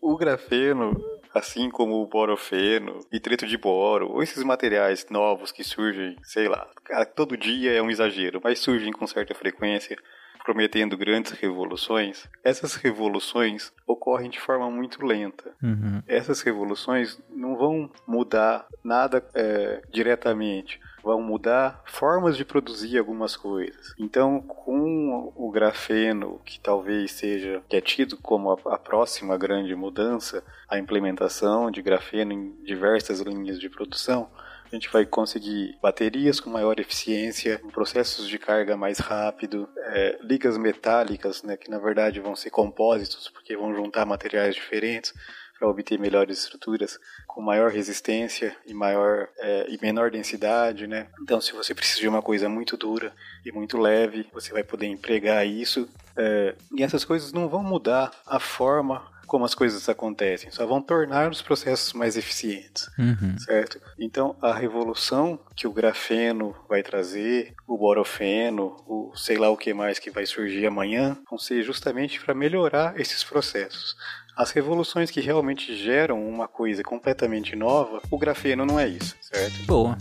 O 0.02 0.18
grafeno, 0.18 1.00
assim 1.34 1.70
como 1.70 2.02
o 2.02 2.08
borofeno, 2.08 3.00
nitreto 3.12 3.46
de 3.46 3.58
boro, 3.58 4.10
ou 4.12 4.24
esses 4.24 4.44
materiais 4.44 5.06
novos 5.10 5.52
que 5.52 5.64
surgem, 5.64 6.16
sei 6.24 6.48
lá, 6.48 6.68
todo 7.16 7.38
dia 7.38 7.74
é 7.74 7.82
um 7.82 7.90
exagero, 7.90 8.42
mas 8.44 8.60
surgem 8.60 8.92
com 8.92 9.06
certa 9.06 9.36
frequência 9.36 9.98
prometendo 10.44 10.98
grandes 10.98 11.34
revoluções, 11.34 12.28
essas 12.44 12.74
revoluções 12.76 13.72
ocorrem 13.86 14.32
de 14.32 14.40
forma 14.40 14.70
muito 14.72 15.06
lenta. 15.06 15.52
Uhum. 15.62 16.02
Essas 16.08 16.42
revoluções 16.42 17.22
não 17.30 17.56
vão 17.56 17.92
mudar 18.08 18.66
nada 18.84 19.24
é, 19.36 19.82
diretamente 19.92 20.80
vão 21.04 21.22
mudar 21.22 21.82
formas 21.86 22.38
de 22.38 22.46
produzir 22.46 22.98
algumas 22.98 23.36
coisas. 23.36 23.94
Então, 23.98 24.42
com 24.42 25.32
o 25.36 25.52
grafeno, 25.52 26.42
que 26.46 26.60
talvez 26.60 27.12
seja 27.12 27.62
que 27.68 27.76
é 27.76 27.82
tido 27.82 28.18
como 28.18 28.52
a, 28.52 28.58
a, 28.74 28.78
próxima 28.78 29.38
grande 29.38 29.76
mudança, 29.76 30.44
a 30.68 30.78
implementação 30.78 31.72
de 31.72 31.82
grafeno 31.82 32.34
em 32.34 32.56
diversas 32.64 33.20
linhas 33.22 33.60
de 33.60 33.70
produção, 33.70 34.30
a 34.72 34.76
gente 34.76 34.90
vai 34.90 35.04
conseguir 35.04 35.78
baterias 35.82 36.40
com 36.40 36.50
maior 36.50 36.80
eficiência, 36.80 37.60
processos 37.72 38.28
de 38.28 38.38
carga 38.38 38.78
mais 38.78 39.00
rápido, 39.00 39.68
é, 39.78 40.20
ligas 40.22 40.58
metálicas, 40.60 41.42
né, 41.42 41.58
que 41.58 41.72
na 41.72 41.80
verdade 41.80 42.20
vão 42.20 42.36
ser 42.36 42.52
compósitos, 42.52 43.30
porque 43.30 43.58
vão 43.58 43.74
juntar 43.74 44.06
materiais 44.06 44.54
diferentes 44.54 45.12
para 45.60 45.68
obter 45.68 46.00
melhores 46.00 46.40
estruturas 46.40 46.98
com 47.28 47.42
maior 47.42 47.70
resistência 47.70 48.56
e 48.66 48.74
maior 48.74 49.28
é, 49.38 49.68
e 49.70 49.78
menor 49.82 50.10
densidade, 50.10 50.88
né? 50.88 51.08
Então, 51.22 51.42
se 51.42 51.52
você 51.52 51.76
precisa 51.76 52.00
de 52.00 52.08
uma 52.08 52.22
coisa 52.22 52.48
muito 52.48 52.78
dura 52.78 53.12
e 53.46 53.52
muito 53.52 53.78
leve, 53.78 54.26
você 54.34 54.54
vai 54.54 54.64
poder 54.64 54.88
empregar 54.88 55.46
isso. 55.46 55.90
É, 56.16 56.56
e 56.76 56.82
essas 56.82 57.04
coisas 57.04 57.34
não 57.34 57.50
vão 57.50 57.62
mudar 57.62 58.12
a 58.26 58.40
forma 58.40 59.06
como 59.30 59.46
as 59.46 59.54
coisas 59.54 59.88
acontecem, 59.88 60.50
só 60.50 60.66
vão 60.66 60.82
tornar 60.82 61.30
os 61.30 61.40
processos 61.40 61.94
mais 61.94 62.18
eficientes, 62.18 62.90
uhum. 62.98 63.38
certo? 63.38 63.80
Então, 63.98 64.36
a 64.42 64.52
revolução 64.52 65.40
que 65.56 65.68
o 65.68 65.72
grafeno 65.72 66.56
vai 66.68 66.82
trazer, 66.82 67.54
o 67.68 67.78
borofeno, 67.78 68.76
o 68.88 69.16
sei 69.16 69.38
lá 69.38 69.50
o 69.52 69.56
que 69.56 69.72
mais 69.72 70.00
que 70.00 70.10
vai 70.10 70.26
surgir 70.26 70.66
amanhã, 70.66 71.16
vão 71.30 71.38
ser 71.38 71.62
justamente 71.62 72.20
para 72.20 72.34
melhorar 72.34 73.00
esses 73.00 73.24
processos. 73.24 73.96
As 74.40 74.52
revoluções 74.52 75.12
que 75.12 75.20
realmente 75.20 75.76
geram 75.76 76.26
uma 76.26 76.48
coisa 76.48 76.82
completamente 76.82 77.58
nova, 77.58 78.02
o 78.10 78.18
grafeno 78.18 78.66
não 78.66 78.80
é 78.80 78.88
isso, 78.88 79.18
certo? 79.20 79.66
Boa. 79.66 79.98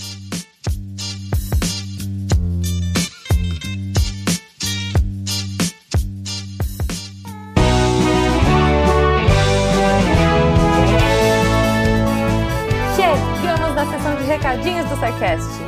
recadinhos 14.29 14.87
do 14.89 14.95
SciCast. 14.97 15.68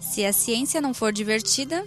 Se 0.00 0.24
a 0.24 0.32
ciência 0.32 0.80
não 0.80 0.92
for 0.92 1.12
divertida, 1.12 1.86